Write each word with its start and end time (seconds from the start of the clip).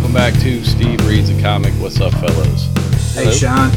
Hey, 0.00 0.06
welcome 0.06 0.32
back 0.32 0.40
to 0.40 0.64
Steve 0.64 1.06
Reads 1.06 1.28
a 1.28 1.38
Comic. 1.42 1.74
What's 1.74 2.00
up, 2.00 2.14
fellows? 2.14 2.64
Hey, 3.12 3.24
Hello. 3.24 3.32
Sean. 3.32 3.70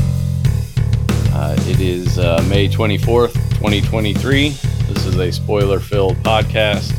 Uh, 1.34 1.54
it 1.68 1.82
is 1.82 2.18
uh, 2.18 2.42
May 2.48 2.70
24th, 2.70 3.34
2023. 3.56 4.50
This 4.50 5.06
is 5.06 5.18
a 5.18 5.32
spoiler 5.34 5.82
filled 5.82 6.16
podcast. 6.18 6.94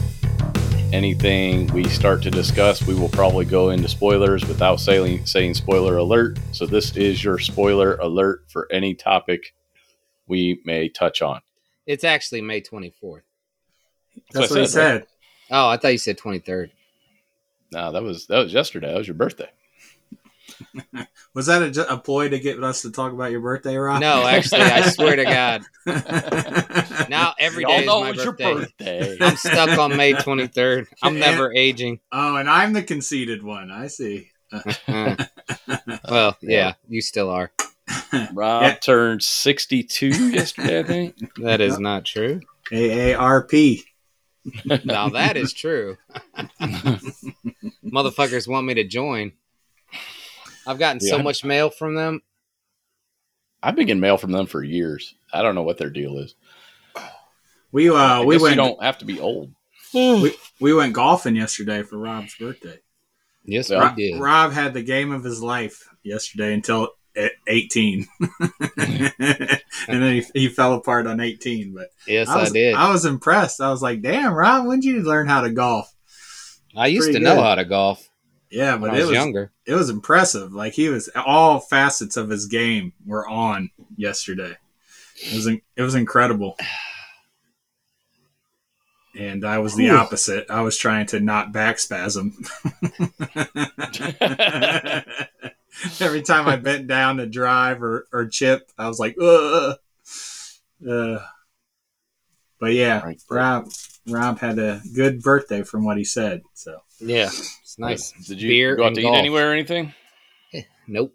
Anything 0.92 1.68
we 1.68 1.84
start 1.84 2.22
to 2.24 2.30
discuss, 2.30 2.86
we 2.86 2.94
will 2.94 3.08
probably 3.08 3.46
go 3.46 3.70
into 3.70 3.88
spoilers 3.88 4.46
without 4.46 4.78
saying, 4.78 5.24
saying 5.24 5.54
spoiler 5.54 5.96
alert. 5.96 6.38
So, 6.52 6.66
this 6.66 6.94
is 6.94 7.24
your 7.24 7.38
spoiler 7.38 7.94
alert 7.96 8.44
for 8.48 8.68
any 8.70 8.94
topic 8.94 9.54
we 10.26 10.60
may 10.66 10.90
touch 10.90 11.22
on. 11.22 11.40
It's 11.86 12.04
actually 12.04 12.42
May 12.42 12.60
24th. 12.60 13.22
That's 14.32 14.50
what 14.50 14.50
I 14.50 14.52
what 14.52 14.60
he 14.60 14.66
said, 14.66 14.92
right? 14.92 15.00
said. 15.00 15.06
Oh, 15.50 15.68
I 15.68 15.78
thought 15.78 15.92
you 15.92 15.98
said 15.98 16.18
23rd. 16.18 16.70
No, 17.74 17.92
that 17.92 18.02
was 18.02 18.26
that 18.28 18.38
was 18.38 18.52
yesterday. 18.52 18.88
That 18.92 18.98
was 18.98 19.08
your 19.08 19.16
birthday. 19.16 19.50
Was 21.34 21.46
that 21.46 21.62
a, 21.76 21.92
a 21.94 21.98
ploy 21.98 22.28
to 22.28 22.38
get 22.38 22.62
us 22.62 22.82
to 22.82 22.92
talk 22.92 23.12
about 23.12 23.32
your 23.32 23.40
birthday, 23.40 23.76
Rob? 23.76 24.00
No, 24.00 24.24
actually, 24.24 24.60
I 24.60 24.82
swear 24.88 25.16
to 25.16 25.24
God. 25.24 25.62
Now 27.08 27.34
every 27.40 27.64
day 27.64 27.78
is 27.80 27.86
Y'all 27.86 27.86
know 27.86 28.00
my 28.02 28.10
it 28.10 28.16
was 28.16 28.24
your 28.24 28.32
birthday. 28.34 29.16
birthday. 29.16 29.16
I'm 29.20 29.36
stuck 29.36 29.78
on 29.78 29.96
May 29.96 30.12
23rd. 30.12 30.86
I'm 31.02 31.18
never 31.18 31.52
aging. 31.52 31.98
oh, 32.12 32.36
and 32.36 32.48
I'm 32.48 32.72
the 32.72 32.82
conceited 32.82 33.42
one. 33.42 33.70
I 33.72 33.88
see. 33.88 34.30
Mm. 34.52 35.28
Well, 36.08 36.36
yeah, 36.40 36.74
you 36.88 37.02
still 37.02 37.30
are. 37.30 37.50
Rob 38.32 38.62
Yeah. 38.62 38.74
turned 38.76 39.22
62 39.22 40.30
yesterday, 40.30 40.78
I 40.80 40.82
think. 40.84 41.16
That 41.42 41.60
is 41.60 41.78
not 41.80 42.04
true. 42.04 42.40
AARP. 42.70 43.82
Now 44.84 45.08
that 45.10 45.36
is 45.36 45.52
true. 45.52 45.96
Motherfuckers 47.84 48.48
want 48.48 48.66
me 48.66 48.74
to 48.74 48.84
join. 48.84 49.32
I've 50.66 50.78
gotten 50.78 51.00
so 51.00 51.16
Yeah. 51.16 51.22
much 51.22 51.44
mail 51.44 51.70
from 51.70 51.94
them. 51.94 52.22
I've 53.62 53.76
been 53.76 53.86
getting 53.86 54.00
mail 54.00 54.16
from 54.18 54.32
them 54.32 54.46
for 54.46 54.62
years. 54.62 55.14
I 55.32 55.42
don't 55.42 55.54
know 55.54 55.62
what 55.62 55.78
their 55.78 55.90
deal 55.90 56.18
is. 56.18 56.34
We 57.72 57.88
uh 57.90 57.94
I 57.94 58.24
we 58.24 58.34
guess 58.36 58.42
went 58.42 58.52
you 58.56 58.62
don't 58.62 58.82
have 58.82 58.98
to 58.98 59.04
be 59.04 59.20
old. 59.20 59.52
we, 59.94 60.34
we 60.60 60.74
went 60.74 60.92
golfing 60.92 61.36
yesterday 61.36 61.82
for 61.82 61.96
Rob's 61.98 62.34
birthday. 62.36 62.78
Yes, 63.44 63.70
Yeah. 63.70 63.78
Ro- 63.78 63.94
we 63.96 64.10
did. 64.12 64.20
Rob 64.20 64.52
had 64.52 64.74
the 64.74 64.82
game 64.82 65.12
of 65.12 65.24
his 65.24 65.42
life 65.42 65.88
yesterday 66.02 66.52
until 66.54 66.90
e- 67.16 67.28
18. 67.46 68.06
and 68.76 69.12
then 69.88 70.14
he, 70.14 70.24
he 70.34 70.48
fell 70.48 70.74
apart 70.74 71.06
on 71.06 71.20
18, 71.20 71.72
but 71.74 71.88
Yes, 72.06 72.28
I 72.28 72.34
I, 72.34 72.40
was, 72.40 72.52
did. 72.52 72.74
I 72.74 72.90
was 72.92 73.04
impressed. 73.04 73.60
I 73.60 73.70
was 73.70 73.82
like, 73.82 74.02
"Damn, 74.02 74.32
Rob, 74.34 74.66
when 74.66 74.80
did 74.80 74.88
you 74.88 75.02
learn 75.02 75.26
how 75.26 75.40
to 75.42 75.50
golf?" 75.50 75.92
I 76.76 76.88
used 76.88 77.06
to 77.08 77.12
pretty 77.12 77.24
know 77.24 77.40
how 77.42 77.54
to 77.54 77.64
golf 77.64 78.08
Yeah, 78.50 78.76
but 78.76 78.90
I 78.90 78.94
it 78.94 79.00
was, 79.00 79.06
was 79.10 79.14
younger. 79.14 79.52
it 79.64 79.74
was 79.74 79.90
impressive. 79.90 80.52
Like 80.52 80.72
he 80.74 80.88
was 80.88 81.08
all 81.14 81.60
facets 81.60 82.16
of 82.16 82.28
his 82.30 82.46
game 82.46 82.92
were 83.06 83.28
on 83.28 83.70
yesterday. 83.96 84.56
It 85.22 85.34
was 85.34 85.46
in- 85.46 85.62
it 85.76 85.82
was 85.82 85.94
incredible. 85.94 86.56
And 89.16 89.44
I 89.44 89.58
was 89.58 89.76
the 89.76 89.84
Whew. 89.84 89.96
opposite. 89.96 90.46
I 90.50 90.62
was 90.62 90.76
trying 90.76 91.06
to 91.06 91.20
not 91.20 91.52
backspasm. 91.52 92.32
Every 96.00 96.22
time 96.22 96.46
I 96.48 96.56
bent 96.56 96.86
down 96.86 97.16
to 97.18 97.26
drive 97.26 97.82
or, 97.82 98.06
or 98.12 98.26
chip, 98.26 98.70
I 98.78 98.88
was 98.88 98.98
like, 98.98 99.16
Ugh. 99.20 99.76
Uh, 100.88 101.18
but 102.60 102.72
yeah, 102.72 103.02
Right. 103.02 103.20
Rob 103.30 103.68
Rob 104.08 104.38
had 104.38 104.58
a 104.58 104.80
good 104.94 105.22
birthday 105.22 105.62
from 105.62 105.84
what 105.84 105.96
he 105.96 106.04
said. 106.04 106.42
So 106.54 106.78
Yeah, 107.00 107.26
it's 107.26 107.76
nice. 107.78 108.12
Did 108.26 108.40
you 108.42 108.50
Beer 108.50 108.76
go 108.76 108.84
out 108.86 108.94
to 108.94 109.02
golf. 109.02 109.16
eat 109.16 109.18
anywhere 109.18 109.50
or 109.50 109.52
anything? 109.52 109.92
Nope. 110.86 111.14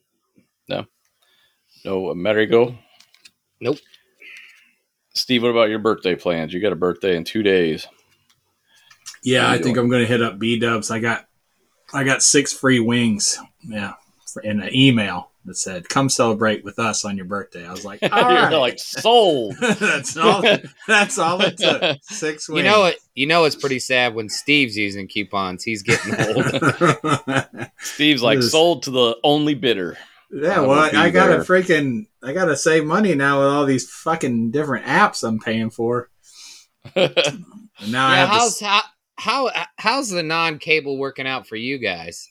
No 0.67 0.85
No 1.85 2.09
Amerigo? 2.09 2.75
Nope. 3.61 3.77
Steve, 5.13 5.43
what 5.43 5.49
about 5.49 5.69
your 5.69 5.79
birthday 5.79 6.15
plans? 6.15 6.53
You 6.53 6.61
got 6.61 6.71
a 6.73 6.77
birthday 6.77 7.15
in 7.15 7.23
two 7.23 7.43
days. 7.43 7.87
Yeah, 9.23 9.47
I 9.47 9.55
you 9.55 9.63
think 9.63 9.75
doing? 9.75 9.85
I'm 9.85 9.89
going 9.91 10.01
to 10.01 10.07
hit 10.07 10.21
up 10.21 10.39
B 10.39 10.57
Dubs. 10.59 10.89
I 10.91 10.99
got, 10.99 11.25
I 11.93 12.03
got 12.05 12.23
six 12.23 12.53
free 12.53 12.79
wings. 12.79 13.37
Yeah, 13.61 13.93
for- 13.93 13.98
in 14.43 14.61
an 14.61 14.73
email 14.75 15.31
that 15.45 15.55
said, 15.55 15.87
"Come 15.89 16.09
celebrate 16.09 16.63
with 16.63 16.79
us 16.79 17.05
on 17.05 17.15
your 17.17 17.25
birthday." 17.25 17.65
I 17.65 17.71
was 17.71 17.85
like, 17.85 17.99
"All 18.03 18.09
right." 18.09 18.53
like 18.53 18.79
sold. 18.79 19.55
that's 19.61 20.15
all. 20.17 20.43
That's 20.87 21.17
all 21.17 21.41
it 21.41 21.57
took. 21.57 21.97
Six 22.03 22.47
wings. 22.49 22.57
You 22.65 22.69
know 22.71 22.79
what? 22.81 22.95
You 23.15 23.25
know 23.27 23.45
it's 23.45 23.55
pretty 23.55 23.79
sad 23.79 24.13
when 24.15 24.29
Steve's 24.29 24.77
using 24.77 25.07
coupons. 25.07 25.63
He's 25.63 25.81
getting 25.83 26.13
old. 26.35 27.67
Steve's 27.79 28.21
like 28.23 28.39
Yes. 28.41 28.51
sold 28.51 28.83
to 28.83 28.91
the 28.91 29.17
only 29.23 29.55
bidder. 29.55 29.97
yeah, 30.31 30.59
well, 30.61 30.95
I 30.95 31.09
gotta 31.09 31.37
there. 31.37 31.43
freaking, 31.43 32.05
I 32.23 32.33
gotta 32.33 32.55
save 32.55 32.85
money 32.85 33.15
now 33.15 33.39
with 33.39 33.47
all 33.49 33.65
these 33.65 33.89
fucking 33.89 34.51
different 34.51 34.85
apps 34.85 35.27
I'm 35.27 35.39
paying 35.39 35.69
for. 35.71 36.09
Now 36.95 38.07
I 38.07 38.17
have 38.17 38.29
how's 38.29 38.57
to, 38.59 38.65
how, 38.65 38.81
how 39.17 39.49
how's 39.77 40.09
the 40.09 40.23
non-cable 40.23 40.97
working 40.97 41.27
out 41.27 41.47
for 41.47 41.55
you 41.55 41.77
guys? 41.77 42.27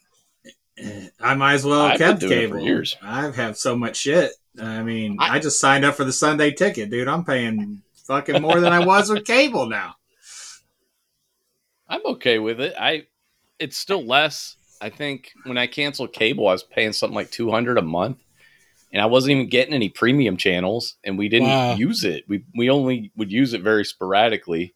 S- 0.81 1.11
I 1.21 1.34
might 1.34 1.55
as 1.55 1.65
well 1.65 1.89
have 1.89 1.99
kept 1.99 2.21
cable. 2.22 2.61
years. 2.61 2.97
I 3.03 3.22
have 3.22 3.34
had 3.37 3.56
so 3.56 3.77
much 3.77 3.97
shit. 3.97 4.33
I 4.61 4.83
mean, 4.83 5.16
I, 5.21 5.37
I- 5.37 5.39
just 5.39 5.61
signed 5.61 5.84
up 5.84 5.94
for 5.97 6.05
the 6.05 6.12
Sunday 6.12 6.50
ticket, 6.53 6.91
dude. 6.91 7.09
I'm 7.09 7.25
paying 7.25 7.83
fucking 8.06 8.41
more 8.43 8.61
than 8.61 8.72
I 8.72 8.84
was 8.84 9.11
with 9.11 9.25
cable 9.27 9.66
now. 9.66 9.94
I'm 11.89 12.05
okay 12.06 12.39
with 12.39 12.61
it. 12.61 12.75
I 12.78 13.06
it's 13.59 13.77
still 13.77 14.05
less. 14.05 14.56
I 14.81 14.91
think 14.91 15.33
when 15.44 15.59
I 15.59 15.66
canceled 15.66 16.12
cable, 16.12 16.47
I 16.49 16.53
was 16.53 16.62
paying 16.62 16.93
something 16.93 17.15
like 17.15 17.31
200 17.31 17.78
a 17.78 17.83
month. 17.83 18.19
And 18.93 19.03
I 19.03 19.06
wasn't 19.06 19.33
even 19.33 19.49
getting 19.50 19.75
any 19.75 19.89
premium 19.91 20.37
channels 20.39 20.95
and 21.05 21.19
we 21.19 21.28
didn't 21.28 21.49
Wow. 21.49 21.75
use 21.75 22.05
it. 22.05 22.25
We 22.28 22.45
we 22.56 22.71
only 22.71 23.10
would 23.16 23.31
use 23.33 23.53
it 23.53 23.60
very 23.62 23.84
sporadically. 23.84 24.75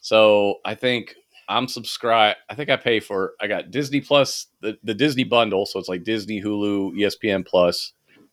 So, 0.00 0.56
I 0.64 0.74
think 0.74 1.14
I'm 1.48 1.68
subscribed. 1.68 2.38
I 2.48 2.54
think 2.54 2.70
I 2.70 2.76
pay 2.76 3.00
for 3.00 3.32
I 3.40 3.46
got 3.46 3.70
Disney 3.70 4.00
Plus, 4.00 4.46
the, 4.60 4.78
the 4.82 4.94
Disney 4.94 5.24
bundle, 5.24 5.66
so 5.66 5.78
it's 5.78 5.88
like 5.88 6.04
Disney, 6.04 6.40
Hulu, 6.42 6.94
ESPN 6.94 7.46
Plus 7.46 7.92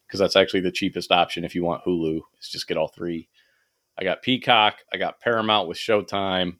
because 0.09 0.19
that's 0.19 0.35
actually 0.35 0.61
the 0.61 0.71
cheapest 0.71 1.11
option 1.11 1.43
if 1.43 1.53
you 1.53 1.63
want 1.63 1.83
Hulu. 1.83 2.21
Is 2.41 2.49
just 2.49 2.67
get 2.67 2.77
all 2.77 2.87
three. 2.87 3.29
I 3.97 4.03
got 4.03 4.21
Peacock, 4.23 4.77
I 4.91 4.97
got 4.97 5.19
Paramount 5.19 5.67
with 5.67 5.77
Showtime, 5.77 6.57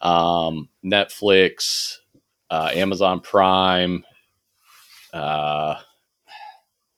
um, 0.00 0.68
Netflix, 0.84 1.98
uh, 2.50 2.70
Amazon 2.72 3.20
Prime. 3.20 4.04
Uh, 5.12 5.76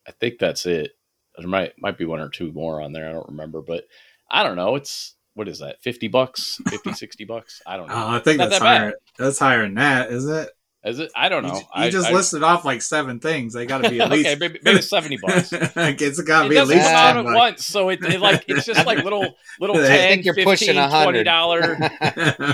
I 0.06 0.12
think 0.20 0.38
that's 0.38 0.64
it. 0.66 0.92
There 1.36 1.48
might 1.48 1.74
might 1.78 1.98
be 1.98 2.06
one 2.06 2.20
or 2.20 2.30
two 2.30 2.52
more 2.52 2.80
on 2.80 2.92
there. 2.92 3.08
I 3.08 3.12
don't 3.12 3.28
remember, 3.28 3.60
but 3.60 3.84
I 4.30 4.42
don't 4.42 4.56
know. 4.56 4.76
It's 4.76 5.15
what 5.36 5.48
is 5.48 5.58
that? 5.60 5.80
50 5.82 6.08
bucks, 6.08 6.58
50, 6.68 6.94
60 6.94 7.24
bucks? 7.26 7.62
I 7.66 7.76
don't 7.76 7.88
know. 7.88 7.94
Oh, 7.94 8.08
I 8.08 8.18
think 8.20 8.38
Not 8.38 8.48
that's 8.50 8.60
that 8.60 8.64
bad. 8.64 8.80
higher. 8.80 8.92
That's 9.18 9.38
higher 9.38 9.62
than 9.62 9.74
that, 9.74 10.10
isn't 10.10 10.34
it? 10.34 10.50
Is 10.86 11.00
it? 11.00 11.10
I 11.16 11.28
don't 11.28 11.42
know. 11.42 11.56
you 11.56 11.64
I, 11.74 11.90
just 11.90 12.08
I, 12.08 12.12
listed 12.12 12.44
off 12.44 12.64
like 12.64 12.80
seven 12.80 13.18
things. 13.18 13.52
They 13.52 13.66
got 13.66 13.82
to 13.82 13.90
be 13.90 14.00
at 14.00 14.06
okay, 14.06 14.22
least. 14.22 14.40
maybe, 14.40 14.60
maybe 14.62 14.80
70 14.80 15.16
bucks. 15.16 15.52
it's 15.52 16.20
got 16.20 16.42
to 16.42 16.46
it 16.46 16.50
be 16.50 16.58
at 16.58 16.68
least 16.68 16.84
come 16.84 16.94
out 16.94 17.16
at 17.16 17.24
bucks. 17.24 17.34
once, 17.34 17.66
so 17.66 17.88
it, 17.88 18.04
it 18.04 18.20
like 18.20 18.44
it's 18.46 18.64
just 18.64 18.86
like 18.86 19.02
little 19.02 19.34
little 19.60 19.76
I 19.76 19.86
10, 19.86 19.88
think 19.88 20.24
you're 20.24 20.34
15, 20.34 20.44
pushing 20.52 20.74
20 20.74 20.80
100. 20.80 21.24
dollar 21.24 21.76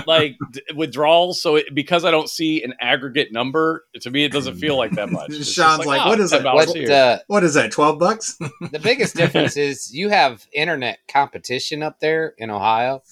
like 0.07 0.37
d- 0.51 0.63
withdrawals. 0.75 1.43
So 1.43 1.57
it, 1.57 1.75
because 1.75 2.05
I 2.05 2.11
don't 2.11 2.27
see 2.27 2.63
an 2.63 2.73
aggregate 2.81 3.31
number, 3.31 3.85
to 4.01 4.09
me 4.09 4.23
it 4.23 4.31
doesn't 4.31 4.55
feel 4.55 4.77
like 4.77 4.91
that 4.93 5.11
much. 5.11 5.29
It's 5.29 5.37
just 5.37 5.53
Sean's 5.53 5.85
like, 5.85 6.01
oh, 6.03 6.09
what 6.09 6.19
is 6.19 6.33
$10 6.33 6.39
it? 6.39 6.43
What 6.43 6.89
uh, 6.89 7.19
what 7.27 7.43
is 7.43 7.53
that? 7.53 7.71
Twelve 7.71 7.99
bucks? 7.99 8.35
the 8.71 8.79
biggest 8.81 9.15
difference 9.15 9.57
is 9.57 9.93
you 9.93 10.09
have 10.09 10.47
internet 10.51 10.97
competition 11.07 11.83
up 11.83 11.99
there 11.99 12.33
in 12.39 12.49
Ohio, 12.49 13.03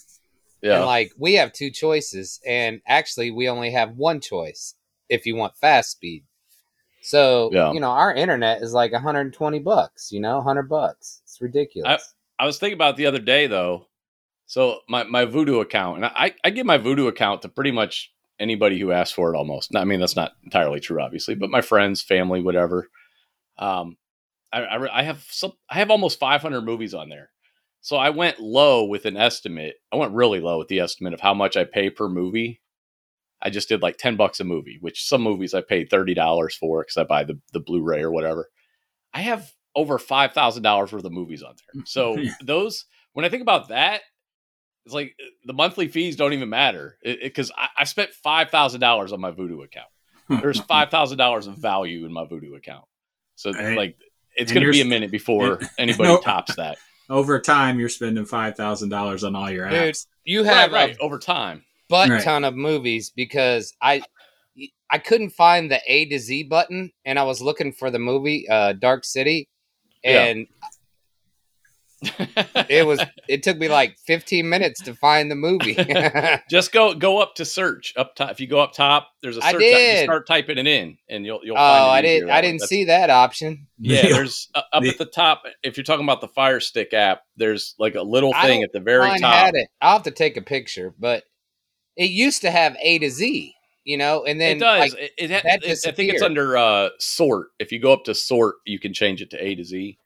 yeah, 0.63 0.77
and 0.77 0.85
like 0.88 1.12
we 1.15 1.33
have 1.35 1.53
two 1.53 1.69
choices, 1.69 2.39
and 2.44 2.81
actually 2.88 3.29
we 3.29 3.47
only 3.47 3.69
have 3.69 3.91
one 3.91 4.19
choice 4.19 4.73
if 5.11 5.25
you 5.27 5.35
want 5.35 5.55
fast 5.57 5.91
speed. 5.91 6.23
So 7.03 7.49
Yeah. 7.53 7.71
you 7.73 7.79
know 7.79 7.89
our 7.91 8.13
internet 8.13 8.61
is 8.61 8.73
like 8.73 8.91
120 8.91 9.59
bucks. 9.59 10.11
You 10.11 10.19
know, 10.21 10.37
100 10.37 10.63
bucks. 10.69 11.21
It's 11.23 11.41
ridiculous. 11.41 12.13
I 12.39 12.45
was 12.45 12.57
thinking 12.57 12.75
about 12.77 12.95
it 12.95 12.97
the 12.97 13.05
other 13.05 13.19
day 13.19 13.47
though. 13.47 13.87
So 14.47 14.79
my 14.89 15.03
my 15.03 15.25
Vudu 15.25 15.61
account, 15.61 15.97
and 15.97 16.05
I 16.05 16.33
I 16.43 16.49
give 16.49 16.65
my 16.65 16.77
Vudu 16.77 17.07
account 17.07 17.41
to 17.43 17.49
pretty 17.49 17.71
much 17.71 18.11
anybody 18.39 18.79
who 18.79 18.91
asks 18.91 19.13
for 19.13 19.33
it. 19.33 19.37
Almost. 19.37 19.75
I 19.75 19.83
mean 19.85 19.99
that's 19.99 20.15
not 20.15 20.33
entirely 20.43 20.79
true, 20.79 21.01
obviously, 21.01 21.35
but 21.35 21.49
my 21.49 21.61
friends, 21.61 22.01
family, 22.01 22.41
whatever. 22.41 22.89
Um, 23.57 23.97
I 24.53 24.61
I, 24.63 24.99
I 24.99 25.03
have 25.03 25.25
some 25.29 25.53
I 25.69 25.75
have 25.75 25.91
almost 25.91 26.19
500 26.19 26.61
movies 26.61 26.93
on 26.93 27.09
there. 27.09 27.29
So 27.83 27.95
I 27.97 28.11
went 28.11 28.39
low 28.39 28.85
with 28.85 29.05
an 29.05 29.17
estimate. 29.17 29.75
I 29.91 29.95
went 29.95 30.13
really 30.13 30.39
low 30.39 30.59
with 30.59 30.67
the 30.67 30.79
estimate 30.81 31.13
of 31.13 31.19
how 31.19 31.33
much 31.33 31.57
I 31.57 31.63
pay 31.63 31.89
per 31.89 32.07
movie. 32.07 32.60
I 33.41 33.49
just 33.49 33.69
did 33.69 33.81
like 33.81 33.97
10 33.97 34.15
bucks 34.17 34.39
a 34.39 34.43
movie, 34.43 34.77
which 34.81 35.07
some 35.07 35.21
movies 35.21 35.53
I 35.53 35.61
paid 35.61 35.89
$30 35.89 36.53
for 36.53 36.81
because 36.83 36.97
I 36.97 37.03
buy 37.03 37.23
the, 37.23 37.39
the 37.53 37.59
Blu-ray 37.59 38.01
or 38.03 38.11
whatever. 38.11 38.49
I 39.13 39.21
have 39.21 39.51
over 39.75 39.97
$5,000 39.97 40.91
worth 40.91 41.03
of 41.05 41.11
movies 41.11 41.43
on 41.43 41.55
there. 41.73 41.83
So 41.85 42.17
those, 42.43 42.85
when 43.13 43.25
I 43.25 43.29
think 43.29 43.41
about 43.41 43.69
that, 43.69 44.01
it's 44.85 44.93
like 44.95 45.15
uh, 45.21 45.25
the 45.45 45.53
monthly 45.53 45.88
fees 45.88 46.15
don't 46.15 46.33
even 46.33 46.49
matter 46.49 46.97
because 47.03 47.51
I, 47.57 47.67
I 47.79 47.83
spent 47.85 48.11
$5,000 48.25 49.11
on 49.13 49.21
my 49.21 49.31
Vudu 49.31 49.63
account. 49.63 49.87
there's 50.41 50.59
five 50.75 50.89
thousand 50.89 51.17
dollars 51.17 51.45
of 51.47 51.55
value 51.57 52.05
in 52.05 52.13
my 52.13 52.25
Vudu 52.25 52.55
account. 52.55 52.85
So 53.35 53.51
Right. 53.53 53.75
like 53.77 53.95
it's 54.35 54.51
going 54.51 54.65
to 54.65 54.71
be 54.71 54.81
a 54.81 54.85
minute 54.85 55.11
before 55.11 55.55
and- 55.55 55.69
anybody 55.77 56.09
No. 56.09 56.19
tops 56.19 56.55
that. 56.55 56.77
Over 57.09 57.39
time, 57.41 57.79
you're 57.79 57.89
spending 57.89 58.23
five 58.25 58.55
thousand 58.55 58.89
dollars 58.89 59.23
on 59.25 59.35
all 59.35 59.51
your 59.51 59.69
Dude, 59.69 59.94
apps. 59.94 60.07
you 60.23 60.44
Right, 60.44 60.53
have 60.53 60.71
right. 60.71 60.95
a 60.95 60.99
Over 61.01 61.19
time. 61.19 61.63
Butt 61.91 62.09
Right. 62.09 62.23
ton 62.23 62.43
of 62.43 62.55
movies 62.55 63.11
because 63.15 63.73
I 63.81 64.01
I 64.89 64.97
couldn't 64.97 65.29
find 65.29 65.69
the 65.69 65.79
A 65.88 66.05
to 66.09 66.17
Z 66.19 66.43
button 66.43 66.91
and 67.05 67.19
I 67.19 67.23
was 67.23 67.41
looking 67.41 67.71
for 67.71 67.91
the 67.91 67.99
movie 67.99 68.47
uh 68.49 68.73
Dark 68.73 69.05
City 69.05 69.47
Yeah. 70.03 70.23
and 70.25 70.47
it 72.67 72.88
was 72.88 72.99
it 73.29 73.43
took 73.43 73.59
me 73.59 73.67
like 73.67 73.95
15 74.07 74.49
minutes 74.49 74.81
to 74.81 74.95
find 74.95 75.29
the 75.29 75.35
movie. 75.35 75.75
Just 76.49 76.71
go 76.71 76.95
go 76.95 77.19
up 77.19 77.35
to 77.35 77.45
search 77.45 77.94
up 77.95 78.15
top. 78.15 78.31
If 78.31 78.39
you 78.39 78.47
go 78.47 78.59
up 78.59 78.73
top, 78.73 79.09
there's 79.21 79.37
a 79.37 79.41
search. 79.41 79.51
button. 79.53 79.67
You 79.67 79.75
did. 79.75 80.03
start 80.05 80.25
typing 80.25 80.57
it 80.57 80.65
in, 80.65 80.97
and 81.09 81.27
you'll 81.27 81.41
you'll. 81.44 81.57
oh, 81.57 81.59
find 81.59 81.87
it 81.87 81.91
I 81.91 82.01
didn't 82.01 82.29
I 82.31 82.41
didn't 82.41 82.57
That's- 82.61 82.69
see 82.69 82.83
that 82.85 83.11
option. 83.11 83.67
Yeah, 83.77 84.01
there's 84.09 84.49
uh, 84.55 84.63
up 84.73 84.83
at 84.83 84.97
the 84.97 85.05
top. 85.05 85.44
If 85.61 85.77
you're 85.77 85.83
talking 85.83 86.03
about 86.03 86.21
the 86.21 86.27
Fire 86.29 86.59
Stick 86.59 86.91
app, 86.94 87.21
there's 87.37 87.75
like 87.77 87.94
a 87.94 88.01
little 88.01 88.33
thing 88.33 88.63
at 88.63 88.71
the 88.73 88.79
very 88.79 89.07
Mine 89.07 89.19
top. 89.21 89.33
had 89.35 89.53
it. 89.55 89.67
I'll 89.79 89.94
have 89.94 90.03
to 90.03 90.11
take 90.11 90.37
a 90.37 90.41
picture, 90.41 90.95
but 90.97 91.23
it 91.97 92.09
used 92.11 92.41
to 92.41 92.51
have 92.51 92.75
A 92.81 92.99
to 92.99 93.09
Z, 93.09 93.53
you 93.83 93.97
know, 93.97 94.23
and 94.25 94.39
then 94.39 94.57
it 94.57 94.59
does. 94.59 94.79
like, 94.79 94.93
it, 94.93 95.11
it, 95.17 95.31
it- 95.31 95.85
I 95.88 95.91
think 95.91 96.13
it's 96.13 96.21
under 96.21 96.57
uh, 96.57 96.89
sort. 96.99 97.47
If 97.59 97.71
you 97.71 97.79
go 97.79 97.93
up 97.93 98.03
to 98.05 98.15
sort, 98.15 98.55
you 98.65 98.79
can 98.79 98.93
change 98.93 99.21
it 99.21 99.29
to 99.31 99.43
A 99.43 99.55
to 99.55 99.63
Z. 99.63 99.97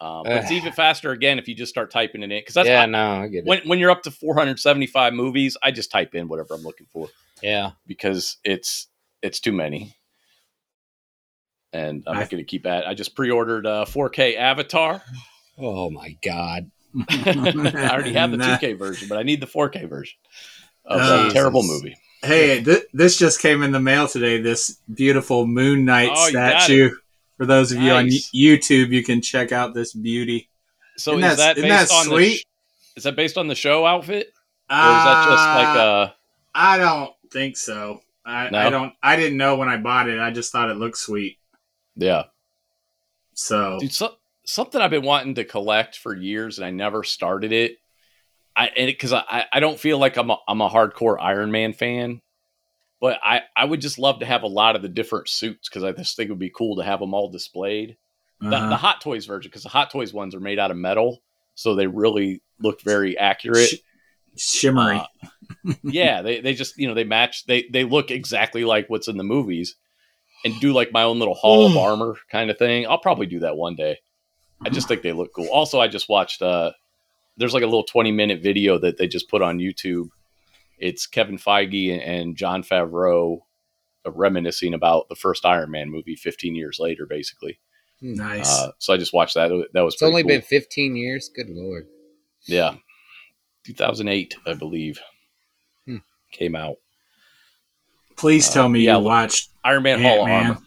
Um, 0.00 0.22
but 0.22 0.36
it's 0.36 0.52
even 0.52 0.72
faster 0.72 1.10
again 1.10 1.40
if 1.40 1.48
you 1.48 1.56
just 1.56 1.70
start 1.70 1.90
typing 1.90 2.22
it 2.22 2.30
in. 2.30 2.38
Because 2.40 2.54
that's 2.54 2.68
yeah, 2.68 2.82
I- 2.82 2.86
no, 2.86 3.22
I 3.22 3.26
get 3.28 3.38
it. 3.38 3.46
when 3.46 3.60
when 3.66 3.78
you're 3.80 3.90
up 3.90 4.02
to 4.04 4.10
475 4.12 5.12
movies, 5.12 5.56
I 5.62 5.70
just 5.72 5.90
type 5.90 6.14
in 6.14 6.28
whatever 6.28 6.54
I'm 6.54 6.62
looking 6.62 6.86
for 6.92 7.08
yeah. 7.42 7.72
because 7.86 8.36
it's 8.44 8.86
it's 9.22 9.40
too 9.40 9.52
many. 9.52 9.96
And 11.72 12.04
I'm 12.06 12.16
I- 12.16 12.20
not 12.20 12.30
going 12.30 12.42
to 12.42 12.48
keep 12.48 12.64
at. 12.66 12.86
I 12.86 12.94
just 12.94 13.14
pre-ordered 13.14 13.66
uh, 13.66 13.84
4K 13.86 14.36
Avatar. 14.36 15.02
Oh 15.58 15.90
my 15.90 16.16
god. 16.24 16.70
I 17.10 17.88
already 17.92 18.12
have 18.14 18.30
the 18.30 18.36
2K 18.38 18.78
version, 18.78 19.08
but 19.08 19.18
I 19.18 19.22
need 19.24 19.40
the 19.40 19.46
4K 19.46 19.88
version 19.88 20.16
of 20.88 21.00
Oh, 21.00 21.24
that 21.24 21.32
terrible 21.32 21.62
movie. 21.62 21.96
Hey, 22.22 22.62
th- 22.64 22.84
this 22.92 23.16
just 23.16 23.40
came 23.40 23.62
in 23.62 23.70
the 23.70 23.78
mail 23.80 24.08
today. 24.08 24.40
This 24.40 24.78
beautiful 24.92 25.46
Moon 25.46 25.84
Knight 25.84 26.10
Oh, 26.12 26.24
you 26.24 26.30
statue. 26.30 26.90
For 27.36 27.46
those 27.46 27.70
of 27.70 27.80
you 27.80 27.92
on 27.92 28.06
YouTube, 28.06 28.88
you 28.90 29.04
can 29.04 29.22
check 29.22 29.52
out 29.52 29.72
this 29.74 29.92
beauty. 29.92 30.50
So 30.96 31.12
Isn't 31.12 31.24
is 31.30 31.36
that- 31.36 31.56
that 31.56 31.58
isn't 31.58 31.68
based 31.70 31.90
that 31.90 31.94
on 31.94 32.06
the 32.08 32.10
sweet? 32.10 32.36
sh- 32.38 32.44
is 32.96 33.02
that 33.04 33.14
based 33.14 33.38
on 33.38 33.46
the 33.46 33.54
show 33.54 33.86
outfit, 33.86 34.26
or 34.68 34.74
is 34.74 35.04
that 35.04 35.24
just 35.28 35.46
like 35.46 35.76
Uh, 35.76 36.10
uh 36.54 36.76
don't 36.76 37.12
think 37.30 37.56
so. 37.56 38.02
I, 38.24 38.50
No? 38.50 38.58
I 38.58 38.70
don't. 38.70 38.92
I 39.02 39.14
didn't 39.16 39.38
know 39.38 39.54
when 39.56 39.68
I 39.68 39.76
bought 39.76 40.08
it. 40.08 40.18
I 40.18 40.32
just 40.32 40.50
thought 40.50 40.70
it 40.70 40.74
looked 40.78 40.98
sweet. 40.98 41.38
yeah, 41.96 42.24
So 43.34 43.78
dude? 43.80 43.92
So, 43.92 44.16
something 44.44 44.80
I've 44.80 44.90
been 44.90 45.04
wanting 45.04 45.36
to 45.36 45.44
collect 45.44 45.96
for 45.98 46.14
years, 46.14 46.58
and 46.58 46.66
I 46.66 46.70
never 46.70 47.04
started 47.04 47.52
it. 47.52 47.78
I 48.58 48.66
and 48.76 48.88
because 48.88 49.12
I 49.12 49.46
I 49.52 49.60
don't 49.60 49.78
feel 49.78 49.98
like 49.98 50.16
I'm 50.16 50.30
a, 50.30 50.38
I'm 50.48 50.60
a 50.60 50.68
hardcore 50.68 51.16
Iron 51.20 51.52
Man 51.52 51.72
fan, 51.72 52.20
but 53.00 53.20
I 53.22 53.42
I 53.56 53.64
would 53.64 53.80
just 53.80 54.00
love 54.00 54.18
to 54.18 54.26
have 54.26 54.42
a 54.42 54.48
lot 54.48 54.74
of 54.74 54.82
the 54.82 54.88
different 54.88 55.28
suits 55.28 55.68
because 55.68 55.84
I 55.84 55.92
just 55.92 56.16
think 56.16 56.28
it 56.28 56.32
would 56.32 56.40
be 56.40 56.50
cool 56.50 56.76
to 56.76 56.84
have 56.84 56.98
them 56.98 57.14
all 57.14 57.30
displayed. 57.30 57.96
The, 58.40 58.54
uh-huh. 58.54 58.68
the 58.68 58.76
Hot 58.76 59.00
Toys 59.00 59.26
version, 59.26 59.48
because 59.48 59.62
the 59.64 59.68
Hot 59.68 59.90
Toys 59.90 60.12
ones 60.12 60.34
are 60.34 60.40
made 60.40 60.58
out 60.58 60.70
of 60.70 60.76
metal, 60.76 61.22
so 61.54 61.74
they 61.74 61.86
really 61.86 62.42
look 62.60 62.82
very 62.82 63.16
accurate. 63.16 63.68
Sh- 63.68 63.74
shimmery. 64.36 65.02
Uh, 65.64 65.74
yeah, 65.82 66.22
they, 66.22 66.40
they 66.40 66.54
just 66.54 66.78
you 66.78 66.88
know 66.88 66.94
they 66.94 67.04
match 67.04 67.46
they 67.46 67.68
they 67.72 67.84
look 67.84 68.10
exactly 68.10 68.64
like 68.64 68.90
what's 68.90 69.08
in 69.08 69.16
the 69.16 69.24
movies, 69.24 69.76
and 70.44 70.58
do 70.60 70.72
like 70.72 70.92
my 70.92 71.04
own 71.04 71.20
little 71.20 71.34
Hall 71.34 71.66
of 71.66 71.76
Armor 71.76 72.16
kind 72.30 72.50
of 72.50 72.58
thing. 72.58 72.88
I'll 72.88 72.98
probably 72.98 73.26
do 73.26 73.40
that 73.40 73.56
one 73.56 73.76
day. 73.76 73.98
I 74.64 74.70
just 74.70 74.88
think 74.88 75.02
they 75.02 75.12
look 75.12 75.32
cool. 75.32 75.48
Also, 75.48 75.80
I 75.80 75.86
just 75.86 76.08
watched 76.08 76.42
uh 76.42 76.72
there's 77.38 77.54
like 77.54 77.62
a 77.62 77.66
little 77.66 77.84
20 77.84 78.12
minute 78.12 78.42
video 78.42 78.78
that 78.78 78.98
they 78.98 79.06
just 79.08 79.28
put 79.30 79.40
on 79.42 79.58
YouTube. 79.58 80.08
It's 80.78 81.06
Kevin 81.06 81.38
Feige 81.38 81.92
and, 81.92 82.02
and 82.02 82.36
Jon 82.36 82.62
Favreau 82.62 83.38
uh, 84.06 84.10
reminiscing 84.12 84.74
about 84.74 85.08
the 85.08 85.16
first 85.16 85.46
Iron 85.46 85.70
Man 85.70 85.90
movie 85.90 86.14
15 86.16 86.54
years 86.54 86.78
later, 86.78 87.06
basically. 87.06 87.58
nice. 88.00 88.48
Uh, 88.48 88.72
so 88.78 88.92
I 88.92 88.96
just 88.96 89.12
watched 89.12 89.34
that. 89.34 89.48
That 89.72 89.80
was 89.82 89.94
It's 89.94 90.02
only 90.02 90.22
pretty 90.22 90.38
been 90.40 90.46
15 90.46 90.96
years. 90.96 91.30
Good 91.34 91.48
lord. 91.50 91.86
yeah, 92.46 92.74
2008, 93.64 94.36
I 94.46 94.54
believe, 94.54 95.00
Hmm. 95.86 95.96
came 96.32 96.54
out. 96.54 96.76
Please 98.16 98.48
uh, 98.50 98.52
tell 98.54 98.68
me 98.68 98.80
yeah, 98.80 98.98
you 98.98 99.04
watched 99.04 99.50
Iron 99.64 99.82
Man 99.82 100.00
Hall 100.02 100.22
of 100.24 100.30
Armor. 100.30 100.58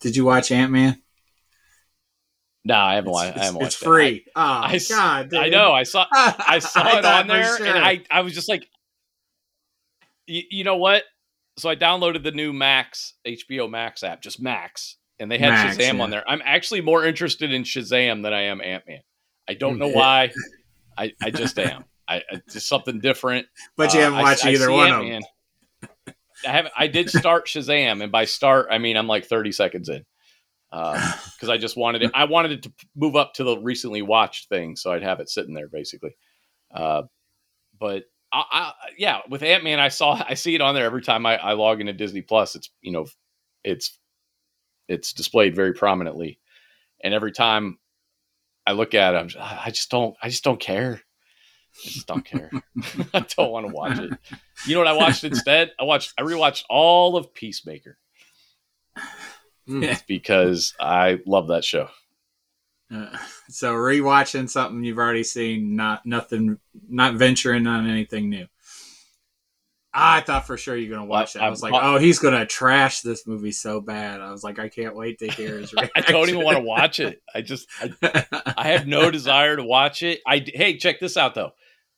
Did 0.00 0.14
you 0.16 0.24
watch 0.24 0.50
Ant 0.52 0.70
Man? 0.72 1.02
No, 2.68 2.74
I 2.76 2.94
haven't 2.96 3.08
It's, 3.10 3.14
watched. 3.14 3.36
I 3.38 3.44
haven't 3.44 3.62
it's 3.62 3.80
watched. 3.80 3.84
free. 3.84 4.24
Oh 4.36 4.40
I 4.42 4.78
God! 4.88 5.34
I, 5.34 5.46
I 5.46 5.48
know. 5.48 5.72
I 5.72 5.82
saw. 5.84 6.06
I 6.12 6.58
saw 6.58 6.98
it 6.98 7.04
on 7.04 7.26
there, 7.26 7.56
sure. 7.56 7.66
and 7.66 7.78
I 7.78 8.02
I 8.10 8.20
was 8.20 8.34
just 8.34 8.48
like, 8.48 8.68
you, 10.26 10.42
you 10.50 10.64
know 10.64 10.76
what? 10.76 11.04
So 11.58 11.68
I 11.68 11.76
downloaded 11.76 12.22
the 12.22 12.30
new 12.30 12.52
Max 12.52 13.14
HBO 13.26 13.68
Max 13.70 14.02
app, 14.02 14.22
just 14.22 14.40
Max, 14.40 14.96
and 15.18 15.30
they 15.30 15.38
had 15.38 15.48
Max, 15.50 15.76
Shazam 15.76 15.96
yeah. 15.96 16.02
on 16.02 16.10
there. 16.10 16.24
I'm 16.28 16.42
actually 16.44 16.80
more 16.82 17.04
interested 17.04 17.52
in 17.52 17.62
Shazam 17.64 18.22
than 18.22 18.32
I 18.32 18.42
am 18.42 18.60
Ant 18.60 18.84
Man. 18.86 19.00
I 19.48 19.54
don't 19.54 19.78
know 19.78 19.88
why. 19.88 20.30
I 20.98 21.12
I 21.22 21.30
just 21.30 21.58
am. 21.58 21.84
I 22.06 22.22
it's 22.30 22.54
just 22.54 22.68
something 22.68 23.00
different. 23.00 23.46
but 23.76 23.92
you 23.94 24.00
Uh, 24.00 24.04
haven't 24.04 24.18
I- 24.18 24.22
watched 24.22 24.44
I 24.44 24.50
either 24.52 24.70
one 24.70 24.90
of 24.92 25.00
Ant-Man. 25.00 25.20
them. 25.22 26.14
I 26.46 26.50
haven't. 26.50 26.74
I 26.76 26.86
did 26.86 27.08
start 27.10 27.46
Shazam, 27.46 28.02
and 28.02 28.12
by 28.12 28.24
start 28.26 28.68
I 28.70 28.78
mean 28.78 28.96
I'm 28.96 29.06
like 29.08 29.24
30 29.24 29.52
seconds 29.52 29.88
in, 29.88 30.04
because 30.70 31.48
I 31.48 31.56
just 31.56 31.76
wanted 31.76 32.02
it. 32.02 32.10
I 32.14 32.24
wanted 32.24 32.52
it 32.52 32.62
to 32.64 32.72
move 32.94 33.16
up 33.16 33.34
to 33.34 33.44
the 33.44 33.58
recently 33.58 34.02
watched 34.02 34.48
thing, 34.48 34.76
so 34.76 34.92
I'd 34.92 35.02
have 35.02 35.20
it 35.20 35.30
sitting 35.30 35.54
there 35.54 35.68
basically. 35.68 36.14
Uh, 36.70 37.02
but 37.78 38.04
I, 38.32 38.44
I, 38.50 38.72
yeah, 38.98 39.20
with 39.28 39.42
Ant 39.42 39.64
Man, 39.64 39.80
I 39.80 39.88
saw 39.88 40.22
I 40.28 40.34
see 40.34 40.54
it 40.54 40.60
on 40.60 40.74
there 40.74 40.84
every 40.84 41.02
time 41.02 41.24
I, 41.24 41.38
I 41.38 41.52
log 41.52 41.80
into 41.80 41.92
Disney 41.92 42.20
Plus. 42.20 42.54
It's 42.54 42.70
you 42.82 42.92
know, 42.92 43.06
it's 43.64 43.98
it's 44.88 45.12
displayed 45.12 45.54
very 45.54 45.72
prominently, 45.72 46.38
and 47.02 47.14
every 47.14 47.32
time 47.32 47.78
I 48.66 48.72
look 48.72 48.94
at 48.94 49.14
it, 49.14 49.18
I'm 49.18 49.28
just, 49.28 49.66
I 49.66 49.70
just 49.70 49.90
don't 49.90 50.16
I 50.22 50.28
just 50.28 50.44
don't 50.44 50.60
care. 50.60 51.00
I 51.84 51.88
just 51.88 52.06
don't 52.06 52.24
care. 52.24 52.50
I 53.14 53.24
don't 53.36 53.50
want 53.50 53.66
to 53.66 53.72
watch 53.72 53.98
it. 53.98 54.12
You 54.66 54.74
know 54.74 54.80
what 54.80 54.88
I 54.88 54.92
watched 54.92 55.24
instead? 55.24 55.72
I 55.80 55.84
watched 55.84 56.12
I 56.18 56.22
rewatched 56.22 56.64
all 56.68 57.16
of 57.16 57.32
Peacemaker 57.32 57.96
Yeah. 59.68 59.98
because 60.08 60.74
I 60.80 61.18
love 61.26 61.48
that 61.48 61.64
show. 61.64 61.88
Uh, 62.92 63.16
so 63.50 63.74
rewatching 63.74 64.48
something 64.48 64.82
you've 64.82 64.98
already 64.98 65.22
seen, 65.24 65.76
not 65.76 66.06
nothing, 66.06 66.58
not 66.88 67.14
venturing 67.16 67.66
on 67.66 67.88
anything 67.88 68.30
new. 68.30 68.46
I 69.92 70.20
thought 70.20 70.46
for 70.46 70.56
sure 70.56 70.76
you're 70.76 70.94
gonna 70.94 71.08
watch 71.08 71.34
it. 71.34 71.40
I 71.42 71.46
I- 71.46 71.50
was 71.50 71.62
like, 71.62 71.72
I- 71.74 71.94
oh, 71.94 71.98
he's 71.98 72.18
gonna 72.18 72.46
trash 72.46 73.00
this 73.00 73.26
movie 73.26 73.52
so 73.52 73.80
bad. 73.80 74.20
I 74.20 74.30
was 74.30 74.44
like, 74.44 74.58
I 74.58 74.68
can't 74.68 74.94
wait 74.94 75.18
to 75.20 75.28
hear 75.28 75.58
his 75.58 75.72
reaction. 75.72 75.90
I 75.96 76.00
don't 76.02 76.28
even 76.28 76.44
want 76.44 76.56
to 76.58 76.62
watch 76.62 77.00
it. 77.00 77.20
I 77.34 77.40
just 77.42 77.66
I, 77.80 78.24
I 78.56 78.68
have 78.68 78.86
no 78.86 79.10
desire 79.10 79.56
to 79.56 79.64
watch 79.64 80.02
it. 80.02 80.20
I 80.26 80.44
hey, 80.46 80.76
check 80.76 81.00
this 81.00 81.16
out 81.16 81.34
though. 81.34 81.50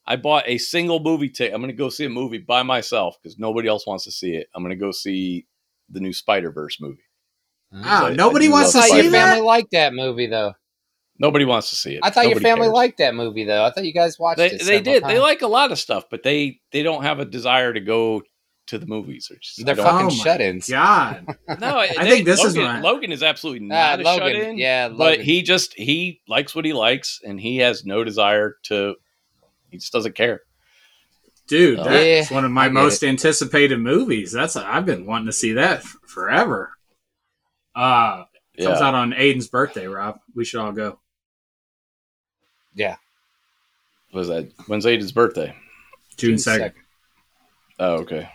I 0.06 0.16
bought 0.16 0.44
a 0.46 0.58
single 0.58 0.98
movie 1.00 1.28
ticket. 1.28 1.54
I'm 1.54 1.60
going 1.60 1.70
to 1.70 1.76
go 1.76 1.88
see 1.88 2.04
a 2.06 2.08
movie 2.10 2.38
by 2.38 2.62
myself 2.64 3.16
because 3.22 3.38
nobody 3.38 3.68
else 3.68 3.86
wants 3.86 4.04
to 4.04 4.10
see 4.10 4.32
it. 4.34 4.48
I'm 4.54 4.62
going 4.62 4.70
to 4.76 4.80
go 4.80 4.90
see 4.92 5.46
the 5.88 6.00
new 6.00 6.12
Spider 6.12 6.50
Verse 6.50 6.80
movie. 6.80 7.02
Oh, 7.72 7.78
I- 7.82 8.14
nobody 8.14 8.46
I 8.48 8.50
wants 8.50 8.74
I 8.74 8.80
to 8.82 8.86
see 8.88 8.94
your 8.94 9.02
Spider-Man. 9.04 9.20
family 9.28 9.40
that. 9.40 9.44
liked 9.46 9.70
that 9.72 9.94
movie, 9.94 10.26
though. 10.26 10.52
Nobody 11.18 11.44
wants 11.44 11.68
to 11.70 11.76
see 11.76 11.94
it. 11.94 12.00
I 12.02 12.08
thought 12.10 12.28
your 12.28 12.40
family 12.40 12.64
cares. 12.66 12.72
liked 12.72 12.98
that 12.98 13.14
movie, 13.14 13.44
though. 13.44 13.62
I 13.62 13.70
thought 13.70 13.84
you 13.84 13.92
guys 13.92 14.18
watched 14.18 14.38
They, 14.38 14.46
it. 14.46 14.52
they 14.60 14.64
several 14.64 14.82
did. 14.82 15.04
They 15.04 15.18
like 15.18 15.42
a 15.42 15.46
lot 15.46 15.70
of 15.70 15.78
stuff, 15.78 16.04
but 16.10 16.22
they 16.22 16.60
they 16.72 16.82
don't 16.82 17.02
have 17.02 17.20
a 17.20 17.24
desire 17.26 17.72
to 17.74 17.80
go 17.80 18.22
to 18.68 18.78
the 18.78 18.86
movies. 18.86 19.30
Or 19.30 19.36
just, 19.36 19.64
They're 19.66 19.76
fucking 19.76 20.06
Oh 20.06 20.10
shut-ins. 20.10 20.68
God, 20.70 21.26
no. 21.60 21.78
I 21.78 22.08
think 22.08 22.24
this 22.24 22.42
is 22.42 22.56
Logan, 22.56 22.82
Logan 22.82 23.12
is 23.12 23.22
absolutely 23.22 23.66
Ah, 23.66 23.96
not 23.96 24.00
a 24.00 24.02
Logan. 24.04 24.26
shut 24.32 24.36
in. 24.48 24.58
Yeah, 24.58 24.88
but 24.88 25.20
he 25.20 25.42
just 25.42 25.74
he 25.74 26.22
likes 26.26 26.54
what 26.54 26.64
he 26.64 26.72
likes, 26.72 27.20
and 27.22 27.38
he 27.38 27.58
has 27.58 27.84
no 27.84 28.02
desire 28.02 28.56
to. 28.64 28.94
He 29.70 29.76
just 29.76 29.92
doesn't 29.92 30.14
care. 30.14 30.40
dude, 31.48 31.80
Oh. 31.80 31.84
that's 31.84 32.30
Yeah, 32.30 32.34
one 32.34 32.44
of 32.46 32.50
my 32.50 32.66
get 32.68 32.72
most 32.74 33.04
anticipated 33.04 33.78
movies. 33.78 34.32
That's 34.32 34.56
I've 34.56 34.86
been 34.86 35.04
wanting 35.04 35.26
to 35.26 35.32
see 35.32 35.52
that 35.52 35.78
f- 35.80 35.96
forever. 36.06 36.70
Uh 37.74 38.24
Yeah. 38.56 38.66
comes 38.66 38.80
out 38.80 38.94
on 38.94 39.12
Aiden's 39.12 39.48
birthday. 39.48 39.86
Rob, 39.86 40.20
we 40.34 40.44
should 40.44 40.60
all 40.60 40.72
go. 40.72 40.98
yeah. 42.74 42.96
was 44.12 44.28
that 44.28 44.50
when's 44.66 44.84
Aiden's 44.86 45.12
birthday? 45.12 45.54
June 46.16 46.38
second. 46.38 46.72
Oh, 47.78 47.98
okay. 48.00 48.28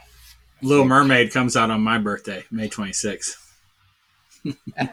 Little 0.61 0.85
Mermaid 0.85 1.31
comes 1.31 1.55
out 1.55 1.69
on 1.69 1.81
my 1.81 1.97
birthday, 1.97 2.43
May 2.49 2.69
twenty 2.69 2.93
sixth. 2.93 3.41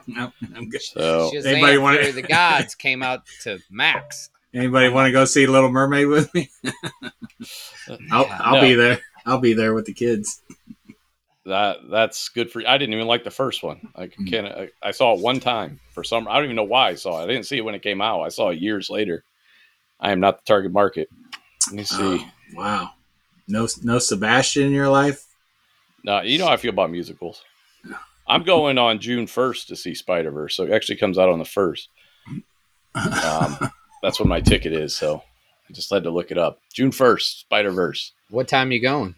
no, 0.07 0.33
I'm 0.55 0.69
good. 0.69 0.83
So 0.83 1.31
Anybody 1.45 1.79
wanna- 1.79 2.13
the 2.13 2.23
Gods 2.23 2.75
came 2.75 3.03
out 3.03 3.23
to 3.43 3.59
Max. 3.71 4.29
Anybody 4.55 4.91
want 4.91 5.07
to 5.07 5.13
go 5.13 5.25
see 5.25 5.47
Little 5.47 5.71
Mermaid 5.71 6.09
with 6.09 6.35
me? 6.35 6.51
I'll, 8.11 8.27
I'll 8.31 8.55
No. 8.57 8.61
be 8.61 8.75
there. 8.75 9.01
I'll 9.25 9.39
be 9.41 9.55
there 9.55 9.73
with 9.73 9.87
the 9.87 9.95
kids. 9.95 10.43
That 11.47 11.79
that's 11.91 12.29
good 12.29 12.51
for 12.51 12.61
you. 12.61 12.67
I 12.67 12.79
didn't 12.79 12.95
even 12.95 13.07
like 13.07 13.25
the 13.25 13.31
first 13.31 13.63
one. 13.63 13.81
I 13.97 14.07
Mm. 14.07 14.31
can't. 14.31 14.47
I, 14.47 14.69
I 14.83 14.91
saw 14.93 15.15
it 15.15 15.21
one 15.21 15.41
time 15.41 15.81
for 15.95 16.05
some. 16.05 16.29
I 16.29 16.35
don't 16.37 16.45
even 16.45 16.57
know 16.57 16.63
why 16.65 16.89
I 16.91 16.95
saw 16.95 17.21
it. 17.21 17.25
I 17.25 17.27
didn't 17.27 17.47
see 17.47 17.57
it 17.59 17.65
when 17.65 17.75
it 17.75 17.83
came 17.83 18.01
out. 18.01 18.23
I 18.23 18.29
saw 18.29 18.51
it 18.51 18.59
years 18.61 18.89
later. 18.91 19.25
I 20.01 20.13
am 20.13 20.21
not 20.21 20.39
the 20.39 20.45
target 20.47 20.73
market. 20.73 21.09
Let 21.69 21.77
me 21.77 21.85
see. 21.85 21.97
Oh, 22.01 22.31
wow. 22.55 22.91
No, 23.49 23.67
no 23.83 23.99
Sebastian 23.99 24.65
in 24.65 24.73
your 24.73 24.89
life. 24.89 25.25
No, 26.05 26.21
you 26.23 26.39
know 26.39 26.47
how 26.47 26.53
I 26.53 26.57
feel 26.57 26.71
about 26.73 26.91
musicals. 26.91 27.43
I'm 28.27 28.43
going 28.45 28.79
on 28.79 28.99
June 29.01 29.27
1st 29.27 29.67
to 29.67 29.77
see 29.77 29.95
Spider 29.95 30.31
Verse, 30.31 30.57
so 30.57 30.65
it 30.65 30.73
actually 30.73 30.97
comes 30.97 31.19
out 31.19 31.29
on 31.29 31.39
the 31.39 31.45
first. 31.45 31.89
Um, 32.95 33.59
that's 34.03 34.19
when 34.21 34.29
my 34.29 34.41
ticket 34.41 34.73
is. 34.73 34.95
So 34.97 35.23
I 35.69 35.73
just 35.73 35.91
had 35.91 36.05
to 36.05 36.11
look 36.11 36.31
it 36.31 36.39
up. 36.39 36.61
June 36.73 36.91
1st, 36.91 37.41
Spider 37.41 37.71
Verse, 37.73 38.13
What 38.31 38.49
time 38.49 38.71
are 38.71 38.73
you 38.73 38.81
going? 38.83 39.15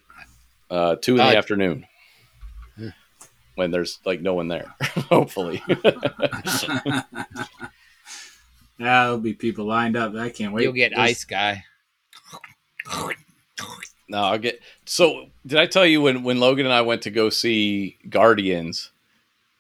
uh, 0.71 0.97
two 0.97 1.13
in 1.13 1.19
the 1.19 1.25
Uh, 1.35 1.37
afternoon. 1.37 1.87
When 3.55 3.71
there's 3.71 4.01
like 4.05 4.21
no 4.21 4.35
one 4.35 4.49
there, 4.49 4.75
hopefully. 5.09 5.63
yeah, 5.69 7.03
there'll 8.79 9.19
be 9.19 9.35
people 9.35 9.65
lined 9.67 9.97
up. 9.97 10.15
I 10.15 10.31
can't 10.31 10.53
wait. 10.53 10.65
You'll 10.65 10.73
get 10.73 10.91
There's- 10.91 11.11
ice 11.11 11.25
guy. 11.25 11.65
No, 14.09 14.19
I'll 14.19 14.39
get. 14.39 14.61
So, 14.85 15.27
did 15.47 15.59
I 15.59 15.67
tell 15.67 15.87
you 15.87 16.03
when 16.03 16.23
when 16.25 16.39
Logan 16.39 16.67
and 16.67 16.75
I 16.75 16.83
went 16.83 17.03
to 17.03 17.11
go 17.11 17.31
see 17.31 17.97
Guardians? 18.09 18.91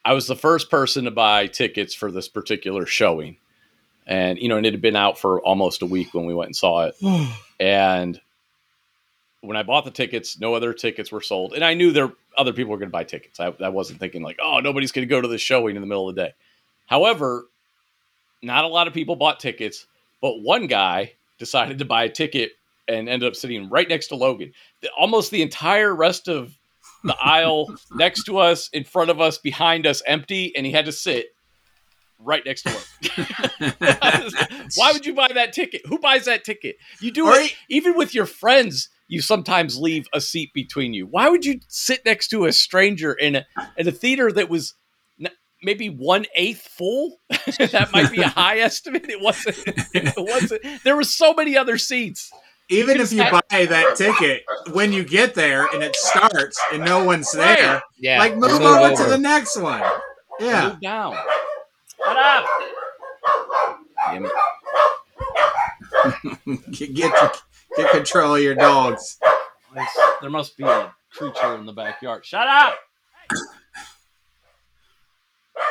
I 0.04 0.12
was 0.12 0.26
the 0.26 0.36
first 0.36 0.70
person 0.70 1.04
to 1.06 1.10
buy 1.10 1.46
tickets 1.46 1.94
for 1.94 2.10
this 2.10 2.28
particular 2.28 2.84
showing, 2.84 3.38
and 4.06 4.38
you 4.38 4.48
know, 4.48 4.58
and 4.58 4.66
it 4.66 4.74
had 4.74 4.82
been 4.82 4.96
out 4.96 5.18
for 5.18 5.40
almost 5.40 5.80
a 5.80 5.86
week 5.86 6.12
when 6.12 6.26
we 6.26 6.34
went 6.34 6.48
and 6.48 6.56
saw 6.56 6.84
it. 6.86 6.96
and 7.60 8.20
when 9.40 9.56
I 9.56 9.62
bought 9.62 9.86
the 9.86 9.90
tickets, 9.90 10.38
no 10.38 10.54
other 10.54 10.74
tickets 10.74 11.10
were 11.10 11.22
sold, 11.22 11.54
and 11.54 11.64
I 11.64 11.72
knew 11.72 11.90
there 11.90 12.12
other 12.36 12.52
people 12.52 12.70
were 12.72 12.78
going 12.78 12.88
to 12.88 12.92
buy 12.92 13.04
tickets. 13.04 13.40
I, 13.40 13.54
I 13.60 13.68
wasn't 13.68 14.00
thinking 14.00 14.22
like, 14.22 14.38
oh, 14.42 14.60
nobody's 14.60 14.92
going 14.92 15.06
to 15.06 15.10
go 15.12 15.20
to 15.20 15.28
the 15.28 15.38
showing 15.38 15.76
in 15.76 15.82
the 15.82 15.86
middle 15.86 16.08
of 16.08 16.14
the 16.14 16.22
day. 16.26 16.32
However, 16.86 17.46
not 18.42 18.64
a 18.64 18.68
lot 18.68 18.86
of 18.86 18.94
people 18.94 19.16
bought 19.16 19.40
tickets, 19.40 19.86
but 20.20 20.40
one 20.40 20.66
guy 20.66 21.12
decided 21.38 21.78
to 21.78 21.84
buy 21.84 22.04
a 22.04 22.08
ticket 22.08 22.52
and 22.88 23.08
ended 23.08 23.26
up 23.26 23.34
sitting 23.34 23.68
right 23.70 23.88
next 23.88 24.08
to 24.08 24.16
Logan. 24.16 24.52
The- 24.82 24.90
almost 24.98 25.30
the 25.30 25.42
entire 25.42 25.94
rest 25.94 26.28
of 26.28 26.56
the 27.02 27.16
aisle 27.20 27.74
next 27.94 28.24
to 28.24 28.38
us, 28.38 28.68
in 28.72 28.84
front 28.84 29.10
of 29.10 29.20
us, 29.20 29.38
behind 29.38 29.86
us, 29.86 30.02
empty, 30.06 30.54
and 30.56 30.66
he 30.66 30.72
had 30.72 30.84
to 30.86 30.92
sit 30.92 31.34
right 32.18 32.42
next 32.44 32.62
to 32.62 32.70
Logan. 32.70 33.74
Why 34.76 34.92
would 34.92 35.06
you 35.06 35.14
buy 35.14 35.28
that 35.34 35.52
ticket? 35.52 35.82
Who 35.86 35.98
buys 35.98 36.24
that 36.26 36.44
ticket? 36.44 36.76
You 37.00 37.10
do 37.10 37.26
Or 37.26 37.34
it 37.34 37.54
even 37.68 37.94
with 37.96 38.14
your 38.14 38.26
friends. 38.26 38.88
You 39.06 39.20
sometimes 39.20 39.78
leave 39.78 40.06
a 40.12 40.20
seat 40.20 40.50
between 40.54 40.94
you. 40.94 41.06
Why 41.06 41.28
would 41.28 41.44
you 41.44 41.60
sit 41.68 42.04
next 42.04 42.28
to 42.28 42.46
a 42.46 42.52
stranger 42.52 43.12
in 43.12 43.36
a 43.36 43.46
in 43.76 43.86
a 43.86 43.92
theater 43.92 44.32
that 44.32 44.48
was 44.48 44.74
n- 45.20 45.30
maybe 45.62 45.88
one 45.88 46.24
eighth 46.34 46.62
full? 46.62 47.20
that 47.30 47.90
might 47.92 48.10
be 48.10 48.22
a 48.22 48.28
high 48.40 48.58
estimate. 48.60 49.06
It 49.08 49.20
wasn't. 49.20 49.56
It 49.94 50.14
wasn't. 50.16 50.62
There 50.84 50.96
were 50.96 51.04
so 51.04 51.34
many 51.34 51.56
other 51.56 51.76
seats. 51.78 52.30
Even 52.70 52.96
You 52.96 53.02
if 53.02 53.12
you 53.12 53.18
sta- 53.18 53.42
buy 53.50 53.66
that 53.66 53.94
ticket, 53.96 54.42
when 54.72 54.90
you 54.94 55.04
get 55.04 55.34
there 55.34 55.66
and 55.66 55.82
it 55.82 55.94
starts 55.94 56.58
and 56.72 56.82
no 56.82 57.04
one's 57.04 57.30
there, 57.30 57.82
Yeah. 57.98 58.18
like 58.18 58.36
move, 58.36 58.52
move 58.52 58.62
over, 58.62 58.96
to 59.04 59.10
the 59.10 59.18
next 59.18 59.58
one. 59.60 59.82
Yeah. 60.40 60.70
Move 60.70 60.80
down. 60.80 61.14
Shut 62.02 62.16
up. 62.16 62.46
Damn. 64.06 64.26
Get, 66.72 66.94
get 66.94 67.12
get 67.76 67.90
control 67.90 68.36
of 68.36 68.42
your 68.42 68.54
dogs. 68.54 69.18
There 70.20 70.30
must 70.30 70.56
be 70.56 70.64
a 70.64 70.92
creature 71.12 71.54
in 71.56 71.66
the 71.66 71.72
backyard. 71.72 72.24
Shut 72.24 72.46
up, 72.46 72.74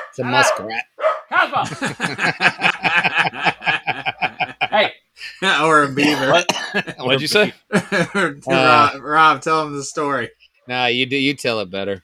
It's 0.09 0.19
a 0.19 0.23
muskrat. 0.23 0.83
Cosmo. 1.31 1.63
hey, 4.69 4.91
or 5.61 5.83
a 5.83 5.91
beaver. 5.91 6.43
what'd 6.99 7.21
you 7.21 7.27
say? 7.27 7.53
Rob, 8.47 9.01
Rob, 9.01 9.41
tell 9.41 9.63
him 9.65 9.75
the 9.75 9.83
story. 9.83 10.29
No, 10.67 10.85
you 10.87 11.05
do. 11.05 11.17
You 11.17 11.33
tell 11.33 11.59
it 11.61 11.69
better. 11.69 12.03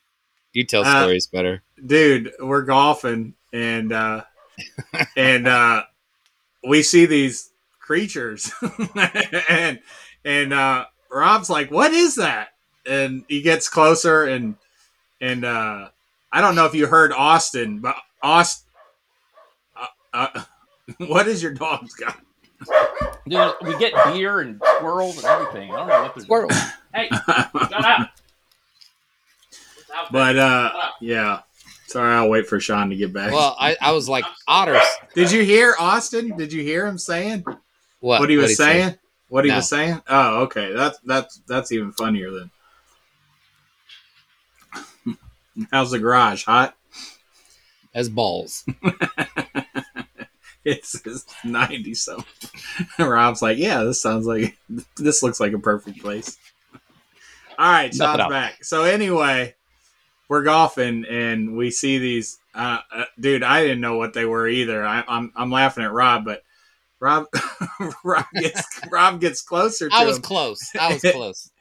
You 0.53 0.65
tell 0.65 0.83
Uh, 0.83 1.01
stories 1.03 1.27
better. 1.27 1.61
dude, 1.85 2.31
we're 2.39 2.63
golfing 2.63 3.33
and 3.53 3.93
uh 3.93 4.23
and 5.15 5.47
uh 5.47 5.83
we 6.67 6.83
see 6.83 7.05
these 7.05 7.48
creatures 7.89 8.51
and 9.49 9.79
and 10.23 10.53
uh 10.53 10.85
Rob's 11.09 11.49
like, 11.49 11.71
"What 11.71 11.91
is 11.91 12.17
that?" 12.17 12.49
And 12.85 13.23
he 13.27 13.41
gets 13.41 13.67
closer 13.67 14.25
and 14.25 14.57
and 15.19 15.43
uh 15.43 15.89
I 16.31 16.39
don't 16.39 16.53
know 16.53 16.67
if 16.67 16.75
you 16.75 16.85
heard 16.85 17.11
Austin, 17.11 17.79
but 17.79 17.95
Austin 18.21 18.69
uh, 19.75 19.87
uh, 20.13 20.43
what 21.07 21.27
is 21.27 21.41
your 21.41 21.51
dog's 21.51 21.95
got? 21.95 22.19
Dude, 23.27 23.53
we 23.63 23.75
get 23.79 23.93
deer 24.13 24.41
and 24.41 24.61
squirrels 24.77 25.17
and 25.17 25.25
everything. 25.25 25.71
I 25.71 25.77
don't 25.77 25.87
know 25.87 26.01
what 26.03 26.13
they're 26.13 26.23
Squirrel. 26.25 26.49
doing. 26.49 26.61
Hey, 26.93 27.09
shut 27.09 27.85
up. 27.85 28.11
but 30.11 30.37
uh 30.37 30.71
yeah. 31.01 31.39
Sorry, 31.87 32.13
I'll 32.13 32.29
wait 32.29 32.45
for 32.45 32.59
Sean 32.59 32.91
to 32.91 32.95
get 32.95 33.11
back. 33.13 33.31
Well, 33.31 33.55
I, 33.59 33.75
I 33.81 33.93
was 33.93 34.07
like 34.07 34.23
otters. 34.47 34.83
Did 35.15 35.31
you 35.31 35.41
hear 35.41 35.73
Austin? 35.79 36.37
Did 36.37 36.53
you 36.53 36.61
hear 36.61 36.85
him 36.85 36.99
saying? 36.99 37.43
What? 37.99 38.19
what 38.21 38.29
he 38.29 38.37
was 38.37 38.45
what'd 38.45 38.57
say? 38.57 38.81
saying? 38.81 38.95
What 39.29 39.45
he 39.45 39.51
No. 39.51 39.57
was 39.57 39.69
saying? 39.69 40.01
Oh, 40.07 40.41
okay. 40.43 40.73
That's 40.73 40.97
that's 40.99 41.41
that's 41.47 41.71
even 41.71 41.91
funnier 41.91 42.31
then. 42.31 42.51
How's 45.71 45.91
the 45.91 45.99
garage? 45.99 46.45
Hot? 46.45 46.75
As 47.93 48.09
balls. 48.09 48.65
It's, 50.65 50.93
it's 51.05 51.25
ninety 51.45 51.93
something. 51.93 52.49
Rob's 52.99 53.41
like, 53.41 53.57
yeah, 53.57 53.81
this 53.83 54.01
sounds 54.01 54.27
like 54.27 54.57
this 54.97 55.23
looks 55.23 55.39
like 55.39 55.53
a 55.53 55.57
perfect 55.57 56.01
place. 56.01 56.37
All 57.57 57.71
right, 57.71 57.95
Sean's 57.95 58.29
back. 58.29 58.63
So 58.63 58.83
anyway, 58.83 59.55
we're 60.27 60.43
golfing 60.43 61.05
and 61.09 61.55
we 61.55 61.71
see 61.71 61.97
these. 61.97 62.39
Uh, 62.53 62.79
uh, 62.93 63.05
dude, 63.17 63.41
I 63.41 63.61
didn't 63.61 63.79
know 63.81 63.97
what 63.97 64.13
they 64.13 64.25
were 64.25 64.49
either. 64.49 64.85
I, 64.85 65.03
I'm 65.07 65.31
I'm 65.35 65.49
laughing 65.49 65.85
at 65.85 65.93
Rob, 65.93 66.25
but 66.25 66.43
Rob 66.99 67.25
Rob 68.03 68.25
gets 68.35 68.63
Rob 68.91 69.19
gets 69.21 69.41
closer 69.41 69.89
to 69.89 69.95
I 69.95 70.05
was 70.05 70.17
him. 70.17 70.23
close. 70.23 70.59
I 70.79 70.93
was 70.93 71.01
close. 71.13 71.51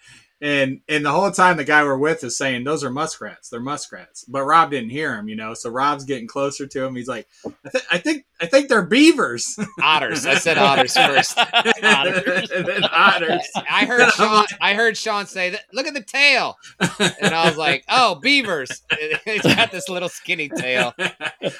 And 0.40 0.80
and 0.88 1.04
the 1.04 1.10
whole 1.10 1.30
time 1.32 1.56
the 1.56 1.64
guy 1.64 1.82
we're 1.82 1.98
with 1.98 2.22
is 2.22 2.38
saying 2.38 2.62
those 2.62 2.84
are 2.84 2.90
muskrats. 2.90 3.48
They're 3.48 3.60
muskrats. 3.60 4.24
But 4.24 4.44
Rob 4.44 4.70
didn't 4.70 4.90
hear 4.90 5.16
him, 5.16 5.28
you 5.28 5.34
know. 5.34 5.54
So 5.54 5.68
Rob's 5.68 6.04
getting 6.04 6.28
closer 6.28 6.66
to 6.66 6.84
him. 6.84 6.94
He's 6.94 7.08
like, 7.08 7.26
I, 7.44 7.68
th- 7.70 7.84
I 7.92 7.98
think 7.98 8.24
I 8.40 8.46
think 8.46 8.68
they're 8.68 8.86
beavers. 8.86 9.58
Otters. 9.82 10.26
I 10.26 10.36
said 10.36 10.58
otters 10.58 10.96
first. 10.96 11.36
Otters. 11.38 12.50
and 12.54 12.66
then 12.66 12.84
otters. 12.84 13.48
I 13.68 13.84
heard 13.84 14.12
Sean. 14.12 14.44
I 14.60 14.74
heard 14.74 14.96
Sean 14.96 15.26
say 15.26 15.50
that. 15.50 15.62
Look 15.72 15.86
at 15.86 15.94
the 15.94 16.02
tail, 16.02 16.56
and 16.80 17.34
I 17.34 17.46
was 17.46 17.56
like, 17.56 17.84
"Oh, 17.88 18.16
beavers!" 18.16 18.82
It's 18.92 19.54
got 19.54 19.72
this 19.72 19.88
little 19.88 20.08
skinny 20.08 20.48
tail. 20.48 20.94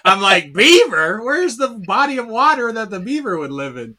I'm 0.04 0.20
like, 0.20 0.52
beaver? 0.52 1.22
Where's 1.22 1.56
the 1.56 1.82
body 1.86 2.18
of 2.18 2.28
water 2.28 2.70
that 2.72 2.90
the 2.90 3.00
beaver 3.00 3.38
would 3.38 3.50
live 3.50 3.76
in? 3.76 3.96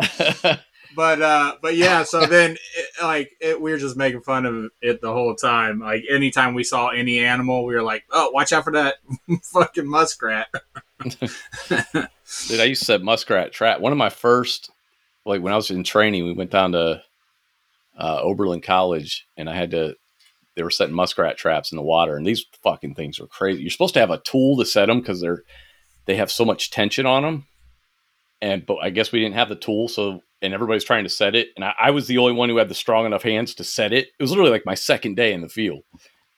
But 0.95 1.21
uh, 1.21 1.55
but 1.61 1.75
yeah. 1.75 2.03
So 2.03 2.25
then, 2.25 2.51
it, 2.51 2.89
like, 3.01 3.35
it, 3.39 3.59
we 3.59 3.71
were 3.71 3.77
just 3.77 3.97
making 3.97 4.21
fun 4.21 4.45
of 4.45 4.71
it 4.81 5.01
the 5.01 5.11
whole 5.11 5.35
time. 5.35 5.79
Like, 5.79 6.03
anytime 6.09 6.53
we 6.53 6.63
saw 6.63 6.89
any 6.89 7.19
animal, 7.19 7.65
we 7.65 7.75
were 7.75 7.83
like, 7.83 8.03
oh, 8.11 8.31
watch 8.31 8.53
out 8.53 8.63
for 8.63 8.73
that 8.73 8.95
fucking 9.43 9.87
muskrat. 9.87 10.47
Dude, 11.03 12.59
I 12.59 12.65
used 12.65 12.81
to 12.81 12.85
set 12.85 13.01
muskrat 13.01 13.51
trap. 13.51 13.79
One 13.79 13.91
of 13.91 13.97
my 13.97 14.09
first, 14.09 14.71
like 15.25 15.41
when 15.41 15.53
I 15.53 15.55
was 15.55 15.71
in 15.71 15.83
training, 15.83 16.25
we 16.25 16.33
went 16.33 16.51
down 16.51 16.73
to 16.73 17.01
uh, 17.97 18.21
Oberlin 18.21 18.61
College, 18.61 19.27
and 19.37 19.49
I 19.49 19.55
had 19.55 19.71
to. 19.71 19.95
They 20.55 20.63
were 20.63 20.71
setting 20.71 20.95
muskrat 20.95 21.37
traps 21.37 21.71
in 21.71 21.77
the 21.77 21.81
water, 21.81 22.17
and 22.17 22.25
these 22.25 22.45
fucking 22.63 22.95
things 22.95 23.19
were 23.19 23.27
crazy. 23.27 23.61
You're 23.61 23.69
supposed 23.69 23.93
to 23.93 24.01
have 24.01 24.11
a 24.11 24.19
tool 24.19 24.57
to 24.57 24.65
set 24.65 24.87
them 24.87 24.99
because 24.99 25.21
they're 25.21 25.43
they 26.05 26.15
have 26.15 26.31
so 26.31 26.43
much 26.43 26.71
tension 26.71 27.05
on 27.05 27.21
them. 27.21 27.47
And 28.41 28.65
but 28.65 28.77
I 28.77 28.89
guess 28.89 29.11
we 29.11 29.19
didn't 29.19 29.35
have 29.35 29.49
the 29.49 29.55
tool, 29.55 29.87
so 29.87 30.21
and 30.41 30.53
everybody's 30.53 30.83
trying 30.83 31.03
to 31.03 31.09
set 31.09 31.35
it, 31.35 31.49
and 31.55 31.65
I, 31.65 31.73
I 31.79 31.91
was 31.91 32.07
the 32.07 32.17
only 32.17 32.33
one 32.33 32.49
who 32.49 32.57
had 32.57 32.69
the 32.69 32.75
strong 32.75 33.05
enough 33.05 33.23
hands 33.23 33.55
to 33.55 33.63
set 33.63 33.93
it. 33.93 34.07
It 34.19 34.23
was 34.23 34.31
literally 34.31 34.51
like 34.51 34.65
my 34.65 34.75
second 34.75 35.15
day 35.15 35.33
in 35.33 35.41
the 35.41 35.49
field, 35.49 35.83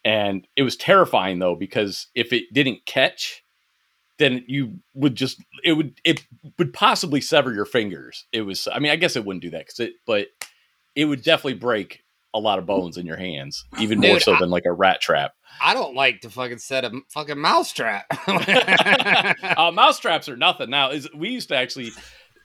and 0.03 0.47
it 0.55 0.63
was 0.63 0.75
terrifying 0.75 1.39
though 1.39 1.55
because 1.55 2.07
if 2.15 2.33
it 2.33 2.45
didn't 2.53 2.85
catch, 2.85 3.43
then 4.19 4.43
you 4.47 4.79
would 4.93 5.15
just 5.15 5.41
it 5.63 5.73
would 5.73 5.99
it 6.03 6.25
would 6.57 6.73
possibly 6.73 7.21
sever 7.21 7.53
your 7.53 7.65
fingers. 7.65 8.25
It 8.31 8.41
was 8.41 8.67
I 8.71 8.79
mean 8.79 8.91
I 8.91 8.95
guess 8.95 9.15
it 9.15 9.25
wouldn't 9.25 9.43
do 9.43 9.51
that 9.51 9.65
because 9.65 9.79
it 9.79 9.93
but 10.05 10.27
it 10.95 11.05
would 11.05 11.23
definitely 11.23 11.55
break 11.55 12.03
a 12.33 12.39
lot 12.39 12.59
of 12.59 12.65
bones 12.65 12.97
in 12.97 13.05
your 13.05 13.17
hands, 13.17 13.65
even 13.79 13.99
more 13.99 14.19
so 14.19 14.33
I- 14.35 14.39
than 14.39 14.49
like 14.49 14.65
a 14.65 14.71
rat 14.71 15.01
trap. 15.01 15.33
I 15.61 15.73
don't 15.73 15.95
like 15.95 16.21
to 16.21 16.29
fucking 16.29 16.59
set 16.59 16.85
a 16.85 17.01
fucking 17.09 17.37
mouse 17.37 17.73
trap. 17.73 18.05
uh, 18.27 19.71
mouse 19.73 19.99
traps 19.99 20.29
are 20.29 20.37
nothing 20.37 20.69
now. 20.69 20.91
Is 20.91 21.09
we 21.13 21.29
used 21.29 21.49
to 21.49 21.57
actually 21.57 21.91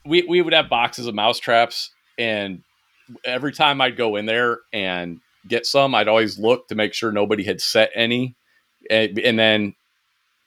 we 0.07 0.23
we 0.23 0.43
would 0.43 0.53
have 0.53 0.69
boxes 0.69 1.07
of 1.07 1.15
mouse 1.15 1.39
traps, 1.39 1.91
and 2.19 2.63
every 3.25 3.53
time 3.53 3.81
I'd 3.81 3.97
go 3.97 4.17
in 4.17 4.27
there 4.27 4.59
and 4.73 5.21
get 5.47 5.67
some, 5.67 5.95
I'd 5.95 6.09
always 6.09 6.39
look 6.39 6.69
to 6.69 6.75
make 6.75 6.95
sure 6.95 7.13
nobody 7.13 7.45
had 7.45 7.61
set 7.61 7.91
any. 7.95 8.37
and, 8.91 9.19
and 9.19 9.39
then 9.39 9.75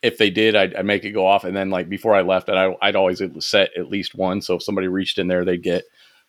if 0.02 0.18
they 0.18 0.30
did, 0.30 0.56
I'd, 0.56 0.76
I'd 0.76 0.86
make 0.86 1.04
it 1.04 1.12
go 1.12 1.26
off, 1.26 1.44
and 1.44 1.56
then 1.56 1.70
like 1.70 1.90
before 1.90 2.16
I 2.16 2.22
left, 2.22 2.50
I, 2.50 2.76
I'd 2.82 2.96
always 2.96 3.22
set 3.40 3.72
at 3.78 3.90
least 3.90 4.16
one. 4.16 4.42
So 4.42 4.56
if 4.56 4.64
somebody 4.64 4.88
reached 4.88 5.18
in 5.18 5.28
there, 5.28 5.46
they'd 5.46 5.64
get 5.64 5.84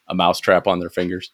a 0.08 0.14
mouse 0.14 0.40
trap 0.40 0.66
on 0.66 0.80
their 0.80 0.90
fingers 0.90 1.30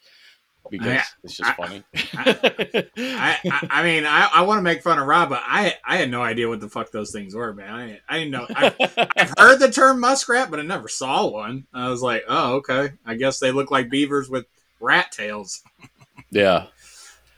because 0.70 0.86
I- 0.88 1.04
it's 1.24 1.36
just 1.36 1.50
I- 1.50 1.54
funny. 1.54 1.84
I, 2.14 3.38
I, 3.44 3.66
I 3.70 3.82
mean, 3.82 4.04
I, 4.06 4.28
I 4.34 4.42
want 4.42 4.58
to 4.58 4.62
make 4.62 4.82
fun 4.82 4.98
of 4.98 5.06
Rob, 5.06 5.28
but 5.28 5.42
I, 5.44 5.74
I 5.84 5.96
had 5.96 6.10
no 6.10 6.22
idea 6.22 6.48
what 6.48 6.60
the 6.60 6.68
fuck 6.68 6.90
those 6.92 7.12
things 7.12 7.34
were, 7.34 7.52
man. 7.52 7.72
I, 7.74 8.00
I 8.08 8.18
didn't 8.18 8.30
know. 8.32 8.46
I, 8.50 8.74
I've 9.16 9.32
heard 9.38 9.58
the 9.58 9.70
term 9.70 10.00
muskrat, 10.00 10.50
but 10.50 10.60
I 10.60 10.62
never 10.62 10.88
saw 10.88 11.26
one. 11.28 11.66
I 11.74 11.88
was 11.88 12.02
like, 12.02 12.24
oh, 12.28 12.54
okay. 12.56 12.90
I 13.04 13.14
guess 13.14 13.38
they 13.38 13.52
look 13.52 13.70
like 13.70 13.90
beavers 13.90 14.28
with 14.28 14.46
rat 14.80 15.12
tails. 15.12 15.62
yeah, 16.30 16.66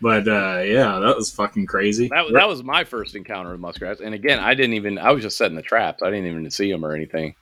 But 0.01 0.27
uh, 0.29 0.63
yeah, 0.65 0.99
that 1.01 1.17
was 1.17 1.31
fucking 1.33 1.67
crazy. 1.67 2.09
that, 2.09 2.25
was- 2.25 2.35
that 2.35 2.49
was 2.49 2.63
my 2.63 2.85
first 2.85 3.15
encounter 3.15 3.53
with 3.53 3.61
muskrats, 3.61 4.01
and 4.01 4.15
again, 4.15 4.39
I 4.39 4.55
didn't 4.55 4.75
even. 4.75 4.99
I 4.99 5.13
was 5.13 5.23
just 5.23 5.37
setting 5.39 5.57
the 5.57 5.63
traps. 5.63 6.03
I 6.03 6.11
didn't 6.11 6.27
even 6.27 6.51
see 6.51 6.71
them 6.71 6.85
or 6.85 6.95
anything. 6.95 7.35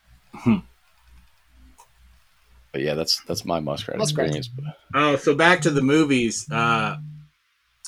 But 2.77 2.83
yeah, 2.85 2.93
that's 2.93 3.23
that's 3.25 3.47
my 3.47 3.59
muskrat 3.59 3.97
Muskrats. 3.97 4.37
experience. 4.37 4.77
Oh, 4.95 5.17
so 5.17 5.35
back 5.35 5.63
to 5.63 5.71
the 5.71 5.81
movies. 5.81 6.47
Uh, 6.53 6.99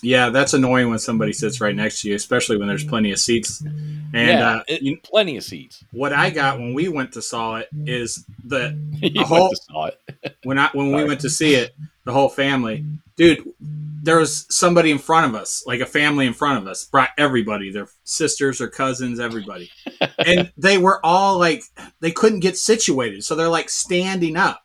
yeah, 0.02 0.30
that's 0.30 0.54
annoying 0.54 0.88
when 0.88 0.98
somebody 0.98 1.34
sits 1.34 1.60
right 1.60 1.76
next 1.76 2.00
to 2.00 2.08
you, 2.08 2.14
especially 2.14 2.56
when 2.56 2.68
there's 2.68 2.84
plenty 2.84 3.12
of 3.12 3.18
seats. 3.18 3.60
And 3.60 4.14
yeah, 4.14 4.48
uh, 4.48 4.62
it- 4.66 4.80
you, 4.80 4.96
plenty 5.02 5.36
of 5.36 5.44
seats. 5.44 5.84
what 5.92 6.14
I 6.14 6.30
got 6.30 6.58
when 6.58 6.72
we 6.72 6.88
went 6.88 7.12
to 7.12 7.20
saw 7.20 7.56
it 7.56 7.68
is 7.84 8.24
the 8.42 8.78
you 9.02 9.10
went 9.16 9.26
whole- 9.28 9.50
to 9.50 9.56
saw 9.56 9.86
it. 9.88 10.36
when 10.44 10.58
I 10.58 10.70
when 10.72 10.90
we 10.96 11.04
went 11.04 11.20
to 11.20 11.28
see 11.28 11.54
it, 11.54 11.74
the 12.04 12.12
whole 12.12 12.30
family, 12.30 12.82
dude. 13.16 13.46
There 14.00 14.16
was 14.18 14.46
somebody 14.48 14.92
in 14.92 14.98
front 14.98 15.26
of 15.26 15.34
us, 15.34 15.64
like 15.66 15.80
a 15.80 15.84
family 15.86 16.24
in 16.26 16.32
front 16.32 16.62
of 16.62 16.68
us, 16.68 16.84
brought 16.84 17.10
everybody, 17.18 17.72
their 17.72 17.88
sisters 18.04 18.60
or 18.60 18.68
cousins, 18.68 19.18
everybody, 19.18 19.70
and 20.24 20.52
they 20.56 20.78
were 20.78 21.04
all 21.04 21.36
like, 21.36 21.64
they 22.00 22.12
couldn't 22.12 22.38
get 22.40 22.56
situated, 22.56 23.24
so 23.24 23.34
they're 23.34 23.48
like 23.48 23.68
standing 23.68 24.36
up, 24.36 24.62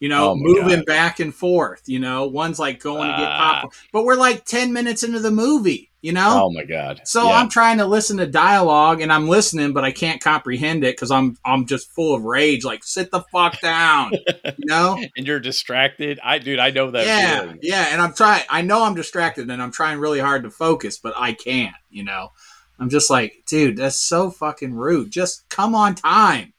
you 0.00 0.08
know, 0.08 0.30
Oh 0.30 0.36
moving 0.36 0.78
God. 0.80 0.86
back 0.86 1.20
and 1.20 1.34
forth, 1.34 1.82
you 1.86 1.98
know. 1.98 2.26
One's 2.26 2.58
like 2.58 2.80
going 2.80 3.10
to 3.10 3.16
get 3.16 3.28
Ah. 3.28 3.52
popcorn, 3.62 3.72
but 3.92 4.04
we're 4.04 4.14
like 4.16 4.44
ten 4.44 4.72
minutes 4.72 5.02
into 5.02 5.18
the 5.20 5.30
movie, 5.30 5.90
you 6.02 6.12
know. 6.12 6.42
Oh 6.44 6.50
my 6.52 6.64
god! 6.64 7.00
So 7.04 7.24
Yeah. 7.24 7.36
I'm 7.38 7.48
trying 7.48 7.78
to 7.78 7.86
listen 7.86 8.18
to 8.18 8.26
dialogue 8.26 9.00
and 9.00 9.10
I'm 9.12 9.26
listening, 9.26 9.72
but 9.72 9.84
I 9.84 9.92
can't 9.92 10.20
comprehend 10.22 10.84
it 10.84 10.96
because 10.96 11.10
I'm 11.10 11.38
I'm 11.44 11.64
just 11.66 11.90
full 11.90 12.14
of 12.14 12.24
rage. 12.24 12.62
Like, 12.64 12.84
sit 12.84 13.10
the 13.10 13.22
fuck 13.32 13.58
down, 13.62 14.12
you 14.44 14.66
know? 14.66 15.02
and 15.16 15.26
you're 15.26 15.40
distracted. 15.40 16.20
I 16.22 16.38
dude, 16.38 16.58
I 16.58 16.70
know 16.70 16.90
that 16.90 17.06
yeah, 17.06 17.40
feeling. 17.40 17.58
yeah. 17.62 17.88
And 17.92 18.02
I'm 18.02 18.12
trying. 18.12 18.42
I 18.50 18.60
know 18.62 18.82
I'm 18.84 18.94
distracted 18.94 19.50
and 19.50 19.62
I'm 19.62 19.72
trying 19.72 19.98
really 19.98 20.20
hard 20.20 20.42
to 20.42 20.50
focus, 20.50 20.98
but 20.98 21.14
I 21.16 21.32
can't. 21.32 21.74
You 21.90 22.04
know, 22.04 22.32
I'm 22.78 22.90
just 22.90 23.08
like, 23.08 23.44
dude, 23.46 23.78
that's 23.78 23.96
so 23.96 24.30
fucking 24.30 24.74
rude. 24.74 25.10
Just 25.10 25.48
come 25.48 25.74
on 25.74 25.94
time. 25.94 26.52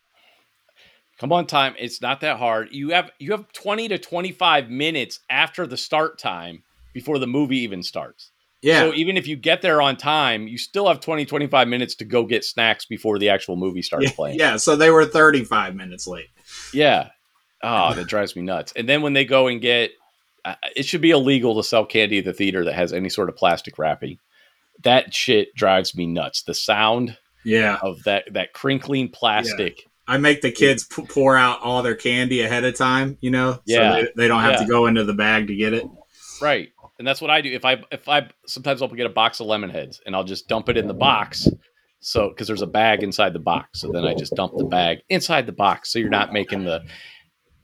Come 1.20 1.32
on, 1.34 1.48
time. 1.48 1.76
It's 1.80 2.02
not 2.02 2.22
that 2.22 2.38
hard. 2.38 2.70
You 2.72 2.90
have 2.90 3.12
you 3.20 3.32
have 3.32 3.52
20 3.52 3.88
to 3.90 3.98
25 3.98 4.70
minutes 4.70 5.20
after 5.30 5.66
the 5.66 5.78
start 5.78 6.20
time 6.20 6.64
before 6.94 7.18
the 7.20 7.28
movie 7.28 7.60
even 7.60 7.82
starts. 7.84 8.32
Yeah, 8.62 8.80
So 8.80 8.94
even 8.94 9.18
if 9.18 9.28
you 9.28 9.36
get 9.36 9.62
there 9.62 9.82
on 9.82 9.98
time, 9.98 10.48
you 10.48 10.58
still 10.58 10.88
have 10.88 11.00
20 11.00 11.26
25 11.26 11.68
minutes 11.68 11.96
to 11.96 12.06
go 12.06 12.26
get 12.26 12.44
snacks 12.44 12.86
before 12.86 13.20
the 13.20 13.30
actual 13.30 13.56
movie 13.56 13.82
starts 13.82 14.06
yeah, 14.06 14.16
playing. 14.16 14.40
yeah. 14.40 14.58
So 14.58 14.76
they 14.76 14.90
were 14.90 15.06
35 15.06 15.76
minutes 15.76 16.08
late. 16.08 16.28
Yeah. 16.74 17.10
Oh, 17.64 17.94
that 17.96 18.08
drives 18.08 18.36
me 18.36 18.44
nuts. 18.44 18.74
And 18.76 18.88
then 18.88 19.02
when 19.02 19.14
they 19.14 19.26
go 19.26 19.48
and 19.48 19.60
get 19.62 19.92
uh, 20.46 20.56
it 20.76 20.86
should 20.86 21.02
be 21.02 21.12
illegal 21.12 21.56
to 21.56 21.64
sell 21.64 21.86
candy 21.86 22.20
at 22.20 22.26
the 22.26 22.34
theater 22.34 22.64
that 22.66 22.74
has 22.76 22.94
any 22.94 23.10
sort 23.10 23.30
of 23.30 23.36
plastic 23.36 23.78
wrapping. 23.78 24.20
That 24.84 25.14
shit 25.14 25.54
drives 25.56 25.96
me 25.96 26.06
nuts. 26.06 26.44
The 26.44 26.54
sound 26.54 27.18
Yeah, 27.44 27.80
of 27.82 28.04
that 28.04 28.26
that 28.34 28.54
crinkling 28.54 29.10
plastic. 29.10 29.87
I 30.08 30.18
make 30.18 30.42
the 30.42 30.52
kids 30.52 30.86
p- 30.86 31.04
pour 31.04 31.36
out 31.38 31.62
all 31.62 31.84
their 31.84 31.96
candy 31.96 32.42
ahead 32.42 32.64
of 32.64 32.76
time. 32.76 33.18
You 33.22 33.32
know, 33.32 33.60
Yeah. 33.66 33.78
so 33.96 34.02
they, 34.02 34.12
they 34.16 34.28
don't 34.28 34.42
have 34.42 34.54
Yeah. 34.54 34.66
to 34.66 34.66
go 34.68 34.86
into 34.88 35.04
the 35.04 35.14
bag 35.14 35.48
to 35.48 35.56
get 35.56 35.74
it. 35.74 35.86
Right. 36.42 36.70
And 37.00 37.08
that's 37.08 37.22
what 37.22 37.30
I 37.30 37.42
do. 37.42 37.52
If 37.52 37.66
I 37.66 37.84
if 37.92 38.08
I 38.10 38.30
sometimes 38.48 38.82
I'll 38.82 38.88
get 38.90 39.06
a 39.06 39.10
box 39.10 39.40
of 39.40 39.48
lemon 39.48 39.70
heads 39.70 40.02
and 40.06 40.16
I'll 40.16 40.24
just 40.24 40.48
dump 40.48 40.70
it 40.70 40.78
in 40.78 40.88
the 40.88 40.94
box. 40.94 41.48
So 42.00 42.30
because 42.30 42.48
there's 42.48 42.62
a 42.62 42.68
bag 42.68 43.04
inside 43.04 43.34
the 43.34 43.40
box. 43.40 43.82
So 43.82 43.92
then 43.92 44.06
I 44.06 44.14
just 44.14 44.36
dump 44.36 44.54
the 44.58 44.66
bag 44.66 45.00
inside 45.10 45.46
the 45.46 45.52
box. 45.52 45.92
So 45.92 46.00
you're 46.00 46.10
not 46.10 46.32
making 46.34 46.64
the 46.64 46.84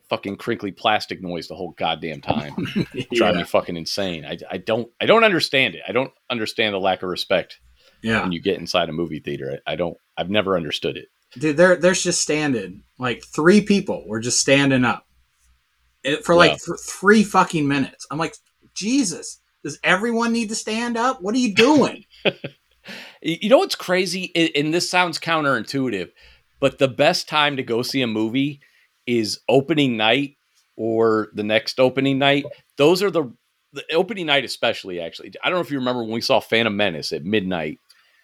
fucking 0.10 0.36
crinkly 0.36 0.72
plastic 0.72 1.22
noise 1.22 1.48
the 1.48 1.56
whole 1.56 1.72
goddamn 1.72 2.22
time. 2.22 2.54
Drive 2.76 3.08
yeah, 3.12 3.32
me 3.32 3.44
fucking 3.44 3.78
insane. 3.78 4.26
I, 4.26 4.38
I 4.52 4.58
don't 4.58 4.90
I 5.02 5.06
don't 5.06 5.24
understand 5.24 5.76
it. 5.76 5.82
I 5.88 5.92
don't 5.92 6.12
understand 6.30 6.74
the 6.76 6.80
lack 6.80 7.02
of 7.04 7.10
respect 7.10 7.60
yeah. 8.04 8.22
when 8.22 8.32
you 8.32 8.42
get 8.42 8.60
inside 8.60 8.90
a 8.90 8.94
movie 8.94 9.20
theater. 9.20 9.60
I, 9.66 9.74
I 9.74 9.76
don't 9.76 9.98
I've 10.18 10.30
never 10.30 10.56
understood 10.56 10.98
it. 10.98 11.08
Dude 11.38 11.58
they're 11.58 11.76
they're 11.76 11.94
just 11.94 12.22
standing 12.22 12.84
like 13.00 13.24
three 13.26 13.62
people 13.62 14.04
were 14.08 14.20
just 14.20 14.40
standing 14.40 14.86
up 14.86 15.06
it, 16.04 16.24
for 16.26 16.36
like 16.36 16.52
Yeah. 16.52 16.58
th- 16.66 16.80
three 16.80 17.24
fucking 17.24 17.68
minutes 17.68 18.06
i'm 18.12 18.18
like 18.18 18.36
jesus 18.74 19.40
does 19.64 19.80
everyone 19.84 20.32
need 20.34 20.50
to 20.50 20.56
stand 20.56 20.98
up 20.98 21.22
what 21.22 21.34
are 21.36 21.40
you 21.40 21.54
doing 21.56 22.06
You 23.22 23.48
know 23.48 23.60
what's 23.60 23.76
crazy? 23.76 24.34
And 24.56 24.74
this 24.74 24.90
sounds 24.92 25.18
counterintuitive, 25.18 26.12
but 26.60 26.80
the 26.80 26.90
best 26.90 27.30
time 27.30 27.56
to 27.56 27.64
go 27.64 27.82
see 27.82 28.02
a 28.02 28.08
movie 28.08 28.60
is 29.08 29.40
opening 29.48 29.96
night 29.96 30.36
or 30.76 31.30
the 31.34 31.44
next 31.44 31.80
opening 31.80 32.20
night. 32.20 32.44
Those 32.76 33.02
are 33.02 33.10
the, 33.10 33.32
the 33.72 33.86
opening 33.94 34.26
night, 34.26 34.44
especially. 34.44 35.00
Actually, 35.00 35.32
I 35.42 35.50
don't 35.50 35.58
know 35.58 35.62
if 35.62 35.72
you 35.72 35.78
remember 35.80 36.04
when 36.04 36.12
we 36.12 36.20
saw 36.20 36.42
Phantom 36.42 36.76
Menace 36.76 37.14
at 37.14 37.24
midnight, 37.24 37.80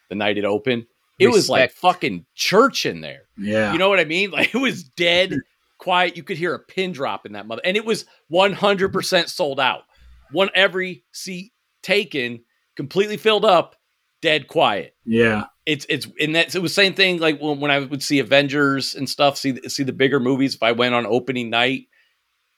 the 0.09 0.15
night 0.15 0.37
it 0.37 0.43
opened. 0.43 0.87
It 1.19 1.27
was 1.27 1.49
like 1.49 1.71
fucking 1.71 2.25
church 2.35 2.85
in 2.85 3.01
there. 3.01 3.23
yeah 3.37 3.71
You 3.73 3.77
know 3.79 3.89
what 3.89 3.99
I 3.99 4.05
mean? 4.05 4.31
Like 4.31 4.53
it 4.55 4.57
was 4.59 4.83
dead 4.83 5.35
quiet. 5.77 6.17
You 6.17 6.23
could 6.23 6.37
hear 6.37 6.53
a 6.53 6.59
pin 6.59 6.91
drop 6.91 7.25
in 7.25 7.33
that 7.33 7.45
mother, 7.47 7.61
and 7.65 7.75
it 7.77 7.85
was 7.85 8.05
one 8.27 8.53
hundred 8.53 8.93
percent 8.93 9.29
sold 9.29 9.59
out. 9.59 9.83
One 10.31 10.49
every 10.55 11.03
seat 11.11 11.51
taken, 11.83 12.43
completely 12.75 13.17
filled 13.17 13.45
up, 13.45 13.75
dead 14.21 14.47
quiet. 14.47 14.95
yeah 15.05 15.45
It's 15.65 15.85
it's 15.89 16.07
and 16.19 16.35
that's 16.35 16.55
it 16.55 16.61
was 16.61 16.73
same 16.75 16.93
thing 16.93 17.19
like 17.19 17.39
when, 17.41 17.59
when 17.59 17.71
I 17.71 17.79
would 17.79 18.03
see 18.03 18.19
Avengers 18.19 18.95
and 18.95 19.09
stuff, 19.09 19.37
see 19.37 19.51
the- 19.51 19.69
see 19.69 19.83
the 19.83 19.93
bigger 19.93 20.19
movies. 20.19 20.55
If 20.55 20.63
I 20.63 20.71
went 20.73 20.93
on 20.95 21.05
opening 21.05 21.49
night, 21.49 21.87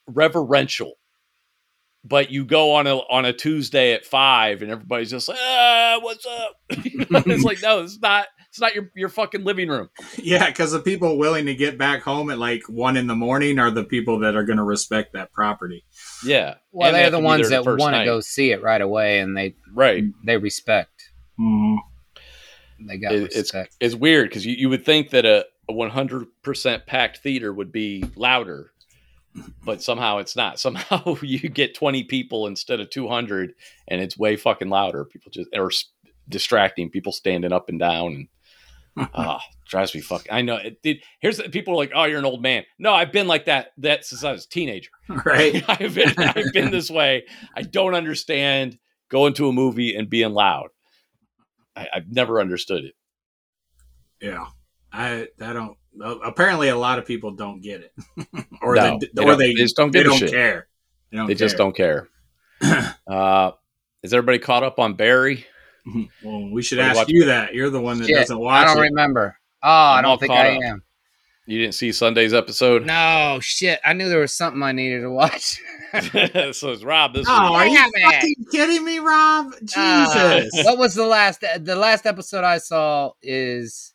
reverential. 0.08 0.94
But 2.04 2.32
you 2.32 2.46
go 2.46 2.72
on 2.74 2.88
a 2.88 2.96
on 2.98 3.26
a 3.26 3.34
Tuesday 3.34 3.94
at 3.94 4.06
five, 4.06 4.64
and 4.64 4.72
everybody's 4.72 5.12
just 5.12 5.28
like, 5.30 5.38
"Ah, 5.40 6.00
what's 6.02 6.26
up?" 6.26 6.56
You 6.84 6.98
know, 7.12 7.22
it's 7.28 7.44
like, 7.44 7.62
no, 7.62 7.84
it's 7.84 8.00
not. 8.02 8.26
It's 8.52 8.60
not 8.60 8.76
your 8.76 8.92
your 8.96 9.08
fucking 9.08 9.46
living 9.46 9.70
room. 9.70 9.90
yeah 10.18 10.48
because 10.48 10.74
the 10.74 10.80
people 10.80 11.18
willing 11.18 11.46
to 11.46 11.56
get 11.56 11.78
back 11.78 12.02
home 12.02 12.30
at 12.30 12.38
like 12.38 12.62
one 12.68 12.98
in 12.98 13.08
the 13.08 13.16
morning 13.16 13.58
are 13.60 13.72
the 13.72 13.86
people 13.86 14.20
that 14.20 14.36
are 14.36 14.44
going 14.44 14.58
to 14.58 14.64
respect 14.64 15.14
that 15.14 15.32
property 15.32 15.86
Yeah. 16.26 16.56
Well, 16.74 16.88
And 16.90 16.96
they 16.96 17.00
they're 17.00 17.04
have 17.06 17.12
the 17.14 17.20
ones 17.22 17.50
that 17.50 17.64
the 17.64 17.76
want 17.78 17.96
to 17.96 18.04
go 18.04 18.20
see 18.20 18.52
it 18.52 18.62
right 18.62 18.82
away, 18.82 19.20
and 19.20 19.38
they 19.38 19.56
Right. 19.74 20.04
they 20.26 20.36
respect. 20.38 21.10
Mhm. 21.40 21.78
They 22.82 22.98
got 22.98 23.14
It- 23.14 23.24
it's 23.24 23.36
respect. 23.38 23.76
it's 23.80 23.96
weird 23.96 24.28
because 24.30 24.46
you, 24.46 24.54
you 24.56 24.68
would 24.70 24.84
think 24.84 25.12
that 25.12 25.26
a, 25.26 25.46
a 25.70 25.74
100% 25.74 26.86
packed 26.86 27.20
theater 27.20 27.54
would 27.54 27.72
be 27.72 28.04
louder, 28.18 28.74
but 29.64 29.82
somehow 29.82 30.18
it's 30.18 30.36
not. 30.36 30.60
Somehow 30.66 31.16
you 31.22 31.40
get 31.48 31.74
20 31.74 32.04
people 32.04 32.48
instead 32.48 32.82
of 32.82 32.90
200, 32.90 33.54
and 33.88 34.02
it's 34.02 34.18
way 34.18 34.36
fucking 34.36 34.68
louder. 34.70 35.06
People 35.06 35.32
just 35.32 35.50
or 35.56 35.68
s- 35.68 35.86
distracting 36.28 36.90
people 36.90 37.12
standing 37.14 37.54
up 37.54 37.70
and 37.70 37.80
down 37.80 38.08
and 38.14 38.28
ah 38.98 39.42
drives 39.68 39.96
me 39.96 40.02
fucking. 40.02 40.32
I 40.32 40.42
know. 40.42 40.58
It, 40.58 40.80
it, 40.84 40.98
here's 41.20 41.38
the, 41.38 41.50
people 41.50 41.74
are 41.74 41.78
like, 41.78 41.92
oh, 41.96 42.04
you're 42.04 42.20
an 42.20 42.26
old 42.26 42.42
man. 42.42 42.64
No, 42.78 42.94
I've 42.94 43.12
been 43.12 43.28
like 43.28 43.46
that 43.46 43.72
that 43.78 44.06
since 44.06 44.24
I 44.24 44.32
was 44.32 44.46
a 44.46 44.50
teenager. 44.50 44.90
right 45.26 45.64
I've 45.70 45.96
been 45.96 46.14
I've 46.18 46.54
been 46.54 46.72
this 46.72 46.90
way. 46.90 47.26
I 47.56 47.62
don't 47.62 47.96
understand 47.96 48.78
going 49.10 49.34
to 49.36 49.48
a 49.48 49.54
movie 49.54 49.96
and 49.96 50.10
being 50.10 50.34
loud. 50.34 50.70
I, 51.76 51.88
I've 51.96 52.12
never 52.12 52.42
understood 52.42 52.84
it. 52.84 52.96
yeah 54.20 54.46
i 54.94 55.28
i 55.40 55.54
don't 55.54 55.78
apparently 56.24 56.68
a 56.68 56.76
lot 56.76 57.00
of 57.00 57.06
people 57.06 57.32
don't 57.32 57.62
get 57.62 57.82
it 57.82 57.94
or 58.62 58.76
No, 58.76 59.00
they, 59.00 59.08
they 59.14 59.24
or 59.24 59.36
they, 59.36 59.48
they 59.48 59.54
just 59.54 59.76
don't 59.76 59.92
they 59.92 60.04
don't 60.04 60.20
care 60.20 60.68
they 61.12 61.18
don't 61.18 61.28
they 61.28 61.36
just 61.36 61.58
don't 61.58 61.76
care. 61.76 62.08
uh, 63.08 63.52
is 64.04 64.14
everybody 64.14 64.40
caught 64.40 64.64
up 64.64 64.80
on 64.80 64.94
Barry? 64.94 65.46
Well 66.24 66.50
we 66.52 66.62
should 66.62 66.80
Are 66.80 66.94
you 66.94 67.00
ask 67.00 67.10
you 67.10 67.26
that 67.26 67.54
you're 67.54 67.70
the 67.70 67.82
one 67.82 67.98
that 68.00 68.08
Shit, 68.08 68.16
doesn't 68.18 68.38
watch 68.40 68.64
I 68.68 68.74
don't 68.74 68.84
it 68.84 68.90
remember. 68.90 69.38
Oh, 69.64 69.68
I 69.70 70.00
I'm 70.00 70.06
all 70.06 70.12
don't 70.12 70.20
think 70.20 70.32
caught 70.32 70.46
I 70.46 70.56
up. 70.58 70.64
am. 70.64 70.84
You 71.48 71.60
didn't 71.60 71.74
see 71.74 71.92
Sunday's 71.92 72.34
episode? 72.34 72.86
No 72.86 73.40
shit. 73.42 73.80
I 73.84 73.94
knew 73.94 74.08
there 74.10 74.20
was 74.20 74.34
something 74.34 74.62
I 74.64 74.72
needed 74.72 75.02
to 75.02 75.10
watch. 75.12 75.60
so 75.92 76.72
it's 76.72 76.84
Rob 76.84 77.14
this 77.14 77.26
Oh, 77.28 77.54
are 77.56 77.68
you 77.68 77.76
Damn 77.76 77.90
it. 77.94 78.14
fucking 78.14 78.36
kidding 78.52 78.86
me, 78.86 79.00
Rob? 79.00 79.54
Uh, 79.76 80.40
Jesus. 80.44 80.66
what 80.66 80.78
was 80.78 80.94
the 80.96 81.06
last? 81.06 81.42
The 81.42 81.76
last 81.76 82.06
episode 82.06 82.44
I 82.44 82.60
saw 82.60 83.12
is 83.22 83.94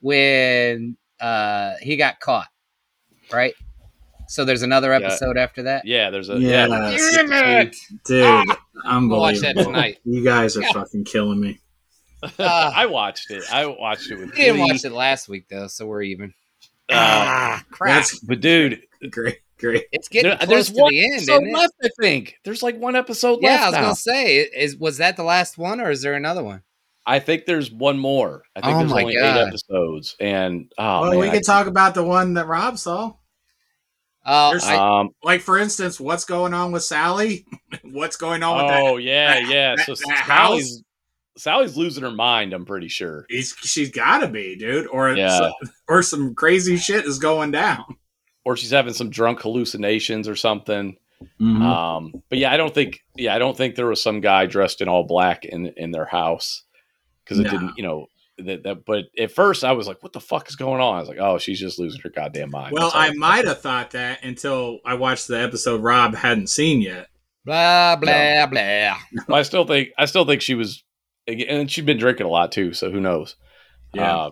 when 0.00 0.96
uh 1.20 1.74
he 1.80 1.96
got 1.96 2.20
caught, 2.20 2.46
right? 3.32 3.54
So 4.28 4.44
there's 4.44 4.62
another 4.62 4.90
Yeah. 4.90 5.06
episode 5.06 5.36
after 5.38 5.62
that. 5.64 5.84
Yeah, 5.86 6.10
there's 6.10 6.28
a 6.28 6.38
yeah. 6.38 6.66
Yes. 6.66 7.14
Damn 7.16 7.32
it. 7.32 7.76
Dude, 8.04 8.24
Ah, 8.24 8.44
unbelievable. 8.84 9.20
watch 9.20 9.38
that 9.40 9.56
tonight. 9.56 9.98
You 10.04 10.22
guys 10.22 10.56
are 10.56 10.62
fucking 10.72 11.04
killing 11.04 11.40
me. 11.40 11.60
I 12.38 12.86
watched 12.86 13.30
it. 13.30 13.44
I 13.52 13.66
watched 13.66 14.10
it 14.10 14.18
with. 14.18 14.30
We 14.32 14.36
didn't 14.36 14.56
Glee. 14.56 14.72
watch 14.72 14.84
it 14.84 14.92
last 14.92 15.28
week 15.28 15.48
though, 15.48 15.66
so 15.68 15.86
we're 15.86 16.02
even. 16.02 16.34
Uh, 16.90 16.94
ah, 16.96 17.64
crap! 17.70 17.96
That's 17.96 18.18
but 18.20 18.40
dude, 18.40 18.82
great, 19.10 19.38
great. 19.58 19.84
it's 19.92 20.08
getting 20.08 20.30
there- 20.30 20.38
close 20.38 20.48
there's 20.48 20.70
to 20.72 20.82
one 20.82 20.90
the 20.90 21.04
end, 21.04 21.14
episode 21.16 21.42
isn't 21.44 21.56
it? 21.56 21.70
I 21.84 21.88
think 22.00 22.38
there's 22.44 22.62
like 22.62 22.78
one 22.78 22.96
episode 22.96 23.38
Yeah, 23.42 23.50
left. 23.50 23.60
Yeah, 23.60 23.64
I 23.64 23.68
was 23.68 23.74
now. 23.74 23.82
gonna 23.82 23.94
say, 23.94 24.36
is 24.38 24.76
was 24.76 24.96
that 24.98 25.16
the 25.16 25.22
last 25.22 25.58
one, 25.58 25.80
or 25.80 25.90
is 25.90 26.02
there 26.02 26.14
another 26.14 26.42
one? 26.42 26.62
I 27.06 27.18
think 27.20 27.44
there's 27.46 27.70
one 27.70 27.98
more. 27.98 28.42
I 28.56 28.60
think 28.62 28.74
Oh 28.74 28.78
there's 28.80 28.90
my 28.90 29.02
only 29.02 29.14
God. 29.16 29.36
eight 29.36 29.46
episodes, 29.48 30.16
and 30.18 30.72
oh 30.78 31.00
well, 31.02 31.10
man, 31.10 31.20
we 31.20 31.30
I- 31.30 31.40
talk 31.40 31.66
about 31.66 31.94
the 31.94 32.04
one 32.04 32.34
that 32.34 32.46
Rob 32.46 32.78
saw. 32.78 33.12
Oh, 34.26 34.50
There's- 34.50 34.64
I- 34.66 34.76
um, 35.00 35.10
Like, 35.22 35.40
for 35.40 35.58
instance, 35.58 35.98
what's 35.98 36.24
going 36.24 36.52
on 36.54 36.72
with 36.72 36.82
Sally? 36.84 37.46
what's 37.82 38.16
going 38.16 38.42
on 38.42 38.56
with 38.58 38.66
that? 38.74 38.80
oh 38.82 38.96
yeah, 38.98 39.34
that- 39.40 39.48
yeah. 39.50 39.76
that- 39.76 39.86
So 39.86 39.94
that 39.94 40.24
Sally's 40.26 40.82
Sally's 41.36 41.76
losing 41.76 42.02
her 42.02 42.10
mind. 42.10 42.52
I'm 42.52 42.66
pretty 42.66 42.88
sure. 42.88 43.24
He's, 43.28 43.54
she's 43.60 43.90
got 43.92 44.18
to 44.18 44.28
be, 44.28 44.56
dude, 44.56 44.88
or 44.88 45.12
Yeah. 45.14 45.38
some, 45.38 45.52
or 45.88 46.02
some 46.02 46.34
crazy 46.34 46.76
shit 46.76 47.04
is 47.04 47.20
going 47.20 47.52
down. 47.52 47.84
Or 48.44 48.56
she's 48.56 48.72
having 48.72 48.92
some 48.92 49.08
drunk 49.08 49.40
hallucinations 49.42 50.26
or 50.26 50.34
something. 50.34 50.96
Mm-hmm. 51.40 51.62
Um, 51.62 52.12
but 52.28 52.38
yeah, 52.38 52.52
I 52.52 52.56
don't 52.56 52.74
think 52.74 53.00
yeah, 53.16 53.34
I 53.34 53.38
don't 53.38 53.56
think 53.56 53.74
there 53.76 53.86
was 53.86 54.02
some 54.02 54.20
guy 54.20 54.46
dressed 54.46 54.80
in 54.80 54.88
all 54.88 55.04
black 55.04 55.44
in 55.44 55.66
in 55.76 55.90
their 55.92 56.04
house 56.06 56.64
because 57.24 57.38
it 57.38 57.44
No. 57.44 57.50
didn't, 57.50 57.72
you 57.76 57.82
know. 57.84 58.06
That, 58.38 58.62
that, 58.62 58.84
but 58.84 59.06
at 59.18 59.32
first 59.32 59.64
I 59.64 59.72
was 59.72 59.88
like, 59.88 60.02
"What 60.02 60.12
the 60.12 60.20
fuck 60.20 60.48
is 60.48 60.56
going 60.56 60.80
on?" 60.80 60.96
I 60.96 61.00
was 61.00 61.08
like, 61.08 61.18
"Oh, 61.20 61.38
she's 61.38 61.58
just 61.58 61.78
losing 61.78 62.00
her 62.02 62.10
goddamn 62.10 62.50
mind." 62.50 62.72
well, 62.72 62.92
I 62.94 63.12
might 63.14 63.46
have 63.46 63.60
thought 63.60 63.90
that 63.92 64.22
until 64.22 64.78
I 64.84 64.94
watched 64.94 65.26
the 65.26 65.40
episode 65.40 65.82
Rob 65.82 66.14
hadn't 66.14 66.48
seen 66.48 66.80
yet. 66.80 67.08
blah 67.44 67.96
blah 67.96 68.46
blah. 68.46 68.96
Well, 69.26 69.38
I 69.38 69.42
still 69.42 69.64
think 69.64 69.88
I 69.98 70.04
still 70.04 70.24
think 70.24 70.42
she 70.42 70.54
was, 70.54 70.84
and 71.26 71.70
she'd 71.70 71.86
been 71.86 71.98
drinking 71.98 72.26
a 72.26 72.30
lot 72.30 72.52
too. 72.52 72.72
So 72.74 72.90
who 72.90 73.00
knows? 73.00 73.34
Yeah. 73.92 74.16
Uh, 74.16 74.30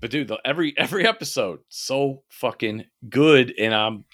but 0.00 0.10
dude, 0.10 0.28
the, 0.28 0.38
every 0.44 0.74
every 0.76 1.06
episode 1.06 1.60
so 1.68 2.22
fucking 2.30 2.84
good, 3.08 3.54
and 3.58 3.74
I'm. 3.74 4.04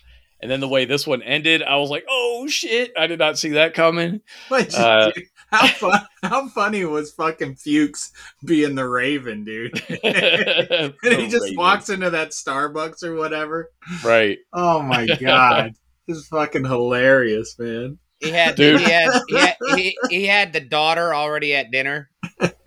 and 0.41 0.51
then 0.51 0.61
the 0.61 0.69
way 0.69 0.85
this 0.85 1.07
one 1.07 1.23
ended, 1.23 1.63
I 1.63 1.77
was 1.77 1.89
like, 1.89 2.05
oh 2.09 2.47
shit, 2.49 2.93
I 2.99 3.07
did 3.07 3.19
not 3.19 3.39
see 3.39 3.51
that 3.51 3.73
coming. 3.73 4.21
But 4.51 4.75
Uh, 4.75 5.11
dude, 5.13 5.25
how 5.51 5.67
fun, 5.69 6.01
how 6.23 6.49
funny 6.49 6.85
was 6.85 7.13
fucking 7.13 7.57
Fuches 7.57 8.13
being 8.45 8.75
the 8.75 8.89
Raven, 8.89 9.45
dude? 9.45 9.81
and 10.05 10.95
he 11.03 11.29
just 11.29 11.57
walks 11.57 11.89
into 11.89 12.11
that 12.11 12.31
Starbucks 12.31 13.03
or 13.03 13.15
whatever. 13.15 13.71
right. 14.05 14.39
Oh 14.53 14.83
my 14.83 15.07
god, 15.21 15.75
this 16.07 16.19
is 16.19 16.29
fucking 16.29 16.65
hilarious, 16.65 17.57
man. 17.59 17.99
He 18.21 18.31
had, 18.31 18.55
Dude. 18.57 18.81
he 18.81 18.91
had 18.91 19.11
he 19.29 19.37
had 19.37 19.57
he, 19.77 19.99
he 20.09 20.27
had 20.27 20.55
the 20.55 20.61
daughter 20.61 21.15
already 21.15 21.55
at 21.55 21.71
dinner. 21.71 22.09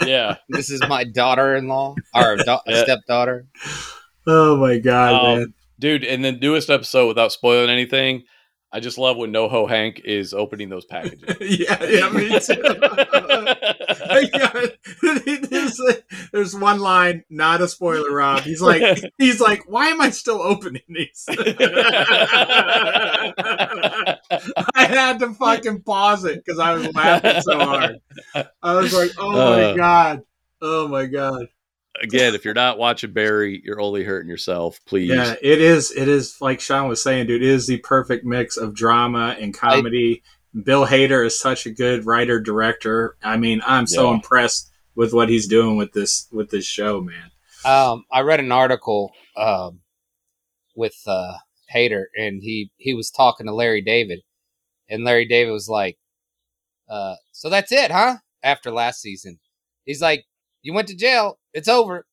Yeah. 0.06 0.38
This 0.48 0.70
is 0.70 0.80
my 0.88 1.04
daughter-in-law 1.06 1.96
or 2.16 2.36
da- 2.38 2.62
Yeah. 2.68 2.84
stepdaughter. 2.84 3.48
Oh 4.28 4.58
my 4.58 4.78
god, 4.78 5.14
Um, 5.14 5.40
man. 5.40 5.54
Dude, 5.80 6.04
and 6.04 6.24
the 6.24 6.34
newest 6.34 6.70
episode, 6.70 7.08
without 7.08 7.32
spoiling 7.32 7.70
anything, 7.72 8.24
I 8.72 8.80
just 8.80 8.98
love 9.00 9.18
when 9.18 9.34
NoHo 9.34 9.68
Hank 9.68 10.02
is 10.06 10.32
opening 10.34 10.70
those 10.70 10.86
packages. 10.86 11.36
yeah, 11.42 11.84
yeah, 11.84 12.10
me 12.10 12.40
too. 12.40 12.62
there's, 15.50 15.82
there's 16.32 16.56
one 16.56 16.80
line, 16.80 17.24
not 17.32 17.62
a 17.62 17.68
spoiler, 17.68 18.14
Rob. 18.14 18.42
He's 18.42 18.62
like, 18.62 19.02
he's 19.18 19.42
like, 19.42 19.64
why 19.68 19.88
am 19.88 20.00
I 20.02 20.12
still 20.12 20.40
opening 20.42 20.84
these? 20.88 21.26
I 21.30 21.34
had 24.76 25.18
to 25.20 25.34
fucking 25.34 25.82
pause 25.82 26.26
it 26.26 26.44
because 26.44 26.60
I 26.60 26.74
was 26.76 26.94
laughing 26.94 27.42
so 27.42 27.58
hard. 27.58 27.96
I 28.62 28.76
was 28.76 28.94
like, 28.94 29.12
oh 29.18 29.32
my 29.32 29.64
Uh. 29.64 29.76
god, 29.76 30.22
oh 30.62 30.88
my 30.88 31.08
god. 31.08 31.48
Again, 32.02 32.36
if 32.36 32.46
you're 32.46 32.54
not 32.54 32.78
watching 32.78 33.12
Barry, 33.12 33.62
you're 33.64 33.82
only 33.82 34.04
hurting 34.04 34.30
yourself. 34.30 34.80
Please. 34.86 35.10
Yeah, 35.10 35.36
it 35.42 35.62
is. 35.62 35.92
It 35.92 36.08
is 36.08 36.40
like 36.42 36.60
Sean 36.62 36.88
was 36.88 37.02
saying, 37.02 37.28
dude. 37.28 37.42
It 37.44 37.48
is 37.50 37.68
the 37.68 37.78
perfect 37.80 38.26
mix 38.26 38.58
of 38.58 38.74
drama 38.74 39.36
and 39.40 39.54
comedy. 39.54 40.24
Bill 40.64 40.86
Hader 40.86 41.26
is 41.26 41.40
such 41.40 41.66
a 41.66 41.72
good 41.72 42.06
writer 42.06 42.40
director. 42.40 43.16
I 43.24 43.38
mean, 43.38 43.62
I'm 43.66 43.86
so 43.88 44.08
Yeah. 44.10 44.16
impressed 44.16 44.72
with 44.96 45.14
what 45.14 45.30
he's 45.30 45.48
doing 45.48 45.78
with 45.78 45.94
this 45.94 46.28
with 46.32 46.50
this 46.50 46.66
show, 46.66 47.02
man. 47.02 47.32
Um, 47.66 48.06
I 48.12 48.22
read 48.22 48.40
an 48.40 48.52
article 48.52 49.12
um, 49.36 49.82
with 50.76 50.96
uh, 51.06 51.34
Hader, 51.74 52.06
and 52.16 52.42
he 52.42 52.72
he 52.78 52.94
was 52.94 53.10
talking 53.12 53.46
to 53.46 53.54
Larry 53.54 53.82
David, 53.82 54.22
and 54.90 55.04
Larry 55.04 55.28
David 55.28 55.52
was 55.52 55.68
like, 55.70 55.98
uh, 56.90 57.16
"So 57.32 57.50
that's 57.50 57.72
it, 57.72 57.92
huh?" 57.92 58.18
After 58.42 58.72
last 58.72 59.02
season, 59.02 59.40
he's 59.86 60.02
like, 60.02 60.26
"You 60.62 60.74
went 60.74 60.88
to 60.88 60.96
jail. 60.96 61.39
It's 61.54 61.68
over." 61.68 62.06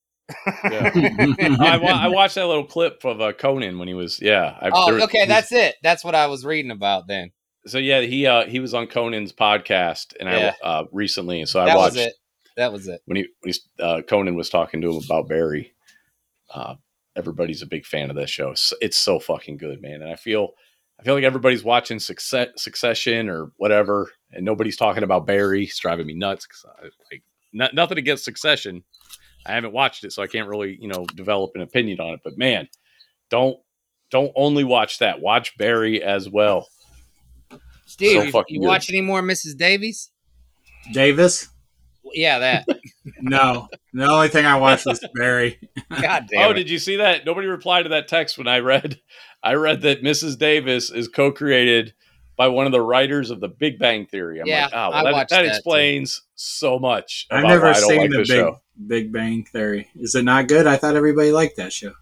Yeah. 0.47 0.91
I, 1.61 1.79
wa- 1.81 1.89
I 1.91 2.09
watched 2.09 2.35
that 2.35 2.47
little 2.47 2.65
clip 2.67 3.05
of 3.05 3.21
uh, 3.21 3.33
Conan 3.33 3.79
when 3.79 3.87
he 3.89 3.95
was, 3.95 4.21
yeah. 4.21 4.57
I, 4.61 4.71
oh, 4.73 4.91
there- 4.93 5.03
okay, 5.05 5.21
was- 5.21 5.29
that's 5.29 5.53
it. 5.53 5.77
That's 5.83 6.05
what 6.05 6.15
I 6.15 6.27
was 6.27 6.45
reading 6.45 6.71
about 6.73 7.07
then. 7.07 7.31
so 7.67 7.79
yeah. 7.79 8.01
He 8.01 8.27
uh 8.27 8.47
he 8.47 8.59
was 8.61 8.75
on 8.75 8.87
Conan's 8.89 9.33
podcast 9.33 10.15
and 10.19 10.29
Yeah. 10.29 10.53
I 10.63 10.67
uh 10.67 10.85
recently, 10.93 11.41
and 11.41 11.49
so 11.49 11.61
I 11.61 11.67
that 11.67 11.77
watched 11.77 11.95
was 11.97 12.07
it. 12.07 12.13
That 12.57 12.73
was 12.73 12.89
it. 12.89 13.03
when 13.05 13.17
he 13.19 13.27
when 13.43 13.53
he 13.55 13.83
uh, 13.83 14.03
Conan 14.03 14.35
was 14.35 14.49
talking 14.51 14.81
to 14.81 14.91
him 14.91 15.03
about 15.05 15.29
Barry. 15.29 15.73
Uh, 16.53 16.75
everybody's 17.15 17.63
a 17.63 17.67
big 17.67 17.85
fan 17.87 18.09
of 18.11 18.17
this 18.17 18.31
show. 18.31 18.51
It's, 18.51 18.73
it's 18.81 18.97
so 18.97 19.19
fucking 19.19 19.57
good, 19.59 19.81
man. 19.83 20.01
And 20.03 20.11
I 20.11 20.17
feel 20.17 20.51
I 20.99 21.03
feel 21.03 21.15
like 21.15 21.25
everybody's 21.25 21.63
watching 21.65 21.99
Success, 21.99 22.49
Succession 22.57 23.29
or 23.29 23.53
whatever, 23.59 24.11
and 24.33 24.45
nobody's 24.45 24.77
talking 24.77 25.03
about 25.03 25.27
Barry. 25.27 25.65
It's 25.65 25.79
driving 25.79 26.07
me 26.07 26.15
nuts. 26.15 26.47
'cause 26.47 26.65
I, 26.81 26.85
like 27.13 27.23
no- 27.53 27.69
nothing 27.75 27.99
against 27.99 28.25
Succession. 28.25 28.83
I 29.49 29.53
haven't 29.53 29.73
watched 29.73 30.05
it, 30.05 30.13
so 30.13 30.23
I 30.23 30.27
can't 30.27 30.49
really 30.49 30.77
you 30.81 30.89
know 30.89 31.07
develop 31.15 31.53
an 31.55 31.63
opinion 31.63 32.01
on 32.01 32.15
it. 32.15 32.21
But 32.25 32.37
man, 32.39 32.69
don't 33.31 33.57
don't 34.11 34.33
only 34.37 34.65
watch 34.65 34.99
that. 34.99 35.21
Watch 35.21 35.57
Barry 35.59 36.03
as 36.03 36.29
well. 36.29 36.69
Steve, 37.87 38.31
So 38.33 38.39
you- 38.41 38.45
you 38.49 38.61
good. 38.61 38.67
watch 38.67 38.91
any 38.91 39.01
more 39.01 39.23
Mrs. 39.23 39.57
Davies? 39.57 40.11
Davis? 40.93 41.49
Yeah, 42.15 42.39
that. 42.41 42.67
No, 43.21 43.69
the 43.93 44.05
only 44.05 44.29
thing 44.29 44.47
I 44.47 44.59
watched 44.59 44.85
was 44.85 45.01
Barry. 45.15 45.61
God 45.91 46.25
oh, 46.25 46.27
damn 46.29 46.49
oh, 46.49 46.51
it. 46.51 46.55
did 46.55 46.69
you 46.69 46.79
see 46.81 46.97
that? 46.97 47.25
Nobody 47.25 47.47
replied 47.47 47.85
to 47.85 47.91
that 47.91 48.09
text 48.09 48.37
when 48.37 48.49
I 48.49 48.59
read. 48.59 49.01
I 49.45 49.55
read 49.55 49.83
that 49.83 50.03
Mrs. 50.03 50.37
Davis 50.37 50.91
is 50.91 51.07
co-created 51.07 51.95
by 52.37 52.49
one 52.49 52.67
of 52.67 52.73
the 52.73 52.81
writers 52.83 53.31
of 53.31 53.41
The 53.41 53.49
Big 53.49 53.79
Bang 53.79 54.07
Theory. 54.07 54.41
I'm 54.41 54.47
Yeah, 54.47 54.65
like, 54.65 54.73
oh, 54.75 54.77
I 54.79 54.89
well, 54.89 55.05
that, 55.05 55.13
watched 55.13 55.31
that 55.31 55.37
that, 55.43 55.43
too. 55.49 55.49
explains 55.57 56.23
so 56.35 56.79
much. 56.79 57.27
I've 57.31 57.45
never 57.45 57.65
why 57.65 57.71
I 57.71 57.81
don't 57.81 57.89
seen 57.89 58.01
like 58.01 58.11
the 58.11 58.17
big 58.19 58.27
show. 58.27 58.61
Big 58.87 59.13
Bang 59.13 59.45
Theory. 59.45 59.89
Is 59.97 60.15
it 60.15 60.25
not 60.25 60.49
good? 60.49 60.67
I 60.67 60.77
thought 60.77 60.97
everybody 60.97 61.33
liked 61.33 61.57
that 61.57 61.73
show. 61.73 61.93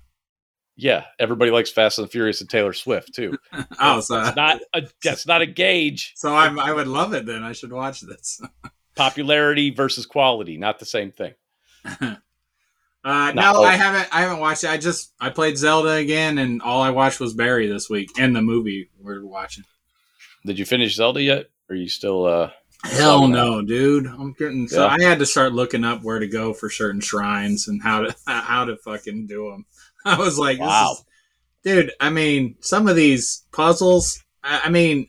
Yeah, 0.76 1.04
everybody 1.20 1.52
likes 1.52 1.70
Fast 1.70 1.98
and 1.98 2.06
the 2.08 2.10
Furious 2.10 2.40
and 2.40 2.50
Taylor 2.50 2.72
Swift 2.72 3.14
too. 3.14 3.38
Oh, 3.78 4.00
so 4.00 4.20
It's 4.20 4.34
not 4.36 4.60
a 4.74 4.82
that's 5.04 5.24
not 5.26 5.40
a 5.40 5.46
gauge. 5.46 6.14
so 6.16 6.34
I'm, 6.34 6.58
I 6.58 6.72
would 6.72 6.88
love 6.88 7.14
it. 7.14 7.26
Then 7.26 7.44
I 7.44 7.52
should 7.52 7.72
watch 7.72 8.00
this. 8.00 8.40
Popularity 8.96 9.70
versus 9.70 10.04
quality, 10.06 10.56
not 10.56 10.78
the 10.80 10.84
same 10.86 11.12
thing. 11.12 11.34
Uh, 13.06 13.32
No. 13.34 13.52
no, 13.52 13.62
I 13.62 13.74
haven't. 13.74 14.08
I 14.16 14.22
haven't 14.22 14.38
watched 14.38 14.64
it. 14.64 14.70
I 14.70 14.78
just 14.78 15.12
I 15.20 15.28
played 15.28 15.58
Zelda 15.58 15.90
again, 15.90 16.38
and 16.38 16.62
all 16.62 16.80
I 16.80 16.88
watched 16.88 17.20
was 17.20 17.34
Barry 17.34 17.66
this 17.68 17.90
week 17.90 18.10
and 18.18 18.34
the 18.34 18.40
movie 18.40 18.88
we're 18.98 19.24
watching. 19.24 19.64
Did 20.46 20.58
you 20.58 20.64
finish 20.64 20.96
Zelda 20.96 21.22
yet? 21.22 21.46
Or 21.68 21.74
are 21.74 21.76
you 21.76 21.88
still 21.88 22.26
uh 22.26 22.50
Hell 22.84 23.28
no, 23.28 23.62
dude! 23.62 24.06
I'm 24.06 24.34
getting 24.34 24.68
so 24.68 24.84
Yeah. 24.84 24.96
I 24.98 25.02
had 25.02 25.18
to 25.20 25.26
start 25.26 25.54
looking 25.54 25.84
up 25.84 26.02
where 26.02 26.18
to 26.18 26.26
go 26.26 26.52
for 26.52 26.68
certain 26.68 27.00
shrines 27.00 27.66
and 27.66 27.82
how 27.82 28.02
to 28.02 28.14
how 28.26 28.66
to 28.66 28.76
fucking 28.76 29.26
do 29.26 29.50
them. 29.50 29.64
I 30.04 30.18
was 30.18 30.38
like, 30.38 30.58
this 30.58 30.66
Wow. 30.66 30.92
is- 30.92 31.04
dude. 31.64 31.92
I 31.98 32.10
mean, 32.10 32.56
some 32.60 32.88
of 32.88 32.96
these 32.96 33.46
puzzles. 33.52 34.22
I, 34.42 34.62
I 34.64 34.68
mean, 34.68 35.08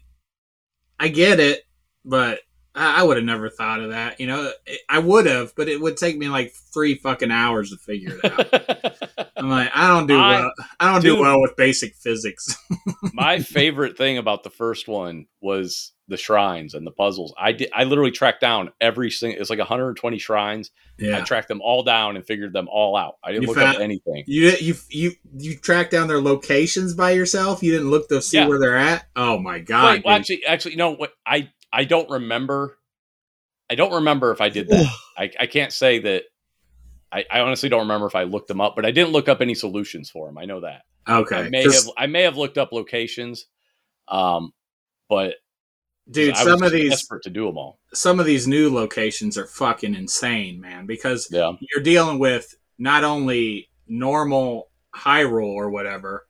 I 0.98 1.10
get 1.10 1.42
it, 1.42 1.64
but 2.06 2.40
I, 2.76 3.00
I 3.02 3.04
would 3.04 3.18
have 3.18 3.26
never 3.26 3.50
thought 3.50 3.80
of 3.82 3.90
that. 3.92 4.20
You 4.20 4.28
know, 4.28 4.52
I 4.90 5.00
would 5.00 5.26
have, 5.26 5.54
but 5.56 5.68
it 5.70 5.80
would 5.82 5.98
take 5.98 6.18
me 6.18 6.28
like 6.30 6.54
three 6.74 6.96
fucking 6.96 7.32
hours 7.32 7.72
to 7.72 7.78
figure 7.78 8.18
it 8.24 8.32
out. 8.32 9.30
I'm 9.38 9.50
like, 9.50 9.70
I 9.74 9.88
don't 9.88 10.08
do 10.08 10.18
I- 10.20 10.40
well. 10.42 10.52
I 10.80 10.92
don't 10.92 11.02
do 11.02 11.20
well 11.20 11.42
with 11.42 11.56
basic 11.56 11.96
physics. 11.96 12.56
My 13.14 13.40
favorite 13.40 13.98
thing 13.98 14.18
about 14.18 14.44
the 14.44 14.50
first 14.50 14.88
one 14.88 15.26
was 15.42 15.92
the 16.08 16.18
shrines 16.18 16.76
and 16.76 16.86
the 16.86 16.92
puzzles. 16.92 17.34
I 17.38 17.52
did 17.52 17.70
I 17.74 17.84
literally 17.86 18.12
tracked 18.12 18.40
down 18.40 18.72
every 18.80 19.10
single 19.10 19.42
it's 19.42 19.50
like 19.50 19.58
120 19.60 20.20
shrines. 20.20 20.70
Yeah. 21.00 21.18
I 21.18 21.22
tracked 21.22 21.48
them 21.48 21.62
all 21.62 21.82
down 21.84 22.16
and 22.16 22.24
figured 22.26 22.54
them 22.54 22.68
all 22.72 22.96
out. 22.96 23.16
I 23.24 23.32
didn't 23.32 23.44
You 23.44 23.48
look 23.50 23.58
found- 23.58 23.78
up 23.78 23.82
anything. 23.82 24.24
you 24.28 24.52
you 24.60 24.76
you 24.90 25.12
you 25.36 25.58
tracked 25.58 25.92
down 25.92 26.08
their 26.08 26.22
locations 26.22 26.94
by 26.94 27.12
yourself. 27.12 27.64
You 27.64 27.72
didn't 27.72 27.90
look 27.90 28.08
to 28.10 28.22
see 28.22 28.38
Yeah. 28.38 28.48
where 28.48 28.60
they're 28.60 28.78
at. 28.78 29.06
Oh 29.16 29.40
my 29.40 29.60
god! 29.60 29.96
Wait, 29.98 30.06
well, 30.06 30.16
actually, 30.16 30.46
actually, 30.46 30.72
you 30.74 30.78
know 30.78 30.92
what? 30.94 31.12
I 31.26 31.50
I 31.76 31.84
don't 31.84 32.10
remember. 32.10 32.78
I 33.70 33.76
don't 33.76 33.94
remember 33.94 34.32
if 34.32 34.40
I 34.40 34.48
did 34.50 34.70
that. 34.70 34.88
I, 35.18 35.30
I 35.42 35.48
can't 35.48 35.74
say 35.74 36.00
that. 36.00 36.24
I, 37.12 37.26
I 37.30 37.40
honestly 37.42 37.70
don't 37.70 37.82
remember 37.82 38.08
if 38.08 38.16
I 38.16 38.24
looked 38.24 38.48
them 38.48 38.62
up, 38.62 38.76
but 38.76 38.86
I 38.86 38.92
didn't 38.92 39.12
look 39.12 39.30
up 39.30 39.42
any 39.42 39.54
solutions 39.54 40.10
for 40.10 40.28
them. 40.28 40.38
I 40.38 40.46
know 40.46 40.62
that. 40.62 40.84
okay, 41.08 41.36
I 41.36 41.50
may 41.50 41.64
have 41.64 41.90
I 41.98 42.08
may 42.08 42.24
have 42.24 42.38
looked 42.38 42.58
up 42.58 42.72
locations, 42.72 43.46
um, 44.08 44.54
but 45.10 45.36
dude, 46.10 46.36
some 46.38 46.64
of 46.64 46.72
these 46.72 46.92
desperate 46.92 47.24
to 47.24 47.30
do 47.30 47.46
them 47.46 47.58
all. 47.58 47.80
some 47.94 48.20
of 48.20 48.26
these 48.26 48.48
new 48.48 48.74
locations 48.74 49.38
are 49.38 49.46
fucking 49.46 49.96
insane, 49.96 50.60
man. 50.60 50.86
Because 50.86 51.28
Yeah, 51.30 51.54
you're 51.60 51.84
dealing 51.84 52.20
with 52.20 52.56
not 52.78 53.04
only 53.04 53.70
normal 53.88 54.70
Hyrule 54.96 55.54
or 55.54 55.70
whatever, 55.70 56.28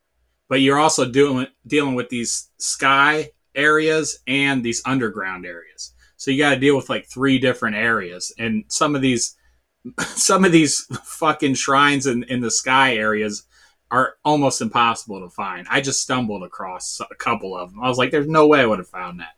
but 0.50 0.62
you're 0.62 0.80
also 0.80 1.10
doing 1.10 1.48
dealing 1.66 1.96
with 1.96 2.10
these 2.10 2.50
sky 2.58 3.32
areas 3.56 4.20
and 4.28 4.64
these 4.64 4.82
underground 4.86 5.46
areas. 5.46 5.94
So 6.18 6.32
you 6.32 6.38
got 6.38 6.52
to 6.52 6.60
deal 6.60 6.76
with 6.76 6.90
like 6.90 7.08
three 7.08 7.40
different 7.40 7.76
areas, 7.76 8.34
and 8.38 8.64
some 8.68 8.96
of 8.96 9.02
these, 9.02 9.36
some 10.00 10.46
of 10.46 10.52
these 10.52 10.86
fucking 11.04 11.56
shrines 11.56 12.08
in 12.08 12.24
in 12.24 12.42
the 12.42 12.52
sky 12.52 12.96
areas 12.96 13.44
are 13.92 14.16
almost 14.24 14.62
impossible 14.62 15.22
to 15.22 15.30
find. 15.30 15.68
I 15.70 15.82
just 15.82 16.02
stumbled 16.02 16.44
across 16.44 17.00
a 17.00 17.16
couple 17.16 17.56
of 17.56 17.72
them. 17.72 17.84
I 17.84 17.90
was 17.90 17.98
like, 17.98 18.12
"There's 18.12 18.28
no 18.28 18.48
way 18.48 18.62
I 18.62 18.66
would 18.66 18.80
have 18.80 18.88
found 18.88 19.20
that." 19.20 19.36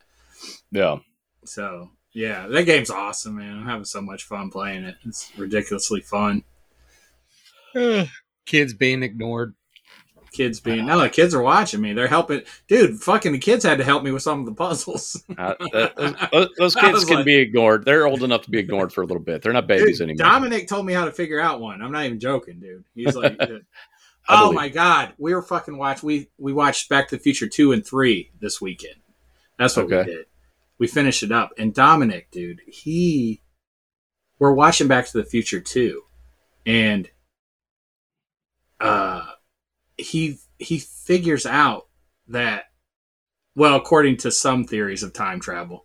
yeah. 0.71 0.97
So 1.45 1.91
yeah, 2.13 2.47
that 2.47 2.63
game's 2.63 2.89
awesome, 2.89 3.37
man. 3.37 3.57
I'm 3.57 3.65
having 3.65 3.85
so 3.85 4.01
much 4.01 4.23
fun 4.23 4.49
playing 4.49 4.83
it. 4.83 4.95
It's 5.05 5.31
ridiculously 5.37 6.01
fun. 6.01 6.43
Eh, 7.75 8.07
kids 8.45 8.73
being 8.73 9.03
ignored. 9.03 9.53
Kids 10.31 10.59
being 10.59 10.85
no, 10.85 10.99
the 10.99 11.09
kids 11.09 11.33
are 11.33 11.41
watching 11.41 11.81
me. 11.81 11.93
They're 11.93 12.07
helping, 12.07 12.41
dude. 12.67 12.99
Fucking 13.01 13.31
the 13.31 13.37
kids 13.39 13.63
had 13.63 13.77
to 13.79 13.83
help 13.83 14.03
me 14.03 14.11
with 14.11 14.21
some 14.23 14.39
of 14.41 14.45
the 14.45 14.53
puzzles. 14.53 15.23
Uh, 15.37 15.53
that- 15.71 16.29
those, 16.31 16.49
those 16.57 16.75
kids 16.75 17.05
can 17.05 17.17
like- 17.17 17.25
be 17.25 17.35
ignored. 17.37 17.85
They're 17.85 18.05
old 18.07 18.23
enough 18.23 18.41
to 18.43 18.49
be 18.51 18.57
ignored 18.59 18.91
for 18.93 19.01
a 19.01 19.05
little 19.05 19.21
bit. 19.23 19.41
They're 19.41 19.53
not 19.53 19.67
babies 19.67 19.99
Dude, 19.99 20.09
anymore. 20.09 20.25
Dominic 20.31 20.67
told 20.67 20.85
me 20.85 20.93
how 20.93 21.05
to 21.05 21.11
figure 21.11 21.39
out 21.39 21.59
one. 21.61 21.81
I'm 21.81 21.91
not 21.91 22.05
even 22.05 22.19
joking, 22.19 22.59
dude. 22.59 22.83
He's 22.95 23.15
like, 23.15 23.37
oh 24.29 24.43
believe 24.45 24.55
my 24.55 24.69
god, 24.69 25.13
we 25.17 25.33
were 25.33 25.41
fucking 25.41 25.77
watch. 25.77 26.03
We 26.03 26.29
we 26.37 26.53
watched 26.53 26.89
Back 26.89 27.07
to 27.09 27.17
the 27.17 27.21
Future 27.21 27.47
two 27.47 27.71
and 27.71 27.85
three 27.85 28.31
this 28.39 28.59
weekend. 28.61 28.95
That's 29.57 29.75
what 29.77 29.85
Okay. 29.85 29.97
we 30.09 30.15
did. 30.15 30.25
We 30.79 30.87
finished 30.87 31.23
it 31.23 31.31
up, 31.31 31.51
and 31.57 31.73
Dominic, 31.73 32.29
dude, 32.31 32.61
he 32.67 33.41
we're 34.39 34.53
watching 34.53 34.87
Back 34.87 35.07
to 35.07 35.17
the 35.17 35.25
Future 35.25 35.59
two, 35.61 36.03
and 36.65 37.09
uh, 38.79 39.25
he 39.97 40.37
he 40.59 40.79
figures 40.79 41.45
out 41.45 41.87
that 42.27 42.65
well, 43.55 43.75
according 43.75 44.17
to 44.17 44.31
some 44.31 44.65
theories 44.65 45.01
of 45.01 45.13
time 45.13 45.39
travel, 45.39 45.83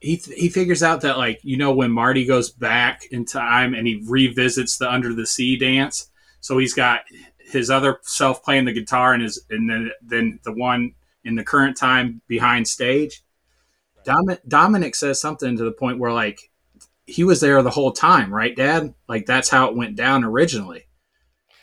he 0.00 0.16
he 0.16 0.48
figures 0.48 0.82
out 0.82 1.00
that 1.02 1.16
like 1.16 1.40
you 1.42 1.56
know 1.56 1.72
when 1.72 1.90
Marty 1.90 2.26
goes 2.26 2.50
back 2.50 3.06
in 3.10 3.24
time 3.24 3.74
and 3.74 3.86
he 3.86 4.04
revisits 4.06 4.76
the 4.76 4.90
Under 4.90 5.14
the 5.14 5.26
Sea 5.26 5.56
dance, 5.56 6.10
so 6.40 6.58
he's 6.58 6.74
got 6.74 7.00
his 7.38 7.70
other 7.70 7.98
self 8.02 8.42
playing 8.44 8.66
the 8.66 8.72
guitar 8.72 9.14
and 9.14 9.22
his 9.22 9.44
and 9.48 9.70
then 9.70 9.90
then 10.02 10.38
the 10.44 10.52
one 10.52 10.94
in 11.24 11.34
the 11.34 11.44
current 11.44 11.76
time 11.76 12.20
behind 12.26 12.66
stage. 12.68 13.22
Domin- 14.04 14.40
Dominic 14.48 14.96
says 14.96 15.20
something 15.20 15.56
to 15.56 15.64
the 15.64 15.72
point 15.72 15.98
where 15.98 16.12
like 16.12 16.50
he 17.06 17.24
was 17.24 17.40
there 17.40 17.62
the 17.62 17.70
whole 17.70 17.92
time, 17.92 18.34
right, 18.34 18.54
Dad? 18.54 18.94
Like 19.08 19.26
that's 19.26 19.48
how 19.48 19.68
it 19.68 19.76
went 19.76 19.96
down 19.96 20.24
originally. 20.24 20.86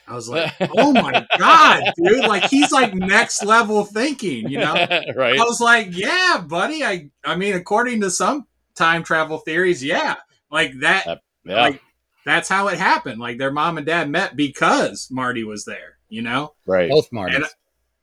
I 0.10 0.16
was 0.16 0.28
like, 0.28 0.52
oh 0.76 0.92
my 0.92 1.26
god, 1.38 1.84
dude! 2.04 2.26
Like 2.26 2.46
he's 2.50 2.72
like 2.72 2.94
next 2.96 3.44
level 3.46 3.86
thinking, 3.86 4.50
you 4.50 4.58
know. 4.58 4.74
right? 5.16 5.40
I 5.40 5.44
was 5.44 5.62
like, 5.62 5.90
yeah, 5.92 6.44
buddy. 6.48 6.84
I 6.84 7.10
I 7.24 7.36
mean, 7.36 7.54
according 7.56 8.02
to 8.02 8.10
some 8.10 8.48
time 8.76 9.04
travel 9.04 9.38
theories, 9.38 9.84
yeah, 9.84 10.16
like 10.52 10.74
that. 10.80 11.22
Yeah, 11.46 11.62
Like 11.62 11.82
that's 12.26 12.50
how 12.50 12.68
it 12.70 12.80
happened. 12.80 13.20
Like 13.20 13.38
their 13.38 13.52
mom 13.52 13.78
and 13.78 13.86
dad 13.86 14.10
met 14.10 14.36
because 14.36 15.08
Marty 15.12 15.44
was 15.44 15.66
there. 15.66 15.98
You 16.10 16.24
know, 16.24 16.54
right. 16.66 16.90
Both 16.90 17.12
Martys. 17.12 17.36
And- 17.36 17.46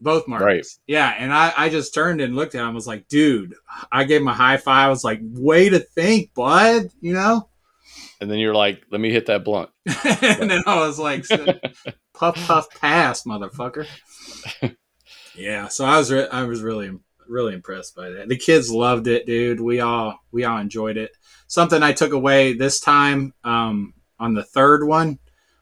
both 0.00 0.26
Martys. 0.26 0.40
Right. 0.40 0.66
Yeah, 0.86 1.12
and 1.18 1.32
I 1.32 1.52
I 1.56 1.68
just 1.70 1.94
turned 1.94 2.20
and 2.20 2.36
looked 2.36 2.54
at 2.54 2.60
him. 2.60 2.68
I 2.68 2.72
was 2.72 2.86
like, 2.86 3.08
dude. 3.08 3.54
I 3.90 4.04
gave 4.04 4.20
him 4.20 4.28
a 4.28 4.34
high 4.34 4.58
five. 4.58 4.86
I 4.86 4.90
was 4.90 5.02
like, 5.02 5.20
way 5.22 5.70
to 5.70 5.80
think, 5.80 6.34
bud. 6.34 6.90
You 7.00 7.14
know. 7.14 7.48
And 8.20 8.30
then 8.30 8.38
you're 8.38 8.54
like, 8.54 8.82
let 8.90 9.00
me 9.00 9.10
hit 9.10 9.26
that 9.26 9.44
blunt. 9.44 9.70
and 10.04 10.50
then 10.50 10.62
I 10.66 10.80
was 10.86 10.98
like, 10.98 11.24
puff 12.14 12.34
puff 12.46 12.68
pass, 12.80 13.24
motherfucker. 13.24 13.86
yeah, 15.34 15.68
so 15.68 15.84
I 15.84 15.98
was 15.98 16.10
re- 16.10 16.28
I 16.28 16.44
was 16.44 16.62
really 16.62 16.92
really 17.28 17.54
impressed 17.54 17.94
by 17.94 18.10
that. 18.10 18.28
The 18.28 18.36
kids 18.36 18.70
loved 18.70 19.06
it, 19.06 19.26
dude. 19.26 19.60
We 19.60 19.80
all 19.80 20.18
we 20.32 20.44
all 20.44 20.58
enjoyed 20.58 20.96
it. 20.96 21.12
Something 21.46 21.82
I 21.82 21.92
took 21.92 22.12
away 22.12 22.54
this 22.54 22.80
time 22.80 23.34
um, 23.44 23.94
on 24.18 24.34
the 24.34 24.44
third 24.44 24.86
one, 24.86 25.18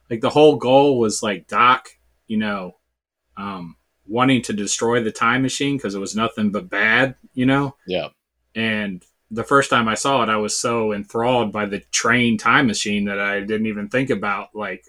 like 0.09 0.21
the 0.21 0.29
whole 0.29 0.55
goal 0.55 0.99
was 0.99 1.21
like 1.21 1.47
Doc, 1.47 1.89
you 2.27 2.37
know, 2.37 2.77
um, 3.37 3.75
wanting 4.07 4.41
to 4.43 4.53
destroy 4.53 5.03
the 5.03 5.11
time 5.11 5.41
machine 5.41 5.77
because 5.77 5.95
it 5.95 5.99
was 5.99 6.15
nothing 6.15 6.51
but 6.51 6.69
bad, 6.69 7.15
you 7.33 7.45
know. 7.45 7.75
Yeah. 7.87 8.09
And 8.55 9.03
the 9.35 9.43
first 9.43 9.69
time 9.69 9.87
I 9.87 9.95
saw 9.95 10.23
it, 10.23 10.29
I 10.29 10.37
was 10.37 10.57
so 10.57 10.93
enthralled 10.93 11.51
by 11.51 11.65
the 11.65 11.79
train 11.91 12.37
time 12.37 12.67
machine 12.67 13.05
that 13.05 13.19
I 13.19 13.41
didn't 13.41 13.67
even 13.67 13.89
think 13.89 14.09
about 14.09 14.55
like, 14.55 14.85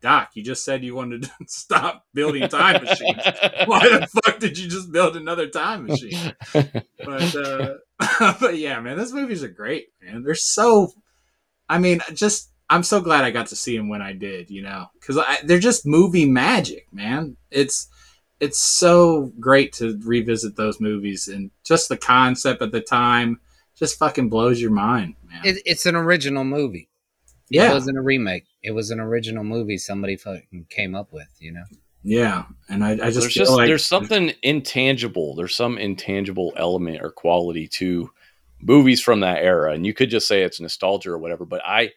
Doc, 0.00 0.30
you 0.34 0.42
just 0.42 0.64
said 0.64 0.82
you 0.82 0.94
wanted 0.94 1.24
to 1.24 1.30
stop 1.46 2.06
building 2.12 2.48
time 2.48 2.82
machines. 2.82 3.22
Why 3.66 3.88
the 3.88 4.08
fuck 4.24 4.40
did 4.40 4.58
you 4.58 4.68
just 4.68 4.90
build 4.90 5.16
another 5.16 5.48
time 5.48 5.86
machine? 5.86 6.34
But 6.52 7.36
uh, 7.36 7.74
but 8.40 8.56
yeah, 8.56 8.80
man, 8.80 8.96
those 8.96 9.12
movies 9.12 9.44
are 9.44 9.48
great, 9.48 9.88
man. 10.02 10.22
They're 10.22 10.34
so. 10.34 10.92
I 11.68 11.78
mean, 11.78 12.00
just 12.14 12.50
I'm 12.68 12.82
so 12.82 13.00
glad 13.00 13.24
I 13.24 13.30
got 13.30 13.48
to 13.48 13.56
see 13.56 13.76
them 13.76 13.88
when 13.88 14.02
I 14.02 14.12
did, 14.12 14.50
you 14.50 14.62
know, 14.62 14.86
because 14.94 15.18
they're 15.44 15.58
just 15.58 15.86
movie 15.86 16.26
magic, 16.26 16.88
man. 16.92 17.36
It's 17.50 17.88
it's 18.40 18.58
so 18.58 19.32
great 19.38 19.72
to 19.74 20.00
revisit 20.02 20.56
those 20.56 20.80
movies 20.80 21.28
and 21.28 21.50
just 21.62 21.88
the 21.88 21.96
concept 21.96 22.60
at 22.60 22.72
the 22.72 22.80
time 22.80 23.38
just 23.76 23.98
fucking 23.98 24.28
blows 24.28 24.60
your 24.60 24.70
mind, 24.70 25.14
man. 25.28 25.40
It, 25.44 25.62
it's 25.64 25.86
an 25.86 25.96
original 25.96 26.44
movie. 26.44 26.88
Yeah, 27.48 27.70
it 27.70 27.74
wasn't 27.74 27.98
a 27.98 28.02
remake. 28.02 28.46
It 28.62 28.70
was 28.70 28.90
an 28.90 29.00
original 29.00 29.44
movie 29.44 29.76
somebody 29.76 30.16
fucking 30.16 30.66
came 30.70 30.94
up 30.94 31.12
with, 31.12 31.28
you 31.38 31.52
know? 31.52 31.64
yeah, 32.02 32.44
and 32.68 32.84
I, 32.84 32.92
I 32.92 32.96
just 32.96 33.20
there's 33.20 33.34
feel 33.34 33.44
just 33.44 33.56
like 33.56 33.68
there's 33.68 33.86
something 33.86 34.32
intangible. 34.42 35.34
There's 35.34 35.54
some 35.54 35.78
intangible 35.78 36.52
element 36.56 37.00
or 37.00 37.10
quality 37.10 37.68
to 37.68 38.10
movies 38.60 39.00
from 39.00 39.20
that 39.20 39.42
era, 39.42 39.72
and 39.72 39.86
you 39.86 39.94
could 39.94 40.10
just 40.10 40.26
say 40.26 40.42
it's 40.42 40.60
nostalgia 40.60 41.10
or 41.10 41.18
whatever. 41.18 41.44
But 41.44 41.62
I, 41.64 41.92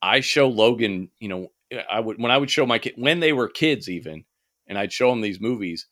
I 0.00 0.20
show 0.20 0.48
Logan, 0.48 1.10
you 1.18 1.28
know, 1.28 1.48
I 1.90 1.98
would 1.98 2.20
when 2.20 2.30
I 2.30 2.38
would 2.38 2.50
show 2.50 2.64
my 2.64 2.78
kid 2.78 2.94
when 2.96 3.20
they 3.20 3.32
were 3.32 3.48
kids 3.48 3.88
even, 3.88 4.24
and 4.66 4.78
I'd 4.78 4.92
show 4.92 5.10
them 5.10 5.20
these 5.20 5.40
movies, 5.40 5.86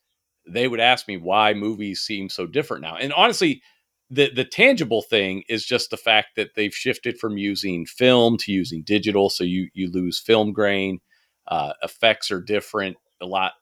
they 0.47 0.67
would 0.67 0.79
ask 0.79 1.07
me 1.07 1.17
why 1.17 1.53
movies 1.53 2.01
seem 2.01 2.29
so 2.29 2.47
different 2.47 2.83
now. 2.83 2.95
And 2.95 3.11
honestly, 3.13 3.61
the 4.09 4.29
the 4.33 4.45
tangible 4.45 5.01
thing 5.01 5.43
is 5.49 5.65
just 5.65 5.89
the 5.89 5.97
fact 5.97 6.29
that 6.35 6.55
they've 6.55 6.73
shifted 6.73 7.19
from 7.19 7.37
using 7.37 7.85
film 7.85 8.37
to 8.39 8.51
using 8.51 8.83
digital, 8.83 9.29
so 9.29 9.43
you 9.43 9.69
you 9.73 9.91
lose 9.91 10.19
film 10.19 10.51
grain. 10.53 10.99
Uh, 11.47 11.73
effects 11.81 12.29
are 12.29 12.41
different 12.41 12.95
a 13.21 13.25
lot 13.25 13.53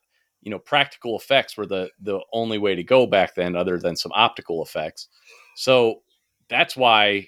you 0.42 0.50
know 0.50 0.58
practical 0.58 1.16
effects 1.16 1.56
were 1.56 1.66
the 1.66 1.90
the 2.00 2.20
only 2.32 2.58
way 2.58 2.74
to 2.74 2.82
go 2.82 3.06
back 3.06 3.34
then 3.34 3.56
other 3.56 3.78
than 3.78 3.96
some 3.96 4.12
optical 4.14 4.62
effects 4.62 5.08
so 5.56 6.02
that's 6.48 6.76
why 6.76 7.26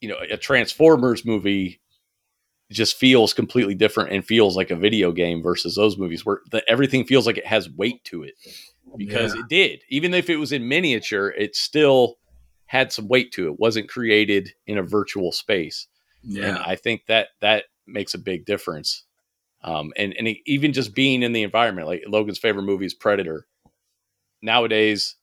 you 0.00 0.08
know 0.08 0.16
a 0.30 0.36
transformers 0.36 1.24
movie 1.24 1.80
just 2.70 2.96
feels 2.96 3.32
completely 3.32 3.74
different 3.74 4.12
and 4.12 4.24
feels 4.26 4.56
like 4.56 4.70
a 4.70 4.76
video 4.76 5.10
game 5.10 5.42
versus 5.42 5.74
those 5.74 5.96
movies 5.96 6.24
where 6.26 6.40
the, 6.50 6.62
everything 6.70 7.04
feels 7.04 7.26
like 7.26 7.38
it 7.38 7.46
has 7.46 7.70
weight 7.70 8.04
to 8.04 8.22
it 8.22 8.34
because 8.96 9.34
Yeah. 9.34 9.40
it 9.40 9.48
did 9.48 9.82
even 9.88 10.14
if 10.14 10.28
it 10.30 10.36
was 10.36 10.52
in 10.52 10.68
miniature 10.68 11.28
it 11.30 11.56
still 11.56 12.16
had 12.68 12.92
some 12.92 13.08
weight 13.08 13.32
to 13.32 13.48
it. 13.48 13.58
wasn't 13.58 13.88
created 13.88 14.50
in 14.66 14.78
a 14.78 14.82
virtual 14.82 15.32
space 15.32 15.88
and 16.22 16.34
yeah, 16.34 16.62
I 16.64 16.76
think 16.76 17.06
that 17.06 17.28
that 17.40 17.64
makes 17.86 18.14
a 18.14 18.18
big 18.18 18.44
difference. 18.44 19.04
Um, 19.62 19.92
and 19.96 20.14
and 20.18 20.28
even 20.46 20.72
just 20.72 20.94
being 20.94 21.22
in 21.22 21.32
the 21.32 21.42
environment, 21.42 21.86
like 21.88 22.02
Logan's 22.06 22.38
favorite 22.38 22.64
movie 22.64 22.86
is 22.86 22.94
Predator. 22.94 23.46
Nowadays, 24.42 25.16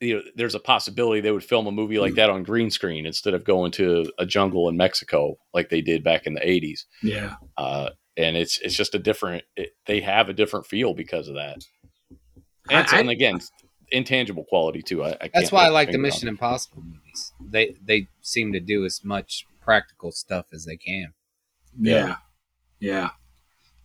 you 0.00 0.16
know, 0.16 0.22
there's 0.36 0.54
a 0.54 0.60
possibility 0.60 1.20
they 1.20 1.32
would 1.32 1.44
film 1.44 1.66
a 1.66 1.72
movie 1.72 1.98
like 1.98 2.14
that 2.14 2.30
on 2.30 2.42
green 2.42 2.70
screen 2.70 3.06
instead 3.06 3.34
of 3.34 3.44
going 3.44 3.70
to 3.72 4.10
a 4.18 4.26
jungle 4.26 4.68
in 4.68 4.76
Mexico 4.76 5.36
like 5.52 5.68
they 5.68 5.80
did 5.80 6.04
back 6.04 6.26
in 6.26 6.34
the 6.34 6.40
'80s. 6.40 6.84
yeah, 7.02 7.34
Uh, 7.56 7.90
and 8.16 8.36
it's 8.36 8.58
it's 8.60 8.74
just 8.76 8.94
a 8.94 8.98
different. 8.98 9.44
It, 9.56 9.70
they 9.86 10.00
have 10.00 10.28
a 10.28 10.32
different 10.34 10.66
feel 10.66 10.94
because 10.94 11.28
of 11.28 11.34
that. 11.34 11.64
And, 12.70 12.86
I- 12.88 12.98
and 13.00 13.10
again, 13.10 13.40
intangible 13.90 14.44
quality 14.44 14.82
too. 14.82 15.02
I, 15.02 15.08
I 15.08 15.12
can't 15.12 15.32
That's 15.34 15.52
why 15.52 15.66
I 15.66 15.68
like 15.68 15.88
the 15.88 15.92
finger 15.92 15.98
on 16.06 16.08
Mission 16.08 16.28
it. 16.28 16.32
Impossible 16.32 16.82
movies. 16.82 17.32
They 17.40 17.74
they 17.84 18.08
seem 18.20 18.52
to 18.52 18.60
do 18.60 18.84
as 18.84 19.04
much 19.04 19.46
practical 19.60 20.10
stuff 20.12 20.46
as 20.52 20.64
they 20.64 20.76
can. 20.76 21.12
yeah, 21.78 22.16
yeah. 22.80 23.10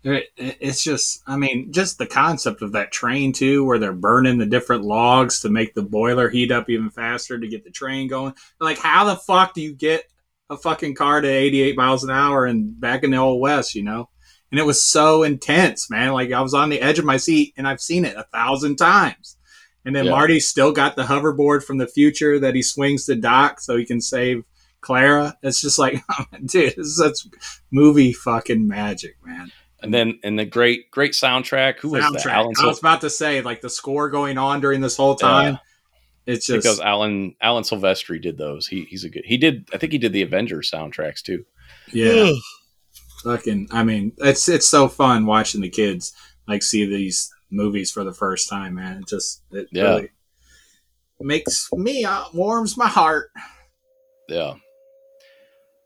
It- 0.04 0.30
It's 0.38 0.84
just, 0.84 1.22
I 1.26 1.36
mean, 1.36 1.72
just 1.74 1.98
the 1.98 2.06
concept 2.06 2.62
of 2.62 2.74
that 2.74 2.92
train 2.92 3.34
too, 3.34 3.66
where 3.66 3.80
they're 3.80 3.92
burning 3.94 4.38
the 4.38 4.46
different 4.46 4.84
logs 4.84 5.42
to 5.42 5.50
make 5.50 5.74
the 5.74 5.82
boiler 5.82 6.30
heat 6.30 6.52
up 6.52 6.70
even 6.70 6.90
faster 6.92 7.40
to 7.40 7.48
get 7.48 7.64
the 7.64 7.72
train 7.72 8.08
going. 8.08 8.34
Like, 8.60 8.78
how 8.78 9.06
the 9.06 9.16
fuck 9.16 9.54
do 9.56 9.62
you 9.62 9.74
get 9.74 10.04
a 10.50 10.58
fucking 10.58 10.94
car 10.94 11.22
to 11.22 11.28
88 11.28 11.76
miles 11.76 12.04
an 12.04 12.12
hour 12.12 12.46
and 12.46 12.80
back 12.80 13.04
in 13.04 13.10
the 13.12 13.18
old 13.18 13.42
west, 13.42 13.74
you 13.74 13.82
know? 13.84 14.10
And 14.52 14.60
it 14.60 14.66
was 14.66 14.84
so 14.86 15.24
intense, 15.24 15.90
man. 15.90 16.14
Like 16.14 16.32
I 16.32 16.40
was 16.42 16.54
on 16.54 16.70
the 16.70 16.82
edge 16.82 17.00
of 17.00 17.06
my 17.06 17.18
seat 17.18 17.54
and 17.58 17.68
I've 17.68 17.82
seen 17.82 18.06
it 18.06 18.16
a 18.16 18.28
thousand 18.32 18.76
times. 18.76 19.38
And 19.86 19.96
then 19.96 20.06
Yeah. 20.06 20.12
Marty's 20.12 20.48
still 20.48 20.72
got 20.72 20.96
the 20.96 21.04
hoverboard 21.04 21.64
from 21.64 21.78
the 21.78 21.88
future 21.88 22.40
that 22.40 22.56
he 22.56 22.62
swings 22.64 23.06
to 23.06 23.16
Doc 23.16 23.60
so 23.62 23.78
he 23.78 23.86
can 23.86 24.02
save 24.02 24.44
Clara. 24.82 25.38
It's 25.44 25.62
just 25.62 25.78
like, 25.80 26.02
oh, 26.20 26.26
dude, 26.46 26.76
this 26.76 26.88
is 26.88 26.98
such 26.98 27.20
movie 27.72 28.12
fucking 28.14 28.68
magic, 28.68 29.16
man. 29.24 29.52
And 29.82 29.94
then 29.94 30.20
and 30.24 30.40
the 30.40 30.46
great 30.46 30.90
great 30.90 31.12
soundtrack. 31.12 31.80
Who 31.80 31.90
was 31.90 32.02
that? 32.12 32.26
Alan. 32.26 32.54
I 32.58 32.60
Sil- 32.62 32.70
was 32.70 32.80
about 32.80 33.02
to 33.02 33.10
say, 33.10 33.42
like 33.42 33.62
the 33.62 33.70
score 33.70 34.10
going 34.10 34.38
on 34.40 34.60
during 34.60 34.82
this 34.82 34.98
whole 34.98 35.16
time. 35.16 35.60
It's 36.26 36.48
just 36.48 36.64
that 36.64 36.70
was 36.70 36.80
Alan 36.80 37.36
Alan 37.40 37.64
Silvestri 37.64 38.20
did 38.20 38.36
those. 38.40 38.66
He 38.66 38.86
he's 38.86 39.04
a 39.04 39.10
good. 39.10 39.26
He 39.26 39.38
did. 39.38 39.70
I 39.72 39.78
think 39.78 39.92
he 39.92 40.00
did 40.00 40.12
the 40.12 40.24
Avengers 40.24 40.72
soundtracks 40.72 41.22
too. 41.22 41.46
yeah, 41.94 42.32
fucking. 43.24 43.68
I 43.72 43.84
mean, 43.84 44.14
it's 44.18 44.50
it's 44.50 44.68
so 44.68 44.88
fun 44.88 45.26
watching 45.28 45.62
the 45.62 45.70
kids 45.70 46.14
like 46.48 46.64
see 46.64 46.86
these 46.86 47.32
movies 47.56 47.92
for 47.92 48.04
the 48.04 48.14
first 48.14 48.50
time, 48.50 48.76
man. 48.76 48.98
It 48.98 49.08
just 49.08 49.42
it 49.52 49.68
Yeah. 49.72 49.84
really 49.84 50.10
makes 51.20 51.70
me 51.74 52.04
uh, 52.06 52.26
warms 52.34 52.78
my 52.78 52.88
heart. 52.88 53.32
Yeah. 54.30 54.56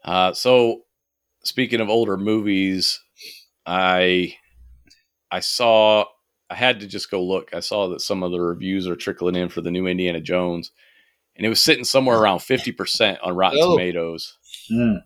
Uh, 0.03 0.33
so 0.33 0.81
speaking 1.43 1.81
of 1.81 1.89
older 1.89 2.17
movies, 2.17 2.99
I 3.65 4.35
I 5.31 5.39
saw 5.41 6.05
I 6.49 6.55
had 6.55 6.79
to 6.79 6.87
just 6.87 7.11
go 7.11 7.23
look. 7.23 7.53
I 7.53 7.59
saw 7.59 7.89
that 7.89 8.01
some 8.01 8.23
of 8.23 8.31
the 8.31 8.39
reviews 8.41 8.87
are 8.87 8.95
trickling 8.95 9.35
in 9.35 9.49
for 9.49 9.61
the 9.61 9.69
new 9.71 9.85
Indiana 9.85 10.19
Jones, 10.19 10.71
and 11.35 11.45
it 11.45 11.49
was 11.49 11.63
sitting 11.63 11.83
somewhere 11.83 12.17
around 12.21 12.39
fifty 12.39 12.71
percent 12.71 13.19
on 13.21 13.35
Rotten 13.35 13.59
Oh. 13.61 13.71
Tomatoes. 13.77 14.37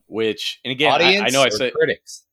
Which, 0.08 0.60
and 0.66 0.72
again, 0.74 0.92
I, 0.92 0.96
Audience 0.96 1.24
I 1.26 1.30
know 1.30 1.42
I 1.44 1.50
said 1.50 1.74
critics. 1.74 2.24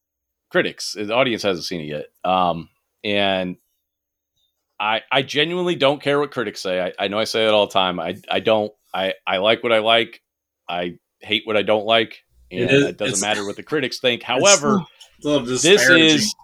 critics. 0.49 0.93
The 0.95 1.15
audience 1.15 1.43
hasn't 1.45 1.65
seen 1.65 1.81
it 1.81 1.85
yet. 1.85 2.07
Um, 2.29 2.69
and 3.05 3.57
I 4.81 5.03
I 5.13 5.23
genuinely 5.23 5.77
don't 5.77 6.03
care 6.03 6.19
what 6.19 6.31
critics 6.31 6.61
say. 6.63 6.81
I, 6.81 6.93
I 6.99 7.09
know 7.09 7.19
I 7.19 7.25
say 7.25 7.47
it 7.47 7.51
all 7.53 7.67
the 7.67 7.73
time. 7.73 8.01
I 8.01 8.17
I 8.31 8.41
don't. 8.41 8.73
I 8.95 9.15
I 9.27 9.37
like 9.37 9.63
what 9.63 9.73
I 9.73 9.79
like. 9.81 10.21
I 10.69 10.99
hate 11.21 11.43
what 11.47 11.57
I 11.57 11.63
don't 11.63 11.85
like. 11.85 12.23
And 12.51 12.63
It 12.63 12.71
it, 12.73 12.73
is- 12.91 12.97
doesn't 12.97 13.21
matter 13.29 13.45
what 13.47 13.57
the 13.57 13.63
critics 13.63 14.01
think. 14.01 14.23
However, 14.25 14.81
It's 15.19 15.27
a 15.27 15.29
little 15.29 15.47
this 15.47 15.65
is 15.65 16.35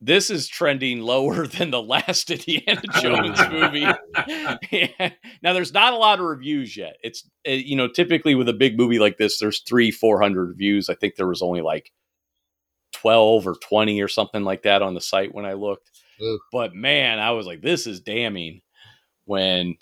this 0.00 0.30
is 0.30 0.46
trending 0.46 1.00
lower 1.00 1.46
than 1.48 1.70
the 1.70 1.82
last 1.82 2.30
Indiana 2.30 2.82
Jones 3.00 3.40
movie. 3.50 3.80
now, 5.42 5.52
there's 5.54 5.72
not 5.72 5.92
a 5.92 5.96
lot 5.96 6.20
of 6.20 6.26
reviews 6.26 6.76
yet. 6.76 6.96
It's 7.02 7.28
uh, 7.48 7.52
you 7.52 7.74
know 7.74 7.88
typically 7.88 8.34
with 8.34 8.48
a 8.48 8.52
big 8.52 8.76
movie 8.76 8.98
like 8.98 9.16
this, 9.16 9.38
there's 9.38 9.62
three, 9.62 9.90
four 9.90 10.20
hundred 10.20 10.50
reviews. 10.50 10.88
I 10.90 10.94
think 10.94 11.16
there 11.16 11.26
was 11.26 11.42
only 11.42 11.62
like 11.62 11.90
twelve 12.92 13.46
or 13.46 13.56
twenty 13.62 14.00
or 14.02 14.08
something 14.08 14.44
like 14.44 14.62
that 14.62 14.82
on 14.82 14.94
the 14.94 15.00
site 15.00 15.34
when 15.34 15.46
I 15.46 15.54
looked. 15.54 15.90
Ooh. 16.22 16.38
But 16.52 16.74
man, 16.74 17.18
I 17.18 17.30
was 17.32 17.46
like, 17.46 17.62
this 17.62 17.86
is 17.86 18.00
damning. 18.00 18.60
When 19.24 19.76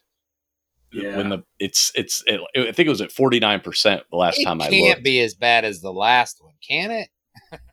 Yeah. 0.92 1.16
when 1.16 1.28
the 1.28 1.44
it's 1.58 1.92
it's 1.94 2.22
it, 2.26 2.40
I 2.56 2.72
think 2.72 2.86
it 2.86 2.90
was 2.90 3.00
at 3.00 3.12
forty 3.12 3.38
nine 3.40 3.60
percent 3.60 4.02
the 4.10 4.16
last 4.16 4.40
It 4.40 4.44
time 4.44 4.60
I 4.60 4.68
can't 4.68 5.04
be 5.04 5.20
as 5.20 5.34
bad 5.34 5.64
as 5.64 5.80
the 5.80 5.92
last 5.92 6.42
one, 6.42 6.54
can 6.66 6.90
it? 6.90 7.08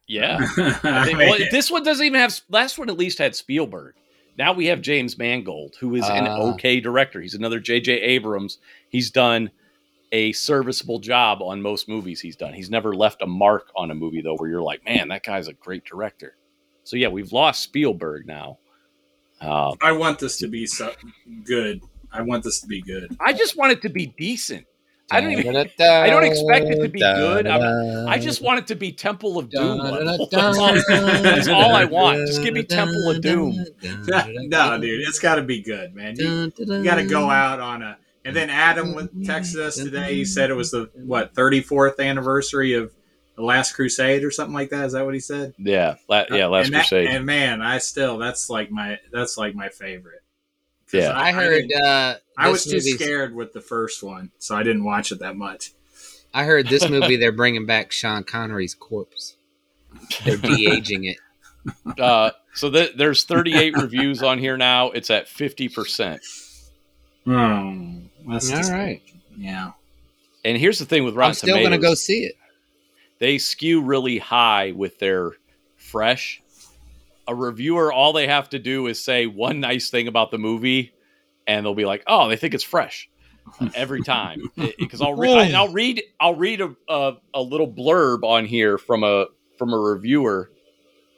yeah. 0.08 0.38
I 0.58 0.80
I 0.84 1.06
think- 1.06 1.18
well, 1.20 1.38
this 1.52 1.72
one 1.72 1.84
doesn't 1.84 2.06
even 2.06 2.20
have. 2.20 2.40
Last 2.50 2.78
one 2.78 2.90
at 2.90 2.98
least 2.98 3.18
had 3.18 3.36
Spielberg. 3.36 3.96
Now 4.38 4.52
we 4.54 4.66
have 4.68 4.82
James 4.82 5.18
Mangold, 5.18 5.76
who 5.80 5.94
is 5.96 6.08
an 6.10 6.28
Ah. 6.28 6.54
okay 6.54 6.80
director. 6.80 7.22
He's 7.22 7.36
another 7.36 7.60
J.J. 7.60 7.92
Abrams. 8.02 8.58
He's 8.90 9.12
done 9.12 9.52
a 10.12 10.32
serviceable 10.34 11.00
job 11.00 11.42
on 11.42 11.62
most 11.62 11.88
movies 11.90 12.20
he's 12.22 12.36
done. 12.36 12.54
He's 12.54 12.70
never 12.70 12.94
left 12.96 13.22
a 13.22 13.28
mark 13.28 13.72
on 13.76 13.90
a 13.92 13.96
movie 13.96 14.22
though, 14.22 14.36
where 14.36 14.50
you're 14.50 14.62
like, 14.62 14.84
man, 14.86 15.08
that 15.10 15.24
guy's 15.24 15.48
a 15.48 15.54
great 15.54 15.86
director. 15.86 16.36
So 16.84 16.96
yeah, 16.98 17.08
we've 17.08 17.32
lost 17.32 17.64
Spielberg 17.64 18.28
now. 18.28 18.58
Uh, 19.42 19.74
I 19.82 19.92
want 19.92 20.20
this 20.20 20.38
to 20.40 20.48
be 20.48 20.66
so 20.66 20.92
good. 21.46 21.82
I 22.12 22.22
want 22.22 22.44
this 22.44 22.62
to 22.62 22.68
be 22.68 22.82
good. 22.82 23.16
I 23.20 23.34
just 23.34 23.58
want 23.58 23.72
it 23.72 23.82
to 23.82 23.90
be 23.90 24.08
decent. 24.18 24.66
I 25.12 25.20
don't 25.22 25.32
even. 25.32 25.56
I 25.58 25.70
I 26.04 26.10
don't 26.10 26.24
expect 26.24 26.68
it 26.68 26.82
to 26.82 26.88
be 26.90 27.00
good. 27.00 27.46
I'm- 27.46 27.62
I 28.08 28.18
just 28.18 28.42
want 28.42 28.60
it 28.60 28.68
to 28.68 28.76
be 28.76 28.92
Temple 28.94 29.38
of 29.38 29.50
Doom. 29.50 29.78
That's 30.32 30.58
all, 30.58 30.74
that's 31.24 31.48
all 31.50 31.76
I 31.76 31.84
want. 31.86 32.26
Just 32.28 32.42
give 32.42 32.54
me 32.54 32.64
Temple 32.64 33.10
of 33.10 33.22
Doom. 33.22 33.54
no, 34.48 34.78
dude, 34.80 35.02
it's 35.08 35.20
got 35.20 35.36
to 35.36 35.42
be 35.44 35.62
good, 35.62 35.94
man. 35.94 36.16
You, 36.18 36.52
you 36.58 36.84
got 36.84 36.96
to 36.96 37.06
go 37.06 37.30
out 37.30 37.60
on 37.60 37.82
a. 37.82 37.98
And 38.26 38.34
then 38.34 38.50
Adam 38.50 38.94
texted 39.18 39.58
us 39.60 39.76
today. 39.76 40.16
He 40.16 40.24
said 40.26 40.50
it 40.50 40.54
was 40.54 40.72
the 40.72 40.90
what 40.94 41.34
34th 41.34 42.00
anniversary 42.00 42.74
of 42.74 42.94
the 43.36 43.44
Last 43.44 43.74
Crusade 43.74 44.24
or 44.24 44.32
something 44.32 44.54
like 44.54 44.70
that. 44.70 44.86
Is 44.86 44.94
that 44.94 45.06
what 45.06 45.14
he 45.14 45.20
said? 45.20 45.54
Yeah, 45.58 45.96
la- 46.08 46.26
yeah. 46.32 46.48
Last 46.48 46.68
and 46.68 46.76
that- 46.76 46.88
Crusade. 46.88 47.08
and 47.08 47.26
man, 47.26 47.62
I 47.62 47.78
still 47.80 48.18
that's 48.18 48.50
like 48.50 48.72
my 48.72 49.00
that's 49.12 49.38
like 49.38 49.56
my 49.56 49.70
favorite. 49.70 50.22
Yeah. 50.92 51.18
I 51.18 51.32
heard. 51.32 51.68
didn't- 51.68 51.84
Uh, 51.84 52.16
I 52.38 52.50
was 52.50 52.66
too 52.66 52.80
scared 52.80 53.34
with 53.34 53.54
the 53.54 53.62
first 53.62 54.04
one, 54.04 54.32
so 54.38 54.56
I 54.56 54.62
didn't 54.64 54.84
watch 54.84 55.12
it 55.12 55.20
that 55.20 55.36
much. 55.36 55.72
I 56.34 56.44
heard 56.44 56.68
this 56.68 56.88
movie. 56.90 57.16
They're 57.16 57.32
bringing 57.32 57.66
back 57.66 57.92
Sean 57.92 58.24
Connery's 58.24 58.76
corpse. 58.76 59.36
They're 60.24 60.38
de 60.38 60.68
aging 60.72 61.06
it. 61.06 61.18
uh, 62.00 62.32
so 62.54 62.70
th- 62.70 62.94
there's 62.98 63.24
38 63.24 63.76
reviews 63.78 64.22
on 64.22 64.38
here 64.38 64.58
now. 64.58 64.92
It's 64.92 65.10
at 65.10 65.28
50 65.28 65.70
percent. 65.70 66.22
Hmm. 67.26 68.00
That's 68.28 68.52
All 68.52 68.58
just- 68.58 68.72
right. 68.72 69.02
Yeah. 69.36 69.72
And 70.46 70.58
here's 70.58 70.78
the 70.80 70.86
thing 70.86 71.04
with 71.06 71.16
Rotten 71.16 71.30
I'm 71.32 71.36
still 71.36 71.58
going 71.58 71.72
to 71.72 71.78
go 71.78 71.94
see 71.94 72.26
it. 72.26 72.36
They 73.20 73.38
skew 73.38 73.82
really 73.82 74.18
high 74.18 74.72
with 74.72 75.00
their 75.00 75.32
fresh. 75.78 76.42
A 77.28 77.34
reviewer, 77.36 77.92
all 77.92 78.12
they 78.14 78.28
have 78.28 78.50
to 78.50 78.60
do 78.60 78.88
is 78.88 79.02
say 79.04 79.28
one 79.28 79.60
nice 79.60 79.90
thing 79.90 80.08
about 80.08 80.30
the 80.32 80.38
movie, 80.38 80.94
and 81.48 81.66
they'll 81.66 81.74
be 81.76 81.86
like, 81.86 82.04
"Oh, 82.08 82.28
they 82.28 82.36
think 82.36 82.54
it's 82.54 82.64
fresh." 82.64 83.10
Every 83.76 84.02
time, 84.04 84.42
because 84.80 85.02
I'll 85.02 85.16
read, 85.16 85.32
I, 85.54 85.58
I'll 85.60 85.72
read, 85.72 86.02
I'll 86.20 86.36
read 86.36 86.62
a, 86.62 86.76
a 86.90 87.14
a 87.34 87.42
little 87.42 87.70
blurb 87.72 88.24
on 88.24 88.46
here 88.46 88.78
from 88.78 89.04
a 89.04 89.28
from 89.58 89.74
a 89.74 89.78
reviewer 89.78 90.50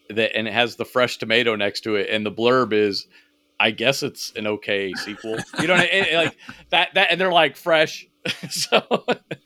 that, 0.09 0.35
and 0.35 0.47
it 0.47 0.53
has 0.53 0.75
the 0.75 0.85
fresh 0.85 1.17
tomato 1.17 1.55
next 1.55 1.81
to 1.81 1.95
it, 1.95 2.09
and 2.09 2.25
the 2.25 2.31
blurb 2.31 2.73
is, 2.73 3.07
"I 3.59 3.71
guess 3.71 4.03
it's 4.03 4.31
an 4.35 4.45
okay 4.47 4.93
sequel." 4.93 5.37
You 5.59 5.67
know, 5.67 5.75
it- 5.75 5.89
it- 5.91 6.15
like 6.15 6.37
that, 6.69 6.93
that, 6.95 7.07
and 7.11 7.19
they're 7.21 7.31
like 7.31 7.55
fresh. 7.55 8.05
so 8.49 9.05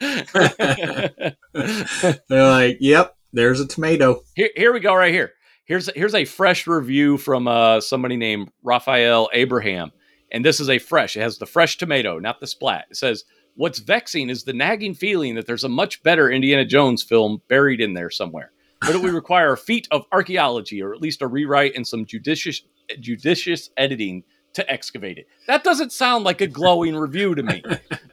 They're 2.28 2.50
like, 2.50 2.78
"Yep, 2.80 3.16
there's 3.32 3.60
a 3.60 3.66
tomato." 3.66 4.22
here, 4.34 4.50
here 4.56 4.72
we 4.72 4.80
go 4.80 4.94
right 4.94 5.12
here. 5.12 5.32
Here's 5.70 5.88
here's 5.94 6.14
a 6.14 6.24
fresh 6.24 6.66
review 6.66 7.16
from 7.16 7.46
uh, 7.46 7.80
somebody 7.80 8.16
named 8.16 8.50
raphael 8.62 9.28
abraham. 9.32 9.92
And 10.32 10.44
this 10.44 10.58
is 10.58 10.68
a 10.68 10.78
fresh 10.78 11.16
it 11.16 11.20
has 11.20 11.38
the 11.38 11.46
fresh 11.46 11.76
tomato 11.78 12.18
not 12.18 12.40
the 12.40 12.46
splat. 12.46 12.86
It 12.90 12.96
says 12.96 13.24
what's 13.54 13.78
vexing 13.78 14.30
is 14.30 14.42
the 14.42 14.52
nagging 14.52 14.94
feeling 14.94 15.34
that 15.34 15.46
there's 15.46 15.64
a 15.64 15.68
much 15.68 16.02
better 16.02 16.30
indiana 16.30 16.64
jones 16.64 17.02
film 17.02 17.42
buried 17.48 17.80
in 17.80 17.94
there 17.94 18.10
somewhere. 18.10 18.50
But 18.80 18.96
it 18.96 19.02
would 19.02 19.12
require 19.12 19.52
a 19.52 19.58
feat 19.58 19.86
of 19.90 20.06
archaeology 20.10 20.82
or 20.82 20.94
at 20.94 21.00
least 21.00 21.22
a 21.22 21.26
rewrite 21.26 21.76
and 21.76 21.86
some 21.86 22.04
judicious 22.04 22.62
judicious 22.98 23.70
editing 23.76 24.24
to 24.52 24.68
excavate 24.70 25.18
it 25.18 25.26
that 25.46 25.62
doesn't 25.64 25.92
sound 25.92 26.24
like 26.24 26.40
a 26.40 26.46
glowing 26.46 26.96
review 26.96 27.34
to 27.34 27.42
me 27.42 27.62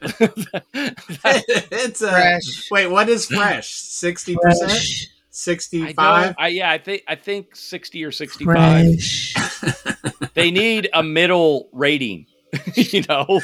it's 0.72 2.02
a 2.02 2.10
Fresh. 2.10 2.70
wait. 2.70 2.86
What 2.86 3.08
is 3.08 3.26
fresh? 3.26 3.70
Sixty 3.70 4.36
percent? 4.36 5.08
Sixty-five? 5.30 5.94
don't, 5.96 6.36
I, 6.38 6.48
yeah, 6.48 6.70
I 6.70 6.78
think 6.78 7.02
I 7.06 7.14
think 7.14 7.54
sixty 7.54 8.04
or 8.04 8.10
sixty-five. 8.12 8.96
They 10.34 10.50
need 10.52 10.88
a 10.94 11.02
middle 11.02 11.68
rating. 11.72 12.26
you 12.74 13.02
know, 13.08 13.40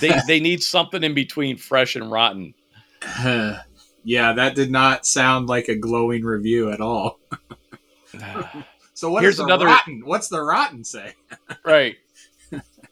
they 0.00 0.12
they 0.26 0.40
need 0.40 0.62
something 0.62 1.02
in 1.02 1.14
between 1.14 1.56
fresh 1.56 1.96
and 1.96 2.10
rotten. 2.10 2.54
yeah, 4.04 4.32
that 4.32 4.54
did 4.54 4.70
not 4.70 5.06
sound 5.06 5.48
like 5.48 5.68
a 5.68 5.76
glowing 5.76 6.24
review 6.24 6.70
at 6.70 6.80
all. 6.80 7.18
Ah. 8.20 8.66
So 9.00 9.10
what 9.10 9.22
Here's 9.22 9.36
is 9.36 9.38
the 9.38 9.44
another- 9.44 9.64
rotten? 9.64 10.02
What's 10.04 10.28
the 10.28 10.42
rotten 10.42 10.84
say? 10.84 11.14
right. 11.64 11.96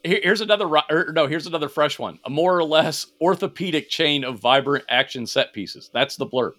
Here- 0.02 0.20
Here's 0.22 0.40
another 0.40 0.66
ro- 0.66 0.80
or 0.88 1.12
no. 1.12 1.26
Here's 1.26 1.46
another 1.46 1.68
fresh 1.68 1.98
one. 1.98 2.18
A 2.24 2.30
more 2.30 2.56
or 2.56 2.64
less 2.64 3.08
orthopedic 3.20 3.90
chain 3.90 4.24
of 4.24 4.38
vibrant 4.38 4.86
action 4.88 5.26
set 5.26 5.52
pieces. 5.52 5.90
That's 5.92 6.16
the 6.16 6.24
blurb. 6.26 6.52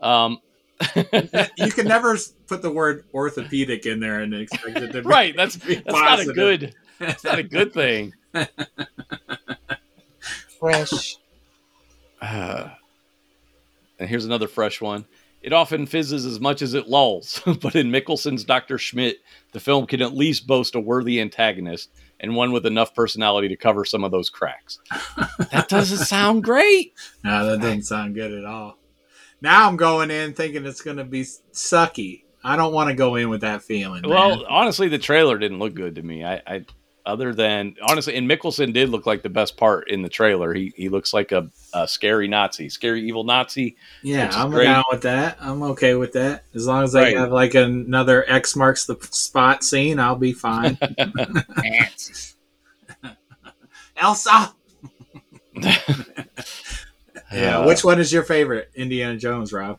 Um, 0.00 0.40
You 1.56 1.70
can 1.70 1.86
never 1.86 2.18
put 2.48 2.60
the 2.60 2.72
word 2.72 3.04
orthopedic 3.14 3.86
in 3.86 4.00
there 4.00 4.18
and 4.18 4.34
expect 4.34 4.76
it 4.78 4.88
to 4.90 5.02
be 5.02 5.08
right. 5.08 5.32
That's 5.36 5.54
be 5.64 5.76
that's 5.76 5.92
not 5.92 6.18
a 6.18 6.24
good. 6.32 6.74
That's 6.98 7.22
not 7.22 7.38
a 7.38 7.44
good 7.44 7.72
thing. 7.72 8.12
Fresh. 10.58 11.18
Uh, 12.20 12.70
and 14.00 14.08
here's 14.08 14.24
another 14.24 14.48
fresh 14.48 14.80
one. 14.80 15.04
It 15.42 15.52
often 15.52 15.86
fizzes 15.86 16.24
as 16.24 16.38
much 16.38 16.62
as 16.62 16.74
it 16.74 16.88
lulls, 16.88 17.42
but 17.60 17.74
in 17.74 17.90
Mikkelsen's 17.90 18.44
Dr. 18.44 18.78
Schmidt, 18.78 19.18
the 19.52 19.60
film 19.60 19.86
can 19.86 20.00
at 20.00 20.14
least 20.14 20.46
boast 20.46 20.74
a 20.74 20.80
worthy 20.80 21.20
antagonist 21.20 21.90
and 22.20 22.36
one 22.36 22.52
with 22.52 22.64
enough 22.64 22.94
personality 22.94 23.48
to 23.48 23.56
cover 23.56 23.84
some 23.84 24.04
of 24.04 24.12
those 24.12 24.30
cracks. 24.30 24.78
that 25.50 25.68
doesn't 25.68 26.06
sound 26.06 26.44
great. 26.44 26.94
No, 27.24 27.46
that 27.46 27.60
doesn't 27.60 27.82
sound 27.82 28.14
good 28.14 28.32
at 28.32 28.44
all. 28.44 28.78
Now 29.40 29.68
I'm 29.68 29.76
going 29.76 30.12
in 30.12 30.34
thinking 30.34 30.64
it's 30.64 30.82
going 30.82 30.98
to 30.98 31.04
be 31.04 31.22
sucky. 31.22 32.22
I 32.44 32.54
don't 32.56 32.72
want 32.72 32.90
to 32.90 32.94
go 32.94 33.16
in 33.16 33.28
with 33.28 33.40
that 33.40 33.62
feeling. 33.62 34.02
man. 34.02 34.10
Well, 34.10 34.44
honestly, 34.48 34.88
the 34.88 34.98
trailer 34.98 35.38
didn't 35.38 35.58
look 35.58 35.74
good 35.74 35.96
to 35.96 36.02
me. 36.02 36.24
I, 36.24 36.42
I 36.46 36.64
other 37.04 37.34
than 37.34 37.74
honestly, 37.82 38.14
and 38.16 38.28
Mikkelsen 38.30 38.72
did 38.72 38.88
look 38.88 39.06
like 39.06 39.22
the 39.22 39.28
best 39.28 39.56
part 39.56 39.90
in 39.90 40.02
the 40.02 40.08
trailer. 40.08 40.54
He 40.54 40.72
he 40.76 40.88
looks 40.88 41.12
like 41.12 41.32
a, 41.32 41.48
a 41.74 41.86
scary 41.88 42.28
Nazi, 42.28 42.68
scary 42.68 43.06
evil 43.06 43.24
Nazi. 43.24 43.76
Yeah, 44.02 44.30
I'm 44.32 44.50
great. 44.50 44.64
down 44.64 44.84
with 44.90 45.02
that. 45.02 45.36
I'm 45.40 45.62
okay 45.64 45.94
with 45.94 46.12
that. 46.12 46.44
As 46.54 46.66
long 46.66 46.84
as 46.84 46.92
they 46.92 47.00
Right. 47.02 47.16
have 47.16 47.32
like 47.32 47.54
another 47.54 48.24
X 48.30 48.54
marks 48.56 48.86
the 48.86 48.96
spot 49.10 49.64
scene, 49.64 49.98
I'll 49.98 50.16
be 50.16 50.32
fine. 50.32 50.78
Ants. 51.64 52.36
Elsa. 53.96 54.54
Uh, 57.30 57.36
Yeah. 57.38 57.64
Which 57.66 57.82
one 57.82 57.98
is 57.98 58.12
your 58.12 58.24
favorite 58.24 58.70
Indiana 58.74 59.16
Jones, 59.16 59.52
Rob? 59.54 59.78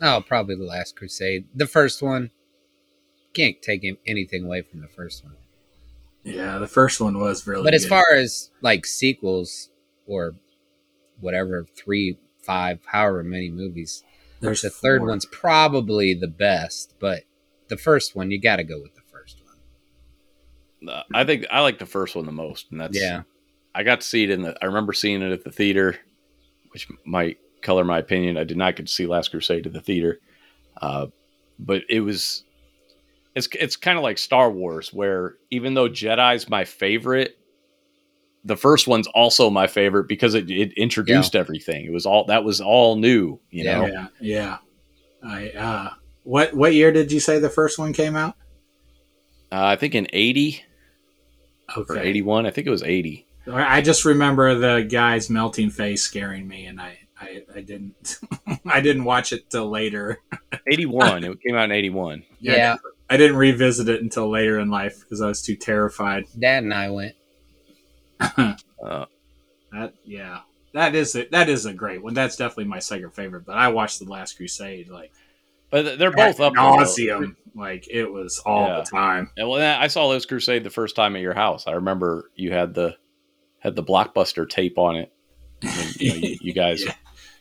Oh, 0.00 0.20
probably 0.26 0.56
the 0.56 0.64
Last 0.64 0.96
Crusade. 0.96 1.46
The 1.54 1.66
first 1.68 2.02
one. 2.02 2.30
Can't 3.34 3.62
take 3.62 3.84
him- 3.84 3.98
anything 4.04 4.44
away 4.44 4.62
from 4.62 4.80
the 4.80 4.88
first 4.88 5.22
one. 5.24 5.36
Yeah, 6.24 6.58
the 6.58 6.68
first 6.68 7.00
one 7.00 7.18
was 7.18 7.46
really. 7.46 7.64
But 7.64 7.74
as 7.74 7.82
good. 7.84 7.90
far 7.90 8.14
as 8.14 8.50
like 8.60 8.86
sequels 8.86 9.70
or 10.06 10.34
whatever, 11.20 11.66
three, 11.76 12.18
five, 12.42 12.80
however 12.86 13.22
many 13.22 13.50
movies, 13.50 14.04
there's 14.40 14.62
the 14.62 14.70
third 14.70 15.00
four. 15.00 15.08
one's 15.08 15.26
probably 15.26 16.14
the 16.14 16.28
best. 16.28 16.94
But 17.00 17.22
the 17.68 17.76
first 17.76 18.14
one, 18.14 18.30
you 18.30 18.40
got 18.40 18.56
to 18.56 18.64
go 18.64 18.80
with 18.80 18.94
the 18.94 19.02
first 19.10 19.38
one. 20.80 20.88
Uh, 20.88 21.02
I 21.14 21.24
think 21.24 21.46
I 21.50 21.60
like 21.60 21.78
the 21.78 21.86
first 21.86 22.14
one 22.14 22.26
the 22.26 22.32
most, 22.32 22.70
and 22.70 22.80
that's 22.80 22.98
Yeah. 22.98 23.22
I 23.74 23.82
got 23.84 24.00
to 24.02 24.06
see 24.06 24.24
it 24.24 24.30
in 24.30 24.42
the. 24.42 24.56
I 24.62 24.66
remember 24.66 24.92
seeing 24.92 25.22
it 25.22 25.32
at 25.32 25.44
the 25.44 25.50
theater, 25.50 25.96
which 26.72 26.88
might 27.04 27.38
color 27.62 27.84
my 27.84 27.98
opinion. 27.98 28.36
I 28.36 28.44
did 28.44 28.56
not 28.56 28.76
get 28.76 28.86
to 28.86 28.92
see 28.92 29.06
Last 29.06 29.30
Crusade 29.30 29.66
at 29.66 29.72
the 29.72 29.80
theater, 29.80 30.20
uh, 30.80 31.06
but 31.58 31.82
it 31.88 32.00
was. 32.00 32.44
It's 33.34 33.48
it's 33.58 33.76
kind 33.76 33.96
of 33.96 34.02
like 34.04 34.18
Star 34.18 34.50
Wars, 34.50 34.92
where 34.92 35.36
even 35.50 35.74
though 35.74 35.88
Jedi's 35.88 36.48
my 36.50 36.64
favorite, 36.64 37.38
the 38.44 38.56
first 38.56 38.86
one's 38.86 39.06
also 39.08 39.48
my 39.50 39.66
favorite 39.66 40.08
because 40.08 40.34
it, 40.34 40.50
it 40.50 40.72
introduced 40.74 41.34
everything. 41.34 41.84
It 41.86 41.92
was 41.92 42.04
all 42.06 42.24
that 42.26 42.44
was 42.44 42.60
all 42.60 42.96
new, 42.96 43.40
you 43.50 43.64
Yeah. 43.64 43.78
know. 43.78 43.86
Yeah, 43.86 44.06
yeah. 44.20 44.58
I 45.24 45.50
uh, 45.50 45.90
what 46.24 46.52
what 46.54 46.74
year 46.74 46.92
did 46.92 47.10
you 47.12 47.20
say 47.20 47.38
the 47.38 47.48
first 47.48 47.78
one 47.78 47.92
came 47.92 48.16
out? 48.16 48.34
Uh, 49.50 49.64
I 49.64 49.76
think 49.76 49.94
in 49.94 50.06
eighty 50.12 50.62
or 51.76 51.98
eighty 51.98 52.22
one. 52.22 52.44
I 52.46 52.50
think 52.50 52.66
it 52.66 52.70
was 52.70 52.82
eighty. 52.82 53.26
I 53.50 53.80
just 53.80 54.04
remember 54.04 54.54
the 54.54 54.84
guy's 54.84 55.28
melting 55.30 55.70
face 55.70 56.02
scaring 56.02 56.46
me, 56.46 56.66
and 56.66 56.80
I 56.80 56.98
I, 57.20 57.42
I 57.56 57.60
didn't 57.62 58.18
I 58.66 58.80
didn't 58.80 59.04
watch 59.04 59.32
it 59.32 59.48
till 59.50 59.70
later. 59.70 60.18
Eighty 60.70 60.86
one. 60.86 61.24
it 61.24 61.40
came 61.40 61.54
out 61.56 61.64
in 61.64 61.72
eighty 61.72 61.90
one. 61.90 62.24
Yeah. 62.40 62.76
I 63.12 63.16
didn't 63.18 63.36
revisit 63.36 63.88
it 63.88 64.00
until 64.00 64.30
later 64.30 64.58
in 64.58 64.70
life 64.70 65.00
because 65.00 65.20
I 65.20 65.28
was 65.28 65.42
too 65.42 65.54
terrified. 65.56 66.24
Dad 66.38 66.64
and 66.64 66.72
I 66.72 66.88
went. 66.90 67.14
Uh, 68.20 69.06
That 69.72 69.94
yeah, 70.04 70.40
that 70.74 70.94
is 70.94 71.14
it. 71.14 71.30
That 71.30 71.48
is 71.48 71.66
a 71.66 71.72
great 71.72 72.02
one. 72.02 72.14
That's 72.14 72.36
definitely 72.36 72.64
my 72.66 72.78
second 72.78 73.10
favorite. 73.14 73.44
But 73.46 73.56
I 73.58 73.68
watched 73.68 73.98
the 73.98 74.04
Last 74.10 74.36
Crusade 74.36 74.88
like 74.88 75.12
but 75.70 75.98
they're 75.98 76.10
both 76.10 76.38
up 76.40 76.52
there, 76.54 76.62
though. 76.62 76.76
nauseum. 76.78 77.36
Like 77.54 77.86
it 77.90 78.04
was 78.10 78.38
all 78.44 78.66
Yeah. 78.68 78.76
the 78.80 78.82
time. 78.90 79.30
Yeah, 79.36 79.44
well, 79.44 79.80
I 79.80 79.86
saw 79.88 80.06
Last 80.06 80.28
Crusade 80.28 80.64
the 80.64 80.70
first 80.70 80.94
time 80.96 81.16
at 81.16 81.22
your 81.22 81.34
house. 81.34 81.66
I 81.66 81.72
remember 81.72 82.30
you 82.34 82.52
had 82.52 82.74
the 82.74 82.96
had 83.58 83.76
the 83.76 83.82
blockbuster 83.84 84.48
tape 84.48 84.78
on 84.78 84.96
it. 84.96 85.12
And, 85.62 86.00
you, 86.00 86.08
know, 86.10 86.16
you, 86.16 86.36
you 86.40 86.52
guys 86.52 86.84
Yeah. 86.86 86.94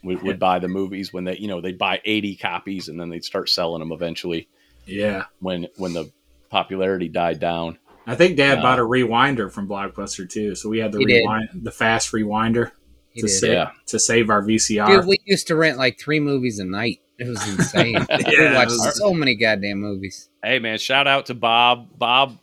would, 0.03 0.21
would 0.21 0.39
buy 0.39 0.59
the 0.59 0.67
movies 0.67 1.11
when 1.11 1.23
they, 1.25 1.37
you 1.37 1.47
know, 1.47 1.59
they'd 1.61 1.77
buy 1.77 2.01
eighty 2.05 2.35
copies 2.35 2.87
and 2.87 2.99
then 2.99 3.09
they'd 3.09 3.23
start 3.25 3.49
selling 3.49 3.79
them 3.79 3.91
eventually 3.91 4.47
Yeah, 4.85 5.25
when 5.39 5.67
when 5.77 5.93
the 5.93 6.11
popularity 6.49 7.07
died 7.07 7.39
down. 7.39 7.77
I 8.07 8.15
think 8.15 8.35
Dad 8.35 8.59
Uh, 8.59 8.61
bought 8.63 8.79
a 8.79 8.83
rewinder 8.83 9.51
from 9.51 9.67
Blockbuster 9.67 10.27
too. 10.29 10.55
So 10.55 10.69
we 10.69 10.79
had 10.79 10.91
the 10.91 10.99
He 10.99 11.05
did. 11.05 11.17
rewind, 11.19 11.49
the 11.53 11.71
fast 11.71 12.11
rewinder 12.11 12.71
He 13.11 13.21
to 13.21 13.27
did. 13.27 13.33
save 13.33 13.51
Yeah. 13.53 13.71
to 13.87 13.99
save 13.99 14.29
our 14.29 14.41
VCR. 14.41 14.87
Dude, 14.87 15.05
we 15.05 15.17
used 15.25 15.47
to 15.47 15.55
rent 15.55 15.77
like 15.77 15.99
three 15.99 16.19
movies 16.19 16.59
a 16.59 16.65
night. 16.65 16.99
It 17.19 17.27
was 17.27 17.47
insane. 17.47 17.93
we 18.09 18.33
Yeah, 18.37 18.55
watched 18.55 18.71
it 18.71 18.79
was- 18.85 18.97
so 18.97 19.13
many 19.13 19.35
goddamn 19.35 19.77
movies. 19.79 20.29
Hey 20.43 20.57
man, 20.59 20.77
shout 20.79 21.07
out 21.07 21.27
to 21.27 21.35
Bob. 21.35 21.89
Bob 21.97 22.37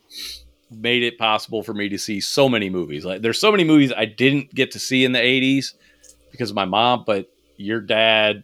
made 0.71 1.03
it 1.03 1.17
possible 1.17 1.61
for 1.63 1.73
me 1.73 1.89
to 1.89 1.97
see 1.97 2.21
so 2.21 2.47
many 2.47 2.69
movies. 2.69 3.03
Like 3.03 3.21
there's 3.21 3.39
so 3.39 3.51
many 3.51 3.63
movies 3.65 3.91
I 3.95 4.05
didn't 4.05 4.53
get 4.55 4.71
to 4.71 4.79
see 4.79 5.03
in 5.03 5.11
the 5.11 5.19
80s 5.19 5.73
because 6.31 6.49
of 6.51 6.55
my 6.55 6.65
mom, 6.65 7.03
but 7.05 7.29
your 7.57 7.81
dad 7.81 8.43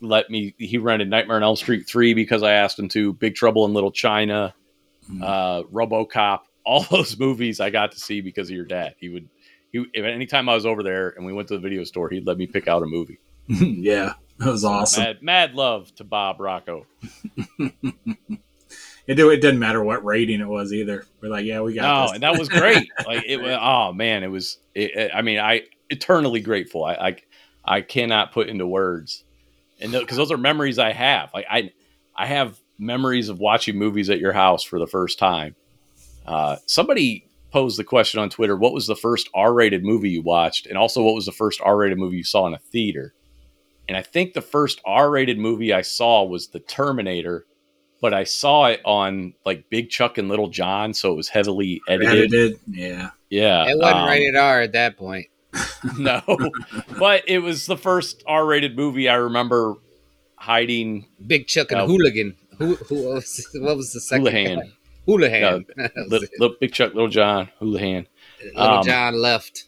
let 0.00 0.30
me 0.30 0.54
he 0.58 0.78
rented 0.78 1.08
Nightmare 1.10 1.36
on 1.36 1.42
Elm 1.42 1.56
Street 1.56 1.86
3 1.86 2.14
because 2.14 2.42
I 2.42 2.52
asked 2.52 2.78
him 2.78 2.88
to, 2.90 3.12
Big 3.14 3.34
Trouble 3.34 3.64
in 3.66 3.74
Little 3.74 3.92
China, 3.92 4.54
Mhm. 5.10 5.22
uh 5.22 5.62
RoboCop, 5.72 6.40
all 6.64 6.82
those 6.84 7.18
movies 7.18 7.60
I 7.60 7.70
got 7.70 7.92
to 7.92 7.98
see 8.00 8.20
because 8.20 8.48
of 8.50 8.56
your 8.56 8.64
dad. 8.66 8.94
He 8.98 9.08
would 9.08 9.28
he 9.72 9.84
if 9.94 10.04
anytime 10.04 10.48
I 10.48 10.54
was 10.54 10.66
over 10.66 10.82
there 10.82 11.10
and 11.16 11.24
we 11.26 11.32
went 11.32 11.48
to 11.48 11.54
the 11.54 11.60
video 11.60 11.84
store, 11.84 12.08
he'd 12.10 12.26
let 12.26 12.36
me 12.38 12.46
pick 12.46 12.68
out 12.68 12.82
a 12.82 12.86
movie. 12.86 13.18
yeah, 13.48 14.14
that 14.38 14.50
was 14.50 14.64
awesome. 14.64 15.02
Mad, 15.04 15.22
mad 15.22 15.54
love 15.54 15.94
to 15.96 16.04
Bob 16.04 16.40
Rocco. 16.40 16.86
It, 19.06 19.14
do, 19.16 19.30
it 19.30 19.40
didn't 19.40 19.58
matter 19.58 19.82
what 19.82 20.04
rating 20.04 20.40
it 20.40 20.46
was 20.46 20.72
either. 20.72 21.04
We're 21.20 21.30
like, 21.30 21.44
yeah, 21.44 21.62
we 21.62 21.74
got 21.74 21.82
No, 21.82 22.02
this. 22.04 22.12
and 22.12 22.22
that 22.22 22.38
was 22.38 22.48
great. 22.48 22.88
like 23.06 23.24
it 23.26 23.38
was. 23.42 23.58
Oh 23.60 23.92
man, 23.92 24.22
it 24.22 24.28
was. 24.28 24.58
It, 24.74 24.94
it- 24.94 25.10
I 25.12 25.22
mean, 25.22 25.40
I 25.40 25.62
eternally 25.88 26.38
grateful. 26.40 26.84
I 26.84 26.94
I, 26.94 27.16
I 27.64 27.80
cannot 27.80 28.30
put 28.30 28.48
into 28.48 28.68
words, 28.68 29.24
and 29.80 29.92
because 29.92 30.16
those 30.16 30.32
are 30.32 30.36
memories 30.36 30.78
I 30.78 30.92
have. 30.92 31.30
Like 31.32 31.46
I, 31.50 31.72
I 32.16 32.26
have 32.26 32.58
memories 32.78 33.28
of 33.28 33.38
watching 33.38 33.76
movies 33.76 34.10
at 34.10 34.18
your 34.18 34.32
house 34.32 34.62
for 34.62 34.78
the 34.78 34.86
first 34.86 35.18
time. 35.18 35.54
Uh, 36.26 36.56
somebody 36.66 37.26
posed 37.50 37.78
the 37.78 37.84
question 37.84 38.20
on 38.20 38.30
Twitter: 38.30 38.56
What 38.56 38.72
was 38.72 38.86
the 38.86 38.96
first 38.96 39.28
R-rated 39.34 39.84
movie 39.84 40.10
you 40.10 40.22
watched, 40.22 40.66
and 40.66 40.76
also 40.76 41.02
what 41.02 41.14
was 41.14 41.26
the 41.26 41.32
first 41.32 41.60
R-rated 41.62 41.98
movie 41.98 42.18
you 42.18 42.24
saw 42.24 42.46
in 42.46 42.54
a 42.54 42.58
theater? 42.58 43.14
And 43.88 43.96
I 43.96 44.02
think 44.02 44.34
the 44.34 44.40
first 44.40 44.80
R-rated 44.84 45.38
movie 45.38 45.72
I 45.72 45.82
saw 45.82 46.22
was 46.22 46.48
The 46.48 46.60
Terminator, 46.60 47.44
but 48.00 48.14
I 48.14 48.22
saw 48.22 48.66
it 48.66 48.80
on 48.84 49.34
like 49.44 49.68
Big 49.68 49.90
Chuck 49.90 50.16
and 50.16 50.28
Little 50.28 50.48
John, 50.48 50.94
so 50.94 51.12
it 51.12 51.16
was 51.16 51.28
heavily 51.28 51.80
edited. 51.88 52.32
edited. 52.32 52.60
Yeah, 52.70 53.10
Yeah, 53.30 53.66
It 53.68 53.78
wasn't 53.78 54.00
um, 54.00 54.08
rated 54.08 54.36
R 54.36 54.60
at 54.60 54.72
that 54.72 54.96
point. 54.96 55.26
No, 55.98 56.22
but 56.98 57.24
it 57.28 57.38
was 57.40 57.66
the 57.66 57.76
first 57.76 58.22
R-rated 58.26 58.76
movie 58.76 59.08
I 59.08 59.14
remember 59.16 59.74
hiding. 60.36 61.06
Big 61.26 61.46
Chuck 61.46 61.72
and 61.72 61.80
Oh. 61.80 61.86
Hooligan. 61.86 62.36
Who, 62.58 62.74
who 62.76 63.08
was, 63.08 63.48
what 63.54 63.76
was 63.76 63.92
the 63.92 64.00
second 64.00 64.26
Hoolihan. 64.26 64.56
guy? 64.56 64.70
Hoolihan. 65.08 65.64
That 65.76 65.92
was 65.96 66.06
Little, 66.10 66.28
little 66.38 66.56
Big 66.60 66.72
Chuck, 66.72 66.94
Little 66.94 67.08
John, 67.08 67.48
Hoolihan. 67.60 68.06
Little 68.54 68.62
um, 68.62 68.84
John 68.84 69.14
left. 69.20 69.64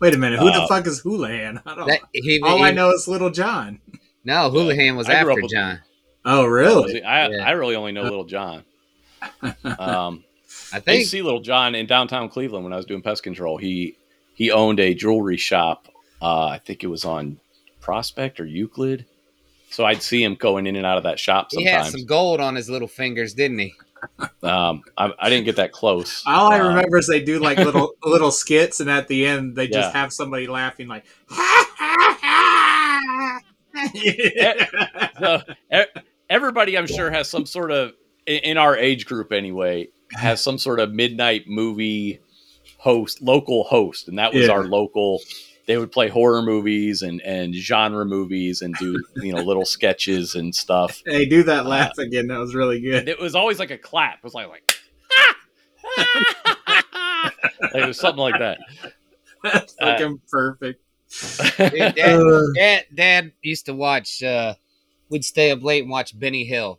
Wait 0.00 0.14
a 0.14 0.18
minute. 0.18 0.38
Who 0.38 0.46
the 0.52 0.62
Uh, 0.62 0.66
fuck 0.68 0.86
is 0.86 1.02
Hoolihan? 1.02 1.62
I. 1.66 1.74
That, 1.86 2.00
he, 2.12 2.40
all 2.42 2.58
he- 2.58 2.64
I 2.64 2.70
know 2.70 2.90
is 2.90 3.08
Little 3.08 3.30
John. 3.30 3.80
No, 4.24 4.50
Hoolihan 4.50 4.96
was 4.96 5.08
I 5.08 5.14
after 5.14 5.34
with- 5.34 5.50
John. 5.50 5.80
Oh, 6.24 6.44
really? 6.44 7.02
I, 7.02 7.28
Yeah. 7.28 7.48
I 7.48 7.52
really 7.52 7.74
only 7.76 7.92
know 7.92 8.02
Little 8.02 8.24
John. 8.24 8.64
Um, 9.64 10.24
I 10.72 10.76
I 10.76 10.80
think. 10.80 11.00
I 11.00 11.02
see 11.04 11.22
Little 11.22 11.40
John 11.40 11.74
in 11.74 11.86
downtown 11.86 12.28
Cleveland 12.28 12.64
when 12.64 12.72
I 12.72 12.76
was 12.76 12.86
doing 12.86 13.02
pest 13.02 13.22
control. 13.22 13.56
He 13.56 13.96
he 14.34 14.50
owned 14.50 14.80
a 14.80 14.94
jewelry 14.94 15.36
shop. 15.36 15.88
Uh, 16.22 16.46
I 16.46 16.58
think 16.58 16.82
it 16.84 16.88
was 16.88 17.04
on 17.04 17.38
Prospect 17.80 18.40
or 18.40 18.46
Euclid. 18.46 19.06
So 19.70 19.84
I'd 19.84 20.02
see 20.02 20.22
him 20.22 20.34
going 20.34 20.66
in 20.66 20.76
and 20.76 20.84
out 20.84 20.96
of 20.98 21.04
that 21.04 21.18
shop 21.20 21.50
Sometimes. 21.52 21.68
He 21.70 21.74
had 21.74 21.86
some 21.86 22.04
gold 22.06 22.40
on 22.40 22.56
his 22.56 22.68
little 22.68 22.88
fingers, 22.88 23.34
didn't 23.34 23.58
he? 23.60 23.74
Um, 24.42 24.82
I, 24.96 25.12
I 25.18 25.28
didn't 25.30 25.44
get 25.44 25.56
that 25.56 25.72
close. 25.72 26.22
All 26.26 26.50
I 26.50 26.58
Uh, 26.58 26.68
remember 26.68 26.98
is 26.98 27.06
they 27.06 27.22
do 27.22 27.38
like 27.38 27.58
little 27.68 27.92
little 28.02 28.30
skits, 28.30 28.80
and 28.80 28.90
at 28.90 29.08
the 29.08 29.26
end 29.26 29.54
they 29.56 29.66
just 29.68 29.92
Yeah. 29.92 30.00
have 30.00 30.12
somebody 30.12 30.46
laughing 30.46 30.88
like. 30.88 31.04
Ha, 31.28 31.70
ha, 31.76 32.18
ha. 32.20 33.40
so, 35.20 35.42
everybody 36.28 36.76
I'm 36.76 36.86
sure 36.86 37.10
has 37.10 37.28
some 37.28 37.46
sort 37.46 37.70
of 37.70 37.92
in, 38.26 38.38
in 38.40 38.58
our 38.58 38.76
age 38.76 39.06
group 39.06 39.32
anyway 39.32 39.88
has 40.12 40.42
some 40.42 40.58
sort 40.58 40.80
of 40.80 40.92
midnight 40.92 41.44
movie 41.46 42.20
host 42.80 43.20
local 43.22 43.64
host 43.64 44.08
and 44.08 44.18
that 44.18 44.32
was 44.32 44.46
Yeah. 44.46 44.52
our 44.52 44.64
local 44.64 45.20
they 45.66 45.76
would 45.76 45.92
play 45.92 46.08
horror 46.08 46.42
movies 46.42 47.02
and 47.02 47.20
and 47.22 47.54
genre 47.54 48.04
movies 48.04 48.62
and 48.62 48.74
do 48.76 49.00
you 49.16 49.32
know 49.32 49.42
little 49.42 49.64
sketches 49.66 50.34
and 50.34 50.54
stuff 50.54 51.02
Hey, 51.06 51.26
do 51.26 51.42
that 51.44 51.66
laugh 51.66 51.98
again. 51.98 52.26
That 52.28 52.38
was 52.38 52.54
really 52.54 52.80
good. 52.80 53.08
it 53.08 53.20
was 53.20 53.34
always 53.34 53.58
like 53.58 53.70
a 53.70 53.78
clap 53.78 54.16
it 54.18 54.24
was 54.24 54.34
like 54.34 54.48
like 54.48 54.62
like 56.68 56.84
it 57.74 57.86
was 57.86 57.98
something 58.00 58.20
like 58.22 58.38
that 58.38 58.58
That's 59.42 59.74
Uh, 59.80 59.92
fucking 59.92 60.20
perfect. 60.30 60.82
Dude, 61.58 61.94
Dad, 61.96 61.98
Uh, 62.20 62.40
Dad, 62.54 62.84
Dad 62.94 63.32
used 63.42 63.66
to 63.66 63.74
watch. 63.74 64.22
Uh, 64.22 64.54
we'd 65.08 65.24
stay 65.24 65.50
up 65.50 65.62
late 65.62 65.82
and 65.82 65.90
watch 65.90 66.16
Benny 66.18 66.44
Hill. 66.44 66.78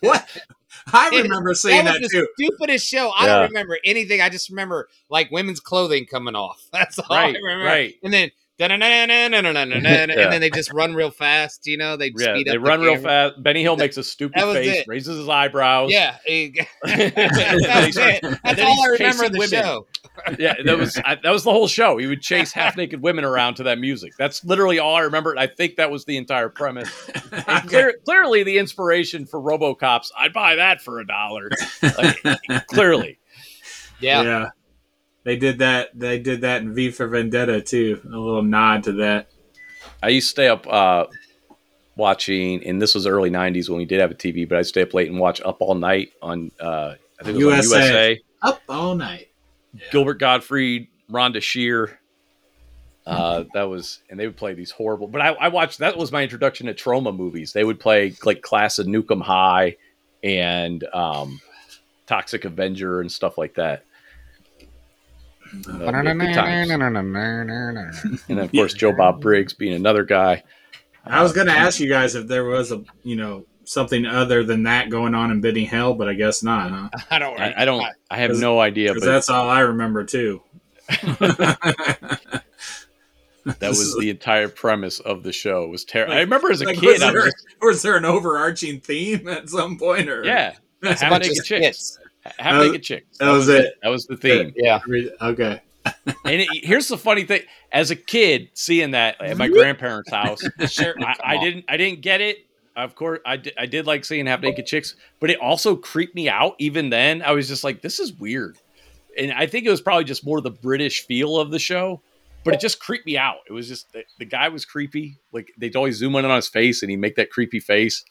What? 0.00 0.28
I 0.92 1.10
It- 1.12 1.22
remember 1.22 1.54
seeing 1.54 1.84
was 1.84 1.94
that, 1.94 2.02
the 2.02 2.08
too. 2.08 2.28
stupidest 2.38 2.86
show. 2.86 3.10
I 3.16 3.26
Yeah. 3.26 3.38
don't 3.40 3.48
remember 3.48 3.78
anything. 3.84 4.20
I 4.20 4.28
just 4.28 4.48
remember 4.50 4.88
like 5.08 5.30
women's 5.30 5.60
clothing 5.60 6.06
coming 6.06 6.34
off. 6.34 6.62
That's 6.72 6.98
all 6.98 7.06
Right, 7.10 7.34
I 7.34 7.38
remember. 7.38 7.64
right. 7.64 7.94
And 8.02 8.12
then 8.12 8.30
and 8.58 8.80
then 8.80 10.40
they 10.40 10.50
just 10.50 10.72
run 10.72 10.94
real 10.94 11.10
fast. 11.10 11.66
You 11.66 11.76
know, 11.78 11.96
they 11.96 12.12
Yeah, 12.16 12.34
speed 12.34 12.48
up. 12.48 12.52
they 12.52 12.58
up. 12.58 12.62
run 12.64 12.80
the 12.80 12.86
real 12.86 12.98
fast. 12.98 13.42
Benny 13.42 13.62
Hill 13.62 13.76
makes 13.76 13.96
a 13.96 14.04
stupid 14.04 14.40
face, 14.40 14.78
it. 14.78 14.86
raises 14.86 15.18
his 15.18 15.28
eyebrows. 15.28 15.90
Yeah, 15.90 16.16
he- 16.24 16.60
that's 16.84 17.96
it. 17.96 18.22
That's 18.44 18.60
all 18.60 18.76
he's 18.76 18.84
I 18.84 18.86
remember 18.92 19.24
of 19.24 19.32
the 19.32 19.38
women. 19.38 19.48
show. 19.62 19.86
yeah, 20.38 20.54
that 20.64 20.76
was 20.78 21.00
I, 21.04 21.14
that 21.16 21.30
was 21.30 21.44
the 21.44 21.50
whole 21.50 21.68
show. 21.68 21.96
He 21.96 22.06
would 22.06 22.20
chase 22.20 22.52
half 22.54 22.76
naked 22.76 23.02
women 23.02 23.24
around 23.24 23.54
to 23.56 23.62
that 23.64 23.78
music. 23.78 24.12
That's 24.18 24.44
literally 24.44 24.78
all 24.78 24.94
I 24.94 25.00
remember. 25.02 25.34
I 25.38 25.46
think 25.46 25.76
that 25.76 25.90
was 25.90 26.04
the 26.04 26.16
entire 26.16 26.48
premise. 26.48 27.10
And 27.46 27.68
clear, 27.68 27.94
clearly, 28.04 28.42
the 28.42 28.58
inspiration 28.58 29.24
for 29.26 29.40
RoboCops. 29.40 30.08
I'd 30.16 30.32
buy 30.34 30.54
that 30.56 30.82
for 30.82 31.00
a 31.00 31.06
dollar. 31.06 31.50
Like, 31.82 32.66
clearly, 32.68 33.18
Yeah. 34.00 34.22
yeah. 34.22 34.48
They 35.24 35.36
did 35.36 35.58
that. 35.60 35.98
They 35.98 36.18
did 36.18 36.42
that 36.42 36.62
in 36.62 36.74
V 36.74 36.90
for 36.90 37.06
Vendetta 37.08 37.60
too. 37.62 38.00
A 38.04 38.08
little 38.08 38.42
nod 38.42 38.84
to 38.84 38.92
that. 38.92 39.28
I 40.02 40.08
used 40.08 40.28
to 40.28 40.30
stay 40.30 40.48
up 40.48 40.66
uh, 40.66 41.06
watching, 41.96 42.64
and 42.66 42.82
this 42.82 42.94
was 42.94 43.06
early 43.06 43.30
'90s 43.30 43.68
when 43.68 43.78
we 43.78 43.84
did 43.86 44.00
have 44.00 44.10
a 44.10 44.14
TV. 44.14 44.48
But 44.48 44.58
I'd 44.58 44.66
stay 44.66 44.82
up 44.82 44.92
late 44.94 45.08
and 45.10 45.18
watch 45.18 45.40
Up 45.44 45.58
All 45.60 45.74
Night 45.74 46.10
on 46.20 46.50
uh, 46.60 46.94
I 47.20 47.24
think 47.24 47.38
it 47.40 47.44
was 47.44 47.54
USA. 47.70 47.76
on 47.76 47.82
USA. 47.82 48.20
Up 48.42 48.62
all 48.68 48.94
night. 48.94 49.28
Gilbert 49.90 50.18
Gottfried, 50.18 50.88
Rhonda 51.10 51.42
Shear. 51.42 51.98
Uh, 53.04 53.44
that 53.54 53.64
was, 53.64 53.98
and 54.10 54.18
they 54.18 54.26
would 54.26 54.36
play 54.36 54.54
these 54.54 54.70
horrible. 54.70 55.08
But 55.08 55.22
I, 55.22 55.28
I 55.32 55.48
watched. 55.48 55.78
That 55.78 55.96
was 55.96 56.12
my 56.12 56.22
introduction 56.22 56.66
to 56.68 56.74
Troma 56.74 57.16
movies. 57.16 57.52
They 57.52 57.64
would 57.64 57.80
play 57.80 58.14
like 58.24 58.42
Class 58.42 58.78
of 58.78 58.86
Nuke 58.86 59.10
'Em 59.10 59.20
High 59.20 59.76
and 60.22 60.84
um, 60.92 61.40
Toxic 62.06 62.44
Avenger 62.44 63.00
and 63.00 63.10
stuff 63.10 63.38
like 63.38 63.54
that. 63.54 63.84
Uh, 65.68 65.84
and 68.28 68.38
of 68.38 68.52
course 68.52 68.72
Joe 68.72 68.92
Bob 68.92 69.20
Briggs 69.20 69.52
being 69.52 69.74
another 69.74 70.04
guy. 70.04 70.42
I 71.04 71.22
was 71.22 71.32
going 71.32 71.48
to 71.48 71.52
ask 71.52 71.80
you 71.80 71.88
guys 71.88 72.14
if 72.14 72.26
there 72.28 72.44
was 72.44 72.72
a 72.72 72.84
you 73.02 73.16
know 73.16 73.44
something 73.64 74.06
other 74.06 74.44
than 74.44 74.64
that 74.64 74.90
going 74.90 75.14
on 75.14 75.30
in 75.30 75.40
Benny 75.40 75.64
Hill, 75.64 75.94
but 75.94 76.08
I 76.08 76.14
guess 76.14 76.42
not, 76.42 76.70
huh? 76.70 76.88
I 77.10 77.18
don't. 77.18 77.40
I, 77.40 77.54
I 77.58 77.64
don't. 77.64 77.84
I 78.10 78.18
have 78.18 78.36
no 78.36 78.60
idea, 78.60 78.90
Because 78.94 79.06
but 79.06 79.12
that's 79.12 79.30
all 79.30 79.48
I 79.48 79.60
remember 79.60 80.04
too. 80.04 80.42
that 80.88 82.42
was 83.60 83.96
the 83.98 84.10
entire 84.10 84.48
premise 84.48 85.00
of 85.00 85.22
the 85.22 85.32
show. 85.32 85.64
It 85.64 85.70
Was 85.70 85.84
terrible. 85.84 86.14
I 86.14 86.20
remember 86.20 86.50
as 86.50 86.60
a 86.60 86.66
Like, 86.66 86.78
kid. 86.78 86.86
was, 86.86 87.00
there, 87.00 87.12
was 87.14 87.24
just, 87.24 87.46
was 87.62 87.82
there 87.82 87.96
an 87.96 88.04
overarching 88.04 88.80
theme 88.80 89.26
at 89.28 89.48
some 89.48 89.78
point? 89.78 90.08
Or 90.08 90.24
yeah, 90.24 90.54
It's 90.82 91.00
a 91.02 91.04
half 91.04 91.10
bunch 91.12 91.24
of 91.26 91.30
naked 91.30 91.44
chicks. 91.44 91.62
skits. 91.78 91.98
Half 92.38 92.54
That- 92.60 92.66
naked 92.66 92.82
chicks. 92.84 93.18
that 93.18 93.30
was 93.30 93.48
it. 93.48 93.74
That 93.82 93.88
was 93.88 94.06
the 94.06 94.16
theme. 94.16 94.52
Yeah. 94.56 94.80
Okay. 95.20 95.60
And 96.24 96.40
it, 96.40 96.48
here's 96.64 96.86
the 96.86 96.96
funny 96.96 97.24
thing: 97.24 97.42
as 97.72 97.90
a 97.90 97.96
kid, 97.96 98.50
seeing 98.54 98.92
that 98.92 99.20
at 99.20 99.36
my 99.36 99.48
grandparents' 99.48 100.10
house, 100.12 100.40
Sure. 100.68 100.94
I, 101.00 101.16
I 101.24 101.38
didn't, 101.38 101.64
I 101.68 101.76
didn't 101.76 102.02
get 102.02 102.20
it. 102.20 102.46
Of 102.76 102.94
course, 102.94 103.20
I 103.26 103.36
did, 103.36 103.52
I 103.58 103.66
did 103.66 103.86
like 103.86 104.04
seeing 104.04 104.26
half 104.26 104.40
naked 104.40 104.66
chicks, 104.66 104.96
but 105.20 105.30
it 105.30 105.38
also 105.40 105.76
creeped 105.76 106.14
me 106.14 106.28
out. 106.28 106.54
Even 106.58 106.90
then, 106.90 107.22
I 107.22 107.32
was 107.32 107.48
just 107.48 107.64
like, 107.64 107.82
"This 107.82 108.00
is 108.00 108.12
weird," 108.12 108.56
and 109.18 109.32
I 109.32 109.46
think 109.46 109.66
it 109.66 109.70
was 109.70 109.80
probably 109.80 110.04
just 110.04 110.24
more 110.24 110.40
the 110.40 110.50
British 110.50 111.06
feel 111.06 111.38
of 111.38 111.50
the 111.50 111.58
show. 111.58 112.00
But 112.44 112.54
it 112.54 112.60
just 112.60 112.80
creeped 112.80 113.06
me 113.06 113.16
out. 113.16 113.36
It 113.48 113.52
was 113.52 113.68
just 113.68 113.92
the, 113.92 114.02
the 114.18 114.24
guy 114.24 114.48
was 114.48 114.64
creepy. 114.64 115.18
Like 115.32 115.52
they'd 115.58 115.76
always 115.76 115.96
zoom 115.96 116.16
in 116.16 116.24
on 116.24 116.34
his 116.34 116.48
face, 116.48 116.82
and 116.82 116.90
he'd 116.90 116.96
make 116.96 117.14
that 117.16 117.30
creepy 117.30 117.60
face. 117.60 118.04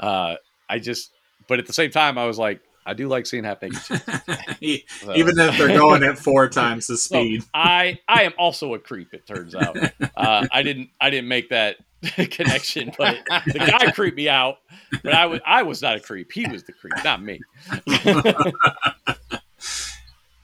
Uh, 0.00 0.36
I 0.68 0.78
just, 0.80 1.12
but 1.46 1.58
at 1.60 1.66
the 1.66 1.72
same 1.72 1.90
time, 1.90 2.18
I 2.18 2.26
was 2.26 2.36
like, 2.38 2.60
I 2.84 2.94
do 2.94 3.06
like 3.06 3.26
seeing 3.26 3.44
half 3.44 3.62
naked 3.62 3.80
chicks. 3.84 4.02
So- 5.00 5.14
Even 5.14 5.38
if 5.38 5.56
they're 5.58 5.68
going 5.78 6.02
at 6.02 6.18
four 6.18 6.48
times 6.48 6.86
the 6.88 6.96
so, 6.96 7.20
speed. 7.20 7.44
I 7.54 7.98
I 8.08 8.22
am 8.24 8.32
also 8.38 8.74
a 8.74 8.78
creep. 8.78 9.12
It 9.14 9.26
turns 9.26 9.54
out. 9.54 9.76
Uh, 10.16 10.46
I 10.50 10.62
didn't 10.62 10.88
I 11.00 11.10
didn't 11.10 11.28
make 11.28 11.50
that 11.50 11.76
connection, 12.30 12.92
but 12.98 13.16
the 13.46 13.58
guy 13.58 13.90
creeped 13.92 14.16
me 14.16 14.28
out. 14.28 14.58
But 15.02 15.14
I 15.14 15.26
was 15.26 15.40
I 15.46 15.62
was 15.62 15.82
not 15.82 15.96
a 15.96 16.00
creep. 16.00 16.32
He 16.32 16.46
was 16.48 16.64
the 16.64 16.72
creep, 16.72 16.94
not 17.04 17.22
me. 17.22 17.40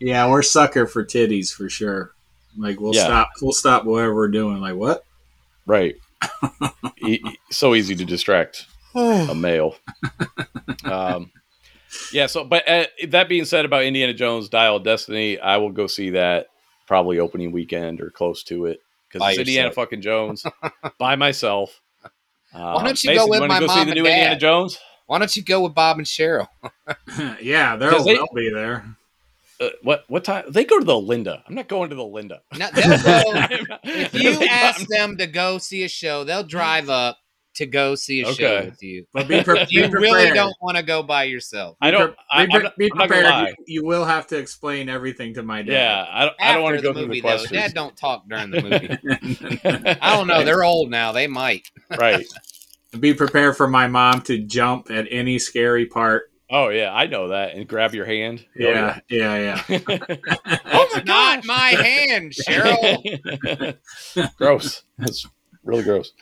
Yeah, 0.01 0.29
we're 0.29 0.43
sucker 0.43 0.87
for 0.89 1.05
titties 1.05 1.53
for 1.53 1.69
sure. 1.69 2.11
Like 2.59 2.81
we'll 2.81 2.95
Yeah. 2.95 3.05
stop 3.05 3.31
we'll 3.41 3.53
stop 3.53 3.85
whatever 3.85 4.15
we're 4.15 4.29
doing. 4.29 4.61
Like 4.61 4.75
what? 4.75 5.05
right. 5.65 5.95
E- 7.07 7.21
so 7.51 7.75
easy 7.75 7.95
to 7.95 8.05
distract 8.05 8.67
a 8.97 9.33
male. 9.37 9.77
Um, 10.85 11.31
yeah. 12.13 12.27
So, 12.27 12.45
but 12.45 12.69
uh, 12.69 12.87
that 13.09 13.29
being 13.29 13.45
said, 13.45 13.65
about 13.65 13.85
Indiana 13.85 14.13
Jones 14.13 14.49
Dial 14.49 14.77
of 14.77 14.83
Destiny, 14.85 15.39
I 15.39 15.59
will 15.59 15.71
go 15.71 15.87
see 15.87 16.11
that 16.11 16.49
probably 16.89 17.21
opening 17.21 17.53
weekend 17.53 18.01
or 18.01 18.11
close 18.11 18.43
to 18.45 18.67
it 18.67 18.81
because 19.13 19.21
By 19.21 19.31
it's 19.33 19.41
Indiana 19.41 19.71
fucking 19.73 20.01
Jones 20.01 20.45
by 20.99 21.17
myself. 21.17 21.81
Uh, 22.55 22.83
don't 22.83 23.03
you 23.05 23.15
go 23.15 23.27
with 23.29 23.41
wanna 23.41 23.53
my 23.55 23.61
go 23.61 23.67
see 23.67 23.75
mom 23.75 23.87
the 23.87 23.93
and 23.93 23.95
new 23.95 24.07
Indiana 24.07 24.31
dad? 24.35 24.41
Jones? 24.41 24.79
Why 25.07 25.19
don't 25.19 25.35
you 25.37 25.43
go 25.43 25.63
with 25.63 25.75
Bob 25.75 25.99
and 25.99 26.07
Cheryl? 26.07 26.47
yeah, 27.43 27.77
they'll, 27.77 28.03
they- 28.05 28.15
they'll 28.15 28.27
be 28.35 28.51
there. 28.51 28.85
Uh, 29.61 29.69
what 29.83 30.05
what 30.09 30.25
time? 30.25 30.45
They 30.49 30.65
go 30.65 30.79
to 30.79 30.85
the 30.85 30.99
Linda. 30.99 31.43
I'm 31.47 31.55
not 31.55 31.69
going 31.69 31.91
to 31.91 31.95
the 31.95 32.05
Linda. 32.05 32.41
No, 32.59 32.69
go, 32.73 32.83
if 33.85 34.13
you 34.15 34.31
ask 34.49 34.87
them 34.89 35.17
to 35.19 35.27
go 35.29 35.59
see 35.59 35.85
a 35.85 35.89
show, 35.89 36.25
they'll 36.25 36.43
drive 36.43 36.91
up 36.91 37.19
to 37.55 37.67
go 37.67 37.95
see 37.95 38.23
a 38.23 38.33
show 38.33 38.65
with 38.65 38.83
you. 38.83 39.07
But 39.13 39.29
be, 39.29 39.43
pre- 39.43 39.67
you 39.71 39.89
be 39.89 39.95
really 39.95 40.31
don't 40.31 40.55
want 40.61 40.77
to 40.77 40.83
go 40.83 41.03
by 41.03 41.25
yourself. 41.25 41.77
I 41.81 41.91
don't. 41.91 42.11
Be, 42.11 42.17
pre- 42.17 42.67
I'm 42.67 42.73
be 42.79 42.91
I'm 42.93 42.99
not 42.99 43.09
prepared. 43.09 43.25
lie. 43.27 43.49
You, 43.49 43.55
you 43.67 43.85
will 43.85 44.05
have 44.05 44.27
to 44.29 44.39
explain 44.39 44.89
everything 44.89 45.35
to 45.35 45.43
my 45.43 45.63
dad. 45.63 45.73
Yeah, 45.73 46.07
I 46.11 46.25
don't, 46.25 46.35
I 46.41 46.53
don't 46.55 46.63
want 46.63 46.77
to 46.77 46.83
go 46.83 46.89
the 46.93 47.01
through 47.01 47.09
movie, 47.09 47.21
the 47.21 47.29
though, 47.29 47.37
questions. 47.37 47.53
Dad 47.53 47.75
don't 47.75 47.97
talk 47.97 48.25
during 48.29 48.51
the 48.51 48.63
movie. 48.63 49.99
I 50.01 50.17
don't 50.17 50.27
know. 50.27 50.45
They're 50.45 50.65
old 50.65 50.91
now. 50.91 51.13
They 51.13 51.27
might. 51.27 51.71
right. 51.99 52.25
Be 52.99 53.15
prepared 53.15 53.57
for 53.57 53.69
my 53.69 53.87
mom 53.87 54.21
to 54.23 54.39
jump 54.39 54.91
at 54.91 55.07
any 55.11 55.39
scary 55.39 55.87
part. 55.87 56.31
Oh 56.51 56.69
yeah, 56.69 56.93
I 56.93 57.07
know 57.07 57.29
that. 57.29 57.55
And 57.55 57.67
grab 57.67 57.95
your 57.95 58.05
hand. 58.05 58.45
Oh, 58.47 58.49
Yeah, 58.63 59.01
yeah, 59.09 59.63
yeah. 59.69 60.17
oh 60.67 60.89
my 60.95 61.03
Not 61.05 61.45
my 61.47 61.69
hand, 61.69 62.33
Cheryl. 62.33 63.79
gross. 64.37 64.83
That's 64.99 65.27
really 65.65 65.83
gross. 65.85 66.13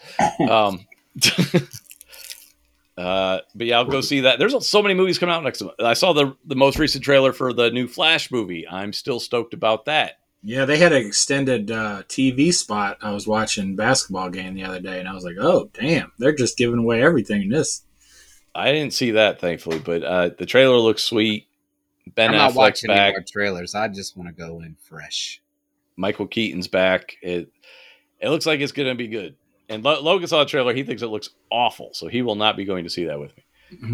Um, 0.49 0.87
uh, 2.97 3.41
but 3.55 3.67
yeah, 3.67 3.79
I'll 3.79 3.85
go 3.85 4.01
see 4.01 4.21
that. 4.21 4.39
There's 4.39 4.67
so 4.67 4.83
many 4.83 4.95
movies 4.95 5.19
coming 5.19 5.35
out 5.35 5.43
next 5.43 5.63
month. 5.63 5.75
I 5.81 5.95
saw 5.95 6.13
the 6.13 6.37
the 6.45 6.57
most 6.57 6.79
recent 6.79 7.05
trailer 7.05 7.33
for 7.33 7.53
the 7.53 7.71
new 7.71 7.89
Flash 7.89 8.31
movie. 8.31 8.67
I'm 8.69 8.93
still 8.93 9.21
stoked 9.21 9.55
about 9.55 9.87
that. 9.87 10.19
Yeah, 10.43 10.65
they 10.65 10.79
had 10.79 10.93
an 10.93 11.05
extended 11.05 11.71
uh, 11.71 12.03
TV 12.09 12.53
spot. 12.53 12.99
I 13.03 13.13
was 13.13 13.27
watching 13.27 13.77
basketball 13.77 14.31
game 14.31 14.55
the 14.55 14.65
other 14.65 14.81
day, 14.81 14.99
and 14.99 15.09
I 15.09 15.13
was 15.13 15.25
like, 15.25 15.37
"Oh, 15.39 15.71
damn! 15.75 16.13
They're 16.19 16.35
just 16.35 16.57
giving 16.57 16.79
away 16.79 17.03
everything 17.03 17.43
in 17.43 17.49
this." 17.51 17.83
I 18.55 18.73
didn't 18.73 18.95
see 18.95 19.13
that 19.13 19.41
thankfully, 19.41 19.79
but 19.79 20.03
uh, 20.03 20.31
the 20.37 20.47
trailer 20.47 20.77
looks 20.77 21.05
sweet. 21.05 21.47
Ben 22.15 22.31
I'm 22.31 22.37
not 22.37 22.51
Affleck's 22.51 22.57
watching 22.57 22.91
any 22.91 22.99
back. 22.99 23.13
more 23.15 23.25
trailers. 23.31 23.75
I 23.75 23.89
just 23.89 24.17
want 24.17 24.29
to 24.29 24.35
go 24.35 24.61
in 24.61 24.77
fresh. 24.81 25.41
Michael 25.97 26.27
Keaton's 26.27 26.67
back. 26.69 27.17
It 27.23 27.53
it 28.19 28.29
looks 28.31 28.47
like 28.47 28.61
it's 28.61 28.73
going 28.73 28.89
to 28.89 28.95
be 28.95 29.09
good. 29.09 29.37
And 29.71 29.83
Lo- 29.85 30.03
Logan 30.03 30.27
saw 30.29 30.41
the 30.41 30.51
trailer. 30.51 30.75
He 30.75 30.83
thinks 30.83 31.01
it 31.03 31.07
looks 31.07 31.31
awful, 31.51 31.91
so 31.95 32.09
he 32.09 32.21
will 32.23 32.35
not 32.35 32.57
be 32.57 32.65
going 32.67 32.85
to 32.85 32.91
see 32.91 33.05
that 33.05 33.19
with 33.19 33.33
me. 33.37 33.45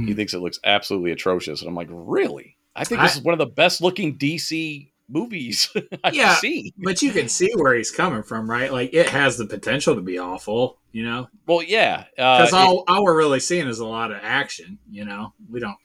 He 0.07 0.15
thinks 0.15 0.33
it 0.33 0.39
looks 0.41 0.59
absolutely 0.65 1.11
atrocious, 1.13 1.61
and 1.61 1.69
I'm 1.69 1.75
like, 1.75 1.89
really? 1.91 2.57
I 2.75 2.85
think 2.85 3.03
this 3.03 3.15
I- 3.15 3.19
is 3.19 3.23
one 3.25 3.35
of 3.35 3.39
the 3.39 3.47
best 3.47 3.81
looking 3.83 4.17
DC 4.19 4.89
movies 5.09 5.69
I've 6.05 6.15
Yeah. 6.15 6.35
seen. 6.37 6.71
But 6.79 7.01
you 7.03 7.13
can 7.13 7.29
see 7.29 7.51
where 7.55 7.75
he's 7.75 7.91
coming 7.91 8.23
from, 8.23 8.51
right? 8.51 8.73
Like 8.73 8.93
it 8.95 9.09
has 9.11 9.37
the 9.37 9.47
potential 9.47 9.95
to 9.95 10.01
be 10.01 10.19
awful, 10.19 10.79
you 10.93 11.05
know. 11.05 11.29
Well, 11.47 11.63
yeah. 11.63 12.05
Uh, 12.19 12.39
Because 12.39 12.53
it- 12.53 12.57
all, 12.57 12.85
all 12.89 13.05
we're 13.05 13.17
really 13.17 13.39
seeing 13.39 13.69
is 13.69 13.79
a 13.79 13.87
lot 13.87 14.11
of 14.11 14.19
action. 14.23 14.79
You 14.91 15.05
know, 15.05 15.35
we 15.51 15.61
don't. 15.61 15.77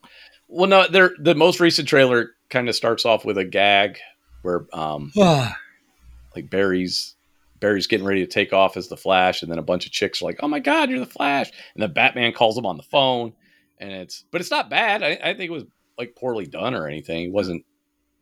well, 0.47 0.69
no, 0.69 0.87
there. 0.87 1.11
The 1.19 1.35
most 1.35 1.59
recent 1.59 1.87
trailer 1.89 2.31
kind 2.49 2.67
of 2.69 2.75
starts 2.75 3.05
off 3.05 3.25
with 3.25 3.37
a 3.37 3.45
gag 3.45 3.97
where, 4.41 4.65
um, 4.73 5.11
like 5.15 6.49
Barry's 6.49 7.15
Barry's 7.61 7.87
getting 7.87 8.05
ready 8.05 8.21
to 8.25 8.31
take 8.31 8.51
off 8.51 8.75
as 8.75 8.89
the 8.89 8.97
Flash, 8.97 9.41
and 9.41 9.49
then 9.51 9.59
a 9.59 9.63
bunch 9.63 9.85
of 9.85 9.93
chicks 9.93 10.21
are 10.21 10.25
like, 10.25 10.39
"Oh 10.43 10.47
my 10.49 10.59
God, 10.59 10.89
you're 10.89 10.99
the 10.99 11.05
Flash!" 11.05 11.49
And 11.73 11.81
then 11.81 11.93
Batman 11.93 12.33
calls 12.33 12.57
him 12.57 12.65
on 12.65 12.75
the 12.75 12.83
phone, 12.83 13.33
and 13.77 13.91
it's 13.91 14.25
but 14.31 14.41
it's 14.41 14.51
not 14.51 14.69
bad. 14.69 15.03
I, 15.03 15.17
I 15.23 15.33
think 15.33 15.49
it 15.49 15.53
was 15.53 15.63
like 15.97 16.15
poorly 16.15 16.45
done 16.47 16.73
or 16.73 16.87
anything. 16.87 17.25
It 17.25 17.31
wasn't. 17.31 17.63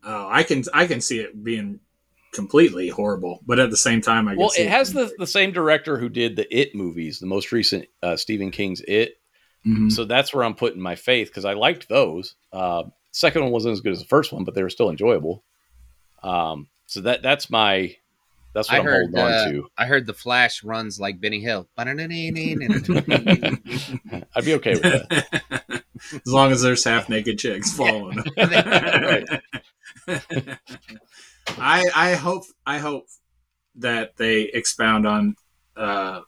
Oh, 0.04 0.28
I 0.30 0.44
can 0.44 0.62
I 0.72 0.86
can 0.86 1.00
see 1.00 1.18
it 1.18 1.42
being 1.42 1.80
completely 2.32 2.88
horrible, 2.88 3.40
but 3.44 3.58
at 3.58 3.70
the 3.70 3.76
same 3.76 4.00
time, 4.00 4.28
I 4.28 4.36
Well, 4.36 4.52
it 4.56 4.68
has 4.68 4.92
the 4.92 5.12
the 5.18 5.26
same 5.26 5.50
director 5.52 5.98
who 5.98 6.08
did 6.08 6.36
the 6.36 6.46
It 6.56 6.74
movies, 6.74 7.18
the 7.18 7.26
most 7.26 7.50
recent 7.50 7.86
uh, 8.02 8.16
Stephen 8.16 8.50
King's 8.50 8.82
It. 8.86 9.16
Mhm. 9.66 9.90
So 9.90 10.04
that's 10.04 10.32
where 10.32 10.44
I'm 10.44 10.54
putting 10.54 10.80
my 10.80 10.96
faith 10.96 11.28
because 11.28 11.44
I 11.44 11.54
liked 11.54 11.88
those. 11.88 12.34
Uh, 12.52 12.84
second 13.10 13.42
one 13.42 13.52
wasn't 13.52 13.72
as 13.72 13.80
good 13.80 13.92
as 13.92 13.98
the 14.00 14.06
first 14.06 14.32
one, 14.32 14.44
but 14.44 14.54
they 14.54 14.62
were 14.62 14.70
still 14.70 14.90
enjoyable. 14.90 15.44
Um, 16.22 16.68
so 16.86 17.00
that 17.02 17.22
that's 17.22 17.50
my 17.50 17.96
that's 18.52 18.68
what 18.68 18.74
I 18.74 18.78
I'm 18.78 18.84
heard. 18.84 19.10
holding 19.14 19.18
Uh, 19.18 19.44
on 19.46 19.52
to. 19.52 19.68
I 19.78 19.86
heard 19.86 20.06
the 20.06 20.14
Flash 20.14 20.62
runs 20.64 20.98
like 21.00 21.20
Benny 21.20 21.40
Hill. 21.40 21.68
I'd 21.78 21.88
be 24.44 24.54
okay 24.54 24.72
with 24.74 24.82
that. 24.82 25.82
as 26.12 26.32
long 26.32 26.50
as 26.52 26.62
there's 26.62 26.84
half 26.84 27.08
naked 27.08 27.38
chicks 27.38 27.72
following. 27.72 28.18
Right. 28.36 29.26
I 31.58 31.84
I 31.94 32.14
hope 32.14 32.44
I 32.66 32.78
hope 32.78 33.06
that 33.76 34.16
they 34.16 34.42
expound 34.42 35.06
on 35.06 35.36
uh, 35.76 36.20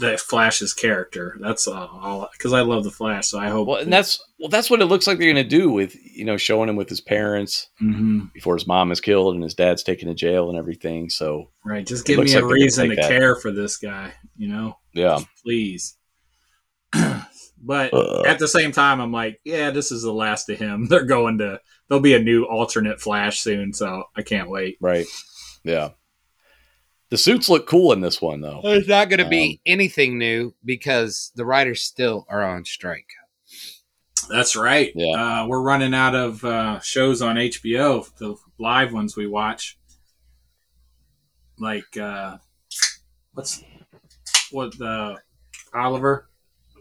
the 0.00 0.16
Flash's 0.16 0.72
character. 0.72 1.36
That's 1.40 1.66
all 1.66 2.28
because 2.32 2.52
I 2.52 2.60
love 2.60 2.84
the 2.84 2.90
Flash. 2.90 3.26
So 3.28 3.38
I 3.38 3.48
hope. 3.48 3.66
Well, 3.66 3.78
and 3.78 3.92
that's 3.92 4.22
well, 4.38 4.48
that's 4.48 4.70
what 4.70 4.80
it 4.80 4.86
looks 4.86 5.06
like 5.08 5.18
they're 5.18 5.32
going 5.32 5.44
to 5.44 5.56
do 5.58 5.70
with 5.70 5.96
you 6.16 6.24
know 6.24 6.36
showing 6.36 6.68
him 6.68 6.76
with 6.76 6.88
his 6.88 7.00
parents 7.00 7.68
Mhm. 7.82 8.32
before 8.32 8.54
his 8.54 8.66
mom 8.66 8.92
is 8.92 9.00
killed 9.00 9.34
and 9.34 9.42
his 9.42 9.54
dad's 9.54 9.82
taken 9.82 10.06
to 10.08 10.14
jail 10.14 10.48
and 10.50 10.58
everything. 10.58 11.10
So 11.10 11.50
right. 11.64 11.84
Just 11.86 12.06
give 12.06 12.18
me 12.20 12.32
a 12.32 12.40
like 12.40 12.52
reason 12.52 12.90
to 12.90 12.96
that. 12.96 13.08
care 13.08 13.34
for 13.34 13.50
this 13.50 13.76
guy. 13.76 14.12
You 14.36 14.48
know, 14.48 14.76
yeah, 14.94 15.18
please. 15.42 15.96
but 17.60 17.92
Uh. 17.92 18.22
at 18.26 18.38
the 18.38 18.48
same 18.48 18.72
time, 18.72 19.00
I'm 19.00 19.12
like, 19.12 19.40
yeah, 19.44 19.70
this 19.70 19.90
is 19.92 20.02
the 20.02 20.12
last 20.12 20.48
of 20.48 20.58
him. 20.58 20.86
They're 20.88 21.04
going 21.04 21.38
to. 21.38 21.60
There'll 21.88 22.02
be 22.02 22.14
a 22.14 22.18
new 22.22 22.44
alternate 22.44 23.00
Flash 23.00 23.40
soon, 23.40 23.72
so 23.72 24.04
I 24.16 24.22
can't 24.22 24.50
wait. 24.50 24.76
right, 24.80 25.06
yeah. 25.64 25.90
The 27.10 27.16
suits 27.18 27.48
look 27.48 27.66
cool 27.66 27.92
in 27.92 28.00
this 28.00 28.20
one 28.20 28.40
though. 28.40 28.60
There's 28.62 28.86
not 28.88 29.08
going 29.08 29.18
to 29.18 29.24
Um, 29.24 29.30
be 29.30 29.60
anything 29.64 30.18
new 30.18 30.54
because 30.64 31.32
the 31.36 31.44
writers 31.46 31.82
still 31.82 32.26
are 32.28 32.42
on 32.44 32.64
strike. 32.64 33.08
That's 34.28 34.54
right. 34.56 34.92
Yeah. 34.94 35.16
Uh, 35.42 35.46
we're 35.46 35.62
running 35.62 35.94
out 35.94 36.14
of 36.14 36.44
uh, 36.44 36.80
shows 36.80 37.22
on 37.22 37.36
HBO, 37.36 38.14
the 38.18 38.36
live 38.58 38.92
ones 38.92 39.16
we 39.16 39.26
watch. 39.26 39.78
Like, 41.58 41.96
uh, 41.96 42.36
what's 43.32 43.62
what 44.50 44.76
the 44.78 45.16
Oliver? 45.74 46.28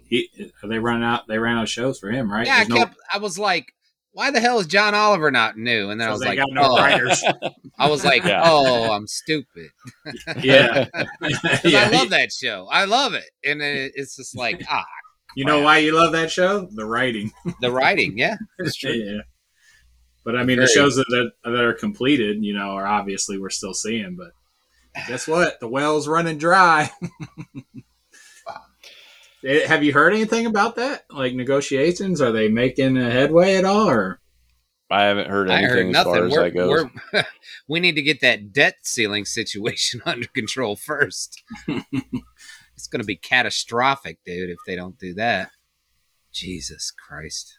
He, 0.09 0.30
are 0.63 0.69
they 0.69 0.80
running 0.80 1.03
out? 1.03 1.28
They 1.28 1.38
ran 1.39 1.57
out 1.57 1.63
of 1.63 1.69
shows 1.69 1.99
for 1.99 2.09
him, 2.11 2.32
right? 2.32 2.45
Yeah, 2.45 2.55
I 2.55 2.57
There's 2.65 2.69
no- 2.69 2.89
I 3.11 3.17
was 3.17 3.39
like, 3.39 3.73
why 4.13 4.31
the 4.31 4.39
hell 4.39 4.59
is 4.59 4.67
John 4.67 4.95
Oliver 4.95 5.29
not 5.31 5.57
new? 5.57 5.89
And 5.89 6.01
then 6.01 6.07
I 6.07 6.11
was 6.11 6.21
like, 6.23 6.39
no 6.49 6.61
oh, 6.63 6.77
writers. 6.77 7.23
I 7.79 7.89
was 7.89 8.03
like, 8.03 8.23
Yeah. 8.23 8.41
oh, 8.43 8.91
I'm 8.91 9.07
stupid. 9.07 9.69
yeah, 10.41 10.85
'Cause 11.21 11.63
yeah. 11.65 11.89
I 11.91 11.95
love 11.95 12.09
that 12.09 12.31
show. 12.31 12.67
I 12.71 12.85
love 12.85 13.13
it, 13.13 13.29
and 13.43 13.61
it's 13.61 14.15
just 14.15 14.35
like 14.35 14.63
ah, 14.69 14.85
You 15.35 15.45
know 15.45 15.61
why 15.61 15.77
you 15.79 15.93
love 15.95 16.13
that 16.13 16.31
show? 16.31 16.67
The 16.73 16.85
writing. 16.85 17.31
the 17.61 17.71
writing. 17.71 18.17
Yeah, 18.17 18.37
yeah. 18.83 19.19
But 20.25 20.35
I 20.35 20.43
mean, 20.43 20.59
the 20.59 20.67
shows 20.67 20.95
that, 20.95 21.05
that 21.09 21.31
that 21.45 21.63
are 21.63 21.73
completed, 21.73 22.43
you 22.43 22.53
know, 22.53 22.71
are 22.71 22.85
obviously 22.87 23.37
we're 23.37 23.49
still 23.49 23.73
seeing. 23.73 24.17
But 24.17 24.31
guess 25.07 25.27
what? 25.27 25.59
The 25.59 25.67
well's 25.69 26.07
running 26.07 26.37
dry. 26.37 26.89
Eh, 29.47 29.65
Have 29.65 29.83
you 29.83 29.93
heard 29.93 30.13
anything 30.13 30.45
about 30.45 30.75
that? 30.75 31.05
Like 31.09 31.33
negotiations? 31.33 32.19
Are 32.21 32.33
they 32.33 32.49
making 32.49 32.97
a 32.97 33.09
headway 33.09 33.55
at 33.55 33.63
all? 33.65 33.89
Or 33.89 34.19
I 34.91 35.03
haven't 35.03 35.29
heard 35.29 35.49
I 35.49 35.59
anything 35.59 35.93
heard 35.93 35.95
as 35.95 36.03
far 36.03 36.25
as 36.25 36.31
We're, 36.31 36.43
that 36.43 36.53
goes. 36.53 36.85
we're, 37.67 37.79
need 37.79 37.95
to 37.95 38.01
get 38.01 38.19
that 38.21 38.51
debt 38.51 38.75
ceiling 38.83 39.23
situation 39.25 40.01
under 40.05 40.27
control 40.27 40.75
first. 40.75 41.41
it's 41.67 42.87
going 42.87 43.01
to 43.01 43.05
be 43.05 43.15
catastrophic, 43.15 44.19
dude, 44.25 44.49
if 44.49 44.59
they 44.67 44.75
don't 44.75 44.99
do 44.99 45.13
that. 45.13 45.49
Jesus 46.33 46.91
Christ. 46.91 47.57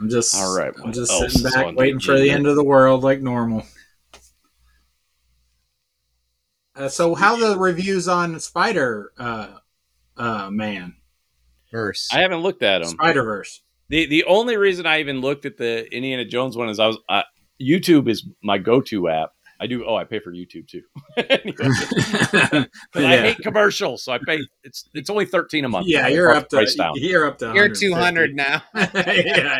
I'm 0.00 0.10
just 0.10 0.34
All 0.34 0.56
right, 0.56 0.72
I'm 0.82 0.92
just 0.92 1.12
sitting 1.12 1.42
back 1.50 1.76
waiting 1.76 2.00
for 2.00 2.18
the 2.18 2.30
end 2.30 2.48
of 2.48 2.56
the 2.56 2.64
world 2.64 3.04
like 3.04 3.20
normal. 3.20 3.64
Uh, 6.76 6.88
so, 6.88 7.14
how 7.14 7.36
the 7.36 7.58
reviews 7.58 8.08
on 8.08 8.38
Spider 8.40 9.12
uh, 9.18 9.58
uh, 10.16 10.50
Man 10.50 10.96
Verse. 11.70 12.08
I 12.12 12.20
haven't 12.20 12.40
looked 12.40 12.62
at 12.62 12.80
them. 12.82 12.90
Spider 12.90 13.22
Verse? 13.22 13.62
The 13.88 14.06
the 14.06 14.24
only 14.24 14.56
reason 14.56 14.86
I 14.86 15.00
even 15.00 15.20
looked 15.20 15.44
at 15.44 15.56
the 15.56 15.92
Indiana 15.94 16.24
Jones 16.24 16.56
one 16.56 16.68
is 16.68 16.78
I 16.80 16.86
was 16.88 16.98
uh, 17.08 17.22
YouTube 17.60 18.08
is 18.08 18.26
my 18.42 18.58
go 18.58 18.80
to 18.82 19.08
app. 19.08 19.30
I 19.60 19.68
do. 19.68 19.84
Oh, 19.86 19.94
I 19.94 20.02
pay 20.04 20.18
for 20.18 20.32
YouTube 20.32 20.66
too. 20.68 20.82
Anyway, 21.16 21.54
but 22.92 23.04
I 23.04 23.16
hate 23.20 23.38
commercials, 23.38 24.02
so 24.02 24.12
I 24.12 24.18
pay. 24.26 24.40
It's 24.64 24.88
it's 24.94 25.08
only 25.10 25.26
thirteen 25.26 25.64
a 25.64 25.68
month. 25.68 25.86
Yeah, 25.86 26.08
you're 26.08 26.26
brought 26.26 26.36
up 26.38 26.48
the 26.48 26.56
to 26.56 26.62
price 26.62 26.74
down. 26.74 26.92
you're 26.96 27.26
up 27.28 27.38
to 27.38 27.52
You're 27.54 27.68
200 27.68 28.34
now. 28.34 28.62
yeah, 28.74 29.58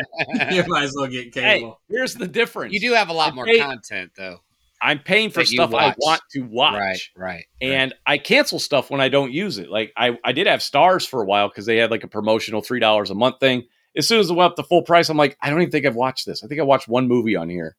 you 0.51 0.63
might 0.67 0.83
as 0.83 0.93
well 0.97 1.07
get 1.07 1.33
Hey, 1.33 1.59
cable. 1.59 1.79
here's 1.89 2.13
the 2.13 2.27
difference. 2.27 2.73
You 2.73 2.81
do 2.81 2.93
have 2.93 3.07
a 3.07 3.13
lot 3.13 3.31
I 3.31 3.35
more 3.35 3.45
pay- 3.45 3.59
content, 3.59 4.11
though. 4.17 4.41
I'm 4.81 4.99
paying 4.99 5.29
for 5.29 5.45
stuff 5.45 5.73
I 5.73 5.95
want 5.97 6.21
to 6.31 6.41
watch. 6.41 6.73
Right, 6.73 6.99
right. 7.15 7.45
and 7.61 7.93
I 8.05 8.17
cancel 8.17 8.59
stuff 8.59 8.89
when 8.89 9.01
I 9.01 9.09
don't 9.09 9.31
use 9.31 9.57
it. 9.57 9.69
Like 9.69 9.93
I, 9.97 10.17
I 10.23 10.31
did 10.31 10.47
have 10.47 10.59
Starz 10.59 11.07
for 11.07 11.21
a 11.21 11.25
while 11.25 11.47
because 11.47 11.65
they 11.65 11.77
had 11.77 11.91
like 11.91 12.03
a 12.03 12.07
promotional 12.09 12.61
three 12.61 12.79
dollars 12.79 13.09
a 13.09 13.15
month 13.15 13.39
thing. 13.39 13.63
As 13.97 14.07
soon 14.07 14.19
as 14.19 14.29
it 14.29 14.33
went 14.33 14.51
up 14.51 14.55
to 14.57 14.63
full 14.63 14.83
price, 14.83 15.09
I'm 15.09 15.17
like, 15.17 15.37
I 15.41 15.49
don't 15.49 15.61
even 15.61 15.71
think 15.71 15.85
I've 15.85 15.95
watched 15.95 16.25
this. 16.25 16.43
I 16.43 16.47
think 16.47 16.59
I 16.59 16.65
watched 16.65 16.87
one 16.87 17.07
movie 17.07 17.35
on 17.35 17.49
here, 17.49 17.77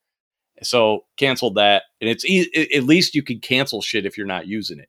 so 0.63 1.05
canceled 1.19 1.57
that. 1.57 1.83
And 2.01 2.09
it's 2.09 2.25
e- 2.25 2.71
at 2.75 2.85
least 2.85 3.15
you 3.15 3.23
can 3.23 3.41
cancel 3.41 3.83
shit 3.83 4.07
if 4.07 4.17
you're 4.17 4.27
not 4.27 4.47
using 4.47 4.79
it. 4.79 4.89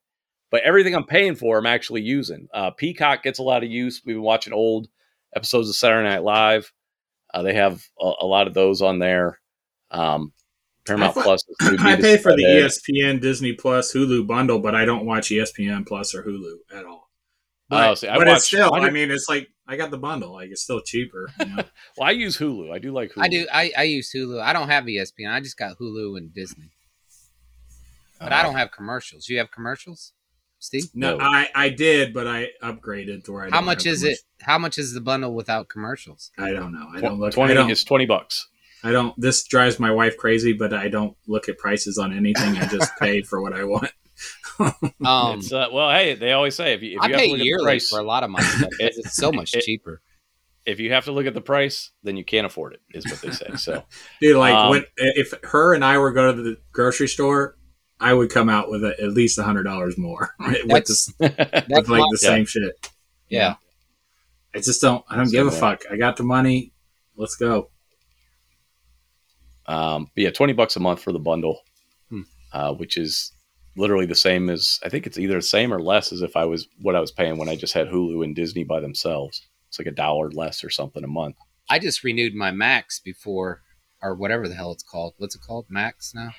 But 0.50 0.64
everything 0.64 0.96
I'm 0.96 1.06
paying 1.06 1.36
for, 1.36 1.58
I'm 1.58 1.66
actually 1.66 2.02
using. 2.02 2.48
Uh, 2.54 2.72
Peacock 2.72 3.22
gets 3.24 3.40
a 3.40 3.44
lot 3.44 3.64
of 3.64 3.70
use. 3.70 4.02
We've 4.06 4.16
been 4.16 4.24
watching 4.24 4.54
old 4.54 4.88
episodes 5.36 5.68
of 5.68 5.76
Saturday 5.76 6.08
Night 6.08 6.24
Live. 6.24 6.72
Uh, 7.34 7.42
they 7.42 7.54
have 7.54 7.84
a, 8.00 8.12
a 8.22 8.26
lot 8.26 8.48
of 8.48 8.54
those 8.54 8.82
on 8.82 9.00
there. 9.00 9.40
Um, 9.92 10.32
Paramount 10.88 11.12
I 11.12 11.14
thought- 11.14 11.24
Plus. 11.24 11.44
is 11.50 11.58
I 11.82 11.96
pay 11.96 12.18
for 12.18 12.36
the 12.36 12.44
ESPN, 12.44 13.22
Disney 13.22 13.54
Plus, 13.54 13.94
Hulu 13.94 14.26
bundle, 14.26 14.60
but 14.60 14.74
I 14.76 14.86
don't 14.86 15.06
watch 15.06 15.30
ESPN 15.30 15.86
Plus 15.86 16.16
or 16.16 16.24
Hulu 16.24 16.56
at 16.74 16.86
all. 16.86 17.10
But, 17.70 17.90
Oh, 17.90 17.96
see, 17.96 18.08
I 18.08 18.18
but 18.18 18.28
watch- 18.28 18.38
it's 18.38 18.46
still, 18.48 18.74
I 18.74 18.80
I, 18.80 18.90
mean, 18.90 19.12
it's 19.12 19.28
like 19.28 19.50
I 19.68 19.76
got 19.76 19.92
the 19.92 19.98
bundle. 19.98 20.32
Like 20.34 20.50
it's 20.52 20.62
still 20.64 20.80
cheaper. 20.82 21.30
You 21.40 21.46
know? 21.48 21.64
Well, 21.98 22.08
I 22.08 22.12
use 22.12 22.38
Hulu. 22.38 22.72
I 22.72 22.80
do 22.80 22.92
like 22.94 23.12
Hulu. 23.12 23.24
I 23.24 23.28
do. 23.28 23.48
I, 23.54 23.72
I 23.78 23.84
use 23.84 24.12
Hulu. 24.16 24.42
I 24.42 24.54
don't 24.54 24.70
have 24.70 24.86
ESPN. 24.86 25.30
I 25.32 25.42
just 25.42 25.58
got 25.58 25.78
Hulu 25.78 26.18
and 26.18 26.34
Disney. 26.34 26.70
But 28.20 28.32
I 28.32 28.40
Uh, 28.40 28.44
don't 28.44 28.56
have 28.56 28.72
commercials. 28.72 29.28
You 29.30 29.38
have 29.40 29.52
commercials, 29.52 30.14
Steve? 30.60 30.86
no, 30.96 31.18
No. 31.18 31.24
I, 31.26 31.50
I 31.54 31.70
did, 31.70 32.14
but 32.14 32.26
I 32.28 32.48
upgraded 32.64 33.26
to 33.26 33.32
where 33.34 33.44
I. 33.44 33.50
How 33.50 33.58
don't 33.58 33.66
much 33.66 33.84
have 33.84 33.94
is 33.94 34.04
it? 34.04 34.18
How 34.42 34.58
much 34.58 34.78
is 34.78 34.94
the 34.94 35.02
bundle 35.02 35.34
without 35.36 35.68
commercials? 35.68 36.32
commercials. 36.36 36.58
I 36.58 36.60
don't 36.60 36.72
know. 36.74 36.88
I 36.96 37.02
don't 37.02 37.20
look. 37.20 37.34
Twenty 37.34 37.52
I 37.52 37.56
don't. 37.56 37.70
is 37.70 37.84
twenty 37.84 38.06
bucks. 38.06 38.48
I 38.84 38.92
don't. 38.92 39.14
This 39.20 39.44
drives 39.46 39.80
my 39.80 39.92
wife 39.92 40.18
crazy, 40.18 40.54
but 40.54 40.74
I 40.74 40.88
don't 40.88 41.16
look 41.28 41.50
at 41.50 41.58
prices 41.58 41.98
on 41.98 42.16
anything. 42.16 42.58
I 42.58 42.66
just 42.68 42.92
pay 43.00 43.22
for 43.22 43.42
what 43.42 43.54
I 43.54 43.64
want. 43.64 43.92
Um, 44.60 45.40
it's, 45.40 45.52
uh, 45.52 45.68
well, 45.72 45.90
hey, 45.92 46.16
they 46.16 46.32
always 46.32 46.56
say 46.56 46.74
if 46.74 46.82
you, 46.82 46.98
if 46.98 47.02
I 47.02 47.08
you 47.08 47.14
have 47.14 47.20
pay 47.20 47.26
to 47.28 47.32
look 47.34 47.40
at 47.40 47.46
yearly 47.46 47.64
price, 47.66 47.90
for 47.90 48.00
a 48.00 48.04
lot 48.04 48.24
of 48.24 48.30
my 48.30 48.42
stuff 48.42 48.70
because 48.78 48.98
it's 48.98 49.16
so 49.16 49.32
much 49.32 49.54
It- 49.56 49.64
cheaper. 49.64 50.02
if 50.66 50.80
you 50.80 50.92
have 50.94 51.06
to 51.06 51.12
look 51.12 51.26
at 51.28 51.34
the 51.34 51.42
price, 51.42 51.92
then 52.04 52.18
you 52.18 52.26
can't 52.26 52.46
afford 52.46 52.74
it. 52.74 52.82
Is 52.94 53.06
what 53.06 53.22
they 53.22 53.32
say. 53.32 53.56
So 53.58 53.84
Dude, 54.22 54.36
like 54.38 54.54
Um, 54.56 54.70
when 54.72 54.86
if 54.98 55.34
her 55.44 55.74
and 55.74 55.84
I 55.86 55.98
were 55.98 56.12
go 56.12 56.32
to 56.34 56.42
the 56.42 56.58
grocery 56.72 57.08
store, 57.08 57.58
I 58.00 58.14
would 58.14 58.30
come 58.32 58.50
out 58.50 58.70
with 58.70 58.84
a, 58.84 59.00
at 59.02 59.12
least 59.12 59.38
a 59.40 59.44
hundred 59.44 59.64
dollars 59.64 59.98
more 59.98 60.34
with, 60.40 60.68
That's- 60.68 60.88
this, 60.88 61.14
That's 61.20 61.68
with 61.70 61.90
like 61.90 62.00
my- 62.02 62.08
the 62.12 62.20
Yeah. 62.22 62.30
same 62.30 62.46
shit. 62.46 62.92
yeah. 63.30 63.56
I 64.56 64.60
just 64.60 64.82
don't. 64.82 65.04
I 65.10 65.16
don't 65.18 65.28
Same 65.28 65.46
give 65.46 65.54
a 65.54 65.56
fuck. 65.56 65.84
I 65.92 65.98
got 65.98 66.18
the 66.18 66.24
money. 66.24 66.74
Let's 67.16 67.36
go. 67.36 67.70
Um, 69.68 70.10
but 70.16 70.24
yeah, 70.24 70.32
twenty 70.32 70.54
bucks 70.54 70.76
a 70.76 70.80
month 70.80 71.02
for 71.02 71.12
the 71.12 71.20
bundle, 71.20 71.62
Hmm. 72.10 72.22
uh, 72.54 72.74
which 72.74 72.98
is 72.98 73.32
literally 73.76 74.06
the 74.08 74.16
same 74.16 74.50
as 74.50 74.80
I 74.84 74.90
think 74.90 75.06
it's 75.06 75.20
either 75.20 75.36
the 75.36 75.42
same 75.42 75.72
or 75.74 75.80
less 75.82 76.12
as 76.12 76.22
if 76.22 76.36
I 76.36 76.46
was 76.46 76.68
what 76.82 76.96
I 76.96 77.00
was 77.00 77.12
paying 77.12 77.38
when 77.38 77.50
I 77.50 77.56
just 77.56 77.74
had 77.74 77.88
Hulu 77.90 78.24
and 78.24 78.36
Disney 78.36 78.64
by 78.64 78.80
themselves. 78.80 79.42
It's 79.70 79.78
like 79.80 79.88
a 79.88 79.92
dollar 79.92 80.32
less 80.32 80.64
or 80.64 80.70
something 80.70 81.04
a 81.04 81.08
month. 81.08 81.36
I 81.70 81.80
just 81.80 82.04
renewed 82.04 82.34
my 82.34 82.52
Max 82.52 83.00
before, 83.00 83.62
or 84.02 84.16
whatever 84.16 84.48
the 84.48 84.56
hell 84.56 84.72
it's 84.72 84.84
called. 84.84 85.14
What's 85.18 85.36
it 85.36 85.42
called? 85.46 85.66
Max 85.70 86.14
now. 86.16 86.30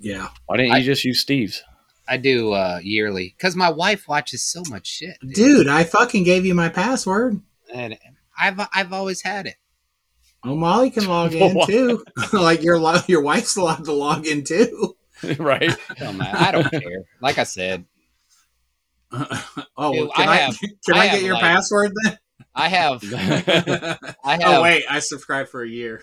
Yeah, 0.00 0.28
Why 0.46 0.56
didn't 0.56 0.72
you 0.72 0.78
I- 0.78 0.82
just 0.82 1.04
use 1.04 1.20
Steve's? 1.20 1.62
I 2.08 2.16
do 2.16 2.52
uh, 2.52 2.80
yearly 2.82 3.32
because 3.38 3.54
my 3.54 3.70
wife 3.70 4.08
watches 4.08 4.42
so 4.42 4.62
much 4.68 4.88
shit, 4.88 5.16
dude. 5.20 5.34
dude, 5.34 5.68
I 5.68 5.84
fucking 5.84 6.24
gave 6.24 6.44
you 6.44 6.52
my 6.54 6.68
password. 6.68 7.40
And 7.72 7.96
I've 8.38 8.58
I've 8.74 8.92
always 8.92 9.22
had 9.22 9.46
it. 9.46 9.54
Oh, 10.44 10.56
Molly 10.56 10.90
can 10.90 11.06
log 11.06 11.32
in 11.34 11.66
too. 11.66 12.04
like 12.32 12.62
your 12.62 12.80
your 13.08 13.22
wife's 13.22 13.56
allowed 13.56 13.84
to 13.84 13.92
log 13.92 14.26
in 14.26 14.44
too. 14.44 14.96
right? 15.38 15.70
Don't. 15.98 16.20
I 16.20 16.50
don't 16.50 16.70
care. 16.70 17.04
Like 17.20 17.38
I 17.38 17.44
said, 17.44 17.84
oh, 19.12 19.92
Dude, 19.92 20.12
can 20.14 20.28
I 20.28 20.32
I, 20.32 20.36
have- 20.36 20.58
can 20.58 20.94
I 20.94 20.98
I, 20.98 21.06
have, 21.06 21.18
get 21.18 21.24
your 21.24 21.34
like- 21.34 21.42
password 21.42 21.92
then? 22.04 22.18
I 22.54 22.68
have 22.68 23.02
I 23.14 23.96
oh, 24.24 24.28
have 24.28 24.40
oh 24.44 24.62
wait, 24.62 24.84
I 24.90 24.98
subscribed 24.98 25.48
for 25.48 25.62
a 25.62 25.68
year. 25.68 26.02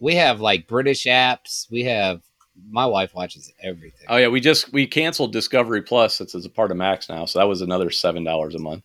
we 0.00 0.14
have 0.14 0.40
like 0.40 0.68
British 0.68 1.06
apps. 1.06 1.68
We 1.70 1.84
have 1.84 2.22
my 2.70 2.86
wife 2.86 3.14
watches 3.14 3.52
everything. 3.60 4.06
Oh 4.08 4.16
yeah, 4.16 4.28
we 4.28 4.40
just 4.40 4.72
we 4.72 4.86
canceled 4.86 5.32
Discovery 5.32 5.82
Plus. 5.82 6.20
It's 6.20 6.36
as 6.36 6.44
a 6.44 6.50
part 6.50 6.70
of 6.70 6.76
Max 6.76 7.08
now, 7.08 7.24
so 7.24 7.40
that 7.40 7.48
was 7.48 7.62
another 7.62 7.90
seven 7.90 8.22
dollars 8.22 8.54
a 8.54 8.60
month. 8.60 8.84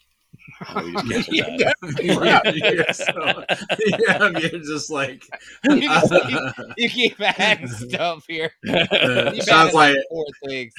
Uh, 0.60 0.82
we 0.84 0.94
just 1.10 1.30
canceled 1.30 2.00
yeah, 2.02 2.42
you're, 2.54 2.86
so, 2.94 3.44
yeah, 3.86 4.28
you're 4.38 4.62
just 4.62 4.90
like 4.90 5.26
you, 5.64 5.82
just 5.82 6.12
keep, 6.12 6.40
you 6.78 6.90
keep 6.90 7.22
adding 7.22 7.68
stuff 7.68 8.26
here. 8.28 8.52
Uh, 8.68 9.32
You've 9.34 9.44
sounds 9.44 9.74
like 9.74 9.96
four 10.10 10.26
things. 10.46 10.74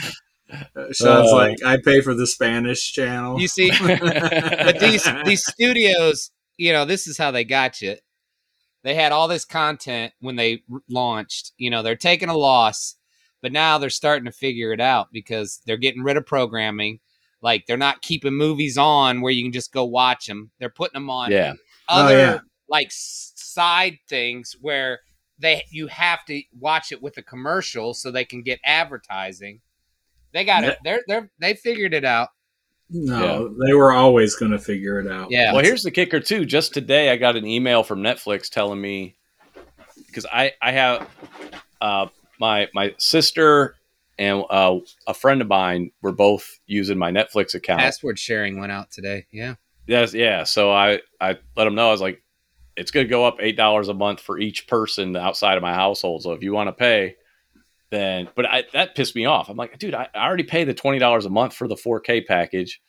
sounds 0.93 1.31
Uh, 1.31 1.37
like 1.37 1.65
I 1.65 1.79
pay 1.83 2.01
for 2.01 2.15
the 2.15 2.27
Spanish 2.27 2.93
channel. 2.93 3.41
You 3.41 3.49
see, 3.49 3.71
but 3.81 4.79
these 4.81 5.09
these 5.25 5.45
studios, 5.45 6.31
you 6.57 6.73
know, 6.73 6.85
this 6.85 7.07
is 7.07 7.19
how 7.19 7.31
they 7.31 7.45
got 7.45 7.81
you. 7.81 7.97
They 8.85 8.95
had 8.95 9.13
all 9.13 9.29
this 9.29 9.45
content 9.45 10.13
when 10.21 10.37
they 10.37 10.63
r- 10.73 10.81
launched. 10.89 11.53
You 11.57 11.71
know, 11.71 11.83
they're 11.83 11.97
taking 11.97 12.29
a 12.29 12.37
loss. 12.37 12.97
But 13.43 13.53
now 13.53 13.79
they're 13.79 13.91
starting 13.91 14.27
to 14.27 14.33
figure 14.33 14.73
it 14.73 14.81
out 14.81 15.09
because 15.13 15.61
they're 15.67 15.77
getting 15.77 16.05
rid 16.05 16.17
of 16.17 16.25
programming. 16.25 17.01
Like 17.43 17.67
they're 17.67 17.77
not 17.77 18.03
keeping 18.03 18.35
movies 18.35 18.79
on 18.79 19.21
where 19.21 19.33
you 19.33 19.45
can 19.45 19.53
just 19.53 19.73
go 19.73 19.85
watch 19.85 20.27
them. 20.27 20.51
They're 20.59 20.71
putting 20.71 20.95
them 20.95 21.11
on 21.11 21.31
Yeah. 21.31 21.55
Oh, 21.89 22.05
other 22.05 22.19
yeah. 22.19 22.39
like 22.69 22.89
side 22.91 23.99
things 24.09 24.57
where 24.61 25.01
they 25.39 25.65
you 25.71 25.89
have 25.89 26.25
to 26.27 26.41
watch 26.59 26.93
it 26.93 27.03
with 27.03 27.19
a 27.19 27.23
commercial 27.23 27.95
so 27.95 28.11
they 28.11 28.25
can 28.25 28.43
get 28.43 28.61
advertising. 28.65 29.61
They 30.33 30.45
got 30.45 30.65
it. 30.65 30.79
They're 30.85 31.03
they're 31.07 31.31
they 31.39 31.55
figured 31.55 31.93
it 31.93 32.05
out. 32.05 32.29
No, 32.95 33.55
they 33.65 33.73
were 33.73 33.93
always 33.93 34.37
going 34.37 34.53
to 34.53 34.59
figure 34.59 35.01
it 35.01 35.11
out. 35.11 35.31
Yeah. 35.31 35.53
Well, 35.53 35.65
here's 35.65 35.83
the 35.83 35.91
kicker 35.91 36.21
too. 36.21 36.45
Just 36.45 36.75
today, 36.75 37.11
I 37.11 37.17
got 37.17 37.37
an 37.37 37.47
email 37.47 37.83
from 37.83 38.03
Netflix 38.03 38.51
telling 38.51 38.81
me 38.81 39.17
because 40.07 40.27
I 40.27 40.53
I 40.61 40.73
have 40.73 41.09
uh, 41.81 42.07
my 42.39 42.69
my 42.75 42.95
sister 42.99 43.77
and 44.23 44.45
uh, 44.51 44.79
a 45.09 45.15
friend 45.15 45.43
of 45.43 45.49
mine 45.49 45.91
were 46.01 46.13
both 46.13 46.49
using 46.67 46.97
my 46.97 47.11
Netflix 47.11 47.55
account. 47.55 47.81
Password 47.81 48.19
sharing 48.19 48.61
went 48.61 48.71
out 48.71 48.91
today. 48.93 49.27
Yeah. 49.33 49.55
Yes, 49.87 50.15
yeah. 50.15 50.45
So 50.45 50.71
I 50.71 51.01
I 51.21 51.39
let 51.57 51.65
them 51.65 51.75
know 51.75 51.89
I 51.89 51.91
was 51.91 52.01
like, 52.01 52.23
it's 52.77 52.93
going 52.93 53.05
to 53.05 53.11
go 53.11 53.25
up 53.27 53.39
eight 53.41 53.57
dollars 53.57 53.89
a 53.89 53.95
month 53.95 54.21
for 54.21 54.39
each 54.39 54.69
person 54.69 55.17
outside 55.17 55.57
of 55.57 55.63
my 55.63 55.75
household. 55.75 56.23
So 56.23 56.33
if 56.33 56.43
you 56.43 56.53
want 56.53 56.69
to 56.69 56.73
pay, 56.73 57.17
then 57.91 58.29
but 58.37 58.47
I, 58.47 58.65
that 58.73 58.95
pissed 58.95 59.17
me 59.17 59.27
off. 59.27 59.49
I'm 59.49 59.57
like, 59.57 59.77
dude, 59.79 59.95
I, 59.95 60.09
I 60.15 60.25
already 60.27 60.45
pay 60.45 60.63
the 60.65 60.73
twenty 60.75 61.01
dollars 61.01 61.27
a 61.27 61.31
month 61.31 61.53
for 61.55 61.67
the 61.67 61.75
4K 61.75 62.25
package. 62.27 62.81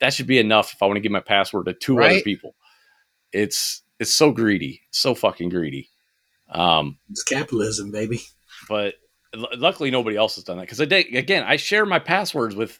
That 0.00 0.12
should 0.12 0.26
be 0.26 0.38
enough 0.40 0.72
if 0.74 0.82
I 0.82 0.86
want 0.86 0.96
to 0.96 1.00
give 1.00 1.12
my 1.12 1.20
password 1.20 1.66
to 1.66 1.74
two 1.74 2.02
other 2.02 2.20
people. 2.22 2.56
It's 3.32 3.82
it's 4.00 4.12
so 4.12 4.32
greedy, 4.32 4.82
so 4.90 5.14
fucking 5.14 5.50
greedy. 5.50 5.88
Um, 6.50 6.98
It's 7.08 7.22
capitalism, 7.22 7.92
baby. 7.92 8.20
but 8.68 8.94
l- 9.34 9.48
luckily 9.56 9.90
nobody 9.90 10.16
else 10.16 10.34
has 10.36 10.44
done 10.44 10.56
that 10.58 10.62
because 10.62 10.80
I 10.80 10.84
did, 10.86 11.14
again 11.14 11.44
I 11.44 11.56
share 11.56 11.84
my 11.86 11.98
passwords 11.98 12.54
with 12.54 12.78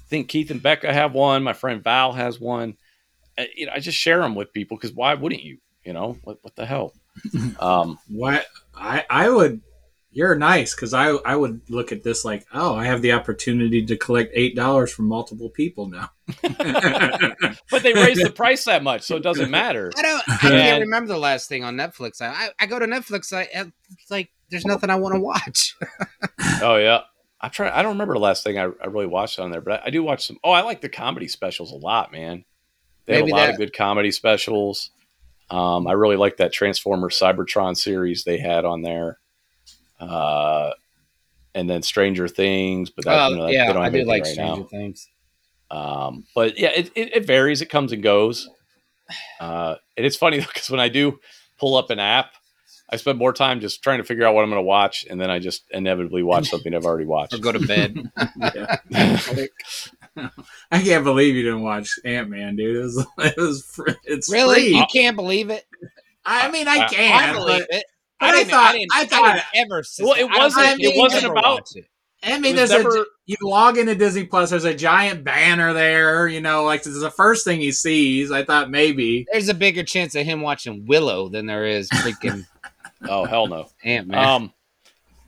I 0.00 0.06
think 0.08 0.28
Keith 0.28 0.50
and 0.50 0.62
Becca 0.62 0.92
have 0.92 1.12
one, 1.14 1.42
my 1.42 1.54
friend 1.54 1.82
Val 1.82 2.12
has 2.12 2.38
one. 2.38 2.76
Uh, 3.38 3.44
You 3.56 3.66
know, 3.66 3.72
I 3.74 3.80
just 3.80 3.98
share 3.98 4.20
them 4.20 4.34
with 4.34 4.52
people 4.52 4.76
because 4.76 4.92
why 4.92 5.14
wouldn't 5.14 5.42
you? 5.42 5.58
You 5.84 5.92
know, 5.92 6.18
what 6.24 6.38
what 6.42 6.54
the 6.56 6.66
hell? 6.66 6.92
Um, 7.60 7.98
What 8.08 8.46
I 8.74 9.04
I 9.08 9.28
would. 9.30 9.60
You're 10.16 10.36
nice 10.36 10.76
because 10.76 10.94
I 10.94 11.08
I 11.10 11.34
would 11.34 11.62
look 11.68 11.90
at 11.90 12.04
this 12.04 12.24
like, 12.24 12.46
oh, 12.54 12.76
I 12.76 12.84
have 12.84 13.02
the 13.02 13.10
opportunity 13.12 13.84
to 13.86 13.96
collect 13.96 14.30
eight 14.34 14.54
dollars 14.54 14.92
from 14.92 15.06
multiple 15.08 15.48
people 15.50 15.88
now. 15.88 16.10
but 17.70 17.82
they 17.82 17.92
raise 17.94 18.18
the 18.18 18.30
price 18.36 18.64
that 18.66 18.82
much, 18.84 19.02
so 19.02 19.16
it 19.16 19.22
doesn't 19.24 19.50
matter. 19.50 19.90
I 19.96 20.02
don't. 20.02 20.22
I 20.28 20.32
And- 20.32 20.40
can't 20.62 20.80
remember 20.82 21.08
the 21.12 21.18
last 21.18 21.48
thing 21.48 21.64
on 21.64 21.74
Netflix. 21.76 22.20
I 22.22 22.26
I, 22.28 22.48
I 22.60 22.66
go 22.66 22.78
to 22.78 22.86
Netflix. 22.86 23.32
I 23.32 23.48
it's 23.52 24.10
like 24.10 24.30
there's 24.54 24.64
nothing 24.64 24.90
I 24.90 24.96
want 24.96 25.14
to 25.14 25.20
watch. 25.20 25.76
Oh 26.62 26.76
yeah, 26.76 27.00
I 27.40 27.48
try. 27.48 27.70
I 27.76 27.82
don't 27.82 27.92
remember 27.92 28.14
the 28.14 28.20
last 28.20 28.44
thing 28.44 28.58
I, 28.58 28.62
I 28.64 28.86
really 28.86 29.06
watched 29.06 29.38
on 29.38 29.50
there, 29.50 29.60
but 29.60 29.80
I, 29.82 29.86
I 29.86 29.90
do 29.90 30.02
watch 30.02 30.26
some. 30.26 30.38
Oh, 30.44 30.50
I 30.52 30.62
like 30.62 30.80
the 30.80 30.88
comedy 30.88 31.28
specials 31.28 31.72
a 31.72 31.76
lot, 31.76 32.12
man. 32.12 32.44
They 33.06 33.14
Maybe 33.20 33.30
have 33.30 33.36
a 33.36 33.40
lot 33.40 33.46
that- 33.46 33.52
of 33.54 33.58
good 33.58 33.72
comedy 33.76 34.10
specials. 34.12 34.90
Um, 35.50 35.86
I 35.86 35.92
really 35.92 36.16
like 36.16 36.38
that 36.38 36.52
Transformers 36.52 37.18
Cybertron 37.18 37.76
series 37.76 38.24
they 38.24 38.38
had 38.38 38.64
on 38.64 38.82
there. 38.82 39.18
Uh, 40.00 40.70
and 41.54 41.68
then 41.68 41.82
Stranger 41.82 42.28
Things, 42.28 42.90
but 42.90 43.04
that, 43.04 43.18
Oh 43.26 43.28
you 43.30 43.36
know, 43.36 43.46
yeah, 43.48 43.66
they 43.66 43.72
don't 43.74 43.82
I 43.84 43.90
do 43.90 44.04
like 44.04 44.22
right 44.24 44.32
Stranger 44.32 44.60
now. 44.62 44.66
Things. 44.68 45.08
Um, 45.70 46.24
but 46.34 46.58
yeah, 46.58 46.70
it, 46.74 46.90
it, 46.94 47.16
it 47.16 47.26
varies. 47.26 47.60
It 47.62 47.66
comes 47.66 47.92
and 47.92 48.02
goes. 48.02 48.48
Uh, 49.40 49.74
and 49.96 50.06
it's 50.06 50.16
funny 50.16 50.38
because 50.40 50.70
when 50.70 50.80
I 50.80 50.88
do 50.88 51.18
pull 51.58 51.76
up 51.76 51.90
an 51.90 51.98
app, 51.98 52.32
I 52.90 52.96
spend 52.96 53.18
more 53.18 53.32
time 53.32 53.60
just 53.60 53.82
trying 53.82 53.98
to 53.98 54.04
figure 54.04 54.24
out 54.26 54.34
what 54.34 54.42
I'm 54.44 54.50
going 54.50 54.58
to 54.62 54.66
watch, 54.66 55.06
and 55.08 55.20
then 55.20 55.30
I 55.30 55.38
just 55.38 55.64
inevitably 55.70 56.22
watch 56.22 56.48
something 56.50 56.74
I've 56.74 56.84
already 56.84 57.06
watched. 57.06 57.34
Or 57.34 57.38
go 57.38 57.52
to 57.52 57.66
bed. 57.66 58.10
I 60.70 60.80
can't 60.82 61.04
believe 61.04 61.34
you 61.34 61.42
didn't 61.42 61.62
watch 61.62 61.90
Ant 62.04 62.28
Man, 62.30 62.56
dude. 62.56 62.76
It 62.76 62.80
was, 62.82 63.06
it 63.18 63.36
was, 63.36 63.80
it's 64.04 64.32
really? 64.32 64.54
free. 64.70 64.76
You 64.78 64.84
can't 64.92 65.16
believe 65.16 65.50
it? 65.50 65.64
I 66.24 66.50
mean, 66.50 66.68
I 66.68 66.78
I- 66.84 66.88
can, 66.88 67.12
I 67.30 67.32
believe 67.32 67.66
but 67.68 67.76
it. 67.78 67.84
but 68.20 68.28
I 68.28 68.32
didn't- 68.32 68.50
thought- 68.50 68.72
didn't- 68.72 68.90
I 68.94 68.98
didn't 69.04 69.10
thought- 69.12 69.42
ever. 69.54 69.82
Well, 70.00 70.12
it 70.14 70.24
I 70.24 70.28
don't 70.28 70.38
wasn't- 70.56 70.82
it 70.82 70.96
wasn't 70.96 71.24
about- 71.26 71.68
it. 71.74 71.86
I 72.22 72.38
mean, 72.38 72.56
there's 72.56 72.70
never- 72.70 73.02
a 73.02 73.04
you 73.26 73.36
log 73.42 73.76
into 73.76 73.94
Disney 73.94 74.24
Plus. 74.24 74.48
There's 74.50 74.64
a 74.64 74.72
giant 74.74 75.24
banner 75.24 75.74
there. 75.74 76.26
You 76.26 76.40
know, 76.40 76.64
like 76.64 76.82
this 76.82 76.94
is 76.94 77.02
the 77.02 77.10
first 77.10 77.44
thing 77.44 77.60
he 77.60 77.70
sees. 77.72 78.30
I 78.30 78.44
thought 78.44 78.70
maybe. 78.70 79.26
There's 79.30 79.50
a 79.50 79.54
bigger 79.54 79.82
chance 79.82 80.14
of 80.14 80.24
him 80.24 80.40
watching 80.40 80.86
Willow 80.86 81.28
than 81.28 81.44
there 81.46 81.66
is 81.66 81.90
freaking 81.90 82.46
oh 83.02 83.24
hell 83.24 83.46
no. 83.46 83.68
Ant 83.84 84.08
Man. 84.08 84.24
Um, 84.28 84.52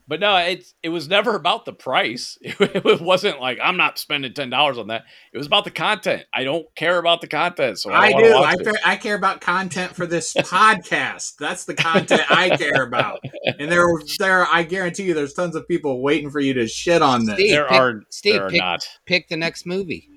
but 0.09 0.21
no, 0.21 0.37
it 0.37 0.65
it 0.85 0.91
was 0.91 1.09
never 1.09 1.35
about 1.35 1.65
the 1.65 1.73
price. 1.73 2.39
It, 2.61 3.01
wasn't 3.01 3.41
like 3.41 3.59
I'm 3.61 3.77
not 3.77 3.99
spending 3.99 4.33
ten 4.35 4.51
dollars 4.51 4.79
on 4.79 4.87
that. 4.87 5.03
It 5.33 5.39
was 5.39 5.49
about 5.49 5.65
the 5.65 5.73
content. 5.73 6.25
I 6.33 6.45
don't 6.45 6.65
care 6.77 6.99
about 6.99 7.21
the 7.21 7.27
content, 7.27 7.79
so 7.81 7.91
I, 7.91 7.99
I 8.07 8.13
don't 8.13 8.23
wanna 8.23 8.29
do. 8.35 8.41
watch 8.41 8.57
I, 8.57 8.61
it. 8.61 8.65
fe- 8.77 8.83
I 8.85 8.97
care 8.97 9.17
about 9.17 9.41
content 9.41 9.97
for 9.97 10.07
this 10.07 10.33
podcast. 10.37 11.35
That's 11.41 11.65
the 11.65 11.75
content 11.75 12.23
I 12.31 12.57
care 12.57 12.85
about. 12.85 13.19
And 13.59 13.71
there, 13.71 13.85
there, 14.21 14.47
I 14.47 14.63
guarantee 14.63 15.05
you, 15.05 15.15
there's 15.15 15.35
tons 15.35 15.57
of 15.57 15.67
people 15.67 16.01
waiting 16.03 16.31
for 16.31 16.39
you 16.39 16.55
to 16.55 16.69
shit 16.69 17.03
on 17.03 17.25
this. 17.25 17.35
Steve, 17.35 17.51
There 17.51 17.67
pick- 17.69 17.81
are 17.81 18.03
Steve, 18.11 18.35
there 18.35 18.47
are 18.47 18.51
pick- 18.51 18.61
not. 18.61 18.89
Pick 19.07 19.29
the 19.29 19.37
next 19.37 19.67
movie. 19.67 20.09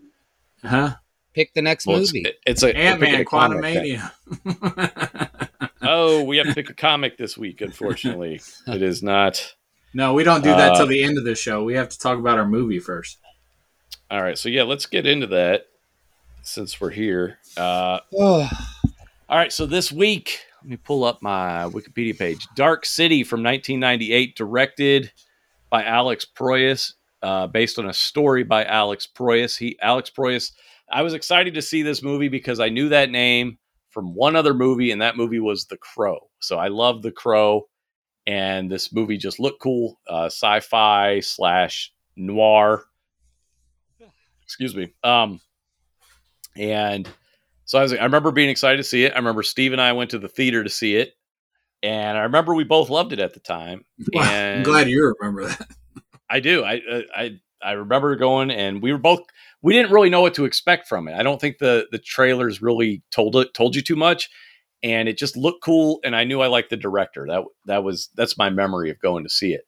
Huh? 0.63 0.95
Pick 1.33 1.53
the 1.55 1.61
next 1.63 1.87
Well, 1.87 1.97
movie. 1.99 2.25
it's 2.45 2.61
a 2.63 2.67
we're 2.67 2.75
Ant 2.75 2.99
Man, 3.01 3.21
a 3.21 3.25
comic 3.25 3.61
then. 3.63 4.01
Quantumania. 4.45 5.29
Oh, 5.91 6.23
we 6.23 6.37
have 6.37 6.45
to 6.45 6.53
pick 6.53 6.69
a 6.69 6.73
comic 6.75 7.17
this 7.17 7.35
week. 7.35 7.61
Unfortunately, 7.61 8.39
it 8.67 8.83
is 8.83 9.01
not. 9.01 9.55
no, 9.91 10.13
we 10.13 10.23
don't 10.23 10.43
do 10.43 10.51
that 10.51 10.73
Uh, 10.73 10.77
till 10.77 10.87
the 10.87 11.03
end 11.03 11.17
of 11.17 11.23
the 11.23 11.33
show. 11.33 11.63
We 11.63 11.73
have 11.73 11.89
to 11.89 11.97
talk 11.97 12.19
about 12.19 12.37
our 12.37 12.47
movie 12.47 12.77
first. 12.79 13.17
All 14.11 14.21
right, 14.21 14.37
so 14.37 14.49
yeah, 14.49 14.63
let's 14.63 14.85
get 14.85 15.07
into 15.07 15.25
that 15.27 15.65
since 16.43 16.79
we're 16.79 16.91
here. 16.91 17.39
Uh, 17.57 17.99
All 18.19 18.47
right, 19.37 19.51
so 19.51 19.65
this 19.65 19.91
week, 19.91 20.41
let 20.61 20.69
me 20.69 20.77
pull 20.77 21.03
up 21.03 21.23
my 21.23 21.65
Wikipedia 21.65 22.17
page. 22.17 22.47
Dark 22.55 22.85
City 22.85 23.23
from 23.23 23.41
1998, 23.41 24.35
directed 24.35 25.11
by 25.71 25.83
Alex 25.83 26.23
Proyas, 26.23 26.93
uh, 27.23 27.47
based 27.47 27.79
on 27.79 27.89
a 27.89 27.93
story 27.93 28.43
by 28.43 28.63
Alex 28.63 29.07
Proyas. 29.07 29.57
He, 29.57 29.75
Alex 29.81 30.11
Proyas, 30.15 30.51
I 30.91 31.01
was 31.01 31.15
excited 31.15 31.55
to 31.55 31.63
see 31.63 31.81
this 31.81 32.03
movie 32.03 32.29
because 32.29 32.59
I 32.59 32.69
knew 32.69 32.89
that 32.89 33.09
name 33.09 33.57
from 33.89 34.13
one 34.13 34.35
other 34.35 34.53
movie, 34.53 34.91
and 34.91 35.01
that 35.01 35.17
movie 35.17 35.39
was 35.39 35.65
The 35.65 35.77
Crow. 35.77 36.29
So 36.39 36.57
I 36.57 36.67
love 36.67 37.01
The 37.01 37.11
Crow, 37.11 37.67
and 38.27 38.71
this 38.71 38.93
movie 38.93 39.17
just 39.17 39.39
looked 39.39 39.61
cool, 39.61 39.99
uh, 40.07 40.25
sci-fi 40.25 41.19
slash 41.19 41.93
noir. 42.15 42.83
Excuse 44.43 44.75
me. 44.75 44.93
Um, 45.03 45.39
and 46.55 47.07
so 47.65 47.77
I 47.77 47.83
was 47.83 47.93
I 47.93 48.03
remember 48.03 48.31
being 48.31 48.49
excited 48.49 48.77
to 48.77 48.83
see 48.83 49.05
it. 49.05 49.13
I 49.13 49.17
remember 49.17 49.43
Steve 49.43 49.73
and 49.73 49.81
I 49.81 49.93
went 49.93 50.09
to 50.11 50.19
the 50.19 50.27
theater 50.27 50.63
to 50.63 50.69
see 50.69 50.95
it. 50.95 51.13
And 51.83 52.17
I 52.17 52.21
remember 52.21 52.53
we 52.53 52.63
both 52.63 52.89
loved 52.89 53.13
it 53.13 53.19
at 53.19 53.33
the 53.33 53.39
time. 53.39 53.85
Wow, 54.13 54.23
I'm 54.23 54.63
glad 54.63 54.89
you 54.89 55.13
remember 55.19 55.47
that. 55.47 55.67
I 56.29 56.39
do. 56.39 56.63
I 56.63 56.81
uh, 56.91 57.01
I 57.15 57.39
I 57.61 57.71
remember 57.73 58.15
going 58.15 58.51
and 58.51 58.81
we 58.81 58.91
were 58.91 58.97
both 58.97 59.21
we 59.61 59.73
didn't 59.73 59.91
really 59.91 60.09
know 60.09 60.21
what 60.21 60.33
to 60.35 60.45
expect 60.45 60.87
from 60.87 61.07
it. 61.07 61.15
I 61.15 61.23
don't 61.23 61.39
think 61.39 61.57
the 61.57 61.87
the 61.91 61.99
trailers 61.99 62.61
really 62.61 63.01
told 63.11 63.35
it 63.35 63.53
told 63.53 63.75
you 63.75 63.81
too 63.81 63.95
much 63.95 64.29
and 64.83 65.09
it 65.09 65.17
just 65.17 65.35
looked 65.35 65.61
cool 65.61 65.99
and 66.03 66.15
I 66.15 66.23
knew 66.23 66.41
I 66.41 66.47
liked 66.47 66.69
the 66.69 66.77
director. 66.77 67.25
That 67.27 67.43
that 67.65 67.83
was 67.83 68.09
that's 68.15 68.37
my 68.37 68.49
memory 68.49 68.89
of 68.89 68.99
going 68.99 69.23
to 69.23 69.29
see 69.29 69.53
it. 69.53 69.65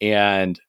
And 0.00 0.60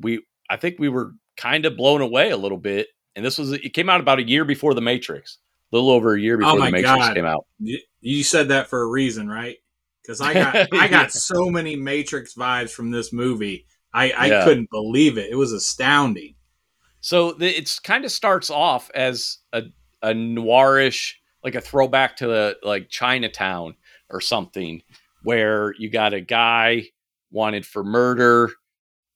we 0.00 0.24
I 0.50 0.56
think 0.56 0.76
we 0.78 0.88
were 0.88 1.12
kind 1.36 1.66
of 1.66 1.76
blown 1.76 2.00
away 2.00 2.30
a 2.30 2.36
little 2.36 2.58
bit. 2.58 2.88
And 3.14 3.24
this 3.24 3.38
was 3.38 3.52
it 3.52 3.72
came 3.72 3.88
out 3.88 4.00
about 4.00 4.18
a 4.18 4.28
year 4.28 4.44
before 4.44 4.74
The 4.74 4.80
Matrix. 4.80 5.38
A 5.72 5.76
little 5.76 5.90
over 5.90 6.14
a 6.14 6.20
year 6.20 6.34
oh 6.34 6.38
before 6.38 6.52
Oh 6.52 6.64
The 6.64 6.70
Matrix 6.70 6.96
God. 6.96 7.14
came 7.14 7.24
out. 7.24 7.46
You, 8.00 8.22
said 8.22 8.48
that 8.48 8.68
for 8.68 8.82
a 8.82 8.86
reason, 8.86 9.28
right? 9.28 9.56
Because 10.02 10.20
I 10.20 10.34
got 10.34 10.68
I 10.72 10.88
got 10.88 11.12
so 11.12 11.48
many 11.48 11.76
Matrix 11.76 12.34
vibes 12.34 12.70
from 12.70 12.90
this 12.90 13.12
movie. 13.12 13.66
I, 13.96 14.10
I 14.10 14.26
Yeah. 14.26 14.44
couldn't 14.44 14.70
believe 14.70 15.16
it. 15.18 15.30
It 15.30 15.36
was 15.36 15.52
astounding. 15.52 16.34
So 17.00 17.32
the, 17.32 17.48
it's 17.48 17.78
kind 17.78 18.04
of 18.04 18.12
starts 18.12 18.50
off 18.50 18.90
as 18.94 19.38
a, 19.52 19.62
a 20.02 20.08
noirish, 20.10 21.14
like 21.42 21.54
a 21.54 21.60
throwback 21.60 22.16
to 22.18 22.26
the, 22.26 22.56
like 22.62 22.88
Chinatown 22.90 23.74
or 24.10 24.20
something, 24.20 24.82
where 25.22 25.74
you 25.78 25.90
got 25.90 26.12
a 26.14 26.20
guy 26.20 26.84
wanted 27.30 27.64
for 27.66 27.82
murder, 27.82 28.50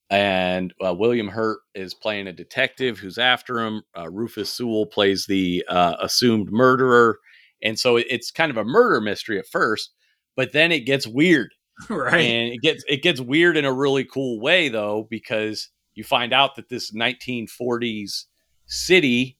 and 0.08 0.74
uh, 0.84 0.92
William 0.94 1.28
Hurt 1.28 1.60
is 1.74 1.94
playing 1.94 2.26
a 2.26 2.32
detective 2.32 2.98
who's 2.98 3.18
after 3.18 3.60
him. 3.60 3.82
Uh, 3.96 4.10
Rufus 4.10 4.52
Sewell 4.52 4.86
plays 4.86 5.26
the 5.26 5.64
uh, 5.68 5.96
assumed 6.00 6.50
murderer, 6.50 7.18
and 7.62 7.78
so 7.78 7.96
it- 7.96 8.06
it's 8.10 8.30
kind 8.30 8.50
of 8.50 8.56
a 8.56 8.64
murder 8.64 9.00
mystery 9.00 9.38
at 9.38 9.46
first, 9.46 9.90
but 10.36 10.52
then 10.52 10.72
it 10.72 10.80
gets 10.80 11.06
weird 11.06 11.50
right. 11.88 12.20
and 12.20 12.52
it 12.52 12.60
gets 12.62 12.84
it 12.88 13.02
gets 13.02 13.20
weird 13.20 13.56
in 13.56 13.64
a 13.64 13.72
really 13.72 14.04
cool 14.04 14.40
way 14.40 14.68
though 14.68 15.06
because 15.08 15.68
you 15.94 16.04
find 16.04 16.32
out 16.32 16.56
that 16.56 16.68
this 16.68 16.92
1940s 16.92 18.26
city 18.66 19.38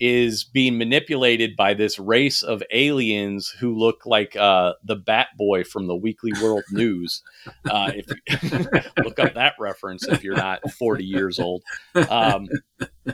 is 0.00 0.44
being 0.44 0.78
manipulated 0.78 1.56
by 1.56 1.74
this 1.74 1.98
race 1.98 2.42
of 2.42 2.62
aliens 2.72 3.48
who 3.60 3.76
look 3.76 4.06
like 4.06 4.36
uh, 4.36 4.74
the 4.84 4.96
Bat 4.96 5.28
Boy 5.36 5.64
from 5.64 5.86
the 5.86 5.96
Weekly 5.96 6.32
World 6.40 6.64
News. 6.70 7.22
Uh, 7.68 7.92
if 7.94 8.06
you 8.08 8.80
look 9.04 9.18
up 9.18 9.34
that 9.34 9.54
reference 9.58 10.06
if 10.06 10.22
you're 10.22 10.36
not 10.36 10.60
40 10.72 11.04
years 11.04 11.38
old, 11.38 11.62
um, 12.08 12.48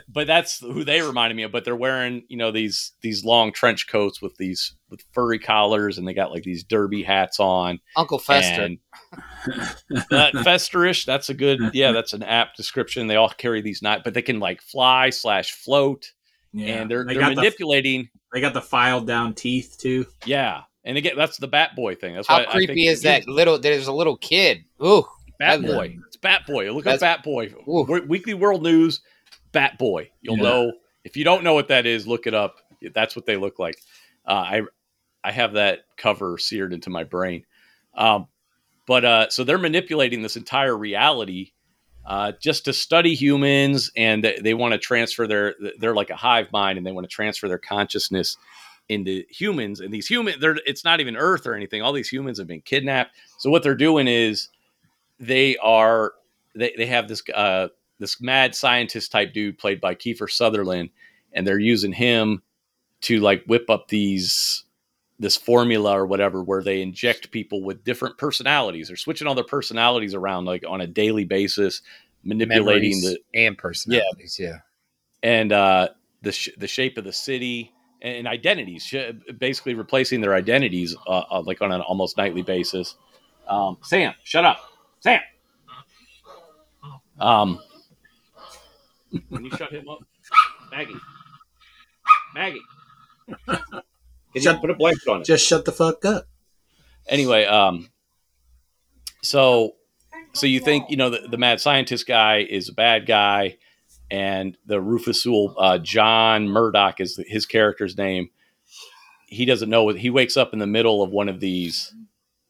but 0.07 0.27
that's 0.27 0.59
who 0.59 0.83
they 0.83 1.01
reminded 1.01 1.35
me 1.35 1.43
of. 1.43 1.51
But 1.51 1.65
they're 1.65 1.75
wearing 1.75 2.23
you 2.27 2.37
know 2.37 2.51
these 2.51 2.93
these 3.01 3.25
long 3.25 3.51
trench 3.51 3.87
coats 3.87 4.21
with 4.21 4.35
these 4.37 4.75
with 4.89 5.03
furry 5.13 5.39
collars, 5.39 5.97
and 5.97 6.07
they 6.07 6.13
got 6.13 6.31
like 6.31 6.43
these 6.43 6.63
derby 6.63 7.03
hats 7.03 7.39
on. 7.39 7.79
Uncle 7.95 8.19
Fester. 8.19 8.63
And 8.63 8.77
that 10.09 10.33
festerish, 10.33 11.05
that's 11.05 11.29
a 11.29 11.33
good 11.33 11.59
yeah, 11.73 11.91
that's 11.91 12.13
an 12.13 12.23
apt 12.23 12.57
description. 12.57 13.07
They 13.07 13.15
all 13.15 13.29
carry 13.29 13.61
these 13.61 13.81
knives, 13.81 14.03
but 14.03 14.13
they 14.13 14.21
can 14.21 14.39
like 14.39 14.61
fly 14.61 15.09
slash 15.09 15.51
float 15.51 16.11
Yeah. 16.57 16.81
and 16.81 16.89
they're 16.91 17.03
they 17.03 17.13
they 17.13 17.19
are 17.19 17.21
got 17.23 17.29
the 17.29 17.35
manipulating. 17.35 18.09
they 18.33 18.39
got 18.41 18.53
the 18.53 18.61
filed 18.61 19.05
down 19.07 19.33
teeth 19.33 19.77
too. 19.79 20.05
yeah, 20.25 20.61
and 20.83 20.97
again, 20.97 21.13
that's 21.17 21.37
the 21.37 21.47
Bat 21.47 21.75
Boy 21.75 21.95
thing. 21.95 22.15
That's 22.15 22.27
How 22.27 22.37
why 22.37 22.45
I 22.45 22.51
creepy 22.51 22.73
think- 22.75 22.87
is 22.89 23.01
that 23.03 23.27
little? 23.27 23.59
There's 23.59 23.87
a 23.87 23.93
little 23.93 24.15
kid. 24.17 24.63
Ooh, 24.83 25.03
Bat 25.39 25.61
that- 25.63 25.67
Boy? 25.67 25.97
It's 26.07 26.17
Bat 26.17 26.47
Boy. 26.47 26.71
Look 26.71 26.87
at 26.87 26.99
Bat 27.01 27.23
Boy. 27.23 27.53
Ooh. 27.67 27.83
Weekly 28.07 28.33
World 28.33 28.63
News. 28.63 29.01
Bat 29.51 29.77
Boy. 29.77 30.09
You'll 30.21 30.37
Yeah. 30.37 30.43
know 30.43 30.73
if 31.03 31.17
you 31.17 31.23
don't 31.23 31.43
know 31.43 31.53
what 31.53 31.67
that 31.69 31.85
is. 31.85 32.07
Look 32.07 32.25
it 32.27 32.33
up. 32.33 32.57
That's 32.93 33.15
what 33.15 33.25
they 33.25 33.35
look 33.37 33.59
like. 33.59 33.77
Uh, 34.27 34.31
I 34.31 34.61
I 35.23 35.31
have 35.31 35.53
that 35.53 35.85
cover 35.97 36.37
seared 36.37 36.71
into 36.73 36.89
my 36.89 37.03
brain. 37.03 37.45
Um, 37.95 38.27
but 38.85 39.03
uh, 39.05 39.29
so 39.29 39.43
they're 39.43 39.57
manipulating 39.57 40.21
this 40.21 40.35
entire 40.37 40.77
reality 40.77 41.51
uh, 42.05 42.33
just 42.39 42.65
to 42.65 42.73
study 42.73 43.15
humans, 43.15 43.91
and 43.95 44.23
they, 44.23 44.37
they 44.41 44.53
want 44.53 44.73
to 44.73 44.77
transfer 44.77 45.27
their. 45.27 45.55
They're 45.79 45.95
like 45.95 46.09
a 46.09 46.15
hive 46.15 46.51
mind, 46.51 46.77
and 46.77 46.85
they 46.85 46.91
want 46.91 47.05
to 47.05 47.13
transfer 47.13 47.47
their 47.47 47.57
consciousness 47.57 48.37
into 48.89 49.23
humans. 49.29 49.79
And 49.79 49.93
these 49.93 50.07
humans, 50.07 50.37
they're 50.39 50.57
it's 50.65 50.83
not 50.83 50.99
even 50.99 51.15
Earth 51.15 51.47
or 51.47 51.55
anything. 51.55 51.81
All 51.81 51.93
these 51.93 52.09
humans 52.09 52.37
have 52.37 52.47
been 52.47 52.61
kidnapped. 52.61 53.15
So 53.39 53.49
what 53.49 53.63
they're 53.63 53.75
doing 53.75 54.07
is 54.07 54.49
they 55.19 55.57
are 55.57 56.13
they, 56.55 56.73
they 56.77 56.85
have 56.85 57.07
this 57.07 57.23
uh, 57.33 57.69
this 57.99 58.21
mad 58.21 58.55
scientist 58.55 59.11
type 59.11 59.33
dude 59.33 59.57
played 59.57 59.81
by 59.81 59.95
Kiefer 59.95 60.29
Sutherland, 60.29 60.89
and 61.33 61.47
they're 61.47 61.59
using 61.59 61.93
him 61.93 62.41
to 63.01 63.19
like 63.19 63.43
whip 63.45 63.69
up 63.69 63.87
these 63.87 64.64
this 65.19 65.37
formula 65.37 65.91
or 65.97 66.05
whatever 66.05 66.43
where 66.43 66.61
they 66.63 66.81
inject 66.81 67.31
people 67.31 67.63
with 67.63 67.83
different 67.83 68.17
personalities. 68.17 68.87
They're 68.87 68.97
switching 68.97 69.27
all 69.27 69.35
their 69.35 69.43
personalities 69.45 70.13
around 70.13 70.45
like 70.45 70.63
on 70.67 70.81
a 70.81 70.87
daily 70.87 71.23
basis, 71.23 71.81
manipulating 72.23 72.99
memories 73.01 73.03
the 73.03 73.19
and 73.33 73.57
personalities. 73.57 74.37
Yeah. 74.39 74.57
and 75.23 75.51
uh, 75.53 75.89
the 76.21 76.31
sh- 76.31 76.49
the 76.57 76.67
shape 76.67 76.97
of 76.97 77.03
the 77.05 77.13
city 77.13 77.71
and 78.01 78.27
identities, 78.27 78.83
sh- 78.83 79.13
basically 79.39 79.73
replacing 79.73 80.21
their 80.21 80.33
identities 80.35 80.95
uh, 81.07 81.23
uh, 81.31 81.41
like 81.45 81.61
on 81.61 81.71
an 81.71 81.81
almost 81.81 82.17
nightly 82.17 82.41
basis. 82.41 82.95
Um, 83.47 83.77
Sam, 83.81 84.13
shut 84.23 84.43
up, 84.43 84.59
Sam. 84.99 85.21
Um, 87.19 87.59
when 89.29 89.45
you 89.45 89.51
shut 89.51 89.71
him 89.71 89.87
up, 89.87 89.99
Maggie, 90.71 90.93
Maggie, 92.33 92.61
you 94.43 94.51
Shut- 94.51 94.61
put 94.61 94.69
a 94.69 94.75
blanket 94.75 95.07
on 95.07 95.21
it? 95.21 95.25
Just 95.25 95.45
shut 95.45 95.65
the 95.65 95.71
fuck 95.71 96.03
up. 96.05 96.27
anyway, 97.07 97.45
um, 97.45 97.89
so 99.21 99.75
so 100.33 100.47
you 100.47 100.59
think 100.59 100.89
you 100.89 100.97
know 100.97 101.09
the, 101.09 101.27
the 101.29 101.37
mad 101.37 101.59
scientist 101.61 102.07
guy 102.07 102.39
is 102.39 102.69
a 102.69 102.73
bad 102.73 103.05
guy, 103.05 103.57
and 104.11 104.57
the 104.65 104.81
Rufus 104.81 105.23
Sewell, 105.23 105.55
uh, 105.57 105.77
John 105.77 106.47
Murdoch 106.47 106.99
is 106.99 107.19
his 107.27 107.45
character's 107.45 107.97
name. 107.97 108.29
He 109.27 109.45
doesn't 109.45 109.69
know 109.69 109.89
he 109.89 110.09
wakes 110.09 110.37
up 110.37 110.53
in 110.53 110.59
the 110.59 110.67
middle 110.67 111.01
of 111.01 111.09
one 111.09 111.29
of 111.29 111.39
these 111.39 111.93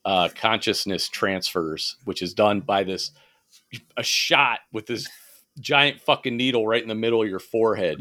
uh, 0.03 0.29
consciousness 0.35 1.07
transfers, 1.07 1.97
which 2.05 2.21
is 2.21 2.33
done 2.33 2.61
by 2.61 2.83
this 2.83 3.11
a 3.95 4.03
shot 4.03 4.59
with 4.73 4.85
this 4.85 5.07
giant 5.59 6.01
fucking 6.01 6.35
needle 6.35 6.67
right 6.67 6.81
in 6.81 6.89
the 6.89 6.95
middle 6.95 7.21
of 7.21 7.29
your 7.29 7.39
forehead. 7.39 7.97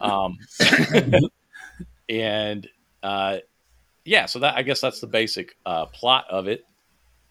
Um, 0.00 0.38
and 2.08 2.68
uh, 3.02 3.38
yeah, 4.04 4.26
so 4.26 4.40
that 4.40 4.56
I 4.56 4.62
guess 4.62 4.80
that's 4.80 5.00
the 5.00 5.06
basic 5.06 5.56
uh, 5.64 5.86
plot 5.86 6.24
of 6.30 6.48
it. 6.48 6.64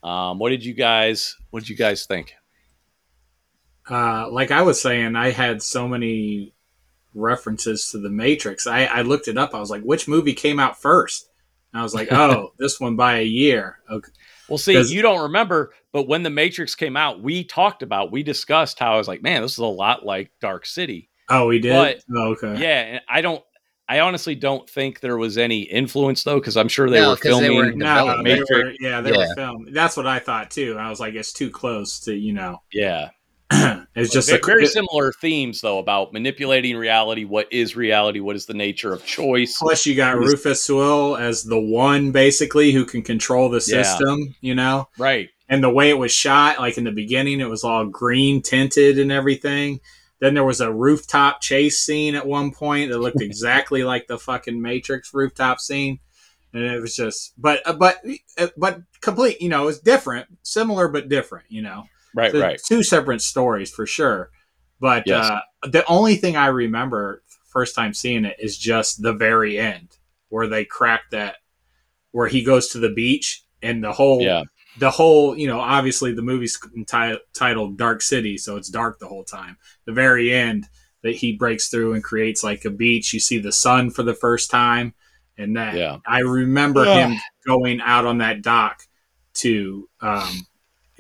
Um, 0.03 0.39
what 0.39 0.49
did 0.49 0.65
you 0.65 0.74
guys 0.74 1.36
What 1.51 1.61
did 1.61 1.69
you 1.69 1.76
guys 1.76 2.05
think? 2.05 2.34
Uh, 3.89 4.30
like 4.32 4.51
I 4.51 4.61
was 4.61 4.82
saying, 4.82 5.15
I 5.15 5.32
had 5.32 5.61
so 5.61 5.88
many 5.88 6.53
references 7.13 7.89
to 7.91 7.97
the 7.97 8.09
Matrix. 8.09 8.67
I, 8.67 8.86
I 8.86 9.01
looked 9.01 9.28
it 9.28 9.38
up. 9.38 9.53
I 9.53 9.59
was 9.59 9.69
like, 9.69 9.82
which 9.84 10.07
movie 10.07 10.34
came 10.34 10.59
out 10.59 10.82
first? 10.82 11.30
And 11.74 11.80
I 11.80 11.84
was 11.84 11.93
like, 11.93 12.11
oh, 12.11 12.53
this 12.59 12.80
one 12.80 12.95
by 12.95 13.19
a 13.19 13.24
year. 13.26 13.80
Okay. 13.89 14.11
Well, 14.47 14.57
see, 14.57 14.80
you 14.82 15.01
don't 15.01 15.24
remember, 15.24 15.74
but 15.91 16.07
when 16.07 16.24
the 16.24 16.30
Matrix 16.30 16.76
came 16.76 16.97
out, 16.97 17.22
we 17.22 17.43
talked 17.43 17.84
about, 17.84 18.11
we 18.11 18.22
discussed 18.22 18.80
how 18.80 18.93
I 18.93 18.97
was 18.97 19.07
like, 19.07 19.22
man, 19.22 19.41
this 19.41 19.53
is 19.53 19.57
a 19.59 19.65
lot 19.65 20.05
like 20.05 20.32
Dark 20.41 20.65
City. 20.65 21.09
Oh, 21.30 21.47
we 21.47 21.59
did. 21.59 21.74
But- 21.74 22.03
oh, 22.15 22.32
okay. 22.34 22.61
Yeah, 22.61 22.82
and 22.82 23.01
I 23.09 23.22
don't, 23.22 23.43
I 23.91 23.99
honestly 23.99 24.35
don't 24.35 24.69
think 24.69 25.01
there 25.01 25.17
was 25.17 25.37
any 25.37 25.63
influence 25.63 26.23
though, 26.23 26.39
because 26.39 26.55
I'm 26.55 26.69
sure 26.69 26.89
they 26.89 27.01
No, 27.01 27.09
were 27.09 27.15
'cause 27.17 27.39
they 27.39 27.47
filming. 27.47 27.57
were 27.57 27.71
No, 27.73 28.23
they 28.23 28.39
were, 28.39 28.71
yeah, 28.79 29.01
they 29.01 29.11
Yeah. 29.11 29.17
were 29.17 29.35
filmed. 29.35 29.69
That's 29.73 29.97
what 29.97 30.07
I 30.07 30.19
thought 30.19 30.49
too. 30.49 30.77
I 30.79 30.89
was 30.89 31.01
like, 31.01 31.13
it's 31.13 31.33
too 31.33 31.49
close 31.49 31.99
to, 32.01 32.15
you 32.15 32.31
know, 32.31 32.61
yeah, 32.73 33.09
it's 33.95 34.13
just 34.13 34.29
very, 34.29 34.39
a, 34.41 34.45
very 34.45 34.67
similar 34.67 35.11
themes 35.19 35.59
though 35.59 35.77
about 35.79 36.13
manipulating 36.13 36.77
reality. 36.77 37.25
What 37.25 37.51
is 37.51 37.75
reality? 37.75 38.21
What 38.21 38.37
is 38.37 38.45
the 38.45 38.53
nature 38.53 38.93
of 38.93 39.05
choice? 39.05 39.57
Plus, 39.59 39.85
you 39.85 39.93
got 39.95 40.17
was- 40.17 40.31
Rufus 40.31 40.63
Sewell 40.63 41.17
as 41.17 41.43
the 41.43 41.59
one 41.59 42.11
basically 42.11 42.71
who 42.71 42.85
can 42.85 43.01
control 43.01 43.49
the 43.49 43.57
Yeah. 43.67 43.83
system, 43.83 44.33
you 44.39 44.55
know? 44.55 44.87
Right. 44.97 45.27
And 45.49 45.61
the 45.61 45.69
way 45.69 45.89
it 45.89 45.97
was 45.97 46.13
shot, 46.13 46.59
like 46.59 46.77
in 46.77 46.85
the 46.85 46.93
beginning, 46.93 47.41
it 47.41 47.49
was 47.49 47.65
all 47.65 47.83
green 47.85 48.41
tinted 48.41 48.97
and 48.97 49.11
everything. 49.11 49.81
Then 50.22 50.36
there 50.36 50.45
was 50.45 50.61
a 50.61 50.72
rooftop 50.72 51.41
chase 51.41 51.82
scene 51.82 52.15
at 52.15 52.28
one 52.28 52.51
point 52.51 52.91
that 52.91 52.99
looked 52.99 53.22
exactly 53.22 53.84
like 53.91 54.07
the 54.07 54.17
fucking 54.19 54.61
Matrix 54.61 55.13
rooftop 55.13 55.59
scene. 55.59 55.99
And 56.53 56.63
it 56.63 56.80
was 56.80 56.95
just, 56.95 57.34
but, 57.38 57.65
uh, 57.65 57.74
but, 57.74 58.01
uh, 58.38 58.49
but 58.55 58.82
complete, 59.01 59.41
you 59.41 59.49
know, 59.49 59.67
it's 59.67 59.80
different, 59.80 60.28
similar, 60.43 60.88
but 60.88 61.09
different, 61.09 61.45
you 61.49 61.61
know? 61.61 61.86
Right. 62.13 62.32
So 62.32 62.39
right. 62.39 62.61
Two 62.65 62.84
separate 62.84 63.22
stories 63.22 63.72
for 63.72 63.86
sure. 63.86 64.30
But 64.80 65.03
Yes. 65.05 65.30
uh, 65.30 65.67
the 65.67 65.86
only 65.86 66.15
thing 66.15 66.36
I 66.36 66.47
remember 66.47 67.24
first 67.49 67.74
time 67.74 67.93
seeing 67.93 68.26
it 68.26 68.36
is 68.39 68.57
just 68.57 69.01
the 69.01 69.13
very 69.13 69.57
end 69.57 69.97
where 70.30 70.47
they 70.47 70.65
crack 70.65 71.03
that, 71.11 71.38
where 72.11 72.28
he 72.28 72.43
goes 72.43 72.67
to 72.69 72.80
the 72.80 72.89
beach 72.93 73.43
and 73.61 73.84
the 73.84 73.93
whole, 73.93 74.22
Yeah. 74.22 74.43
The 74.80 74.89
whole, 74.91 75.38
you 75.38 75.47
know, 75.47 75.59
obviously 75.59 76.13
the 76.13 76.22
movie's 76.22 76.57
enti- 76.78 77.19
titled 77.34 77.78
Dark 77.78 78.01
City, 78.01 78.38
so 78.38 78.55
it's 78.55 78.69
dark 78.69 78.99
the 78.99 79.07
whole 79.07 79.24
time. 79.26 79.57
The 79.86 79.91
very 79.91 80.32
end 80.34 80.67
that 81.03 81.15
he 81.15 81.36
breaks 81.36 81.67
through 81.69 81.93
and 81.93 82.03
creates 82.03 82.43
like 82.43 82.63
a 82.63 82.69
beach, 82.69 83.13
you 83.13 83.19
see 83.19 83.38
the 83.39 83.51
sun 83.51 83.89
for 83.91 84.03
the 84.03 84.13
first 84.13 84.49
time. 84.49 84.93
And 85.38 85.57
that 85.57 85.76
Yeah. 85.76 85.97
I 86.05 86.19
remember 86.19 86.82
Ugh. 86.82 87.11
him 87.11 87.19
going 87.45 87.82
out 87.82 88.05
on 88.05 88.19
that 88.19 88.41
dock 88.43 88.84
to, 89.36 89.89
um, 89.99 90.45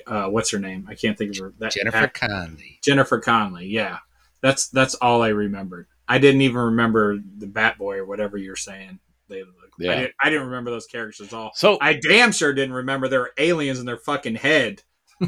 uh, 0.07 0.27
what's 0.27 0.49
her 0.51 0.59
name? 0.59 0.87
I 0.89 0.95
can't 0.95 1.17
think 1.17 1.31
of 1.31 1.37
her. 1.37 1.53
That 1.59 1.71
Jennifer 1.73 1.97
act- 1.97 2.19
Connelly. 2.19 2.79
Jennifer 2.83 3.19
Connelly. 3.19 3.67
Yeah, 3.67 3.99
that's 4.41 4.67
that's 4.69 4.95
all 4.95 5.21
I 5.21 5.29
remembered. 5.29 5.87
I 6.07 6.17
didn't 6.17 6.41
even 6.41 6.57
remember 6.59 7.19
the 7.37 7.45
Bat 7.47 7.77
Boy 7.77 7.97
or 7.97 8.05
whatever 8.05 8.35
you're 8.37 8.55
saying. 8.55 8.99
They 9.29 9.43
look. 9.43 9.60
Yeah. 9.79 9.91
I, 9.91 9.95
didn't, 9.95 10.13
I 10.23 10.29
didn't 10.29 10.45
remember 10.47 10.71
those 10.71 10.85
characters 10.87 11.27
at 11.27 11.33
all. 11.33 11.51
So 11.55 11.77
I 11.81 11.93
damn 11.93 12.31
sure 12.31 12.53
didn't 12.53 12.73
remember 12.75 13.07
there 13.07 13.21
were 13.21 13.33
aliens 13.37 13.79
in 13.79 13.85
their 13.85 13.97
fucking 13.97 14.35
head. 14.35 14.81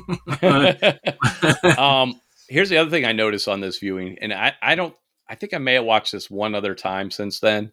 um, 1.78 2.20
here's 2.50 2.70
the 2.70 2.78
other 2.78 2.90
thing 2.90 3.06
I 3.06 3.12
noticed 3.14 3.48
on 3.48 3.62
this 3.62 3.80
viewing, 3.80 4.18
and 4.22 4.34
I, 4.34 4.54
I 4.62 4.76
don't, 4.76 4.96
I 5.30 5.36
think 5.36 5.54
I 5.54 5.58
may 5.58 5.76
have 5.76 5.86
watched 5.86 6.12
this 6.12 6.30
one 6.30 6.56
other 6.56 6.76
time 6.76 7.12
since 7.12 7.40
then 7.40 7.72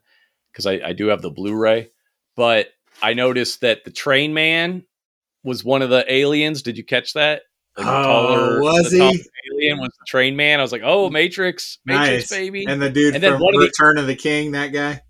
because 0.51 0.65
I, 0.65 0.79
I 0.85 0.93
do 0.93 1.07
have 1.07 1.21
the 1.21 1.29
Blu-ray, 1.31 1.89
but 2.35 2.67
I 3.01 3.13
noticed 3.13 3.61
that 3.61 3.83
the 3.83 3.91
Train 3.91 4.33
Man 4.33 4.83
was 5.43 5.63
one 5.63 5.81
of 5.81 5.89
the 5.89 6.11
aliens. 6.11 6.61
Did 6.61 6.77
you 6.77 6.83
catch 6.83 7.13
that? 7.13 7.43
Like 7.77 7.85
the 7.87 7.91
Oh, 7.93 8.59
was 8.59 8.91
the 8.91 8.97
he? 9.11 9.23
Alien 9.55 9.79
was 9.79 9.89
the 9.99 10.05
Train 10.07 10.35
Man. 10.35 10.59
I 10.59 10.61
was 10.61 10.71
like, 10.71 10.81
oh, 10.83 11.09
Matrix, 11.09 11.79
Matrix, 11.85 12.29
Nice. 12.31 12.39
baby. 12.39 12.65
And 12.67 12.81
the 12.81 12.89
dude 12.89 13.15
And 13.15 13.23
then 13.23 13.33
from 13.33 13.41
one 13.41 13.55
of 13.55 13.61
the- 13.61 13.67
Return 13.67 13.97
of 13.97 14.07
the 14.07 14.15
King, 14.15 14.51
that 14.51 14.67
guy. 14.73 15.01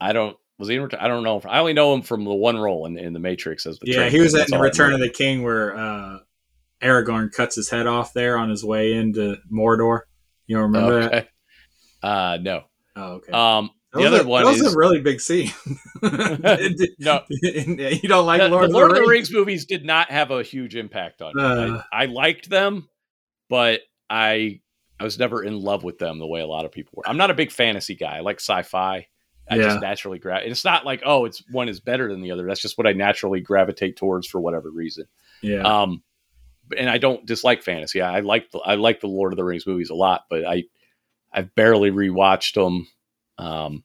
I 0.00 0.12
don't. 0.12 0.36
Was 0.58 0.68
he? 0.68 0.76
in 0.76 0.88
I 0.98 1.08
don't 1.08 1.24
know. 1.24 1.40
I 1.44 1.58
only 1.58 1.72
know 1.72 1.94
him 1.94 2.02
from 2.02 2.24
the 2.24 2.32
one 2.32 2.56
role 2.56 2.86
in, 2.86 2.96
in 2.96 3.12
the 3.12 3.18
Matrix 3.18 3.66
as 3.66 3.78
the. 3.78 3.86
Yeah, 3.88 3.96
Train 3.96 4.10
he 4.12 4.20
was 4.20 4.34
at 4.34 4.50
in 4.50 4.60
Return 4.60 4.92
of 4.92 5.00
the 5.00 5.08
King 5.08 5.42
where 5.42 5.76
uh, 5.76 6.18
Aragorn 6.82 7.32
cuts 7.32 7.56
his 7.56 7.68
head 7.70 7.86
off 7.86 8.12
there 8.12 8.38
on 8.38 8.50
his 8.50 8.64
way 8.64 8.92
into 8.92 9.36
Mordor. 9.52 10.00
You 10.46 10.56
don't 10.56 10.72
remember 10.72 11.08
that? 11.08 11.28
Uh, 12.02 12.38
no. 12.40 12.64
Oh, 12.96 13.12
okay. 13.14 13.32
Um, 13.32 13.70
the 13.94 14.04
other 14.04 14.20
a, 14.20 14.24
one 14.24 14.44
that 14.44 14.50
was 14.50 14.60
is 14.60 14.74
a 14.74 14.76
really 14.76 15.00
big 15.00 15.20
scene. 15.20 15.50
no. 16.02 17.22
you 17.30 18.08
don't 18.08 18.26
like 18.26 18.40
the, 18.40 18.48
Lord, 18.48 18.64
the 18.64 18.66
of, 18.66 18.70
Lord 18.70 18.90
the 18.90 18.96
of 18.96 19.02
the 19.04 19.08
Rings? 19.08 19.08
Rings 19.08 19.32
movies 19.32 19.64
did 19.64 19.84
not 19.84 20.10
have 20.10 20.30
a 20.30 20.42
huge 20.42 20.76
impact 20.76 21.22
on 21.22 21.32
me. 21.34 21.42
Uh. 21.42 21.82
I, 21.92 22.02
I 22.02 22.06
liked 22.06 22.50
them, 22.50 22.88
but 23.48 23.80
I 24.10 24.60
I 24.98 25.04
was 25.04 25.18
never 25.18 25.42
in 25.42 25.60
love 25.60 25.84
with 25.84 25.98
them 25.98 26.18
the 26.18 26.26
way 26.26 26.40
a 26.40 26.46
lot 26.46 26.64
of 26.64 26.72
people 26.72 26.92
were. 26.96 27.08
I'm 27.08 27.16
not 27.16 27.30
a 27.30 27.34
big 27.34 27.50
fantasy 27.50 27.94
guy. 27.94 28.16
I 28.16 28.20
like 28.20 28.40
sci-fi. 28.40 29.06
I 29.48 29.56
Yeah. 29.56 29.62
just 29.64 29.80
naturally 29.82 30.18
gra- 30.18 30.42
It's 30.44 30.64
not 30.64 30.86
like 30.86 31.02
oh, 31.04 31.24
it's 31.26 31.42
one 31.50 31.68
is 31.68 31.80
better 31.80 32.08
than 32.10 32.22
the 32.22 32.30
other. 32.30 32.46
That's 32.46 32.62
just 32.62 32.78
what 32.78 32.86
I 32.86 32.92
naturally 32.92 33.40
gravitate 33.40 33.96
towards 33.96 34.26
for 34.26 34.40
whatever 34.40 34.70
reason. 34.70 35.06
Yeah. 35.42 35.62
Um, 35.62 36.02
and 36.76 36.88
I 36.88 36.96
don't 36.98 37.26
dislike 37.26 37.62
fantasy. 37.62 38.00
I 38.00 38.20
like 38.20 38.50
the 38.50 38.58
I 38.60 38.76
like 38.76 39.00
the 39.00 39.06
Lord 39.08 39.32
of 39.32 39.36
the 39.36 39.44
Rings 39.44 39.66
movies 39.66 39.90
a 39.90 39.94
lot, 39.94 40.22
but 40.30 40.44
I 40.46 40.64
I've 41.32 41.54
barely 41.54 41.90
rewatched 41.90 42.54
them. 42.54 42.86
Um, 43.38 43.84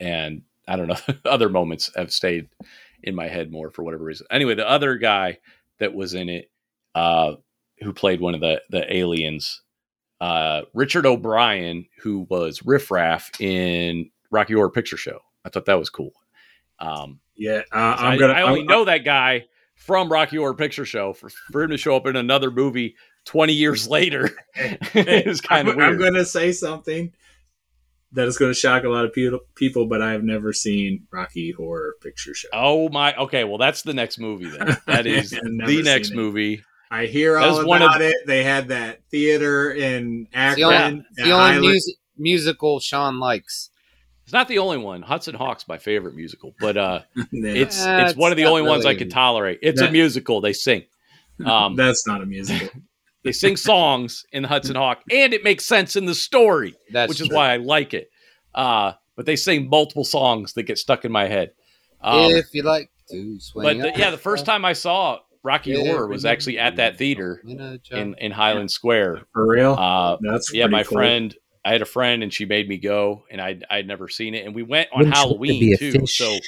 and 0.00 0.42
I 0.66 0.76
don't 0.76 0.88
know, 0.88 0.96
other 1.24 1.48
moments 1.48 1.90
have 1.96 2.12
stayed 2.12 2.48
in 3.02 3.14
my 3.14 3.28
head 3.28 3.50
more 3.52 3.70
for 3.70 3.82
whatever 3.82 4.04
reason. 4.04 4.26
Anyway, 4.30 4.54
the 4.54 4.68
other 4.68 4.96
guy 4.96 5.38
that 5.78 5.94
was 5.94 6.14
in 6.14 6.28
it, 6.28 6.50
uh, 6.94 7.34
who 7.80 7.92
played 7.92 8.20
one 8.20 8.34
of 8.34 8.40
the 8.40 8.62
the 8.70 8.94
aliens, 8.94 9.62
uh, 10.24 10.62
Richard 10.72 11.04
O'Brien, 11.04 11.86
who 12.02 12.26
was 12.30 12.64
Riff 12.64 12.90
Raff 12.90 13.30
in 13.40 14.10
Rocky 14.30 14.54
Horror 14.54 14.70
Picture 14.70 14.96
Show. 14.96 15.18
I 15.44 15.50
thought 15.50 15.66
that 15.66 15.78
was 15.78 15.90
cool. 15.90 16.12
Um, 16.78 17.20
yeah. 17.36 17.62
Uh, 17.70 17.96
I'm 17.98 18.12
I, 18.12 18.16
gonna. 18.16 18.32
I 18.32 18.42
only 18.42 18.60
I'm- 18.60 18.66
know 18.66 18.84
that 18.86 19.04
guy 19.04 19.44
from 19.74 20.10
Rocky 20.10 20.38
Horror 20.38 20.54
Picture 20.54 20.86
Show. 20.86 21.12
For, 21.12 21.28
for 21.52 21.62
him 21.62 21.70
to 21.70 21.76
show 21.76 21.94
up 21.94 22.06
in 22.06 22.16
another 22.16 22.50
movie 22.50 22.96
20 23.26 23.52
years 23.52 23.86
later 23.96 24.30
is 24.94 25.42
kind 25.42 25.68
of 25.68 25.74
I'm, 25.74 25.82
I'm 25.82 25.98
going 25.98 26.14
to 26.14 26.24
say 26.24 26.52
something 26.52 27.12
that 28.12 28.26
is 28.26 28.38
going 28.38 28.50
to 28.50 28.58
shock 28.58 28.84
a 28.84 28.88
lot 28.88 29.04
of 29.04 29.12
people, 29.12 29.40
people, 29.56 29.86
but 29.86 30.00
I 30.00 30.12
have 30.12 30.24
never 30.24 30.54
seen 30.54 31.06
Rocky 31.12 31.50
Horror 31.50 31.96
Picture 32.00 32.32
Show. 32.32 32.48
Oh 32.54 32.88
my! 32.88 33.14
Okay, 33.16 33.44
well 33.44 33.58
that's 33.58 33.82
the 33.82 33.92
next 33.92 34.18
movie 34.18 34.48
then. 34.48 34.78
That 34.86 35.06
is 35.06 35.32
the 35.32 35.82
next 35.84 36.14
movie. 36.14 36.62
I 36.90 37.06
hear 37.06 37.34
That 37.34 37.48
all 37.48 37.60
is 37.60 37.66
one 37.66 37.82
of 37.82 37.90
about 37.90 38.02
it. 38.02 38.16
They 38.26 38.44
had 38.44 38.68
that 38.68 39.00
theater 39.10 39.72
in 39.72 40.28
It's 40.32 40.56
the 40.56 40.64
only, 40.64 40.76
Akron. 40.76 41.06
the 41.16 41.32
only 41.32 41.68
mus- 41.72 41.94
musical 42.16 42.80
Sean 42.80 43.18
likes. 43.18 43.70
It's 44.24 44.32
not 44.32 44.48
the 44.48 44.58
only 44.58 44.78
one. 44.78 45.02
Hudson 45.02 45.34
Hawk's 45.34 45.68
my 45.68 45.76
favorite 45.76 46.14
musical, 46.14 46.54
but 46.58 46.76
uh, 46.76 47.00
it's 47.32 47.76
it's 47.76 47.86
Uh, 47.86 48.06
it's 48.08 48.16
one 48.16 48.30
of 48.30 48.36
the 48.36 48.46
only 48.46 48.62
not 48.62 48.70
ones 48.70 48.86
I 48.86 48.94
can 48.94 49.10
tolerate. 49.10 49.58
It's 49.62 49.80
a 49.80 49.90
musical. 49.90 50.40
They 50.40 50.52
sing. 50.52 50.84
Um, 51.44 51.74
that's 51.74 52.06
not 52.06 52.22
a 52.22 52.26
musical. 52.26 52.68
they 53.24 53.32
sing 53.32 53.56
songs 53.56 54.24
in 54.30 54.44
Hudson 54.44 54.76
Hawk, 54.76 55.02
and 55.10 55.34
it 55.34 55.42
makes 55.42 55.64
sense 55.64 55.96
in 55.96 56.04
the 56.06 56.14
story. 56.14 56.76
That's 56.92 57.08
which 57.08 57.20
is 57.20 57.28
why 57.28 57.52
I 57.52 57.56
like 57.56 57.92
it. 57.92 58.08
Uh, 58.54 58.92
but 59.16 59.26
they 59.26 59.34
sing 59.34 59.68
multiple 59.68 60.04
songs 60.04 60.52
that 60.52 60.62
get 60.62 60.78
stuck 60.78 61.04
in 61.04 61.10
my 61.10 61.26
head. 61.26 61.50
Um, 62.00 62.30
if 62.30 62.54
you 62.54 62.62
like 62.62 62.88
to 63.10 63.40
swing. 63.40 63.80
but 63.80 63.94
the, 63.94 63.98
yeah, 63.98 64.10
the 64.12 64.16
first 64.16 64.46
time 64.46 64.64
I 64.64 64.74
saw 64.74 65.18
Rocky 65.44 65.70
Yeah, 65.72 65.80
Horror 65.92 66.08
was 66.08 66.24
actually 66.24 66.58
at 66.58 66.76
that 66.76 66.96
theater 66.96 67.40
in, 67.46 67.80
in, 67.92 68.14
in 68.18 68.32
Highland 68.32 68.70
Square. 68.70 69.22
For 69.32 69.46
real? 69.46 69.74
Uh, 69.74 70.16
that's 70.20 70.52
yeah, 70.52 70.66
my 70.66 70.82
cool. 70.82 70.96
friend, 70.98 71.34
I 71.64 71.72
had 71.72 71.82
a 71.82 71.86
friend 71.86 72.22
and 72.22 72.32
she 72.32 72.46
made 72.46 72.68
me 72.68 72.78
go, 72.78 73.24
and 73.30 73.40
I'd, 73.40 73.64
I'd 73.70 73.86
never 73.86 74.08
seen 74.08 74.34
it. 74.34 74.46
And 74.46 74.54
we 74.54 74.62
went 74.62 74.88
on 74.92 75.00
Wouldn't 75.00 75.14
you 75.16 75.20
like 75.20 75.28
to 75.28 75.28
Halloween 75.28 75.78
too. 75.78 75.92
fish? 76.00 76.18
So 76.18 76.38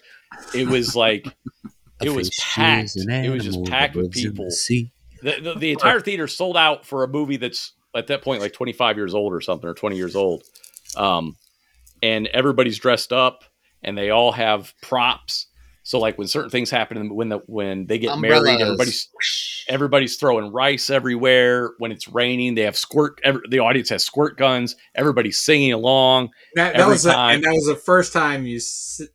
it 0.55 0.67
was 0.67 0.97
like, 0.97 1.27
it 2.03 2.11
was 2.11 2.31
packed. 2.41 2.97
an 2.97 3.11
It 3.11 3.31
was 3.31 3.45
just 3.45 3.63
packed 3.65 3.97
with 3.97 4.07
lives 4.07 4.25
in 4.25 4.25
the 4.25 4.31
people. 4.31 4.51
the, 5.23 5.41
the, 5.41 5.55
the 5.59 5.73
entire 5.73 6.01
theater 6.01 6.27
sold 6.27 6.57
out 6.57 6.85
for 6.87 7.05
a 7.05 7.09
movie 7.09 7.37
that's 7.37 7.73
at 7.95 8.07
that 8.09 8.23
point 8.23 8.41
like 8.43 8.53
25 8.53 8.97
years 8.97 9.15
old 9.15 9.33
or 9.33 9.41
something 9.41 9.69
or 9.69 9.73
20 9.75 9.97
years 9.97 10.15
old 10.15 10.43
um, 10.97 11.35
and 12.03 12.27
everybody's 12.29 12.79
dressed 12.79 13.11
up 13.13 13.45
and 13.83 13.97
they 13.97 14.11
all 14.11 14.33
have 14.33 14.75
props 14.83 15.47
so 15.89 16.01
like 16.01 16.19
when 16.19 16.27
certain 16.27 16.51
things 16.51 16.69
happen 16.69 17.15
when 17.15 17.29
the 17.29 17.39
when 17.47 17.87
they 17.87 17.97
get 17.97 18.19
married 18.19 18.61
everybody's 18.61 19.09
everybody's 19.69 20.17
throwing 20.17 20.53
rice 20.53 20.91
everywhere 20.91 21.71
when 21.79 21.93
it's 21.93 22.09
raining 22.09 22.57
they 22.57 22.63
have 22.63 22.77
squirt 22.77 23.21
every, 23.23 23.41
the 23.51 23.61
audience 23.61 23.89
has 23.89 24.05
squirt 24.05 24.37
guns 24.37 24.75
everybody's 24.97 25.39
singing 25.39 25.73
along 25.73 26.29
That, 26.57 26.77
that 26.77 26.89
was 26.89 27.05
the, 27.05 27.13
time. 27.13 27.37
and 27.37 27.45
that 27.45 27.53
was 27.53 27.67
the 27.67 27.77
first 27.77 28.13
time 28.13 28.45
you 28.47 28.61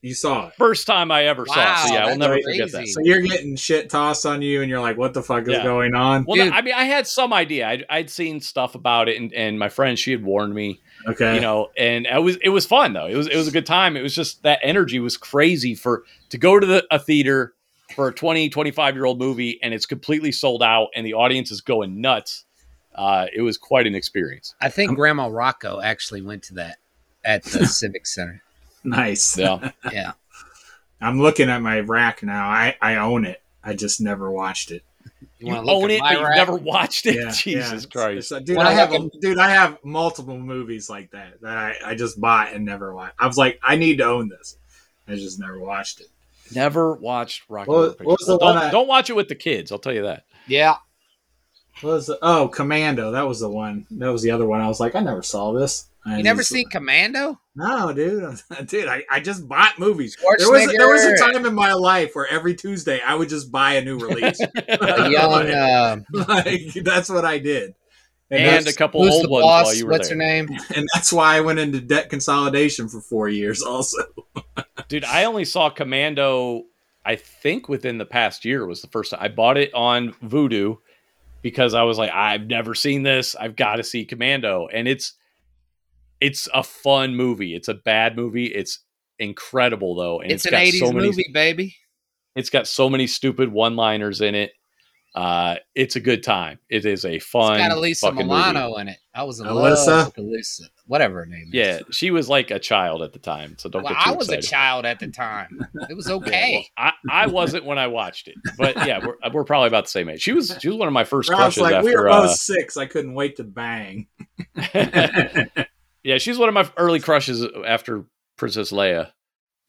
you 0.01 0.13
saw 0.13 0.47
it. 0.47 0.53
first 0.57 0.87
time 0.87 1.11
i 1.11 1.25
ever 1.25 1.45
saw 1.45 1.53
it 1.83 1.87
so 1.87 1.93
yeah 1.93 2.05
i'll 2.07 2.17
never 2.17 2.35
crazy. 2.41 2.59
forget 2.61 2.71
that 2.71 2.87
So 2.87 3.01
you're 3.03 3.21
getting 3.21 3.55
shit 3.57 3.89
tossed 3.89 4.25
on 4.25 4.41
you, 4.41 4.61
and 4.61 4.69
you're 4.69 4.79
like, 4.81 4.97
"What 4.97 5.13
the 5.13 5.21
fuck 5.23 5.43
is 5.43 5.49
Yeah. 5.49 5.63
going 5.63 5.93
on?" 5.93 6.23
well 6.25 6.37
Dude. 6.37 6.53
i 6.53 6.61
mean 6.61 6.73
i 6.73 6.85
had 6.85 7.05
some 7.05 7.33
idea 7.33 7.67
I'd, 7.67 7.85
I'd 7.89 8.09
seen 8.09 8.39
stuff 8.39 8.75
about 8.75 9.09
it 9.09 9.17
and, 9.19 9.33
and 9.33 9.59
my 9.59 9.67
friend 9.69 9.99
she 9.99 10.11
had 10.11 10.23
warned 10.23 10.53
me 10.53 10.79
Okay, 11.07 11.35
you 11.35 11.41
know 11.41 11.69
and 11.77 12.05
it 12.05 12.21
was 12.21 12.37
it 12.37 12.49
was 12.49 12.65
fun 12.65 12.93
though 12.93 13.07
it 13.07 13.15
was 13.15 13.27
it 13.27 13.35
was 13.35 13.47
a 13.47 13.51
good 13.51 13.65
time 13.65 13.97
it 13.97 14.01
was 14.01 14.13
just 14.13 14.43
that 14.43 14.59
energy 14.61 14.99
was 14.99 15.17
crazy 15.17 15.75
for 15.75 16.03
to 16.29 16.37
go 16.37 16.59
to 16.59 16.65
the, 16.65 16.85
a 16.91 16.99
theater 16.99 17.53
for 17.95 18.07
a 18.07 18.13
20 18.13 18.49
25 18.49 18.95
year 18.95 19.05
old 19.05 19.19
movie 19.19 19.59
and 19.61 19.73
it's 19.73 19.85
completely 19.85 20.31
sold 20.31 20.61
out 20.61 20.89
and 20.95 21.05
the 21.05 21.13
audience 21.13 21.51
is 21.51 21.61
going 21.61 22.01
nuts 22.01 22.45
uh, 22.93 23.27
it 23.33 23.41
was 23.41 23.57
quite 23.57 23.87
an 23.87 23.95
experience 23.95 24.53
I 24.59 24.69
think 24.69 24.95
Grandma 24.95 25.27
Rocco 25.27 25.79
actually 25.79 26.21
went 26.21 26.43
to 26.43 26.55
that 26.55 26.77
at 27.23 27.43
the 27.43 27.65
Civic 27.79 28.05
Center. 28.05 28.43
nice. 28.83 29.37
yeah 29.37 29.71
Yeah. 29.91 30.11
I'm 31.01 31.19
looking 31.19 31.49
at 31.49 31.61
my 31.63 31.79
rack 31.79 32.21
now. 32.21 32.47
I 32.47 32.77
I 32.79 32.97
own 32.97 33.25
it. 33.25 33.41
I 33.63 33.73
just 33.73 33.99
never 33.99 34.29
watched 34.29 34.69
it. 34.71 34.83
You 35.41 35.53
wanna 35.53 35.61
look 35.67 35.83
own 35.83 35.91
it 35.91 35.99
my 35.99 36.09
but 36.13 36.19
you've 36.19 36.27
rack? 36.29 36.35
never 36.37 36.55
watched 36.55 37.05
it 37.05 37.15
Yeah, 37.15 37.31
jesus 37.33 37.83
yeah. 37.83 37.89
christ 37.91 38.29
So, 38.29 38.39
dude, 38.39 38.57
When 38.57 38.67
I 38.67 38.71
I 38.71 38.73
have 38.73 38.91
look 38.91 39.13
a, 39.13 39.17
dude. 39.19 39.37
I 39.39 39.49
have 39.49 39.77
multiple 39.83 40.37
movies 40.37 40.89
like 40.89 41.11
that 41.11 41.41
that 41.41 41.57
I, 41.57 41.75
I 41.85 41.95
just 41.95 42.19
bought 42.21 42.53
and 42.53 42.65
never 42.65 42.93
watched. 42.93 43.15
I 43.19 43.27
was 43.27 43.37
like, 43.37 43.59
I 43.63 43.75
need 43.75 43.97
to 43.97 44.05
own 44.05 44.29
this. 44.29 44.57
I 45.07 45.15
just 45.15 45.39
never 45.39 45.59
watched 45.59 45.99
it. 46.01 46.07
never 46.55 46.93
watched 46.93 47.43
rocky 47.49 47.69
What- 47.69 47.75
Horror 47.75 47.87
what 47.89 47.97
Picture 47.97 48.09
was 48.09 48.17
the 48.27 48.39
Show. 48.39 48.45
one 48.45 48.55
don't, 48.55 48.63
I- 48.65 48.71
don't 48.71 48.87
watch 48.87 49.09
it 49.09 49.15
with 49.15 49.27
the 49.29 49.35
kids 49.35 49.71
i'll 49.71 49.79
tell 49.79 49.93
you 49.93 50.03
that 50.03 50.25
Yeah. 50.47 50.75
What 51.81 51.93
was 51.93 52.07
the, 52.07 52.19
oh 52.21 52.47
Commando? 52.49 53.11
That 53.11 53.27
was 53.27 53.39
the 53.39 53.49
one. 53.49 53.87
That 53.91 54.11
was 54.11 54.21
the 54.21 54.31
other 54.31 54.45
one. 54.45 54.61
I 54.61 54.67
was 54.67 54.79
like, 54.79 54.93
I 54.93 54.99
never 54.99 55.23
saw 55.23 55.53
this. 55.53 55.87
I 56.05 56.17
You 56.17 56.23
never 56.23 56.39
just- 56.41 56.49
seen 56.49 56.67
Commando? 56.69 57.39
No, 57.55 57.93
dude, 57.93 58.39
dude, 58.67 58.87
I, 58.87 59.03
I 59.11 59.19
just 59.19 59.47
bought 59.47 59.77
movies. 59.77 60.17
There 60.37 60.49
was 60.49 60.71
there 60.75 60.87
was 60.91 61.03
a 61.03 61.17
time 61.17 61.45
in 61.45 61.53
my 61.53 61.73
life 61.73 62.15
where 62.15 62.25
every 62.27 62.55
Tuesday 62.55 62.99
I 63.05 63.13
would 63.15 63.29
just 63.29 63.51
buy 63.51 63.73
a 63.73 63.83
new 63.83 63.99
release. 64.07 64.39
A 64.41 65.09
young 65.09 65.33
uh, 65.51 65.97
like 66.27 66.73
that's 66.83 67.09
what 67.09 67.25
I 67.25 67.37
did, 67.39 67.75
and, 68.31 68.41
and 68.41 68.67
a 68.67 68.73
couple 68.73 69.03
who's 69.03 69.13
old 69.13 69.29
ones 69.29 69.43
boss? 69.43 69.65
while 69.65 69.75
you 69.75 69.85
were 69.85 69.91
What's 69.91 70.07
there 70.09 70.17
her 70.17 70.23
name? 70.23 70.49
and 70.75 70.87
that's 70.93 71.11
why 71.13 71.35
I 71.35 71.41
went 71.41 71.59
into 71.59 71.81
debt 71.81 72.09
consolidation 72.09 72.87
for 72.87 73.01
four 73.01 73.27
years. 73.29 73.61
Also, 73.61 73.97
Dude, 74.87 75.03
I 75.05 75.25
only 75.25 75.45
saw 75.45 75.69
Commando. 75.69 76.63
I 77.05 77.15
think 77.15 77.67
within 77.67 77.97
the 77.97 78.05
past 78.05 78.45
year 78.45 78.65
was 78.65 78.81
the 78.81 78.87
first 78.87 79.11
time 79.11 79.19
I 79.21 79.27
bought 79.27 79.57
it 79.57 79.73
on 79.73 80.13
Vudu 80.23 80.77
because 81.41 81.73
I 81.73 81.83
was 81.83 81.97
like, 81.97 82.11
I've 82.11 82.45
never 82.47 82.75
seen 82.75 83.03
this. 83.03 83.35
I've 83.35 83.55
got 83.55 83.75
to 83.77 83.83
see 83.83 84.05
Commando, 84.05 84.67
and 84.71 84.87
it's 84.87 85.13
it's 86.21 86.47
a 86.53 86.63
fun 86.63 87.15
movie. 87.15 87.55
It's 87.55 87.67
a 87.67 87.73
bad 87.73 88.15
movie. 88.15 88.45
It's 88.45 88.79
incredible 89.19 89.95
though, 89.95 90.21
and 90.21 90.31
It's, 90.31 90.45
it's 90.45 90.53
an 90.53 90.57
got 90.59 90.65
'80s 90.67 90.79
so 90.79 90.91
many. 90.93 91.07
movie, 91.07 91.25
baby. 91.33 91.75
It's 92.35 92.49
got 92.49 92.65
so 92.67 92.89
many 92.89 93.07
stupid 93.07 93.51
one-liners 93.51 94.21
in 94.21 94.35
it. 94.35 94.53
Uh, 95.13 95.57
it's 95.75 95.97
a 95.97 95.99
good 95.99 96.23
time. 96.23 96.57
It 96.69 96.85
is 96.85 97.03
a 97.03 97.19
fun. 97.19 97.59
It's 97.59 97.67
got 97.67 97.77
Elisa 97.77 98.05
fucking 98.05 98.27
movie. 98.27 98.29
Milano 98.29 98.77
in 98.77 98.87
it. 98.87 98.97
I 99.13 99.23
was 99.23 99.41
in 99.41 99.45
Alyssa? 99.45 99.87
love 99.87 100.05
with 100.15 100.17
Elisa, 100.19 100.63
whatever 100.85 101.19
her 101.19 101.25
name 101.25 101.47
is. 101.47 101.53
Yeah, 101.53 101.79
she 101.91 102.11
was 102.11 102.29
like 102.29 102.49
a 102.49 102.59
child 102.59 103.01
at 103.01 103.11
the 103.11 103.19
time, 103.19 103.57
so 103.59 103.67
don't 103.67 103.83
Well, 103.83 103.93
get 103.93 104.01
too 104.05 104.09
I 104.09 104.13
was 104.15 104.27
excited. 104.29 104.45
a 104.45 104.47
child 104.47 104.85
at 104.85 104.99
the 104.99 105.09
time. 105.09 105.59
It 105.89 105.97
was 105.97 106.07
Yeah, 106.09 106.13
okay. 106.15 106.69
well, 106.77 106.93
I, 107.09 107.23
I 107.23 107.27
wasn't 107.27 107.65
when 107.65 107.77
I 107.77 107.87
watched 107.87 108.29
it, 108.29 108.35
but 108.57 108.73
yeah, 108.87 109.05
we're, 109.05 109.15
we're 109.33 109.43
probably 109.43 109.67
about 109.67 109.83
the 109.83 109.91
same 109.91 110.07
age. 110.07 110.21
She 110.21 110.31
was 110.31 110.55
she 110.61 110.69
was 110.69 110.77
one 110.77 110.87
of 110.87 110.93
my 110.93 111.03
first 111.03 111.29
I 111.29 111.33
was 111.33 111.55
crushes 111.55 111.61
like, 111.63 111.83
we 111.83 111.93
were 111.93 112.07
both 112.07 112.29
Uh, 112.29 112.33
six. 112.33 112.77
I 112.77 112.85
couldn't 112.85 113.13
wait 113.13 113.35
to 113.35 113.43
bang. 113.43 114.07
yeah, 116.03 116.17
she's 116.17 116.37
one 116.37 116.49
of 116.49 116.53
my 116.55 116.69
early 116.77 116.99
crushes 116.99 117.45
after 117.65 118.05
Princess 118.37 118.71
Leia 118.71 119.11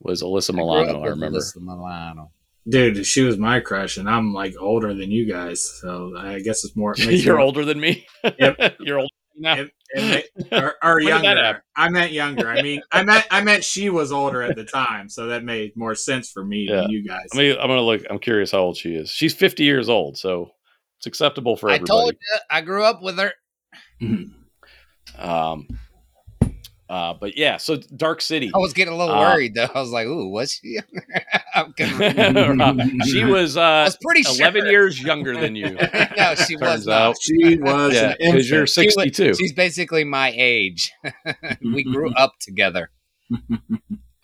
was 0.01 0.23
Alyssa 0.23 0.55
Milano. 0.55 0.99
I 0.99 1.01
with 1.03 1.11
remember. 1.11 1.39
Alyssa 1.39 1.57
Milano. 1.61 2.33
Dude, 2.69 3.05
she 3.07 3.23
was 3.23 3.39
my 3.39 3.59
crush, 3.61 3.97
and 3.97 4.09
I'm 4.09 4.33
like 4.33 4.55
older 4.59 4.95
than 4.95 5.11
you 5.11 5.27
guys, 5.31 5.65
so 5.81 6.13
I 6.17 6.39
guess 6.41 6.65
it's 6.65 6.77
more. 6.77 6.95
it 6.97 6.99
You're 7.25 7.35
more- 7.37 7.45
older 7.45 7.65
than 7.65 7.81
me. 7.81 8.07
Yep. 8.39 8.77
You're 8.81 8.99
older 8.99 9.09
now. 9.37 9.55
And- 9.55 9.71
and 9.95 10.25
they- 10.51 10.57
or, 10.57 10.75
or 10.83 11.03
that 11.03 11.07
younger. 11.23 11.63
I 11.77 11.91
meant 11.91 12.13
younger. 12.13 12.49
I 12.49 12.63
mean, 12.63 12.81
I 12.93 13.03
meant 13.05 13.27
I 13.31 13.43
meant 13.45 13.63
she 13.63 13.91
was 13.91 14.11
older 14.11 14.41
at 14.41 14.57
the 14.57 14.65
time, 14.65 15.11
so 15.11 15.27
that 15.27 15.45
made 15.45 15.77
more 15.77 15.95
sense 15.95 16.31
for 16.31 16.43
me 16.43 16.67
Yeah. 16.67 16.77
than 16.83 16.91
you 16.91 17.07
guys. 17.07 17.27
I 17.35 17.37
mean, 17.37 17.57
I'm 17.61 17.69
gonna 17.69 17.83
look. 17.83 18.01
I'm 18.09 18.19
curious 18.19 18.53
how 18.53 18.61
old 18.61 18.79
she 18.79 18.95
is. 18.95 19.11
She's 19.11 19.35
50 19.35 19.65
years 19.65 19.91
old, 19.91 20.17
so 20.17 20.53
it's 20.99 21.07
acceptable 21.07 21.57
for 21.57 21.69
everybody. 21.69 21.91
I 21.91 21.95
told 21.95 22.13
you, 22.15 22.39
I 22.51 22.61
grew 22.63 22.85
up 22.85 23.03
with 23.03 23.19
her. 23.19 23.33
Um, 25.19 25.67
uh, 26.93 27.15
but 27.19 27.37
yeah, 27.39 27.57
so 27.57 27.77
Dark 27.97 28.21
City. 28.21 28.51
I 28.55 28.59
was 28.59 28.73
getting 28.75 28.93
a 28.93 28.97
little 28.97 29.15
Uh, 29.15 29.21
worried 29.33 29.55
though. 29.55 29.69
I 29.75 29.81
was 29.81 29.91
like, 29.91 30.07
"Ooh, 30.07 30.29
was 30.37 30.53
she?" 30.53 30.79
I'm 31.55 31.73
kidding. 31.73 33.01
she 33.07 33.25
was 33.25 33.57
I 33.57 33.83
uh, 33.83 33.85
was 33.87 33.97
pretty 34.03 34.23
11 34.29 34.63
sure. 34.63 34.71
years 34.71 35.03
younger 35.03 35.35
than 35.35 35.57
you. 35.57 35.71
no, 35.71 36.35
she 36.35 36.57
was 36.57 36.61
Turns 36.61 36.87
not. 36.87 37.01
out. 37.03 37.17
she 37.21 37.57
was 37.59 37.95
Yeah, 37.95 38.15
because 38.19 38.51
you're 38.51 38.61
infant. 38.63 38.69
She 38.71 38.85
was- 38.87 38.95
62. 39.05 39.35
She's 39.35 39.53
basically 39.53 40.05
my 40.05 40.33
age. 40.37 40.93
we 41.63 41.83
grew 41.85 42.13
up 42.15 42.33
together. 42.41 42.91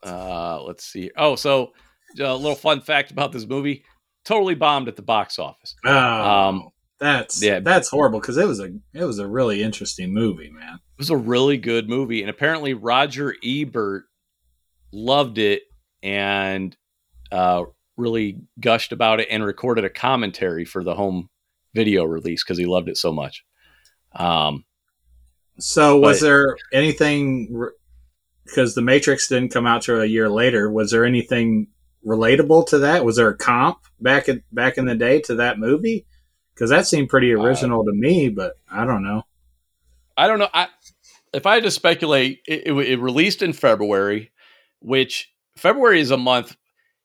Uh, 0.04 0.62
let's 0.62 0.84
see. 0.84 1.10
Oh, 1.16 1.36
so 1.36 1.72
a 2.18 2.34
little 2.34 2.54
fun 2.54 2.80
fact 2.80 3.10
about 3.10 3.32
this 3.32 3.46
movie: 3.46 3.84
totally 4.24 4.54
bombed 4.54 4.88
at 4.88 4.96
the 4.96 5.02
box 5.02 5.38
office. 5.38 5.74
Oh, 5.84 5.90
Um, 5.92 6.68
That's 7.00 7.42
Yeah. 7.42 7.60
that's 7.60 7.88
horrible 7.88 8.20
because 8.20 8.36
it 8.36 8.46
was 8.46 8.60
a 8.60 8.70
it 8.94 9.04
was 9.04 9.18
a 9.18 9.26
really 9.26 9.62
interesting 9.62 10.12
movie, 10.12 10.50
man. 10.50 10.78
It 10.98 11.02
was 11.02 11.10
a 11.10 11.16
really 11.16 11.58
good 11.58 11.88
movie, 11.88 12.22
and 12.22 12.28
apparently 12.30 12.74
Roger 12.74 13.32
Ebert 13.44 14.06
loved 14.92 15.38
it 15.38 15.62
and 16.02 16.76
uh, 17.30 17.62
really 17.96 18.40
gushed 18.58 18.90
about 18.90 19.20
it 19.20 19.28
and 19.30 19.44
recorded 19.44 19.84
a 19.84 19.90
commentary 19.90 20.64
for 20.64 20.82
the 20.82 20.96
home 20.96 21.28
video 21.72 22.02
release 22.02 22.42
because 22.42 22.58
he 22.58 22.66
loved 22.66 22.88
it 22.88 22.96
so 22.96 23.12
much. 23.12 23.44
Um, 24.16 24.64
So 25.60 25.98
was 26.00 26.18
But- 26.18 26.26
there 26.26 26.56
anything 26.72 27.68
because 28.44 28.74
the 28.74 28.82
Matrix 28.82 29.28
didn't 29.28 29.52
come 29.52 29.66
out 29.68 29.82
till 29.82 30.00
a 30.00 30.04
year 30.06 30.28
later? 30.28 30.68
Was 30.68 30.90
there 30.90 31.04
anything 31.04 31.68
relatable 32.04 32.66
to 32.68 32.78
that? 32.78 33.04
Was 33.04 33.14
there 33.16 33.28
a 33.28 33.36
comp 33.36 33.78
back 34.00 34.28
at 34.28 34.40
back 34.52 34.78
in 34.78 34.86
the 34.86 34.96
day 34.96 35.20
to 35.22 35.36
that 35.36 35.60
movie? 35.60 36.06
Because 36.54 36.70
that 36.70 36.88
seemed 36.88 37.08
pretty 37.08 37.32
Uh, 37.32 37.40
original 37.40 37.84
to 37.84 37.92
me, 37.92 38.28
but 38.30 38.54
I 38.68 38.84
don't 38.84 39.04
know. 39.04 39.22
I 40.18 40.26
don't 40.26 40.38
know. 40.38 40.48
I 40.52 40.68
if 41.32 41.46
I 41.46 41.54
had 41.54 41.62
to 41.64 41.70
speculate, 41.70 42.40
it, 42.46 42.66
it, 42.66 42.72
it 42.72 43.00
released 43.00 43.40
in 43.42 43.52
February, 43.52 44.30
which 44.80 45.32
February 45.56 46.00
is 46.00 46.10
a 46.10 46.16
month. 46.16 46.56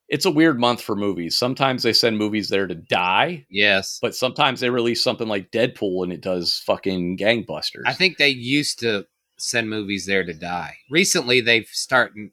It's 0.10 0.26
a 0.26 0.32
weird 0.32 0.60
month 0.60 0.82
for 0.82 0.96
movies. 0.96 1.38
Sometimes 1.38 1.84
they 1.84 1.94
send 1.94 2.18
movies 2.18 2.50
there 2.50 2.68
to 2.68 2.76
die, 2.76 3.46
Yes. 3.50 4.00
but 4.02 4.14
sometimes 4.14 4.60
they 4.60 4.70
release 4.70 5.02
something 5.04 5.28
like 5.28 5.50
Deadpool 5.52 6.04
and 6.04 6.12
it 6.14 6.22
does 6.22 6.62
fucking 6.66 7.18
gangbusters. 7.18 7.84
I 7.86 7.94
think 7.94 8.18
they 8.18 8.30
used 8.30 8.80
to 8.80 9.08
send 9.40 9.70
movies 9.70 10.06
there 10.06 10.24
to 10.26 10.34
die. 10.34 10.78
Recently, 10.90 11.42
they've 11.42 11.68
starting 11.72 12.32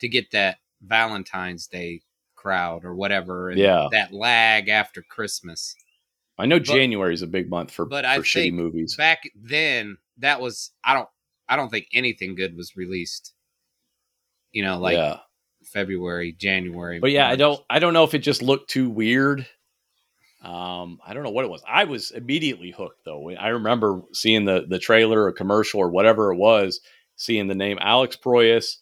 to 0.00 0.08
get 0.08 0.30
that 0.32 0.56
Valentine's 0.80 1.66
Day 1.68 2.00
crowd 2.34 2.84
or 2.84 2.94
whatever, 2.94 3.50
and 3.50 3.58
Yeah. 3.58 3.86
that 3.92 4.12
lag 4.12 4.68
after 4.68 5.00
Christmas. 5.02 5.76
I 6.42 6.46
know 6.46 6.58
January 6.58 7.14
is 7.14 7.22
a 7.22 7.28
big 7.28 7.48
month 7.48 7.70
for, 7.70 7.84
but 7.86 8.04
for 8.04 8.10
I 8.10 8.18
shitty 8.18 8.52
movies. 8.52 8.96
Back 8.96 9.30
then, 9.40 9.98
that 10.18 10.40
was 10.40 10.72
I 10.84 10.94
don't 10.94 11.08
I 11.48 11.54
don't 11.54 11.68
think 11.68 11.86
anything 11.92 12.34
good 12.34 12.56
was 12.56 12.76
released. 12.76 13.32
You 14.50 14.64
know, 14.64 14.78
like 14.80 14.96
yeah, 14.96 15.18
February, 15.64 16.32
January. 16.32 16.98
but 16.98 17.12
yeah, 17.12 17.28
I 17.28 17.36
don't. 17.36 17.62
I 17.70 17.78
don't 17.78 17.94
know 17.94 18.02
if 18.02 18.14
it 18.14 18.18
just 18.18 18.42
looked 18.42 18.70
too 18.70 18.90
weird. 18.90 19.46
Um, 20.42 20.98
I 21.06 21.14
don't 21.14 21.22
know 21.22 21.30
what 21.30 21.44
it 21.44 21.50
was. 21.50 21.62
I 21.66 21.84
was 21.84 22.10
immediately 22.10 22.72
hooked 22.72 23.04
though. 23.04 23.30
I 23.30 23.48
remember 23.48 24.02
seeing 24.12 24.44
the 24.44 24.66
the 24.68 24.80
trailer 24.80 25.22
or 25.22 25.32
commercial 25.32 25.78
or 25.78 25.90
whatever 25.90 26.32
it 26.32 26.38
was, 26.38 26.80
seeing 27.14 27.46
the 27.46 27.54
name 27.54 27.78
Alex 27.80 28.16
Proyas, 28.16 28.78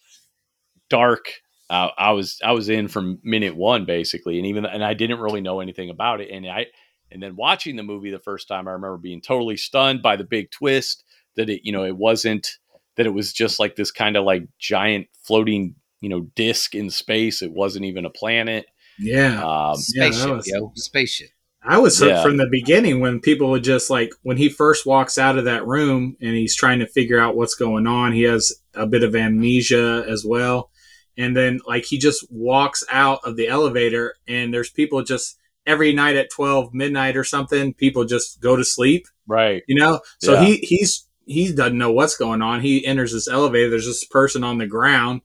Dark. 0.89 1.27
Uh, 1.69 1.91
I 1.99 2.13
was 2.13 2.41
I 2.43 2.53
was 2.53 2.71
in 2.71 2.89
from 2.89 3.19
minute 3.23 3.55
one 3.55 3.85
basically, 3.85 4.39
and 4.39 4.47
even 4.47 4.65
and 4.65 4.83
I 4.83 4.95
didn't 4.95 5.21
really 5.21 5.43
know 5.43 5.61
anything 5.61 5.91
about 5.91 6.23
it, 6.23 6.31
and 6.31 6.47
I 6.47 6.67
and 7.11 7.23
then 7.23 7.37
watching 7.37 7.77
the 7.77 7.83
movie 7.83 8.11
the 8.11 8.19
first 8.19 8.49
time, 8.49 8.69
I 8.69 8.73
remember 8.73 8.97
being 8.99 9.21
totally 9.21 9.57
stunned 9.57 10.03
by 10.03 10.17
the 10.17 10.25
big 10.25 10.51
twist 10.51 11.05
that 11.37 11.49
it 11.51 11.61
you 11.65 11.73
know 11.73 11.85
it 11.85 11.97
wasn't 11.97 12.49
that 12.97 13.07
it 13.07 13.11
was 13.15 13.33
just 13.33 13.59
like 13.61 13.77
this 13.77 13.91
kind 13.91 14.17
of 14.17 14.25
like 14.25 14.47
giant 14.59 15.07
floating 15.25 15.75
you 16.01 16.09
know 16.09 16.23
disc 16.35 16.75
in 16.75 16.91
space. 16.91 17.43
It 17.43 17.53
wasn't 17.53 17.85
even 17.87 18.05
a 18.05 18.11
planet. 18.11 18.67
Yeah, 18.99 19.43
Um, 19.43 19.77
Yeah, 19.95 20.11
spaceship, 20.11 20.31
was- 20.37 20.47
yo, 20.49 20.73
spaceship. 20.77 21.31
I 21.63 21.77
was 21.79 21.99
hooked 21.99 22.11
Yeah. 22.11 22.23
from 22.23 22.39
the 22.39 22.49
beginning 22.51 23.01
when 23.01 23.21
people 23.21 23.51
would 23.51 23.65
just 23.65 23.91
like 23.91 24.11
when 24.23 24.37
he 24.39 24.49
first 24.49 24.87
walks 24.87 25.19
out 25.19 25.37
of 25.39 25.45
that 25.45 25.67
room 25.67 26.17
and 26.21 26.35
he's 26.35 26.57
trying 26.57 26.79
to 26.79 26.87
figure 26.87 27.21
out 27.21 27.37
what's 27.37 27.55
going 27.55 27.87
on. 27.87 28.13
He 28.13 28.23
has 28.23 28.51
a 28.75 28.87
bit 28.87 29.03
of 29.03 29.15
amnesia 29.15 30.05
as 30.09 30.25
well, 30.25 30.71
and 31.19 31.37
then 31.37 31.61
like 31.67 31.85
he 31.85 31.99
just 31.99 32.27
walks 32.31 32.83
out 32.91 33.21
of 33.25 33.37
the 33.37 33.47
elevator 33.49 34.15
and 34.27 34.53
there's 34.55 34.71
people 34.71 35.03
just 35.03 35.37
every 35.67 35.93
night 35.93 36.17
at 36.17 36.31
twelve 36.31 36.73
midnight 36.75 37.17
or 37.17 37.25
something. 37.25 37.75
People 37.75 38.05
just 38.05 38.41
go 38.41 38.57
to 38.57 38.65
sleep, 38.65 39.07
right. 39.27 39.63
you 39.69 39.75
know. 39.77 40.01
So 40.19 40.35
Yeah. 40.35 40.45
he 40.45 40.57
he's 40.59 41.07
he 41.27 41.53
doesn't 41.53 41.79
know 41.79 41.93
what's 41.93 42.17
going 42.17 42.43
on. 42.43 42.61
He 42.61 42.85
enters 42.85 43.13
this 43.13 43.29
elevator. 43.29 43.71
There's 43.71 43.87
this 43.87 44.05
person 44.05 44.43
on 44.43 44.59
the 44.59 44.67
ground, 44.67 45.21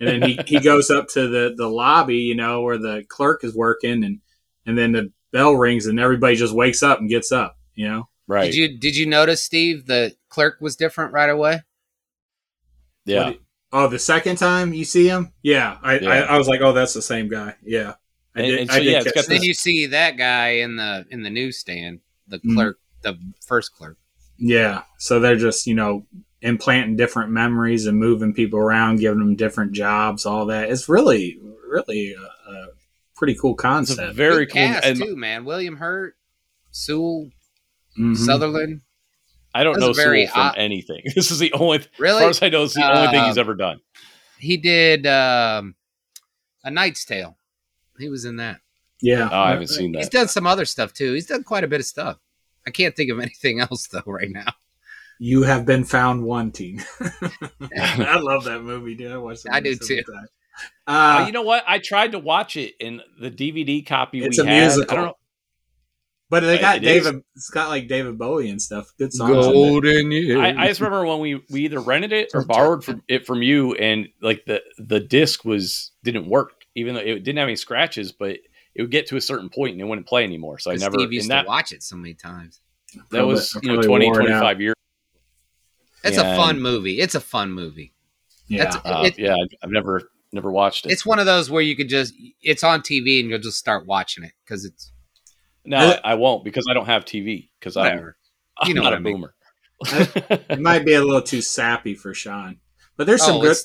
and 0.00 0.08
then 0.08 0.22
he, 0.28 0.38
he 0.46 0.60
goes 0.60 0.90
up 0.90 1.08
to 1.14 1.28
the 1.28 1.54
the 1.56 1.68
lobby, 1.68 2.16
you 2.18 2.34
know, 2.34 2.62
where 2.62 2.78
the 2.78 3.04
clerk 3.08 3.42
is 3.44 3.54
working, 3.54 4.04
and 4.04 4.20
and 4.66 4.76
then 4.76 4.92
the 4.92 5.12
bell 5.32 5.54
rings, 5.54 5.86
and 5.86 5.98
everybody 6.00 6.36
just 6.36 6.54
wakes 6.54 6.82
up 6.82 6.98
and 7.00 7.08
gets 7.08 7.32
up, 7.32 7.56
you 7.74 7.88
know. 7.88 8.08
Right. 8.28 8.46
Did 8.46 8.54
you 8.56 8.78
did 8.78 8.96
you 8.96 9.06
notice, 9.06 9.42
Steve? 9.42 9.86
The 9.86 10.14
clerk 10.28 10.56
was 10.60 10.74
different 10.76 11.12
right 11.12 11.30
away. 11.30 11.60
yeah. 13.04 13.26
What- 13.28 13.38
oh, 13.72 13.88
the 13.88 13.98
second 13.98 14.36
time 14.36 14.72
you 14.72 14.84
see 14.84 15.06
him, 15.08 15.32
yeah, 15.42 15.78
I, 15.82 15.98
Yeah. 15.98 16.10
I, 16.10 16.18
I 16.34 16.38
was 16.38 16.48
like, 16.48 16.60
oh, 16.60 16.72
that's 16.72 16.94
the 16.94 17.02
same 17.02 17.28
guy. 17.28 17.54
Yeah, 17.62 17.94
I 18.36 18.40
And- 18.40 18.46
did. 18.50 18.60
and 18.60 18.70
so, 18.70 18.76
did 18.78 18.84
yeah, 18.84 18.96
it's 18.98 19.04
catch 19.06 19.14
got 19.14 19.24
And 19.28 19.36
then 19.36 19.42
you 19.42 19.54
see 19.54 19.86
that 19.86 20.16
guy 20.16 20.48
in 20.48 20.76
the 20.76 21.06
in 21.10 21.22
the 21.22 21.30
newsstand, 21.30 22.00
the 22.28 22.38
Mhm. 22.40 22.54
clerk, 22.54 22.78
the 23.02 23.18
first 23.46 23.72
clerk. 23.72 23.96
Yeah, 24.38 24.82
so 24.98 25.18
they're 25.20 25.36
just 25.36 25.66
you 25.66 25.74
know 25.74 26.06
implanting 26.42 26.96
different 26.96 27.30
memories 27.30 27.86
and 27.86 27.98
moving 27.98 28.34
people 28.34 28.58
around, 28.58 29.00
giving 29.00 29.18
them 29.18 29.34
different 29.36 29.72
jobs, 29.72 30.26
all 30.26 30.46
that. 30.46 30.70
It's 30.70 30.88
really, 30.88 31.38
really 31.66 32.12
a, 32.12 32.20
a 32.50 32.66
pretty 33.16 33.34
cool 33.34 33.54
It's 33.54 33.62
concept. 33.62 34.00
a 34.00 34.12
very 34.12 34.44
Good 34.44 34.52
cool. 34.52 34.62
cast 34.68 34.84
And 34.84 34.98
too, 35.00 35.16
man. 35.16 35.44
William 35.46 35.76
Hurt, 35.76 36.14
Sewell, 36.70 37.30
Mhm. 37.98 38.16
Sutherland. 38.16 38.82
I 39.54 39.64
don't 39.64 39.72
That's 39.80 39.86
know 39.86 39.90
a 39.92 39.94
Sewell 39.94 40.26
from 40.26 40.40
odd- 40.42 40.58
anything. 40.58 41.00
This 41.14 41.30
is 41.30 41.38
the 41.38 41.50
only, 41.54 41.78
as 41.78 41.88
Really? 41.98 42.20
far 42.20 42.28
as 42.28 42.42
I 42.42 42.50
know, 42.50 42.64
it's 42.64 42.74
the 42.74 42.84
only 42.86 43.08
thing 43.10 43.24
he's 43.24 43.38
Uh, 43.38 43.40
ever 43.40 43.54
done. 43.54 43.80
He 44.38 44.58
did 44.58 45.06
um, 45.06 45.74
a 46.62 46.70
Knight's 46.70 47.06
Tale. 47.06 47.38
He 47.98 48.08
was 48.08 48.24
in 48.24 48.36
that. 48.36 48.60
Yeah, 49.02 49.28
Oh, 49.30 49.38
I 49.38 49.50
haven't 49.50 49.68
seen 49.68 49.92
that. 49.92 49.98
He's 49.98 50.08
done 50.08 50.28
some 50.28 50.46
other 50.46 50.64
stuff 50.64 50.92
too. 50.92 51.12
He's 51.12 51.26
done 51.26 51.42
quite 51.44 51.64
a 51.64 51.68
bit 51.68 51.80
of 51.80 51.86
stuff. 51.86 52.18
I 52.66 52.70
can't 52.70 52.96
think 52.96 53.10
of 53.10 53.20
anything 53.20 53.60
else 53.70 53.86
though 53.88 54.02
right 54.06 54.30
now. 54.30 54.52
You 55.18 55.42
have 55.44 55.64
been 55.66 55.84
found 55.84 56.24
wanting. 56.24 56.80
I 57.78 58.18
love 58.18 58.44
that 58.44 58.62
movie, 58.62 58.94
dude. 58.94 59.12
I 59.12 59.18
watched 59.18 59.44
that 59.44 59.54
I 59.54 59.60
do 59.60 59.74
so 59.74 59.86
too. 59.86 60.02
times. 60.02 60.28
Uh, 60.86 60.90
Uh, 61.22 61.26
you 61.26 61.32
know 61.32 61.42
what? 61.42 61.64
I 61.66 61.78
tried 61.78 62.12
to 62.12 62.18
watch 62.18 62.56
it, 62.56 62.74
and 62.80 63.02
the 63.20 63.30
DVD 63.30 63.84
copy 63.86 64.22
It's 64.24 64.38
we 64.38 64.44
a 64.46 64.50
had. 64.50 64.60
musical. 64.62 64.92
I 64.92 64.96
don't 64.96 65.06
know. 65.08 65.14
but 66.30 66.40
they 66.40 66.58
got 66.58 66.76
it 66.78 66.84
is. 66.84 67.04
David. 67.04 67.22
It's 67.34 67.50
got 67.50 67.68
like 67.68 67.88
David 67.88 68.18
Bowie 68.18 68.48
and 68.50 68.60
stuff. 68.60 68.92
Good 68.98 69.12
songs. 69.12 69.46
in 69.46 69.82
there. 69.82 70.08
years. 70.10 70.38
I, 70.38 70.64
I 70.64 70.66
just 70.68 70.80
remember 70.80 71.06
when 71.06 71.20
we, 71.20 71.42
we 71.50 71.64
either 71.66 71.80
rented 71.80 72.12
it 72.12 72.30
or 72.34 72.44
borrowed 72.44 72.84
from 72.84 73.02
it 73.08 73.26
from 73.26 73.42
you, 73.42 73.74
and 73.74 74.08
like 74.22 74.44
the 74.46 74.62
the 74.78 75.00
disc 75.00 75.44
was 75.44 75.92
didn't 76.02 76.26
work, 76.28 76.65
even 76.76 76.94
though 76.94 77.00
it 77.00 77.24
didn't 77.24 77.38
have 77.38 77.48
any 77.48 77.56
scratches, 77.56 78.12
but 78.12 78.38
it 78.74 78.82
would 78.82 78.90
get 78.92 79.08
to 79.08 79.16
a 79.16 79.20
certain 79.20 79.48
point 79.48 79.72
and 79.72 79.80
it 79.80 79.84
wouldn't 79.84 80.06
play 80.06 80.22
anymore. 80.22 80.58
So 80.60 80.70
I 80.70 80.76
never. 80.76 80.98
Steve 80.98 81.12
used 81.12 81.24
and 81.24 81.30
that 81.32 81.42
to 81.42 81.48
watch 81.48 81.72
it 81.72 81.82
so 81.82 81.96
many 81.96 82.14
times. 82.14 82.60
that 82.94 83.02
Probably- 83.10 83.34
was 83.34 83.54
you 83.62 83.68
know 83.68 83.74
probably 83.74 83.88
20, 83.88 84.06
wore 84.06 84.20
it 84.20 84.30
out. 84.30 84.40
25 84.40 84.60
years. 84.60 84.74
It's 86.04 86.18
a 86.18 86.36
fun 86.36 86.60
movie. 86.60 87.00
It's 87.00 87.14
a 87.16 87.20
fun 87.20 87.50
movie. 87.52 87.92
Yeah, 88.46 88.64
That's- 88.64 88.82
Uh, 88.84 89.02
It- 89.06 89.18
yeah, 89.18 89.32
I've- 89.34 89.56
I've 89.62 89.70
never 89.70 90.10
never 90.32 90.52
watched 90.52 90.86
it. 90.86 90.92
It's 90.92 91.04
one 91.06 91.18
of 91.18 91.24
those 91.26 91.50
where 91.50 91.62
you 91.62 91.74
could 91.74 91.88
just 91.88 92.12
it's 92.42 92.62
on 92.62 92.82
TV 92.82 93.20
and 93.20 93.30
you'll 93.30 93.38
just 93.40 93.58
start 93.58 93.86
watching 93.86 94.22
it 94.22 94.32
because 94.44 94.64
it's 94.64 94.92
no, 95.64 95.78
Uh, 95.78 96.00
I 96.04 96.14
won't 96.14 96.44
because 96.44 96.66
I 96.70 96.74
don't 96.74 96.86
have 96.86 97.04
TV 97.04 97.50
because 97.58 97.76
I'm, 97.76 97.84
whatever. 97.86 98.16
I'm 98.58 98.68
You 98.68 98.74
know 98.74 98.82
not 98.82 98.88
what 98.88 98.92
a 98.92 98.96
I 98.96 99.00
mean. 99.00 99.14
boomer. 99.14 99.34
it 100.50 100.60
might 100.60 100.84
be 100.84 100.94
a 100.94 101.02
little 101.02 101.22
too 101.22 101.40
sappy 101.42 101.94
for 101.94 102.14
Sean, 102.14 102.60
but 102.96 103.06
there's 103.06 103.22
some 103.24 103.36
Oh, 103.36 103.40
good. 103.42 103.56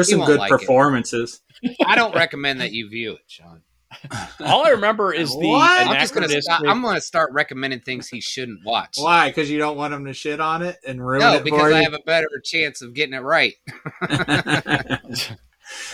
It's- 0.00 0.08
There's 0.08 0.10
some 0.10 0.26
good 0.26 0.38
like 0.40 0.50
it. 0.52 0.58
performances. 0.58 1.40
I 1.86 1.94
don't 1.94 2.14
recommend 2.14 2.60
that 2.60 2.72
you 2.72 2.88
view 2.88 3.12
it, 3.12 3.20
Sean. 3.26 3.62
All 4.40 4.64
I 4.66 4.70
remember 4.70 5.12
is 5.12 5.30
the 5.30 5.46
What? 5.46 5.86
I'm 5.86 6.00
just 6.00 6.14
gonna 6.14 6.24
anachronistic. 6.24 6.42
stop, 6.44 6.62
I'm 6.66 6.80
gonna 6.82 7.00
start 7.00 7.30
recommending 7.32 7.80
things 7.80 8.08
he 8.08 8.22
shouldn't 8.22 8.64
watch. 8.64 8.94
Why? 8.96 9.28
Because 9.28 9.50
you 9.50 9.58
don't 9.58 9.76
want 9.76 9.92
him 9.92 10.06
to 10.06 10.14
shit 10.14 10.40
on 10.40 10.62
it 10.62 10.78
and 10.86 11.04
ruin 11.06 11.20
No, 11.20 11.34
it 11.34 11.38
No, 11.38 11.44
because 11.44 11.60
for 11.60 11.66
I 11.74 11.78
you. 11.80 11.84
have 11.84 11.92
a 11.92 11.98
better 12.06 12.28
chance 12.42 12.80
of 12.80 12.94
getting 12.94 13.12
it 13.14 13.18
right. 13.20 13.52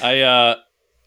I 0.02 0.20
uh, 0.20 0.56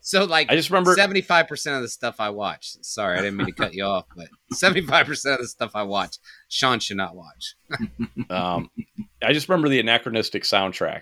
So 0.01 0.25
like 0.25 0.51
I 0.51 0.55
just 0.55 0.69
remember. 0.69 0.93
seventy 0.95 1.21
five 1.21 1.47
percent 1.47 1.77
of 1.77 1.81
the 1.81 1.87
stuff 1.89 2.19
I 2.19 2.29
watch. 2.29 2.75
Sorry, 2.81 3.17
I 3.17 3.21
didn't 3.21 3.37
mean 3.37 3.47
to 3.47 3.53
cut 3.53 3.73
you 3.73 3.83
off, 3.85 4.05
but 4.15 4.27
seventy 4.51 4.81
five 4.81 5.05
percent 5.05 5.35
of 5.35 5.41
the 5.41 5.47
stuff 5.47 5.71
I 5.75 5.83
watch, 5.83 6.17
Sean 6.49 6.79
should 6.79 6.97
not 6.97 7.15
watch. 7.15 7.55
Um, 8.29 8.69
I 9.23 9.33
just 9.33 9.47
remember 9.49 9.69
the 9.69 9.79
anachronistic 9.79 10.43
soundtrack. 10.43 11.01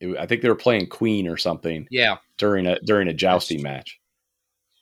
It- 0.00 0.16
I 0.18 0.26
think 0.26 0.42
they 0.42 0.48
were 0.48 0.54
playing 0.54 0.86
Queen 0.88 1.28
or 1.28 1.36
something 1.36 1.86
Yeah, 1.90 2.16
during 2.38 2.66
a 2.66 2.78
during 2.80 3.08
a 3.08 3.12
jousting 3.14 3.62
match. 3.62 3.98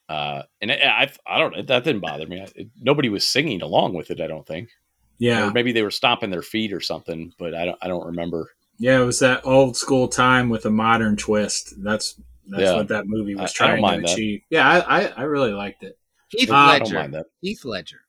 Uh, 0.09 0.43
and 0.62 0.73
I, 0.73 0.77
I, 0.77 1.12
I 1.27 1.39
don't 1.39 1.66
that 1.66 1.85
didn't 1.85 2.01
bother 2.01 2.27
me. 2.27 2.40
I, 2.40 2.49
it- 2.55 2.69
nobody 2.81 3.09
was 3.09 3.27
singing 3.27 3.61
along 3.62 3.95
with 3.95 4.11
it. 4.11 4.20
I 4.20 4.27
don't 4.27 4.47
think. 4.47 4.70
yeah, 5.19 5.49
Or 5.49 5.53
maybe 5.53 5.73
they 5.73 5.82
were 5.82 5.90
stomping 5.90 6.31
their 6.31 6.43
feet 6.43 6.73
or 6.73 6.81
something, 6.81 7.32
but 7.39 7.55
I 7.55 7.65
don't. 7.66 7.78
I 7.82 7.89
don't 7.89 8.07
remember. 8.07 8.51
yeah. 8.78 9.01
It 9.01 9.05
was 9.05 9.19
that 9.19 9.45
old 9.45 9.77
school 9.77 10.09
time 10.09 10.49
with 10.49 10.65
a 10.66 10.70
modern 10.70 11.16
twist. 11.16 11.74
That's 11.82 12.15
that's 12.47 12.62
Yeah. 12.62 12.77
what 12.77 12.89
that 12.89 13.07
movie 13.07 13.35
was 13.35 13.40
I- 13.61 13.65
I 13.65 13.69
don't 13.69 13.78
trying 13.78 13.82
mind 13.82 14.03
to 14.03 14.07
that. 14.07 14.12
achieve. 14.15 14.40
Yeah, 14.49 14.66
I, 14.66 15.01
I, 15.03 15.07
I 15.19 15.23
really 15.24 15.53
liked 15.53 15.82
it. 15.82 15.99
Heath 16.31 16.51
Uh, 16.51 16.55
I 16.55 16.78
don't 16.78 16.86
Ledger, 16.89 16.99
mind 17.01 17.15
that. 17.15 17.27
Heath 17.43 17.65
Ledger, 17.66 18.01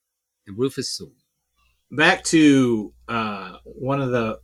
and 0.48 0.58
Rufus 0.58 0.90
Sewell. 0.92 1.12
Back 1.92 2.24
to 2.26 2.94
uh, 3.10 3.58
one 3.66 4.00
of 4.02 4.12
the 4.12 4.40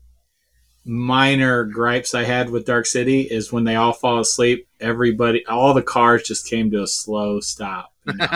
minor 0.86 1.64
gripes 1.66 2.14
I 2.14 2.24
had 2.24 2.50
with 2.50 2.66
Dark 2.66 2.86
City 2.86 3.22
is 3.22 3.52
when 3.52 3.64
they 3.64 3.76
all 3.76 3.94
fall 3.94 4.20
asleep, 4.20 4.68
everybody, 4.80 5.46
all 5.48 5.74
the 5.74 5.82
cars 5.82 6.24
just 6.24 6.48
came 6.48 6.72
to 6.72 6.84
a 6.84 6.88
slow 6.88 7.40
stop. 7.40 7.92
you 8.08 8.14
know? 8.14 8.28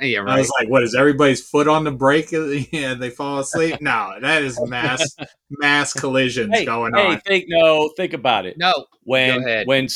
yeah, 0.00 0.24
I 0.26 0.38
was 0.38 0.50
like, 0.58 0.68
"What 0.68 0.82
is 0.82 0.96
everybody's 0.96 1.40
foot 1.40 1.68
on 1.68 1.84
the 1.84 1.92
brake? 1.92 2.30
Yeah, 2.72 2.94
they 2.94 3.10
fall 3.10 3.38
asleep." 3.38 3.80
No, 3.80 4.12
that 4.20 4.42
is 4.42 4.60
mass 4.62 5.14
mass 5.48 5.92
collisions 5.92 6.52
Hey, 6.52 6.64
going 6.64 6.92
hey, 6.94 7.06
on. 7.12 7.20
think 7.20 7.44
no, 7.46 7.88
think 7.96 8.12
about 8.14 8.46
it. 8.46 8.58
no, 8.58 8.86
when 9.04 9.64
when 9.66 9.86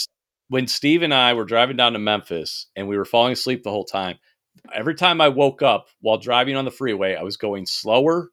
when 0.49 0.67
Steve 0.69 1.03
and 1.03 1.13
I 1.13 1.35
were 1.35 1.45
driving 1.45 1.77
down 1.77 1.95
to 1.95 1.99
Memphis 1.99 2.67
and 2.77 2.87
we 2.89 2.97
were 2.97 3.05
falling 3.05 3.33
asleep 3.33 3.63
the 3.65 3.71
whole 3.71 3.85
time. 3.85 4.19
Every 4.73 4.95
time 4.95 5.21
I 5.21 5.29
woke 5.29 5.63
up 5.63 5.87
while 6.01 6.19
driving 6.19 6.57
on 6.57 6.65
the 6.65 6.71
freeway, 6.71 7.15
I 7.17 7.23
was 7.23 7.37
going 7.37 7.67
slower, 7.67 8.31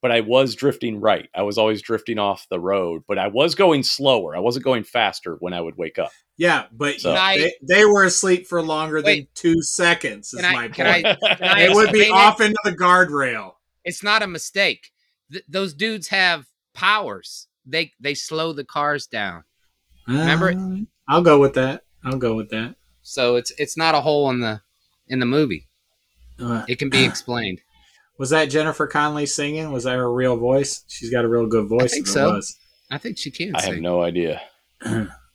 but 0.00 0.12
I 0.12 0.20
was 0.20 0.54
drifting 0.54 1.00
right. 1.00 1.28
I 1.34 1.42
was 1.42 1.58
always 1.58 1.82
drifting 1.82 2.18
off 2.18 2.46
the 2.50 2.60
road, 2.60 3.02
but 3.08 3.18
I 3.18 3.28
was 3.28 3.54
going 3.54 3.82
slower. 3.82 4.36
I 4.36 4.40
wasn't 4.40 4.64
going 4.64 4.84
faster 4.84 5.36
when 5.40 5.52
I 5.52 5.60
would 5.60 5.76
wake 5.76 5.98
up. 5.98 6.10
Yeah, 6.36 6.66
but 6.72 7.00
So- 7.00 7.14
I- 7.14 7.36
they, 7.38 7.52
they 7.62 7.84
were 7.84 8.04
asleep 8.04 8.46
for 8.46 8.62
longer 8.62 9.02
than 9.02 9.26
two 9.34 9.60
seconds. 9.62 10.32
Is 10.32 10.40
Can 10.40 10.44
I- 10.44 10.52
my 10.54 10.68
can 10.68 10.86
point. 11.02 11.06
I- 11.24 11.34
can 11.34 11.48
I 11.48 11.74
would 11.74 11.92
be 11.92 12.00
explain 12.00 12.20
it? 12.20 12.24
off 12.26 12.40
into 12.40 12.58
the 12.64 12.72
guardrail. 12.76 13.54
it's 13.84 14.02
not 14.02 14.22
a 14.22 14.26
mistake. 14.26 14.90
Th- 15.32 15.44
those 15.48 15.74
dudes 15.74 16.08
have 16.08 16.46
powers. 16.74 17.48
They 17.66 17.92
they 18.00 18.14
slow 18.14 18.52
the 18.52 18.64
cars 18.64 19.06
down. 19.06 19.44
Remember- 20.06 20.52
Uh, 20.52 20.84
I'll 21.08 21.22
go 21.22 21.38
with 21.40 21.54
that. 21.54 21.84
I'll 22.04 22.18
go 22.18 22.34
with 22.34 22.50
that. 22.50 22.76
So 23.02 23.36
it's 23.36 23.50
it's 23.58 23.76
not 23.76 23.94
a 23.94 24.00
hole 24.00 24.30
in 24.30 24.40
the 24.40 24.60
in 25.08 25.18
the 25.18 25.26
movie. 25.26 25.66
Uh, 26.38 26.64
It 26.68 26.78
can 26.78 26.88
be 26.88 27.04
explained. 27.04 27.60
Was 28.18 28.30
that 28.30 28.46
Jennifer 28.46 28.86
Connelly 28.86 29.26
singing? 29.26 29.72
Was 29.72 29.84
that 29.84 29.96
her 29.96 30.12
real 30.12 30.36
voice? 30.36 30.84
She's 30.88 31.10
got 31.10 31.24
a 31.24 31.28
real 31.28 31.46
good 31.46 31.68
voice. 31.68 31.84
I 31.84 31.88
think 31.88 32.06
so. 32.06 32.34
was. 32.34 32.56
I 32.90 32.98
think 32.98 33.18
she 33.18 33.30
can 33.30 33.54
I 33.54 33.62
have 33.62 33.76
no 33.78 34.02
idea. 34.02 34.40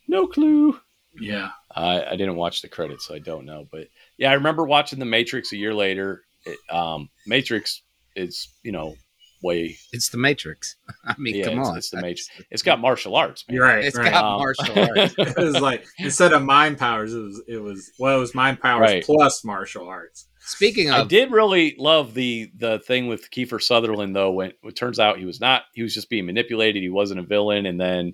no 0.08 0.28
clue. 0.28 0.80
Yeah. 1.20 1.50
I, 1.76 2.04
I 2.04 2.16
didn't 2.16 2.36
watch 2.36 2.62
the 2.62 2.68
credits, 2.68 3.08
so 3.08 3.16
I 3.16 3.20
don't 3.20 3.46
know. 3.46 3.68
But 3.72 3.88
yeah, 4.18 4.32
I 4.32 4.34
remember 4.34 4.64
watching 4.66 5.00
The 5.00 5.06
Matrix 5.06 5.52
a 5.54 5.58
year 5.58 5.74
later. 5.74 6.22
It, 6.46 6.58
um, 6.72 7.10
Matrix 7.28 7.82
is, 8.16 8.48
you 8.64 8.72
know, 8.72 8.96
way. 9.44 9.78
It's 9.92 10.10
the 10.10 10.18
Matrix. 10.18 10.76
I 11.06 11.16
mean, 11.18 11.36
Yeah, 11.36 11.46
come 11.46 11.54
it's- 11.54 11.68
on. 11.70 11.78
it's 11.78 11.90
the 11.92 11.98
Matrix. 12.02 12.30
It's 12.52 12.64
got 12.64 12.80
martial 12.80 13.16
arts, 13.16 13.44
man. 13.48 13.56
You're 13.56 13.66
right. 13.66 13.84
It's 13.86 13.96
right. 13.98 14.12
got 14.12 14.24
Um, 14.24 14.40
martial 14.40 14.80
arts. 15.00 15.16
it 15.18 15.38
was 15.38 15.60
like 15.62 15.86
instead 16.00 16.34
of 16.34 16.42
mind 16.44 16.78
powers, 16.80 17.14
it 17.14 17.20
was 17.20 17.42
it 17.48 17.58
was 17.62 17.92
well, 18.00 18.18
it 18.18 18.20
was 18.20 18.34
mind 18.36 18.60
powers 18.60 18.90
Right. 18.90 19.04
plus 19.04 19.44
martial 19.46 19.88
arts. 19.88 20.28
Speaking 20.46 20.90
of, 20.90 20.96
I 20.96 21.04
did 21.06 21.32
really 21.32 21.76
love 21.78 22.14
the 22.14 22.52
the 22.58 22.80
thing 22.80 23.08
with 23.08 23.32
Kiefer 23.32 23.62
Sutherland 23.62 24.16
though. 24.16 24.32
When 24.32 24.52
it 24.64 24.76
turns 24.76 25.00
out 25.00 25.18
he 25.18 25.26
was 25.26 25.40
not, 25.40 25.64
he 25.74 25.82
was 25.84 25.94
just 25.94 26.10
being 26.10 26.26
manipulated. 26.26 26.84
He 26.84 26.90
wasn't 26.90 27.20
a 27.22 27.24
villain, 27.24 27.66
and 27.66 27.80
then 27.80 28.14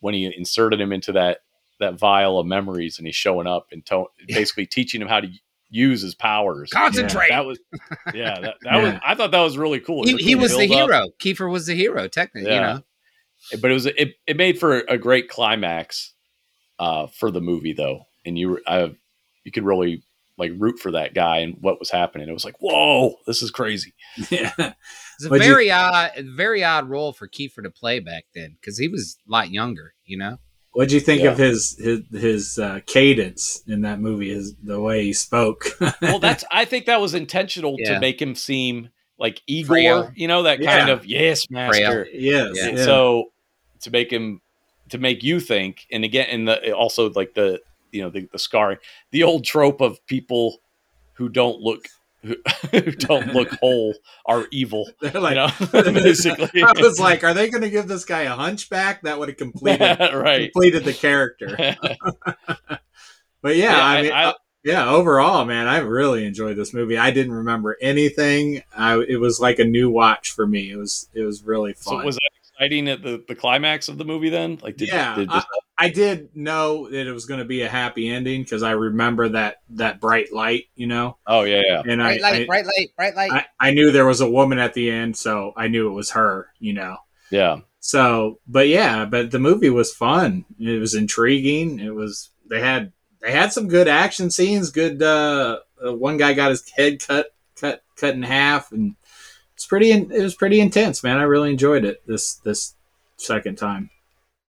when 0.00 0.14
he 0.14 0.32
inserted 0.36 0.80
him 0.80 0.92
into 0.92 1.12
that 1.12 1.38
that 1.80 1.98
vial 1.98 2.38
of 2.38 2.46
memories, 2.46 2.98
and 2.98 3.06
he's 3.06 3.16
showing 3.16 3.46
up 3.46 3.66
and 3.72 3.84
to- 3.86 4.06
Yeah. 4.28 4.36
basically 4.38 4.66
teaching 4.66 5.02
him 5.02 5.08
how 5.08 5.20
to 5.20 5.28
use 5.68 6.00
his 6.00 6.14
powers. 6.14 6.70
concentrate. 6.70 7.28
That 7.30 7.44
was, 7.44 7.58
yeah, 8.14 8.38
that, 8.40 8.54
that 8.62 8.82
was. 8.82 8.94
I 9.04 9.14
thought 9.14 9.32
that 9.32 9.40
was 9.42 9.58
really 9.58 9.80
cool. 9.80 10.04
It 10.04 10.08
he, 10.08 10.14
was 10.14 10.24
he 10.24 10.34
was 10.36 10.56
the 10.56 10.68
build-up. 10.68 10.88
hero. 10.90 11.06
Kiefer 11.20 11.50
was 11.50 11.66
the 11.66 11.74
hero, 11.74 12.06
technically. 12.08 12.50
You 12.52 12.56
Yeah. 12.56 12.72
know, 12.74 12.82
but 13.60 13.70
it 13.70 13.74
was 13.74 13.86
it, 13.86 14.14
it 14.26 14.36
made 14.36 14.58
for 14.60 14.78
a 14.88 14.96
great 14.96 15.28
climax 15.28 16.12
uh, 16.78 17.08
for 17.08 17.30
the 17.32 17.40
movie 17.40 17.72
though, 17.72 18.06
and 18.24 18.38
you 18.38 18.60
I, 18.66 18.94
you 19.44 19.52
could 19.52 19.64
really 19.64 20.02
like 20.38 20.52
root 20.58 20.78
for 20.78 20.90
that 20.92 21.14
guy 21.14 21.38
and 21.38 21.56
what 21.60 21.78
was 21.78 21.90
happening. 21.90 22.28
It 22.28 22.32
was 22.32 22.44
like, 22.44 22.56
whoa, 22.60 23.14
this 23.26 23.42
is 23.42 23.50
crazy. 23.50 23.94
Yeah. 24.30 24.52
it's 24.58 25.24
a 25.24 25.28
What'd 25.28 25.46
you- 25.46 25.52
very 25.52 25.70
odd, 25.70 26.12
very 26.34 26.62
odd 26.64 26.88
role 26.88 27.12
for 27.12 27.26
Kiefer 27.28 27.62
to 27.62 27.70
play 27.70 28.00
back 28.00 28.24
then 28.34 28.56
because 28.60 28.78
he 28.78 28.88
was 28.88 29.16
a 29.26 29.30
lot 29.32 29.50
younger. 29.50 29.94
You 30.04 30.18
know, 30.18 30.38
What'd 30.72 30.92
you 30.92 31.00
think 31.00 31.22
Yeah. 31.22 31.30
of 31.32 31.38
his 31.38 31.76
his 31.78 32.00
his 32.12 32.58
uh, 32.58 32.80
cadence 32.86 33.62
in 33.66 33.80
that 33.82 33.98
movie? 33.98 34.28
His 34.34 34.54
the 34.62 34.80
way 34.80 35.04
he 35.04 35.12
spoke. 35.14 35.64
Well, 36.02 36.18
that's 36.18 36.44
I 36.50 36.64
think 36.66 36.84
that 36.86 37.00
was 37.00 37.14
intentional 37.14 37.76
Yeah. 37.78 37.94
to 37.94 38.00
make 38.00 38.20
him 38.20 38.34
seem 38.34 38.90
like 39.18 39.40
Igor, 39.46 39.68
Frail. 39.76 40.12
you 40.14 40.28
know, 40.28 40.42
that 40.42 40.56
kind 40.58 40.88
Yeah. 40.88 40.94
of 40.94 41.06
yes, 41.06 41.48
master. 41.50 42.06
yes. 42.12 42.50
Yeah. 42.54 42.70
yeah. 42.72 42.84
So 42.84 43.32
to 43.80 43.90
make 43.90 44.10
him 44.12 44.42
to 44.90 44.98
make 44.98 45.22
you 45.24 45.40
think, 45.40 45.86
and 45.90 46.04
again, 46.04 46.26
and 46.30 46.46
the 46.46 46.72
also 46.72 47.08
like 47.10 47.32
the 47.34 47.60
you 47.92 48.02
know 48.02 48.10
the, 48.10 48.28
the 48.32 48.38
scarring, 48.38 48.78
the 49.10 49.22
old 49.22 49.44
trope 49.44 49.80
of 49.80 50.04
people 50.06 50.58
who 51.14 51.28
don't 51.28 51.60
look 51.60 51.86
who, 52.22 52.34
don't 52.98 53.28
look 53.34 53.50
whole 53.60 53.94
are 54.26 54.46
evil. 54.50 54.88
They're 55.00 55.12
You 55.14 55.20
know, 55.34 55.48
basically. 55.72 56.62
I 56.62 56.72
was 56.76 56.98
like, 56.98 57.22
are 57.24 57.34
they 57.34 57.48
going 57.50 57.62
to 57.62 57.70
give 57.70 57.88
this 57.88 58.04
guy 58.04 58.22
a 58.22 58.34
hunchback? 58.34 59.02
That 59.02 59.18
would 59.18 59.28
have 59.28 59.36
completed 59.38 59.98
right. 60.14 60.52
completed 60.52 60.84
the 60.84 60.92
character. 60.92 61.76
But 63.42 63.56
yeah, 63.56 63.76
Yeah, 63.76 63.84
I 63.84 63.96
I- 63.98 64.02
mean, 64.02 64.12
I- 64.12 64.24
uh, 64.24 64.32
yeah. 64.64 64.90
Overall, 64.90 65.44
man, 65.44 65.68
I 65.68 65.78
really 65.78 66.26
enjoyed 66.26 66.56
this 66.56 66.74
movie. 66.74 66.98
I 66.98 67.12
didn't 67.12 67.32
remember 67.34 67.76
anything. 67.80 68.62
I, 68.76 68.98
it 68.98 69.20
was 69.20 69.38
like 69.38 69.60
a 69.60 69.64
new 69.64 69.88
watch 69.90 70.32
for 70.32 70.44
me. 70.44 70.72
It 70.72 70.76
was 70.76 71.08
it 71.14 71.22
was 71.22 71.44
really 71.44 71.74
fun. 71.74 72.00
so 72.00 72.04
was 72.04 72.16
that 72.16 72.30
exciting 72.42 72.88
at 72.88 73.02
the, 73.02 73.22
the 73.28 73.36
climax 73.36 73.88
of 73.88 73.96
the 73.98 74.04
movie 74.04 74.30
then? 74.30 74.58
Like, 74.62 74.76
did, 74.76 74.88
yeah, 74.88 75.14
did 75.14 75.30
I 75.78 75.90
did 75.90 76.34
know 76.34 76.88
that 76.88 77.06
it 77.06 77.12
was 77.12 77.26
going 77.26 77.40
to 77.40 77.44
be 77.44 77.62
a 77.62 77.68
happy 77.68 78.08
ending 78.08 78.42
because 78.42 78.62
I 78.62 78.72
remember 78.72 79.28
that 79.30 79.56
that 79.70 80.00
bright 80.00 80.32
light, 80.32 80.64
you 80.74 80.86
know, 80.86 81.18
oh 81.26 81.42
yeah, 81.42 81.62
yeah. 81.66 81.82
and 81.86 82.00
bright 82.00 82.20
I, 82.20 82.30
light, 82.30 82.42
I, 82.42 82.46
bright 82.46 82.66
light, 82.66 82.96
bright 82.96 83.16
light. 83.16 83.32
I 83.32 83.46
I 83.60 83.70
knew 83.72 83.90
there 83.90 84.06
was 84.06 84.20
a 84.20 84.30
woman 84.30 84.58
at 84.58 84.74
the 84.74 84.90
end, 84.90 85.16
so 85.16 85.52
I 85.56 85.68
knew 85.68 85.88
it 85.88 85.94
was 85.94 86.10
her, 86.10 86.48
you 86.58 86.72
know. 86.72 86.96
Yeah. 87.30 87.60
So, 87.80 88.40
but 88.48 88.68
yeah, 88.68 89.04
but 89.04 89.30
the 89.30 89.38
movie 89.38 89.70
was 89.70 89.94
fun. 89.94 90.44
It 90.58 90.80
was 90.80 90.94
intriguing. 90.94 91.78
It 91.78 91.94
was 91.94 92.30
they 92.48 92.60
had 92.60 92.92
they 93.20 93.30
had 93.30 93.52
some 93.52 93.68
good 93.68 93.86
action 93.86 94.30
scenes. 94.30 94.70
Good. 94.70 95.02
Uh, 95.02 95.60
uh, 95.84 95.94
one 95.94 96.16
guy 96.16 96.32
got 96.32 96.50
his 96.50 96.68
head 96.70 97.00
cut 97.00 97.34
cut 97.54 97.82
cut 97.96 98.14
in 98.14 98.22
half, 98.22 98.72
and 98.72 98.96
it's 99.54 99.66
pretty. 99.66 99.92
It 99.92 100.08
was 100.10 100.34
pretty 100.34 100.58
intense, 100.60 101.02
man. 101.04 101.18
I 101.18 101.24
really 101.24 101.50
enjoyed 101.50 101.84
it 101.84 102.04
this 102.06 102.34
this 102.36 102.74
second 103.18 103.56
time. 103.56 103.90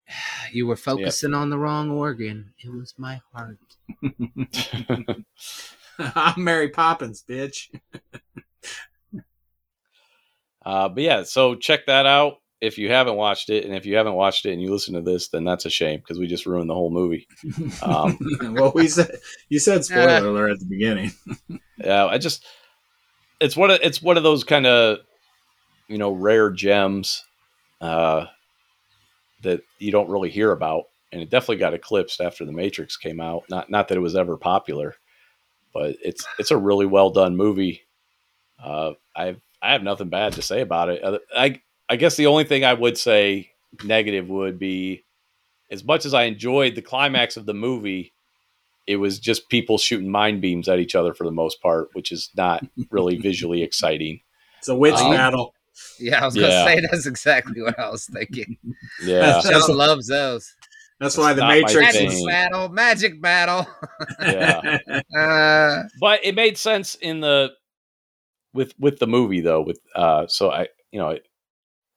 you 0.52 0.68
were 0.68 0.76
focusing 0.76 1.34
on 1.34 1.50
the 1.50 1.58
wrong 1.58 1.90
organ. 1.92 2.54
It 2.64 2.72
was 2.72 2.94
my 2.98 3.22
heart. 3.34 3.60
I'm 6.16 6.44
Mary 6.44 6.70
Poppins, 6.70 7.24
bitch. 7.28 7.70
Uh, 10.66 10.90
but 10.90 11.02
yeah, 11.02 11.24
so 11.24 11.56
check 11.56 11.86
that 11.86 12.06
out 12.06 12.42
if 12.60 12.78
you 12.78 12.92
haven't 12.92 13.16
watched 13.16 13.50
it, 13.50 13.64
and 13.64 13.74
if 13.74 13.86
you 13.86 13.96
haven't 13.96 14.16
watched 14.16 14.46
it 14.46 14.52
and 14.52 14.62
you 14.62 14.70
listen 14.70 14.96
to 14.96 15.02
this, 15.02 15.30
then 15.30 15.46
that's 15.46 15.66
a 15.66 15.70
shame 15.70 16.02
because 16.02 16.20
we 16.20 16.28
just 16.28 16.46
ruined 16.46 16.70
the 16.70 16.74
whole 16.74 16.90
movie. 16.90 17.26
Um, 17.82 18.20
well, 18.52 18.74
we 18.76 18.90
said 18.90 19.18
you 19.48 19.60
said 19.60 19.86
spoiler 19.86 20.28
alert 20.28 20.52
at 20.52 20.60
the 20.60 20.66
beginning. 20.66 21.14
Yeah, 21.78 22.08
I 22.08 22.18
just 22.18 22.46
it's 23.40 23.56
one 23.56 23.72
of 23.72 23.80
it's 23.82 24.02
one 24.02 24.18
of 24.18 24.24
those 24.24 24.44
kind 24.44 24.66
of 24.66 24.98
you 25.88 25.98
know 25.98 26.12
rare 26.12 26.50
gems 26.50 27.24
uh, 27.80 28.26
that 29.44 29.62
you 29.80 29.92
don't 29.92 30.10
really 30.10 30.30
hear 30.30 30.52
about, 30.52 30.86
and 31.12 31.22
it 31.22 31.30
definitely 31.30 31.58
got 31.58 31.74
eclipsed 31.74 32.22
after 32.22 32.46
the 32.46 32.52
Matrix 32.52 32.98
came 32.98 33.20
out. 33.20 33.44
Not 33.50 33.70
not 33.70 33.88
that 33.88 33.98
it 33.98 34.02
was 34.02 34.16
ever 34.16 34.38
popular, 34.38 34.96
but 35.74 35.96
it's 36.04 36.26
it's 36.40 36.52
a 36.52 36.58
really 36.58 36.86
well 36.86 37.10
done 37.10 37.36
movie. 37.36 37.82
Uh, 38.64 38.94
I 39.16 39.38
I 39.62 39.72
have 39.74 39.84
nothing 39.84 40.10
bad 40.10 40.34
to 40.34 40.42
say 40.42 40.62
about 40.62 40.90
it. 40.90 41.22
I 41.36 41.62
I 41.90 41.96
guess 41.96 42.16
the 42.16 42.28
only 42.28 42.44
thing 42.44 42.64
I 42.66 42.74
would 42.74 42.98
say 42.98 43.52
negative 43.84 44.30
would 44.30 44.60
be 44.60 45.04
as 45.70 45.84
much 45.84 46.06
as 46.06 46.14
I 46.14 46.24
enjoyed 46.24 46.76
the 46.76 46.82
climax 46.82 47.38
of 47.38 47.46
the 47.46 47.54
movie, 47.54 48.14
it 48.88 48.96
was 48.96 49.20
just 49.20 49.50
people 49.50 49.78
shooting 49.78 50.10
mind 50.10 50.42
beams 50.42 50.70
at 50.70 50.80
each 50.80 50.96
other 50.96 51.14
for 51.14 51.26
the 51.26 51.32
most 51.32 51.62
part, 51.62 51.90
which 51.94 52.12
is 52.12 52.30
not 52.36 52.66
really 52.90 53.18
visually 53.22 53.64
exciting. 53.64 54.22
It's 54.60 54.70
a 54.70 54.76
witch 54.76 54.96
Um, 54.96 55.12
battle. 55.12 55.54
Yeah, 56.00 56.22
I 56.22 56.26
was 56.26 56.36
gonna 56.36 56.52
say 56.66 56.80
that's 56.92 57.06
exactly 57.06 57.62
what 57.62 57.78
I 57.80 57.90
was 57.90 58.06
thinking. 58.06 58.58
Yeah, 59.04 59.20
That's- 59.42 59.68
John 59.68 59.78
loves 59.78 60.08
those. 60.08 60.54
That's 61.00 61.16
why 61.18 61.34
the 61.34 61.46
Matrix. 61.46 61.94
Magic 61.94 62.28
battle, 62.28 62.70
magic 62.70 63.22
battle. 63.22 63.68
yeah. 64.20 64.80
Uh, 65.16 65.84
but 66.00 66.20
it 66.24 66.36
made 66.36 66.58
sense 66.58 66.96
in 66.96 67.20
the 67.20 67.52
with 68.54 68.74
with 68.80 69.00
the 69.00 69.08
movie 69.08 69.42
though. 69.42 69.62
With 69.62 69.80
uh, 69.96 70.26
so 70.28 70.52
I 70.52 70.68
you 70.92 71.00
know 71.00 71.10
it, 71.10 71.28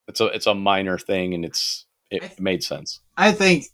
it's 0.08 0.20
a 0.20 0.26
it's 0.26 0.46
a 0.46 0.54
minor 0.54 0.98
thing 0.98 1.34
and 1.34 1.44
it's 1.44 1.86
it 2.10 2.38
made 2.40 2.62
sense. 2.62 3.00
I 3.16 3.32
think 3.32 3.64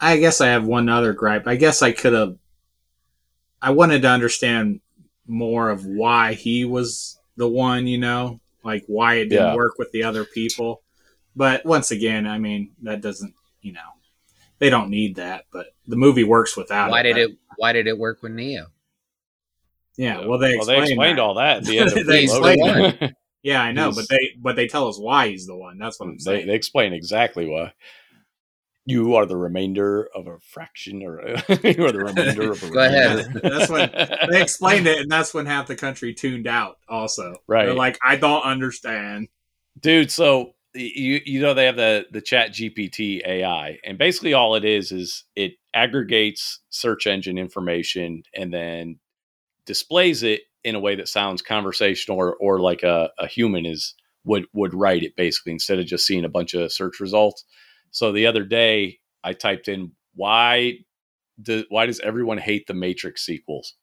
I 0.00 0.16
guess 0.18 0.40
I 0.40 0.48
have 0.48 0.64
one 0.64 0.88
other 0.88 1.12
gripe. 1.12 1.46
I 1.46 1.56
guess 1.56 1.82
I 1.82 1.92
could 1.92 2.12
have 2.12 2.36
I 3.62 3.70
wanted 3.70 4.02
to 4.02 4.08
understand 4.08 4.80
more 5.26 5.70
of 5.70 5.84
why 5.84 6.34
he 6.34 6.64
was 6.64 7.18
the 7.36 7.48
one, 7.48 7.86
you 7.86 7.98
know, 7.98 8.40
like 8.66 8.84
why 8.86 9.14
it 9.14 9.30
didn't 9.30 9.46
Yeah. 9.46 9.54
work 9.54 9.78
with 9.78 9.90
the 9.92 10.02
other 10.02 10.24
people. 10.24 10.82
But 11.34 11.64
once 11.64 11.90
again, 11.90 12.26
I 12.26 12.38
mean, 12.38 12.72
that 12.82 13.00
doesn't, 13.00 13.34
you 13.62 13.72
know, 13.72 13.80
they 14.58 14.68
don't 14.70 14.90
need 14.90 15.16
that, 15.16 15.44
but 15.52 15.66
the 15.86 15.96
movie 15.96 16.24
works 16.24 16.56
without 16.56 16.90
why 16.90 17.00
it. 17.00 17.02
did 17.04 17.16
it? 17.18 17.30
Why 17.56 17.72
did 17.72 17.86
it 17.86 17.98
work 17.98 18.22
with 18.22 18.32
Neo? 18.32 18.66
Yeah, 19.96 20.26
well 20.26 20.38
they 20.38 20.54
explained, 20.54 20.84
explained 20.84 21.18
that. 21.18 21.22
all 21.22 21.34
that 21.34 21.58
at 21.58 21.64
the 21.64 21.78
end. 21.80 21.88
Of 21.92 22.06
They 22.06 22.26
Reloaded. 22.26 22.84
explained 22.94 23.16
Yeah, 23.42 23.62
I 23.62 23.70
know, 23.72 23.90
He's- 23.90 23.96
but 23.96 24.08
they 24.08 24.30
but 24.40 24.56
they 24.56 24.66
tell 24.66 24.88
us 24.88 24.98
why 24.98 25.28
he's 25.28 25.46
the 25.46 25.54
one. 25.56 25.78
That's 25.78 26.00
what 26.00 26.08
I'm 26.08 26.18
They, 26.24 26.44
they 26.44 26.54
explain 26.54 26.92
exactly 26.92 27.46
why. 27.46 27.72
You 28.86 29.16
are 29.16 29.26
the 29.26 29.36
remainder 29.36 30.08
of 30.14 30.28
a 30.28 30.38
fraction, 30.38 31.02
or 31.02 31.20
you 31.64 31.84
are 31.84 31.92
the 31.92 32.04
remainder 32.04 32.52
of 32.52 32.62
a. 32.62 32.70
Go 32.70 32.84
ahead. 32.84 33.26
That's 33.42 33.68
what 33.68 33.92
they 34.30 34.40
explained 34.40 34.86
it, 34.86 34.98
and 35.00 35.10
that's 35.10 35.34
when 35.34 35.44
half 35.44 35.66
the 35.66 35.74
country 35.76 36.14
tuned 36.14 36.46
out. 36.46 36.78
Also, 36.88 37.34
Right. 37.48 37.66
They're 37.66 37.74
like, 37.74 37.98
I 38.04 38.16
don't 38.16 38.42
understand. 38.42 39.28
dude 39.80 40.10
so 40.10 40.54
you 40.74 41.20
you 41.24 41.40
know 41.40 41.52
they 41.54 41.64
have 41.66 41.76
the 41.76 42.06
the 42.12 42.20
chat 42.20 42.50
gpt 42.52 43.26
ai 43.26 43.78
and 43.82 43.96
basically 43.98 44.34
all 44.34 44.54
it 44.54 44.64
is 44.64 44.92
is 44.92 45.24
it 45.34 45.52
aggregates 45.74 46.60
search 46.68 47.06
engine 47.06 47.38
information 47.38 48.22
and 48.34 48.52
then 48.52 48.98
displays 49.64 50.22
it 50.22 50.42
in 50.64 50.74
a 50.74 50.80
way 50.80 50.94
that 50.94 51.08
sounds 51.08 51.40
conversational 51.42 52.18
or, 52.18 52.34
or 52.36 52.60
like 52.60 52.82
a, 52.82 53.10
a 53.18 53.26
human 53.26 53.64
is 53.66 53.94
would 54.24 54.46
would 54.52 54.74
write 54.74 55.02
it 55.02 55.16
basically 55.16 55.52
instead 55.52 55.78
of 55.78 55.86
just 55.86 56.04
seeing 56.06 56.24
a 56.24 56.28
bunch 56.28 56.52
of 56.54 56.70
search 56.72 57.00
results 57.00 57.44
so 57.96 58.12
the 58.12 58.26
other 58.26 58.44
day 58.44 58.98
i 59.24 59.32
typed 59.32 59.68
in 59.68 59.92
why 60.14 60.74
do, 61.40 61.64
why 61.70 61.86
does 61.86 61.98
everyone 62.00 62.36
hate 62.38 62.66
the 62.66 62.74
matrix 62.74 63.24
sequels 63.24 63.74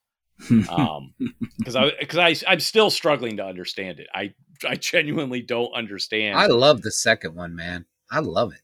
um 0.70 1.14
because 1.58 1.76
i 1.76 1.90
because 2.00 2.44
I, 2.44 2.52
i'm 2.52 2.60
still 2.60 2.90
struggling 2.90 3.38
to 3.38 3.46
understand 3.46 4.00
it 4.00 4.08
i 4.14 4.34
i 4.68 4.76
genuinely 4.76 5.42
don't 5.42 5.74
understand 5.74 6.38
I 6.38 6.48
love 6.48 6.82
the 6.82 6.92
second 6.92 7.36
one, 7.36 7.56
man. 7.56 7.86
I 8.12 8.20
love 8.20 8.54
it. 8.54 8.62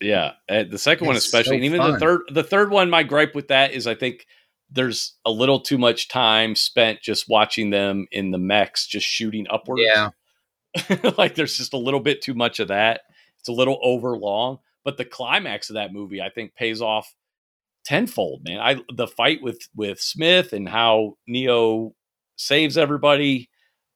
yeah 0.00 0.32
uh, 0.48 0.64
the 0.70 0.78
second 0.78 1.06
one 1.06 1.16
It's 1.16 1.24
especially 1.26 1.50
so 1.50 1.54
and 1.56 1.64
even 1.64 1.92
the 1.92 1.98
third 1.98 2.20
the 2.30 2.42
third 2.44 2.70
one 2.70 2.88
my 2.90 3.02
gripe 3.02 3.34
with 3.34 3.48
that 3.48 3.72
is 3.72 3.86
i 3.86 3.94
think 3.94 4.26
there's 4.70 5.14
a 5.24 5.30
little 5.30 5.60
too 5.60 5.78
much 5.78 6.08
time 6.08 6.54
spent 6.56 7.00
just 7.02 7.28
watching 7.28 7.70
them 7.70 8.06
in 8.10 8.30
the 8.32 8.38
mechs 8.38 8.86
just 8.86 9.06
shooting 9.06 9.46
upwards 9.50 9.82
Yeah. 9.84 10.10
like 11.18 11.34
there's 11.34 11.56
just 11.56 11.72
a 11.72 11.78
little 11.78 12.00
bit 12.00 12.20
too 12.22 12.34
much 12.34 12.60
of 12.60 12.68
that 12.68 13.02
it's 13.38 13.48
a 13.48 13.52
little 13.52 13.78
over 13.82 14.16
long 14.18 14.58
but 14.86 14.96
the 14.96 15.04
climax 15.04 15.68
of 15.68 15.74
that 15.74 15.92
movie 15.92 16.22
i 16.22 16.30
think 16.30 16.54
pays 16.54 16.80
off 16.80 17.14
tenfold 17.84 18.42
man 18.44 18.58
i 18.58 18.76
the 18.94 19.06
fight 19.06 19.42
with 19.42 19.68
with 19.74 20.00
smith 20.00 20.52
and 20.54 20.68
how 20.68 21.14
neo 21.26 21.92
saves 22.36 22.78
everybody 22.78 23.50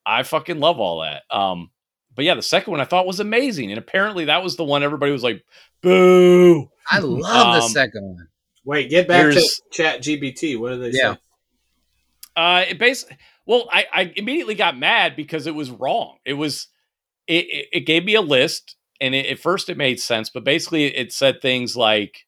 i 0.05 0.23
fucking 0.23 0.61
love 0.61 0.79
all 0.79 1.01
that 1.01 1.23
um 1.31 1.71
but 2.15 2.25
yeah 2.25 2.35
the 2.35 2.43
second 2.43 2.71
one 2.73 2.81
i 2.81 2.85
thought 2.85 3.07
was 3.07 3.21
amazing 3.21 3.71
and 3.71 3.79
apparently 3.79 4.27
that 4.27 4.43
was 4.43 4.57
the 4.57 4.65
one 4.65 4.83
everybody 4.83 5.13
was 5.13 5.23
like 5.23 5.43
boo 5.83 6.69
I 6.91 6.99
love 6.99 7.53
the 7.55 7.63
Um, 7.63 7.71
second 7.71 8.03
one. 8.03 8.29
Wait, 8.65 8.91
get 8.91 9.07
back 9.07 9.33
to 9.33 9.49
Chat 9.71 10.03
GPT. 10.03 10.59
What 10.59 10.71
do 10.71 10.79
they 10.81 10.91
Yeah. 10.91 11.15
say? 11.15 11.21
Uh, 12.37 12.65
it 12.69 12.79
basically, 12.79 13.17
well, 13.47 13.69
I, 13.71 13.87
I 13.93 14.13
immediately 14.17 14.55
got 14.55 14.77
mad 14.77 15.15
because 15.15 15.47
it 15.47 15.55
was 15.55 15.71
wrong. 15.71 16.19
It 16.25 16.33
was, 16.35 16.69
it, 17.27 17.47
it, 17.47 17.67
it 17.73 17.81
gave 17.81 18.05
me 18.05 18.15
a 18.15 18.21
list, 18.21 18.77
and 19.01 19.15
it, 19.15 19.27
at 19.27 19.39
first 19.39 19.69
it 19.69 19.77
made 19.77 20.01
sense, 20.01 20.31
but 20.31 20.45
basically 20.45 20.87
it 20.87 21.13
said 21.13 21.41
things 21.41 21.77
like, 21.77 22.27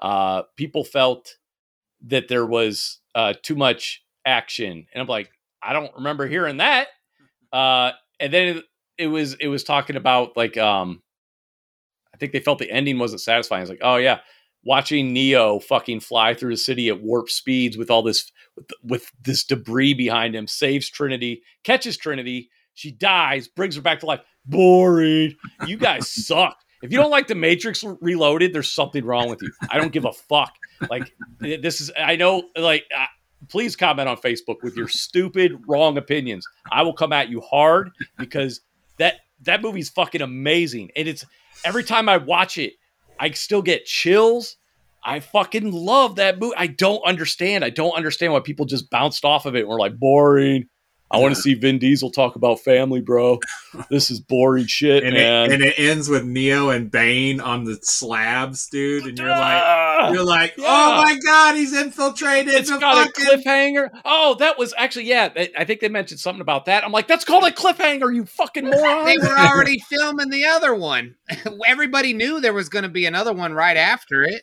uh, 0.00 0.42
people 0.56 0.84
felt 0.84 1.36
that 2.06 2.28
there 2.28 2.46
was 2.46 2.98
uh, 3.14 3.34
too 3.42 3.54
much 3.54 4.04
action, 4.24 4.86
and 4.92 5.00
I'm 5.00 5.08
like, 5.08 5.30
I 5.62 5.72
don't 5.72 5.94
remember 5.94 6.26
hearing 6.26 6.56
that. 6.56 6.88
Uh, 7.52 7.92
and 8.18 8.32
then 8.32 8.56
it, 8.56 8.64
it 8.98 9.06
was 9.06 9.34
it 9.34 9.48
was 9.48 9.64
talking 9.64 9.96
about 9.96 10.36
like, 10.36 10.56
um, 10.56 11.02
I 12.14 12.18
think 12.18 12.32
they 12.32 12.40
felt 12.40 12.58
the 12.58 12.70
ending 12.70 12.98
wasn't 12.98 13.20
satisfying. 13.20 13.62
It's 13.62 13.70
like, 13.70 13.80
oh 13.82 13.96
yeah, 13.96 14.20
watching 14.64 15.12
Neo 15.12 15.58
fucking 15.60 16.00
fly 16.00 16.34
through 16.34 16.52
the 16.52 16.56
city 16.56 16.88
at 16.88 17.02
warp 17.02 17.28
speeds 17.28 17.76
with 17.76 17.90
all 17.90 18.02
this 18.02 18.30
with, 18.56 18.70
with 18.82 19.10
this 19.22 19.44
debris 19.44 19.94
behind 19.94 20.34
him, 20.34 20.46
saves 20.46 20.88
Trinity, 20.90 21.42
catches 21.64 21.96
Trinity, 21.96 22.50
she 22.74 22.90
dies, 22.90 23.48
brings 23.48 23.76
her 23.76 23.82
back 23.82 24.00
to 24.00 24.06
life. 24.06 24.20
Boring. 24.46 25.36
You 25.66 25.76
guys 25.76 26.08
suck. 26.26 26.56
If 26.82 26.90
you 26.90 26.98
don't 26.98 27.10
like 27.10 27.28
the 27.28 27.36
Matrix 27.36 27.84
Reloaded, 27.84 28.52
there's 28.52 28.72
something 28.72 29.04
wrong 29.04 29.30
with 29.30 29.40
you. 29.40 29.52
I 29.70 29.78
don't 29.78 29.92
give 29.92 30.04
a 30.04 30.12
fuck. 30.12 30.52
Like 30.90 31.12
this 31.38 31.80
is, 31.80 31.92
I 31.96 32.16
know. 32.16 32.42
Like, 32.56 32.84
uh, 32.96 33.06
please 33.48 33.76
comment 33.76 34.08
on 34.08 34.16
Facebook 34.16 34.62
with 34.62 34.76
your 34.76 34.88
stupid 34.88 35.62
wrong 35.68 35.96
opinions. 35.96 36.46
I 36.72 36.82
will 36.82 36.92
come 36.92 37.12
at 37.12 37.28
you 37.28 37.40
hard 37.40 37.90
because 38.18 38.60
that 38.98 39.16
that 39.42 39.62
movie's 39.62 39.90
fucking 39.90 40.22
amazing, 40.22 40.90
and 40.96 41.06
it's 41.06 41.24
every 41.64 41.84
time 41.84 42.08
I 42.08 42.16
watch 42.16 42.58
it, 42.58 42.74
I 43.18 43.30
still 43.30 43.62
get 43.62 43.84
chills. 43.84 44.56
I 45.04 45.20
fucking 45.20 45.72
love 45.72 46.16
that 46.16 46.38
movie. 46.38 46.54
I 46.56 46.68
don't 46.68 47.02
understand. 47.04 47.64
I 47.64 47.70
don't 47.70 47.94
understand 47.96 48.32
why 48.32 48.40
people 48.40 48.66
just 48.66 48.88
bounced 48.88 49.24
off 49.24 49.46
of 49.46 49.56
it 49.56 49.60
and 49.60 49.68
were 49.68 49.78
like, 49.78 49.98
boring. 49.98 50.68
I 51.12 51.18
want 51.18 51.34
to 51.34 51.40
see 51.40 51.54
Vin 51.54 51.78
Diesel 51.78 52.10
talk 52.10 52.36
about 52.36 52.60
family, 52.60 53.00
bro. 53.02 53.38
This 53.90 54.10
is 54.10 54.18
boring 54.18 54.66
shit, 54.66 55.04
And 55.04 55.14
man. 55.14 55.50
it, 55.50 55.54
and 55.54 55.62
it 55.62 55.74
ends 55.78 56.08
with 56.08 56.24
Neo 56.24 56.70
and 56.70 56.90
Bane 56.90 57.40
on 57.40 57.64
the 57.64 57.78
slabs, 57.82 58.66
dude. 58.68 59.04
And 59.06 59.18
you're 59.18 59.28
like, 59.28 59.62
Ah! 59.62 60.10
you're 60.12 60.24
like, 60.24 60.54
Yeah. 60.56 60.64
oh 60.66 61.02
my 61.02 61.18
god, 61.24 61.54
he's 61.56 61.74
infiltrated. 61.74 62.54
it's 62.54 62.70
the 62.70 62.78
got 62.78 63.06
fucking- 63.06 63.26
a 63.26 63.28
cliffhanger. 63.36 63.90
Oh, 64.04 64.36
that 64.38 64.58
was 64.58 64.72
actually 64.78 65.04
yeah. 65.04 65.28
I- 65.36 65.50
I 65.58 65.64
think 65.64 65.80
they 65.80 65.88
mentioned 65.88 66.20
something 66.20 66.40
about 66.40 66.64
that. 66.64 66.84
I'm 66.84 66.92
like, 66.92 67.08
that's 67.08 67.24
called 67.24 67.44
a 67.44 67.50
cliffhanger, 67.50 68.14
you 68.14 68.24
fucking 68.24 68.64
moron. 68.70 69.04
They 69.04 69.18
were 69.18 69.38
already 69.38 69.78
filming 69.78 70.30
the 70.30 70.46
other 70.46 70.74
one. 70.74 71.16
Everybody 71.66 72.14
knew 72.14 72.40
there 72.40 72.52
was 72.54 72.68
going 72.68 72.84
to 72.84 72.88
be 72.88 73.04
another 73.06 73.32
one 73.32 73.52
right 73.52 73.76
after 73.76 74.22
it. 74.22 74.42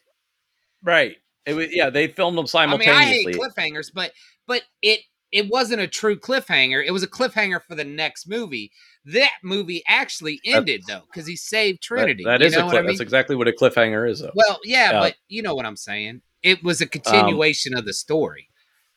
right. 0.83 1.15
It 1.45 1.53
was, 1.55 1.67
yeah, 1.71 1.89
they 1.89 2.07
filmed 2.09 2.37
them 2.37 2.45
simultaneously. 2.45 2.93
I 2.95 3.05
mean, 3.05 3.09
I 3.09 3.63
hate 3.63 3.73
cliffhangers, 3.73 3.87
but 3.91 4.11
but 4.45 4.61
it 4.83 4.99
it 5.31 5.47
wasn't 5.49 5.81
a 5.81 5.87
true 5.87 6.17
cliffhanger. 6.17 6.83
It 6.85 6.91
was 6.91 7.03
a 7.03 7.07
cliffhanger 7.07 7.61
for 7.67 7.75
the 7.75 7.83
next 7.83 8.27
movie. 8.27 8.71
That 9.05 9.31
movie 9.43 9.83
actually 9.87 10.41
ended 10.45 10.83
though 10.87 11.03
because 11.11 11.27
he 11.27 11.35
saved 11.35 11.81
Trinity. 11.81 12.23
that 12.25 12.41
you 12.41 12.47
is 12.47 12.53
know 12.53 12.67
a 12.67 12.69
cliff. 12.69 12.73
I 12.73 12.81
mean? 12.81 12.87
That's 12.87 12.99
exactly 12.99 13.35
what 13.35 13.47
a 13.47 13.51
cliffhanger 13.51 14.09
is, 14.09 14.19
though. 14.19 14.31
well, 14.35 14.59
yeah, 14.63 14.91
Yeah. 14.91 14.99
but 14.99 15.15
you 15.27 15.41
know 15.41 15.55
what 15.55 15.65
I'm 15.65 15.77
saying. 15.77 16.21
It 16.43 16.63
was 16.63 16.81
a 16.81 16.85
um, 16.85 16.89
continuation 16.89 17.77
of 17.77 17.85
the 17.85 17.93
story. 17.93 18.49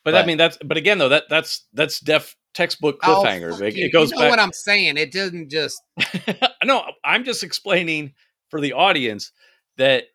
But, 0.05 0.15
I 0.15 0.25
mean, 0.25 0.37
that's 0.37 0.57
but 0.57 0.75
again 0.75 0.97
though 0.97 1.09
that 1.09 1.25
that's 1.29 1.65
that's 1.73 1.99
def 2.01 2.35
textbook 2.53 2.99
Oh, 3.03 3.23
cliffhangers. 3.23 3.53
fuck 3.53 3.61
it, 3.61 3.77
it 3.77 3.93
goes 3.93 4.11
you 4.11 4.17
know 4.17 4.23
back. 4.23 4.31
what 4.31 4.39
I'm 4.39 4.51
saying. 4.51 4.97
It 4.97 5.11
doesn't 5.13 5.49
just 5.49 5.81
no, 6.63 6.83
I'm 7.05 7.23
just 7.23 7.43
explaining 7.43 8.13
for 8.49 8.59
the 8.59 8.73
audience 8.73 9.31
that 9.77 10.05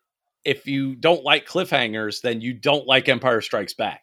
if 0.45 0.67
you 0.67 0.95
don't 0.95 1.23
like 1.23 1.47
cliffhangers, 1.47 2.21
then 2.21 2.39
you 2.39 2.53
don't 2.53 2.85
like 2.87 3.09
Empire 3.09 3.41
Strikes 3.41 3.73
Back. 3.73 4.01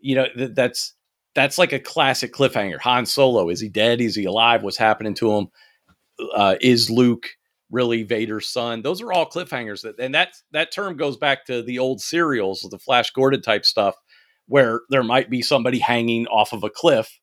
You 0.00 0.16
know, 0.16 0.26
th- 0.34 0.50
that's 0.54 0.94
that's 1.38 1.56
like 1.56 1.72
a 1.72 1.78
classic 1.78 2.32
cliffhanger. 2.32 2.80
Han 2.80 3.06
Solo, 3.06 3.48
is 3.48 3.60
he 3.60 3.68
dead? 3.68 4.00
Is 4.00 4.16
he 4.16 4.24
alive? 4.24 4.64
What's 4.64 4.76
happening 4.76 5.14
to 5.14 5.32
him? 5.36 5.46
Uh, 6.34 6.56
is 6.60 6.90
Luke 6.90 7.28
really 7.70 8.02
Vader's 8.02 8.48
son? 8.48 8.82
Those 8.82 9.00
are 9.00 9.12
all 9.12 9.24
cliffhangers 9.24 9.82
that 9.82 10.00
and 10.00 10.12
that 10.16 10.30
that 10.50 10.72
term 10.72 10.96
goes 10.96 11.16
back 11.16 11.46
to 11.46 11.62
the 11.62 11.78
old 11.78 12.00
serials, 12.00 12.66
the 12.68 12.78
Flash 12.78 13.12
Gordon 13.12 13.40
type 13.40 13.64
stuff, 13.64 13.94
where 14.48 14.80
there 14.90 15.04
might 15.04 15.30
be 15.30 15.40
somebody 15.40 15.78
hanging 15.78 16.26
off 16.26 16.52
of 16.52 16.64
a 16.64 16.70
cliff 16.70 17.20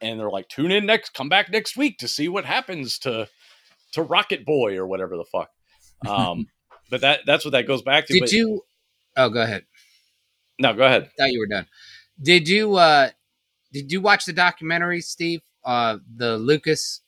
and 0.00 0.18
they're 0.18 0.30
like, 0.30 0.48
tune 0.48 0.72
in 0.72 0.86
next, 0.86 1.12
come 1.12 1.28
back 1.28 1.50
next 1.50 1.76
week 1.76 1.98
to 1.98 2.08
see 2.08 2.28
what 2.30 2.46
happens 2.46 2.98
to 3.00 3.28
to 3.92 4.02
Rocket 4.02 4.46
Boy 4.46 4.78
or 4.78 4.86
whatever 4.86 5.18
the 5.18 5.26
fuck. 5.30 5.50
Um, 6.08 6.46
but 6.90 7.02
that 7.02 7.20
that's 7.26 7.44
what 7.44 7.50
that 7.50 7.66
goes 7.66 7.82
back 7.82 8.06
to. 8.06 8.14
Did 8.14 8.20
but, 8.20 8.32
you? 8.32 8.62
Oh, 9.14 9.28
go 9.28 9.42
ahead. 9.42 9.64
No, 10.58 10.72
go 10.72 10.84
ahead. 10.84 11.10
Thought 11.18 11.32
you 11.32 11.38
were 11.38 11.46
done. 11.46 11.66
Did 12.22 12.48
you? 12.48 12.76
uh 12.76 13.10
Did 13.72 13.90
you 13.92 14.00
watch 14.00 14.24
the 14.26 14.32
documentary, 14.32 15.00
Steve? 15.00 15.40
Uh 15.64 15.98
The 16.16 16.36
Lucas 16.36 17.00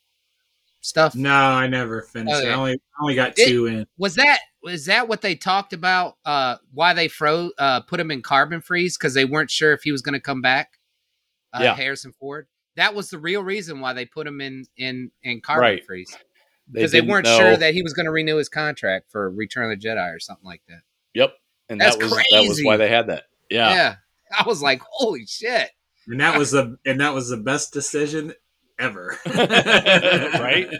stuff. 0.80 1.14
No, 1.14 1.32
I 1.34 1.66
never 1.66 2.02
finished. 2.02 2.36
Okay. 2.38 2.48
it. 2.48 2.52
I 2.52 2.54
only 2.54 2.72
I 2.74 3.02
only 3.02 3.14
got 3.14 3.34
Did- 3.34 3.48
two 3.48 3.66
in. 3.66 3.86
Was 3.98 4.14
that 4.16 4.40
was 4.62 4.86
that 4.86 5.08
what 5.08 5.20
they 5.22 5.34
talked 5.34 5.72
about? 5.72 6.16
Uh 6.24 6.56
Why 6.72 6.92
they 6.94 7.08
froze? 7.08 7.52
Uh, 7.58 7.80
put 7.80 8.00
him 8.00 8.10
in 8.10 8.22
carbon 8.22 8.60
freeze 8.60 8.96
because 8.96 9.14
they 9.14 9.24
weren't 9.24 9.50
sure 9.50 9.72
if 9.72 9.82
he 9.82 9.92
was 9.92 10.02
going 10.02 10.14
to 10.14 10.20
come 10.20 10.40
back. 10.42 10.78
Uh, 11.52 11.60
Yeah. 11.62 11.74
Harrison 11.74 12.12
Ford. 12.12 12.46
That 12.76 12.94
was 12.94 13.10
the 13.10 13.18
real 13.18 13.42
reason 13.42 13.80
why 13.80 13.92
they 13.92 14.04
put 14.06 14.26
him 14.26 14.40
in 14.40 14.64
in 14.76 15.10
in 15.22 15.40
carbon 15.40 15.62
Right. 15.62 15.84
freeze 15.86 16.16
because 16.72 16.92
they, 16.92 16.98
didn't 16.98 17.10
weren't 17.10 17.26
know- 17.26 17.38
sure 17.38 17.56
that 17.56 17.74
he 17.74 17.82
was 17.82 17.92
going 17.92 18.06
to 18.06 18.12
renew 18.12 18.36
his 18.36 18.48
contract 18.48 19.10
for 19.10 19.30
Return 19.30 19.70
of 19.70 19.78
the 19.80 19.86
Jedi 19.86 20.14
or 20.14 20.18
something 20.18 20.46
like 20.46 20.62
that. 20.68 20.80
Yep, 21.12 21.34
and 21.68 21.80
That's 21.80 21.96
that 21.96 22.02
was 22.04 22.10
that 22.32 22.44
was 22.48 22.60
why 22.64 22.76
they 22.78 22.88
had 22.88 23.06
that. 23.08 23.24
Yeah, 23.50 23.70
yeah. 23.70 23.94
I 24.36 24.44
was 24.48 24.62
like, 24.62 24.80
holy 24.90 25.26
shit. 25.26 25.70
And 26.06 26.20
that 26.20 26.38
was 26.38 26.50
the 26.52 26.76
and 26.84 27.00
that 27.00 27.14
was 27.14 27.28
the 27.28 27.36
best 27.36 27.72
decision 27.72 28.34
ever. 28.78 29.16
Right? 29.26 30.68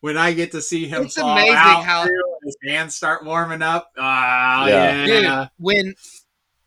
When 0.00 0.16
I 0.16 0.34
get 0.34 0.52
to 0.52 0.62
see 0.62 0.86
him 0.86 1.02
It's 1.06 1.16
fall 1.16 1.32
amazing 1.32 1.56
out, 1.56 1.84
how- 1.84 2.06
his 2.44 2.56
hands 2.64 2.94
start 2.94 3.24
warming 3.24 3.60
up. 3.60 3.90
Ah, 3.98 4.68
Yeah. 4.68 5.04
yeah. 5.04 5.38
Dude, 5.40 5.48
when 5.58 5.94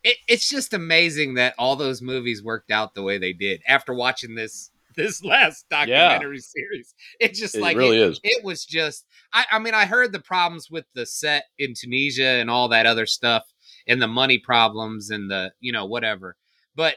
it, 0.04 0.16
it's 0.28 0.50
just 0.50 0.74
amazing 0.74 1.34
that 1.34 1.54
all 1.58 1.74
those 1.74 2.02
movies 2.02 2.42
worked 2.44 2.70
out 2.70 2.94
the 2.94 3.02
way 3.02 3.16
they 3.16 3.32
did 3.32 3.62
after 3.66 3.94
watching 3.94 4.34
this 4.34 4.70
this 4.94 5.24
last 5.24 5.64
documentary 5.70 6.38
series. 6.40 6.94
It's 7.18 7.40
just 7.40 7.54
it 7.54 7.62
like 7.62 7.78
really 7.78 7.96
it, 7.98 8.10
is. 8.10 8.20
it 8.24 8.44
was 8.44 8.66
just 8.66 9.06
I, 9.32 9.46
I 9.52 9.58
mean, 9.58 9.72
I 9.72 9.86
heard 9.86 10.12
the 10.12 10.20
problems 10.20 10.70
with 10.70 10.84
the 10.94 11.06
set 11.06 11.44
in 11.58 11.72
Tunisia 11.74 12.26
and 12.26 12.50
all 12.50 12.68
that 12.68 12.84
other 12.84 13.06
stuff 13.06 13.44
and 13.86 14.02
the 14.02 14.08
money 14.08 14.38
problems 14.38 15.08
and 15.08 15.30
the, 15.30 15.52
you 15.60 15.72
know, 15.72 15.86
whatever. 15.86 16.36
But 16.76 16.96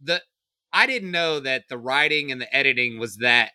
the 0.00 0.22
I 0.72 0.86
didn't 0.86 1.10
know 1.10 1.40
that 1.40 1.64
the 1.68 1.78
writing 1.78 2.30
and 2.32 2.40
the 2.40 2.54
editing 2.54 2.98
was 2.98 3.16
that 3.18 3.52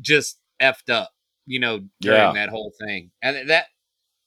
just 0.00 0.38
effed 0.60 0.90
up, 0.90 1.10
you 1.46 1.60
know, 1.60 1.80
during 2.00 2.18
Yeah. 2.20 2.32
that 2.32 2.48
whole 2.48 2.72
thing. 2.80 3.10
And 3.22 3.48
that 3.50 3.66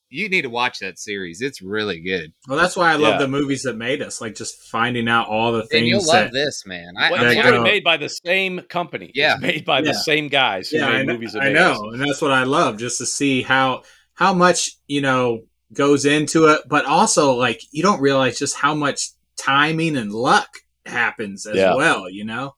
you 0.10 0.30
need 0.30 0.44
to 0.44 0.50
watch 0.50 0.80
that 0.80 0.98
series. 1.00 1.42
It's 1.42 1.62
really 1.62 2.00
good. 2.00 2.32
Well, 2.48 2.58
that's 2.58 2.78
why 2.78 2.92
I 2.92 2.96
love 2.96 3.16
Yeah. 3.16 3.20
the 3.24 3.28
movies 3.28 3.64
that 3.64 3.76
made 3.76 4.02
us. 4.02 4.22
Like 4.22 4.36
just 4.36 4.62
finding 4.70 5.10
out 5.10 5.28
all 5.28 5.52
the 5.52 5.62
And 5.62 5.70
things 5.70 5.88
you'll 5.90 6.02
that 6.04 6.26
love 6.26 6.32
this, 6.32 6.64
man. 6.66 6.94
I, 6.98 7.12
Well, 7.12 7.22
I'm 7.22 7.28
it's 7.28 7.36
literally 7.44 7.64
made 7.72 7.84
by 7.84 7.98
the 7.98 8.08
same 8.10 8.62
company. 8.70 9.12
Yeah. 9.14 9.34
It's 9.34 9.42
made 9.42 9.66
by 9.66 9.80
Yeah. 9.80 9.86
the 9.92 9.94
same 9.96 10.28
guys 10.30 10.70
who 10.70 10.78
yeah, 10.78 10.88
made 10.90 10.96
I 10.96 11.04
know, 11.04 11.14
movies. 11.14 11.34
that 11.34 11.42
I 11.42 11.46
made 11.48 11.54
know, 11.56 11.72
us. 11.72 11.94
and 11.94 12.02
that's 12.02 12.22
what 12.22 12.32
I 12.32 12.44
love, 12.44 12.78
just 12.78 12.98
to 13.00 13.06
see 13.06 13.42
how 13.42 13.84
how 14.14 14.34
much 14.34 14.72
you 14.88 15.02
know 15.02 15.42
goes 15.74 16.06
into 16.06 16.46
it, 16.48 16.62
but 16.70 16.86
also 16.86 17.34
like 17.34 17.60
you 17.72 17.84
don't 17.84 18.00
realize 18.00 18.40
just 18.40 18.56
how 18.56 18.74
much 18.74 19.10
timing 19.38 19.98
and 19.98 20.14
luck 20.14 20.60
happens 20.86 21.46
as 21.46 21.56
Yeah. 21.56 21.76
well. 21.76 22.10
You 22.10 22.26
know, 22.26 22.56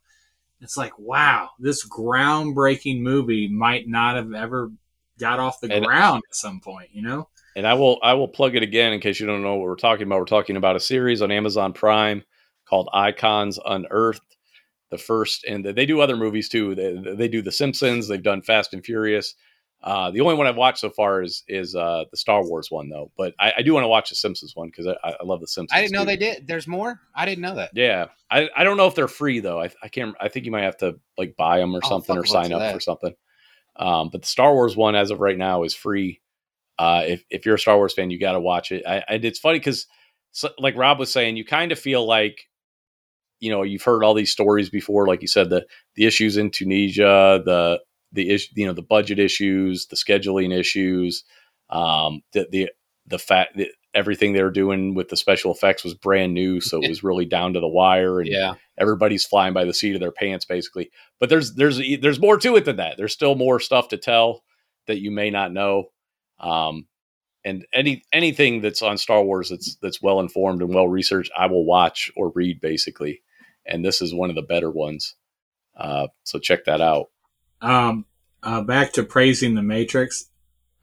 it's 0.62 0.78
like 0.78 0.98
wow, 1.00 1.50
this 1.60 1.88
groundbreaking 1.88 3.02
movie 3.02 3.48
might 3.48 3.88
not 3.88 4.16
have 4.16 4.34
ever 4.34 4.72
got 5.20 5.40
off 5.40 5.60
the 5.62 5.72
And- 5.74 5.86
ground 5.86 6.24
at 6.30 6.36
some 6.36 6.60
point. 6.60 6.90
You 6.94 7.02
know, 7.04 7.30
And 7.56 7.66
I 7.68 7.74
will 7.74 8.00
I 8.04 8.14
will 8.14 8.28
plug 8.28 8.56
it 8.56 8.64
again 8.64 8.94
in 8.94 9.00
case 9.00 9.20
you 9.20 9.28
don't 9.28 9.42
know 9.44 9.56
what 9.56 9.64
we're 9.64 9.76
talking 9.76 10.06
about. 10.08 10.20
We're 10.20 10.26
talking 10.26 10.58
about 10.58 10.76
a 10.76 10.80
series 10.80 11.22
on 11.22 11.32
Amazon 11.32 11.74
Prime 11.74 12.24
called 12.66 12.90
Icons 12.94 13.60
Unearthed. 13.66 14.22
The 14.90 14.98
first, 14.98 15.44
and 15.44 15.66
they 15.66 15.86
do 15.86 16.00
other 16.00 16.16
movies 16.16 16.48
too. 16.48 16.74
They, 16.74 16.94
they 17.16 17.28
do 17.28 17.42
The 17.42 17.52
Simpsons. 17.52 18.08
They've 18.08 18.24
done 18.24 18.42
Fast 18.42 18.74
and 18.74 18.82
Furious. 18.86 19.36
Uh, 19.88 20.12
the 20.12 20.20
only 20.20 20.36
one 20.36 20.48
I've 20.48 20.58
watched 20.58 20.80
so 20.80 20.90
far 20.90 21.22
is 21.24 21.44
is 21.48 21.74
uh, 21.74 22.04
the 22.12 22.18
Star 22.18 22.44
Wars 22.46 22.70
one 22.70 22.90
though. 22.90 23.10
But 23.18 23.34
I, 23.40 23.54
I 23.60 23.62
do 23.62 23.74
want 23.74 23.86
to 23.86 23.88
watch 23.88 24.10
the 24.10 24.16
Simpsons 24.16 24.54
one 24.54 24.68
because 24.68 24.86
I, 24.86 24.98
I 25.04 25.24
love 25.24 25.40
the 25.40 25.48
Simpsons. 25.48 25.78
I 25.78 25.80
didn't 25.82 25.94
know 25.94 26.02
too. 26.02 26.08
they 26.08 26.18
did. 26.18 26.46
There's 26.46 26.68
more. 26.68 27.00
I 27.16 27.26
didn't 27.26 27.42
know 27.42 27.56
that. 27.56 27.72
Yeah, 27.74 28.08
I, 28.30 28.50
I 28.56 28.66
don't 28.66 28.76
know 28.76 28.88
if 28.88 28.96
they're 28.96 29.08
free 29.08 29.40
though. 29.40 29.62
I, 29.62 29.70
I 29.82 29.88
can't. 29.88 30.14
I 30.20 30.28
think 30.28 30.46
you 30.46 30.52
might 30.52 30.64
have 30.64 30.76
to 30.80 31.00
like 31.18 31.36
buy 31.38 31.60
them 31.60 31.74
or 31.74 31.80
Oh, 31.86 31.88
something 31.90 32.18
or 32.18 32.26
sign 32.26 32.52
up 32.52 32.60
that. 32.60 32.74
for 32.74 32.82
something. 32.82 33.16
Um, 33.78 34.10
but 34.12 34.24
the 34.24 34.28
Star 34.28 34.54
Wars 34.54 34.76
one, 34.76 34.96
as 34.96 35.10
of 35.10 35.22
right 35.22 35.38
now, 35.38 35.64
is 35.64 35.74
free. 35.74 36.20
Uh, 36.78 37.04
if 37.08 37.24
if 37.30 37.46
you're 37.46 37.56
a 37.56 37.60
Star 37.60 37.78
Wars 37.78 37.94
fan, 37.94 38.10
you 38.12 38.20
got 38.20 38.34
to 38.34 38.42
watch 38.42 38.74
it. 38.74 38.86
I, 38.86 39.04
and 39.08 39.24
it's 39.24 39.40
funny 39.40 39.60
because, 39.60 39.88
so, 40.34 40.50
like 40.60 40.76
Rob 40.76 41.00
was 41.00 41.12
saying, 41.14 41.38
you 41.38 41.46
kind 41.46 41.72
of 41.72 41.80
feel 41.80 42.06
like, 42.06 42.42
you 43.40 43.50
know, 43.52 43.64
you've 43.64 43.84
heard 43.84 44.04
all 44.04 44.14
these 44.14 44.32
stories 44.32 44.70
before. 44.70 45.08
Like 45.08 45.22
you 45.22 45.28
said, 45.30 45.50
the 45.50 45.66
the 45.96 46.06
issues 46.06 46.36
in 46.36 46.52
Tunisia, 46.52 47.42
the 47.46 47.80
the 48.12 48.30
issue, 48.30 48.52
you 48.56 48.66
know, 48.66 48.74
the 48.74 48.82
budget 48.82 49.20
issues, 49.20 49.88
the 49.88 49.96
scheduling 49.96 50.58
issues, 50.58 51.24
um, 51.70 52.22
the 52.34 52.48
the 52.52 52.70
the 53.06 53.20
fact 53.20 53.58
that 53.58 53.70
everything 53.94 54.34
they 54.34 54.44
were 54.44 54.52
doing 54.52 54.94
with 54.94 55.10
the 55.10 55.18
special 55.18 55.52
effects 55.52 55.84
was 55.84 55.94
brand 55.96 56.34
new, 56.34 56.62
so 56.62 56.82
it 56.82 56.90
was 56.90 57.04
really 57.04 57.26
down 57.26 57.54
to 57.54 57.60
the 57.60 57.68
wire, 57.68 58.20
and 58.20 58.30
Yeah. 58.30 58.54
everybody's 58.78 59.26
flying 59.26 59.54
by 59.54 59.66
the 59.66 59.74
seat 59.74 59.96
of 59.96 60.02
their 60.02 60.12
pants, 60.12 60.46
basically. 60.46 60.92
But 61.20 61.30
there's 61.30 61.56
there's 61.56 61.82
there's 62.02 62.20
more 62.20 62.38
to 62.38 62.56
it 62.58 62.66
than 62.66 62.76
that. 62.78 62.98
There's 62.98 63.14
still 63.14 63.36
more 63.36 63.60
stuff 63.60 63.88
to 63.90 63.98
tell 63.98 64.44
that 64.88 65.00
you 65.02 65.10
may 65.12 65.30
not 65.30 65.52
know. 65.52 65.86
Um, 66.40 66.88
and 67.44 67.66
any 67.74 68.04
anything 68.14 68.62
that's 68.62 68.82
on 68.82 68.98
Star 68.98 69.24
Wars 69.24 69.50
that's 69.50 69.76
that's 69.82 70.02
well 70.02 70.20
informed 70.20 70.62
and 70.62 70.74
well 70.74 70.88
researched, 70.88 71.32
I 71.38 71.48
will 71.48 71.66
watch 71.66 72.12
or 72.16 72.32
read 72.36 72.62
basically. 72.62 73.22
And 73.66 73.84
this 73.84 74.02
is 74.02 74.14
one 74.14 74.30
of 74.30 74.36
the 74.36 74.42
better 74.44 74.70
ones. 74.70 75.16
Uh, 75.76 76.08
so 76.24 76.40
check 76.40 76.66
that 76.66 76.82
out. 76.82 77.08
Um, 77.62 78.06
uh, 78.44 78.62
back 78.62 78.94
to 78.94 79.04
praising 79.04 79.56
the 79.56 79.62
Matrix. 79.64 80.30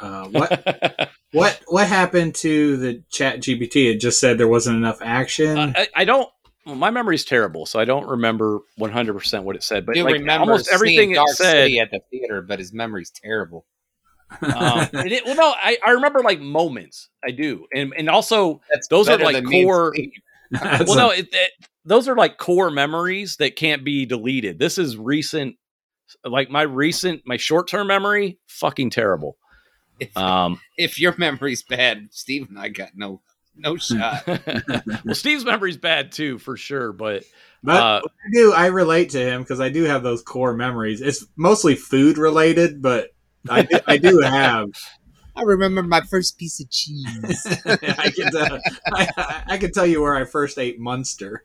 Uh, 0.01 0.27
what 0.29 1.11
what 1.33 1.61
what 1.69 1.87
happened 1.87 2.35
to 2.37 2.77
the 2.77 3.03
Chat 3.11 3.41
GPT? 3.41 3.91
It 3.91 4.01
just 4.01 4.21
said 4.21 4.39
there 4.39 4.49
wasn't 4.49 4.77
enough 4.77 4.99
action. 5.03 5.57
Uh, 5.59 5.73
I, 5.77 5.89
I 5.97 6.05
don't. 6.05 6.29
Well, 6.67 6.75
my 6.77 6.91
memory's 6.91 7.25
terrible, 7.27 7.67
so 7.67 7.79
I 7.79 7.85
don't 7.85 8.09
remember 8.09 8.61
100 8.77 9.13
percent 9.15 9.45
what 9.45 9.55
it 9.57 9.63
said. 9.63 9.85
But 9.85 9.95
do 9.95 10.05
like, 10.05 10.15
remember 10.15 10.51
almost 10.53 10.73
everything 10.73 10.97
seeing 10.99 11.11
it 11.13 11.17
Dark 11.17 11.29
said. 11.31 11.53
City 11.53 11.79
at 11.79 11.91
the 11.91 12.01
theater, 12.11 12.41
but 12.43 12.59
his 12.59 12.73
memory's 12.73 13.11
terrible. 13.11 13.67
um, 14.41 14.89
it, 14.95 15.13
it- 15.13 15.25
well, 15.27 15.37
no, 15.37 15.55
I, 15.57 15.77
I 15.87 15.91
remember 15.93 16.21
like 16.23 16.41
moments. 16.41 17.11
I 17.25 17.31
do, 17.33 17.67
and 17.75 17.93
and 17.97 18.09
also 18.09 18.63
That's 18.73 18.89
Those 18.89 19.09
are 19.09 19.19
like 19.19 19.35
than 19.35 19.47
me 19.47 19.61
and 19.61 19.67
core- 19.69 19.95
well, 20.87 20.97
no, 20.97 21.11
it, 21.11 21.29
it, 21.33 21.51
those 21.85 22.09
are 22.09 22.17
like 22.17 22.39
core 22.39 22.71
memories 22.71 23.37
that 23.37 23.57
can't 23.57 23.85
be 23.85 24.07
deleted. 24.07 24.59
This 24.59 24.79
is 24.79 24.97
recent, 24.97 25.57
like 26.25 26.51
my 26.51 26.63
recent, 26.63 27.23
my 27.27 27.37
short 27.37 27.69
term 27.69 27.87
memory, 27.87 28.39
fucking 28.47 28.91
terrible. 28.91 29.37
If, 30.01 30.17
Um, 30.17 30.61
if 30.77 31.01
your 31.01 31.15
memory's 31.19 31.63
bad, 31.63 32.09
Steve 32.11 32.49
and 32.49 32.59
I 32.59 32.69
got 32.69 32.91
no 32.95 33.21
no 33.57 33.77
shot. 33.79 34.27
well, 34.27 35.15
Steve's 35.15 35.45
memory's 35.45 35.77
bad 35.77 36.11
too, 36.13 36.39
for 36.39 36.57
sure. 36.57 36.93
But 36.93 37.25
But 37.63 37.83
uh, 37.83 38.01
I 38.05 38.31
do. 38.33 38.53
I 38.53 38.67
relate 38.67 39.11
to 39.11 39.21
him 39.21 39.43
because 39.43 39.61
I 39.61 39.69
do 39.69 39.85
have 39.85 40.03
those 40.03 40.23
core 40.23 40.55
memories. 40.55 41.01
It's 41.01 41.25
mostly 41.37 41.77
food 41.77 42.19
related, 42.19 42.83
but 42.83 43.11
I 43.49 43.63
do, 43.63 43.79
I 43.87 43.97
do 43.99 44.21
have. 44.21 44.69
I 45.37 45.43
remember 45.43 45.83
my 45.83 46.01
first 46.03 46.39
piece 46.39 46.61
of 46.61 46.71
cheese. 46.71 47.45
I 47.67 48.13
can 48.15 48.31
tell, 48.31 48.61
I, 48.93 49.43
I 49.49 49.59
can 49.59 49.73
tell 49.73 49.85
you 49.85 50.01
where 50.01 50.15
I 50.15 50.25
first 50.25 50.59
ate 50.59 50.79
Munster. 50.79 51.45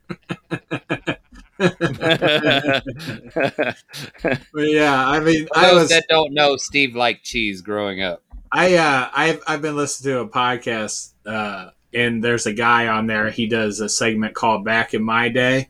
But 4.53 4.71
yeah, 4.71 5.07
I 5.07 5.19
mean, 5.19 5.47
For 5.47 5.57
I 5.57 5.67
those 5.71 5.81
was 5.81 5.89
that 5.89 6.05
don't 6.09 6.33
know, 6.33 6.55
Steve 6.57 6.95
liked 6.95 7.23
cheese 7.23 7.61
growing 7.61 8.01
up. 8.01 8.23
I 8.51 8.75
uh 8.75 9.09
I've 9.13 9.43
I've 9.47 9.61
been 9.61 9.75
listening 9.75 10.15
to 10.15 10.21
a 10.21 10.27
podcast 10.27 11.11
uh 11.25 11.69
and 11.93 12.23
there's 12.23 12.45
a 12.45 12.53
guy 12.53 12.87
on 12.87 13.07
there 13.07 13.29
he 13.29 13.47
does 13.47 13.79
a 13.79 13.89
segment 13.89 14.33
called 14.35 14.65
Back 14.65 14.93
in 14.93 15.03
My 15.03 15.29
Day 15.29 15.69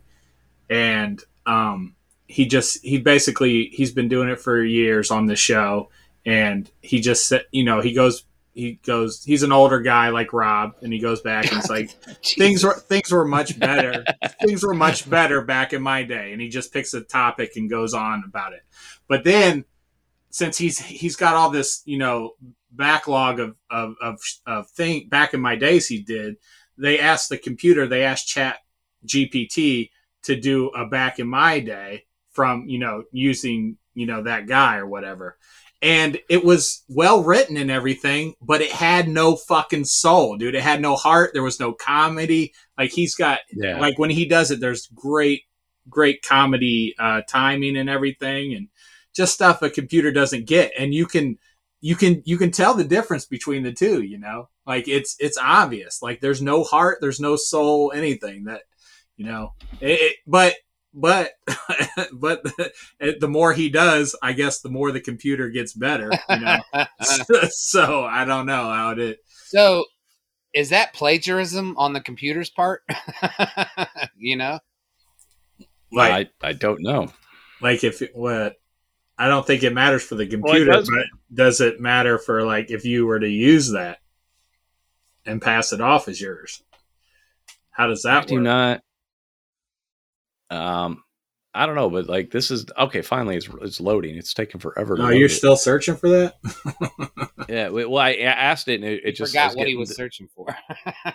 and 0.70 1.22
um 1.46 1.96
he 2.28 2.46
just 2.46 2.84
he 2.84 3.00
basically 3.00 3.66
he's 3.74 3.92
been 3.92 4.08
doing 4.08 4.30
it 4.30 4.40
for 4.40 4.64
years 4.64 5.12
on 5.12 5.26
the 5.26 5.36
show 5.36 5.90
and 6.26 6.70
he 6.82 7.02
just 7.02 7.28
said 7.28 7.44
you 7.52 7.64
know 7.64 7.82
he 7.82 7.94
goes 7.94 8.24
he 8.60 8.74
goes 8.86 9.24
he's 9.24 9.44
an 9.44 9.52
older 9.52 9.80
guy 9.80 10.10
like 10.10 10.34
Rob 10.34 10.74
and 10.82 10.92
he 10.92 11.00
goes 11.00 11.22
back 11.22 11.50
and 11.50 11.60
it's 11.60 11.70
like 11.70 11.90
things 12.24 12.64
were 12.64 12.74
things 12.74 13.12
were 13.12 13.26
much 13.26 13.58
better. 13.58 14.04
Things 14.42 14.64
were 14.64 14.74
much 14.74 15.10
better 15.10 15.42
back 15.42 15.74
in 15.74 15.82
my 15.82 16.04
day. 16.04 16.34
And 16.34 16.42
he 16.42 16.50
just 16.50 16.74
picks 16.74 16.94
a 16.94 17.02
topic 17.02 17.54
and 17.56 17.70
goes 17.70 17.94
on 17.94 18.24
about 18.28 18.54
it. 18.54 18.62
But 19.08 19.24
then 19.24 19.66
since 20.30 20.58
he's 20.58 20.80
he's 20.80 21.16
got 21.16 21.36
all 21.36 21.50
this 21.50 21.82
you 21.86 21.98
know 21.98 22.34
backlog 22.72 23.40
of 23.40 23.56
of 23.70 23.96
of, 24.02 24.20
of 24.46 24.70
thing 24.70 25.08
back 25.10 25.34
in 25.34 25.42
my 25.42 25.56
days 25.56 25.88
he 25.88 26.02
did 26.02 26.36
they 26.78 27.00
asked 27.00 27.30
the 27.30 27.38
computer 27.38 27.88
they 27.88 28.04
asked 28.04 28.28
chat 28.28 28.58
gpt 29.08 29.90
to 30.22 30.40
do 30.40 30.68
a 30.70 30.86
back 30.86 31.20
in 31.20 31.28
my 31.28 31.60
day 31.60 32.06
from 32.30 32.66
you 32.68 32.78
know 32.78 33.04
using 33.12 33.78
you 33.96 34.06
know 34.06 34.22
that 34.24 34.48
guy 34.48 34.78
or 34.78 34.86
whatever 34.86 35.38
and 35.82 36.20
it 36.30 36.44
was 36.44 36.84
well 36.90 37.24
written 37.24 37.56
and 37.58 37.72
everything 37.72 38.34
but 38.42 38.62
it 38.62 38.72
had 38.72 39.08
no 39.08 39.36
fucking 39.36 39.86
soul 39.86 40.36
dude. 40.38 40.56
It 40.56 40.62
had 40.62 40.82
no 40.82 40.96
heart. 40.96 41.32
There 41.34 41.44
was 41.44 41.60
no 41.60 41.72
comedy. 41.74 42.54
Like 42.78 42.92
he's 42.92 43.16
got 43.16 43.40
yeah, 43.54 43.80
like 43.80 43.98
when 44.00 44.10
he 44.10 44.26
does 44.26 44.52
it 44.52 44.60
there's 44.60 44.88
great 44.88 45.44
great 45.90 46.22
comedy 46.22 46.94
uh 47.00 47.22
timing 47.28 47.78
and 47.78 47.90
everything 47.90 48.54
and 48.54 48.68
just 49.16 49.34
stuff 49.34 49.62
a 49.62 49.70
computer 49.70 50.12
doesn't 50.12 50.46
get. 50.48 50.72
And 50.78 50.94
you 50.94 51.06
can 51.06 51.38
you 51.82 51.96
can 51.96 52.22
you 52.26 52.38
can 52.38 52.52
tell 52.52 52.74
the 52.74 52.84
difference 52.84 53.26
between 53.26 53.64
the 53.64 53.72
two 53.74 54.02
you 54.04 54.18
know? 54.20 54.50
Like 54.68 54.88
it's 54.88 55.16
it's 55.20 55.38
obvious. 55.38 56.02
Like 56.02 56.20
there's 56.22 56.42
no 56.42 56.64
heart 56.64 57.00
there's 57.02 57.20
no 57.20 57.36
soul 57.38 57.92
anything 57.96 58.44
that 58.46 58.64
you 59.18 59.26
know? 59.26 59.54
It, 59.82 60.00
it- 60.00 60.16
but 60.28 60.56
but 60.94 61.32
but 62.14 62.44
the 63.20 63.28
more 63.28 63.54
he 63.54 63.70
does 63.70 64.16
i 64.24 64.34
guess 64.34 64.62
the 64.62 64.70
more 64.70 64.92
the 64.92 65.00
computer 65.00 65.50
gets 65.50 65.74
better 65.74 66.12
you 66.30 66.40
know 66.40 66.60
so 67.50 68.04
i 68.04 68.26
don't 68.26 68.46
know 68.46 68.64
how 68.64 68.92
it 68.92 69.20
so, 69.50 69.86
is 70.54 70.70
that 70.70 70.94
plagiarism 70.94 71.76
on 71.78 71.94
the 71.94 72.02
computer's 72.02 72.52
part? 72.52 72.84
you 74.18 74.36
know, 74.36 74.60
like 75.92 76.30
I 76.44 76.50
I 76.50 76.54
don't 76.54 76.82
know. 76.84 77.08
like 77.60 77.84
if 77.84 78.04
it, 78.04 78.12
what 78.14 78.58
I 79.18 79.28
don't 79.28 79.46
think 79.46 79.64
it 79.64 79.74
matters 79.74 80.04
for 80.04 80.14
the 80.14 80.28
computer, 80.28 80.72
does- 80.72 80.88
but 80.88 81.06
does 81.36 81.62
it 81.62 81.82
matter 81.82 82.20
for 82.20 82.44
like 82.44 82.70
if 82.70 82.86
you 82.86 83.08
were 83.08 83.20
to 83.20 83.28
use 83.28 83.72
that 83.72 84.02
and 85.26 85.42
pass 85.42 85.74
it 85.74 85.82
off 85.82 86.08
as 86.08 86.22
yours? 86.22 86.62
How 87.72 87.88
does 87.88 88.06
I 88.06 88.14
that 88.14 88.28
do 88.28 88.36
work? 88.36 88.44
not. 88.44 88.82
Um, 90.50 91.04
I 91.54 91.66
don't 91.66 91.76
know, 91.76 91.90
but 91.90 92.08
like 92.08 92.30
this 92.30 92.52
is 92.52 92.66
okay. 92.78 93.02
Finally, 93.02 93.38
it's 93.38 93.50
it's 93.62 93.82
loading. 93.82 94.16
It's 94.16 94.34
taking 94.36 94.60
forever. 94.62 94.96
to 94.96 95.02
No, 95.02 95.10
you're 95.10 95.26
it. 95.26 95.30
still 95.32 95.56
searching 95.58 95.96
for 95.96 96.08
that. 96.10 96.36
yeah. 97.50 97.70
Well, 97.70 97.98
I 97.98 98.10
I 98.12 98.14
asked 98.26 98.68
it, 98.68 98.76
and 98.76 98.84
it, 98.86 99.02
it 99.04 99.12
just 99.16 99.32
forgot 99.32 99.50
what 99.56 99.66
he 99.68 99.74
getting- 99.74 99.80
was 99.80 99.96
searching 99.96 100.28
for. 100.36 100.46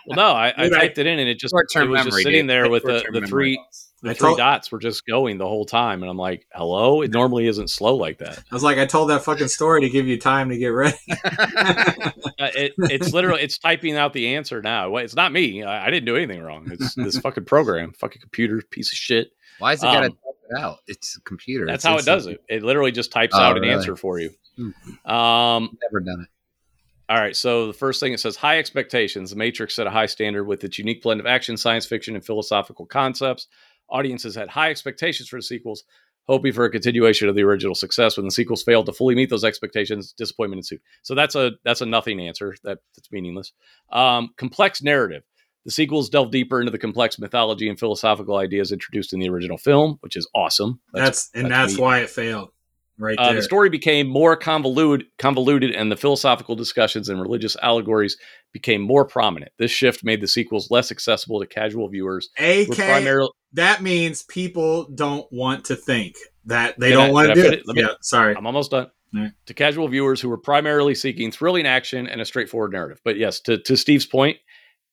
Well, 0.06 0.16
no, 0.16 0.22
I, 0.32 0.48
I 0.48 0.54
Maybe 0.64 0.74
I- 0.74 0.78
typed 0.80 0.98
it 0.98 1.06
in, 1.06 1.20
and 1.20 1.28
it 1.28 1.38
just 1.38 1.54
it 1.54 1.88
was 1.88 2.02
just 2.04 2.16
sitting 2.18 2.42
dude. 2.42 2.50
there 2.50 2.68
with 2.68 2.82
the, 2.82 3.04
the 3.12 3.26
three 3.26 3.56
loss. 3.56 3.92
The 4.04 4.10
I 4.10 4.14
three 4.14 4.28
told- 4.28 4.38
dots 4.38 4.70
were 4.70 4.78
just 4.78 5.04
going 5.06 5.38
the 5.38 5.46
whole 5.48 5.64
time, 5.66 6.02
and 6.02 6.10
I'm 6.10 6.16
like, 6.16 6.46
"Hello." 6.54 7.02
It 7.02 7.10
normally 7.10 7.46
isn't 7.48 7.68
slow 7.70 7.96
like 7.96 8.18
that. 8.18 8.38
I 8.38 8.54
was 8.54 8.62
like, 8.62 8.78
I 8.78 8.86
told 8.86 9.10
that 9.10 9.24
fucking 9.24 9.48
story 9.48 9.80
to 9.80 9.88
give 9.88 10.06
you 10.06 10.18
time 10.20 10.48
to 10.50 10.56
get 10.58 10.68
ready. 10.68 10.96
Uh, 12.36 12.48
it, 12.56 12.72
it's 12.78 13.12
literally 13.12 13.40
it's 13.42 13.58
typing 13.58 13.96
out 13.96 14.12
the 14.12 14.34
answer 14.34 14.60
now. 14.60 14.96
It's 14.96 15.14
not 15.14 15.30
me. 15.32 15.62
I, 15.62 15.86
I 15.86 15.90
didn't 15.90 16.06
do 16.06 16.16
anything 16.16 16.42
wrong. 16.42 16.66
It's 16.70 16.94
this 16.94 17.16
fucking 17.20 17.44
program, 17.44 17.92
fucking 17.92 18.20
computer 18.20 18.60
piece 18.70 18.92
of 18.92 18.96
shit. 18.98 19.28
Why 19.60 19.72
is 19.74 19.82
it 19.82 19.86
got 19.86 20.00
to 20.00 20.06
Um, 20.06 20.10
type 20.12 20.18
it 20.50 20.58
out. 20.58 20.78
It's 20.88 21.16
a 21.16 21.20
computer. 21.20 21.64
That's 21.64 21.76
It's 21.76 21.84
how 21.84 21.96
it 21.98 22.04
does 22.04 22.26
it. 22.26 22.42
It 22.48 22.64
literally 22.64 22.90
just 22.92 23.12
types 23.12 23.34
Oh, 23.36 23.40
out 23.40 23.56
an 23.56 23.64
answer 23.64 23.94
for 23.94 24.18
you. 24.18 24.30
Hmm. 24.56 25.10
Um, 25.10 25.78
Never 25.82 26.00
done 26.04 26.22
it. 26.22 26.28
all 27.08 27.18
right. 27.20 27.36
So 27.36 27.68
the 27.68 27.72
first 27.72 28.00
thing 28.00 28.12
it 28.12 28.20
says 28.20 28.36
high 28.36 28.58
expectations. 28.58 29.30
The 29.30 29.36
Matrix 29.36 29.76
set 29.76 29.86
a 29.86 29.90
high 29.90 30.06
standard 30.06 30.44
with 30.44 30.64
its 30.64 30.76
unique 30.78 31.02
blend 31.02 31.20
of 31.20 31.26
action, 31.26 31.56
science 31.56 31.86
fiction, 31.86 32.16
and 32.16 32.24
philosophical 32.26 32.84
concepts. 32.84 33.46
Audiences 33.94 34.34
had 34.34 34.48
high 34.48 34.70
expectations 34.70 35.28
for 35.28 35.38
the 35.38 35.42
sequels, 35.42 35.84
hoping 36.26 36.52
for 36.52 36.64
a 36.64 36.70
continuation 36.70 37.28
of 37.28 37.36
the 37.36 37.44
original 37.44 37.76
success. 37.76 38.16
When 38.16 38.26
the 38.26 38.32
sequels 38.32 38.64
failed 38.64 38.86
to 38.86 38.92
fully 38.92 39.14
meet 39.14 39.30
those 39.30 39.44
expectations, 39.44 40.12
disappointment 40.12 40.58
ensued. 40.58 40.80
So 41.02 41.14
that's 41.14 41.36
a 41.36 41.52
that's 41.64 41.80
a 41.80 41.86
nothing 41.86 42.20
answer. 42.20 42.56
That, 42.64 42.78
that's 42.96 43.12
meaningless. 43.12 43.52
Um, 43.92 44.30
complex 44.36 44.82
narrative. 44.82 45.22
The 45.64 45.70
sequels 45.70 46.10
delve 46.10 46.30
deeper 46.30 46.60
into 46.60 46.72
the 46.72 46.78
complex 46.78 47.18
mythology 47.18 47.68
and 47.68 47.78
philosophical 47.78 48.36
ideas 48.36 48.72
introduced 48.72 49.14
in 49.14 49.20
the 49.20 49.30
original 49.30 49.56
film, 49.56 49.96
which 50.00 50.16
is 50.16 50.28
awesome. 50.34 50.80
That's, 50.92 51.30
and 51.32 51.50
that's 51.50 51.72
that's 51.72 51.78
why 51.78 52.00
it 52.00 52.10
failed. 52.10 52.50
Right 52.98 53.18
Uh, 53.18 53.32
the 53.32 53.42
story 53.42 53.70
became 53.70 54.06
more 54.06 54.36
convoluted, 54.36 55.06
convoluted, 55.18 55.72
and 55.72 55.90
the 55.90 55.96
philosophical 55.96 56.54
discussions 56.54 57.08
and 57.08 57.20
religious 57.20 57.56
allegories 57.62 58.16
became 58.52 58.80
more 58.80 59.04
prominent. 59.04 59.50
This 59.58 59.72
shift 59.72 60.04
made 60.04 60.20
the 60.20 60.28
sequels 60.28 60.70
less 60.70 60.92
accessible 60.92 61.40
to 61.40 61.46
casual 61.46 61.88
viewers. 61.88 62.28
AK, 62.38 62.68
primarily, 62.76 63.30
that 63.52 63.82
means 63.82 64.22
people 64.22 64.88
don't 64.94 65.26
want 65.32 65.64
to 65.66 65.74
think 65.76 66.14
that 66.44 66.78
they 66.78 66.90
Can 66.90 66.98
don't 66.98 67.08
I- 67.08 67.12
want 67.12 67.26
to 67.26 67.32
I 67.32 67.34
do 67.34 67.46
it. 67.46 67.52
it? 67.54 67.66
Me- 67.66 67.82
yeah, 67.82 67.94
sorry. 68.00 68.36
I'm 68.36 68.46
almost 68.46 68.70
done. 68.70 68.90
All 69.16 69.22
right. 69.22 69.32
To 69.46 69.54
casual 69.54 69.88
viewers 69.88 70.20
who 70.20 70.28
were 70.28 70.38
primarily 70.38 70.94
seeking 70.94 71.30
thrilling 71.32 71.66
action 71.66 72.06
and 72.06 72.20
a 72.20 72.24
straightforward 72.24 72.72
narrative. 72.72 73.00
But 73.04 73.16
yes, 73.16 73.40
to, 73.40 73.58
to 73.58 73.76
Steve's 73.76 74.06
point, 74.06 74.38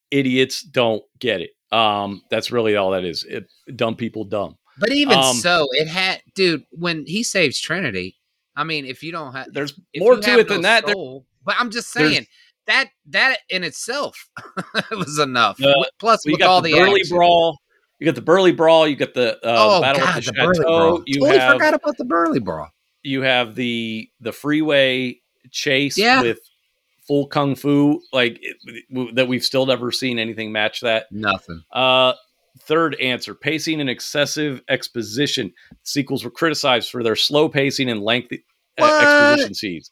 idiots 0.10 0.62
don't 0.64 1.04
get 1.20 1.42
it. 1.42 1.52
Um, 1.72 2.22
that's 2.30 2.52
really 2.52 2.76
all 2.76 2.92
that 2.92 3.06
is. 3.06 3.24
It, 3.24 3.46
dumb 3.76 3.96
people 3.96 4.26
dumb. 4.26 4.58
But 4.80 4.92
even 4.92 5.18
Um, 5.18 5.36
so, 5.36 5.68
it 5.72 5.88
had, 5.88 6.22
dude. 6.36 6.64
When 6.72 7.06
he 7.06 7.24
saves 7.24 7.60
Trinity, 7.60 8.18
I 8.56 8.64
mean, 8.64 8.86
if 8.86 9.04
you 9.04 9.12
don't 9.12 9.34
have, 9.34 9.54
There's 9.54 9.74
more 9.98 10.16
to 10.18 10.40
it 10.40 10.48
than 10.48 10.62
that. 10.62 10.88
Soul- 10.88 11.26
but 11.44 11.56
I'm 11.60 11.72
just 11.72 11.90
saying 11.90 12.28
that 12.68 12.90
that 13.08 13.38
in 13.50 13.64
itself 13.64 14.30
was 14.92 15.18
enough. 15.20 15.60
Plus, 16.00 16.26
with 16.26 16.40
got 16.40 16.50
all 16.50 16.62
the, 16.62 16.72
the, 16.74 16.80
burly 16.80 17.02
action. 17.02 17.18
brawl. 17.18 17.60
You 18.00 18.06
got 18.06 18.16
the 18.16 18.22
burly 18.22 18.52
brawl. 18.52 18.88
You 18.88 18.96
got 18.96 19.14
the 19.14 19.36
uh, 19.38 19.40
oh 19.44 19.82
battle 19.82 20.06
god, 20.06 20.24
the, 20.24 20.32
the 20.32 20.34
burly 20.34 20.56
chateau. 20.56 20.64
brawl. 20.68 21.04
You 21.06 21.20
totally 21.20 21.38
have 21.40 21.54
forgot 21.54 21.74
about 21.74 21.98
the 21.98 22.06
burly 22.06 22.40
brawl. 22.40 22.70
you 23.04 23.22
have 23.24 23.56
the 23.56 24.10
the 24.20 24.32
freeway 24.32 25.20
chase 25.52 25.98
Yeah. 25.98 26.22
with 26.22 26.40
full 27.08 27.26
kung 27.28 27.56
fu 27.56 28.02
like 28.14 28.40
it, 28.42 29.16
that 29.16 29.28
we've 29.28 29.44
still 29.44 29.66
never 29.66 29.92
seen 29.92 30.20
anything 30.20 30.52
match 30.52 30.82
that 30.82 31.12
Nothing. 31.12 31.64
uh 31.72 32.14
third 32.60 32.96
answer 33.02 33.34
pacing 33.34 33.80
and 33.82 33.90
excessive 33.90 34.62
exposition 34.70 35.52
sequels 35.84 36.24
were 36.24 36.32
criticized 36.32 36.90
for 36.90 37.02
their 37.04 37.16
slow 37.16 37.48
pacing 37.50 37.90
and 37.90 38.02
lengthy 38.02 38.44
uh, 38.78 38.82
What? 38.82 39.02
exposition 39.02 39.54
scenes 39.54 39.92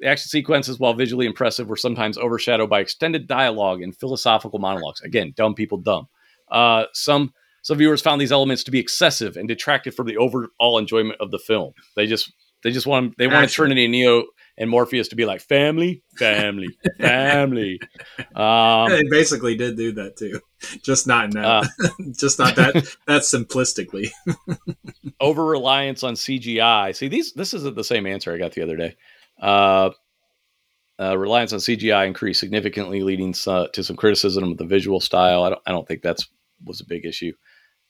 the 0.00 0.06
action 0.08 0.28
sequences 0.28 0.78
while 0.80 0.94
visually 0.94 1.26
impressive 1.26 1.68
were 1.68 1.76
sometimes 1.76 2.18
overshadowed 2.18 2.70
by 2.70 2.80
extended 2.80 3.26
dialogue 3.26 3.82
and 3.82 3.96
philosophical 3.96 4.58
monologues 4.58 5.00
again 5.02 5.32
dumb 5.36 5.54
people 5.54 5.78
dumb 5.78 6.08
uh 6.50 6.84
some 6.94 7.32
some 7.62 7.78
viewers 7.78 8.02
found 8.02 8.20
these 8.20 8.32
elements 8.32 8.64
to 8.64 8.70
be 8.70 8.80
excessive 8.80 9.36
and 9.36 9.46
detracted 9.46 9.94
from 9.94 10.06
the 10.06 10.16
overall 10.16 10.78
enjoyment 10.78 11.20
of 11.20 11.30
the 11.30 11.38
film 11.38 11.72
they 11.94 12.06
just 12.06 12.32
they 12.62 12.70
just 12.70 12.86
want 12.86 13.16
they 13.18 13.26
want 13.26 13.44
Action. 13.44 13.54
trinity 13.54 13.84
and 13.84 13.92
neo 13.92 14.24
and 14.58 14.68
morpheus 14.68 15.08
to 15.08 15.16
be 15.16 15.24
like 15.24 15.40
family 15.40 16.02
family 16.18 16.68
family 16.98 17.80
um 18.34 18.90
they 18.90 19.02
basically 19.10 19.56
did 19.56 19.76
do 19.76 19.92
that 19.92 20.16
too, 20.16 20.40
just 20.82 21.06
not 21.06 21.26
in 21.26 21.30
that, 21.30 21.44
Uh, 21.44 21.88
just 22.12 22.38
not 22.38 22.54
that 22.56 22.74
that 23.06 23.22
simplistically. 23.22 24.10
over 25.20 25.44
reliance 25.44 26.02
on 26.02 26.14
CGI. 26.14 26.94
See, 26.94 27.08
these 27.08 27.32
this 27.32 27.54
isn't 27.54 27.76
the 27.76 27.84
same 27.84 28.06
answer 28.06 28.32
I 28.32 28.38
got 28.38 28.52
the 28.52 28.62
other 28.62 28.76
day. 28.76 28.96
Uh, 29.40 29.90
uh, 31.00 31.16
reliance 31.16 31.52
on 31.52 31.58
CGI 31.58 32.06
increased 32.06 32.40
significantly, 32.40 33.02
leading 33.02 33.32
to 33.32 33.70
some 33.72 33.96
criticism 33.96 34.52
of 34.52 34.58
the 34.58 34.64
visual 34.64 35.00
style. 35.00 35.42
I 35.42 35.50
don't, 35.50 35.62
I 35.66 35.70
don't 35.70 35.86
think 35.88 36.02
that's 36.02 36.28
was 36.64 36.80
a 36.80 36.86
big 36.86 37.04
issue. 37.04 37.32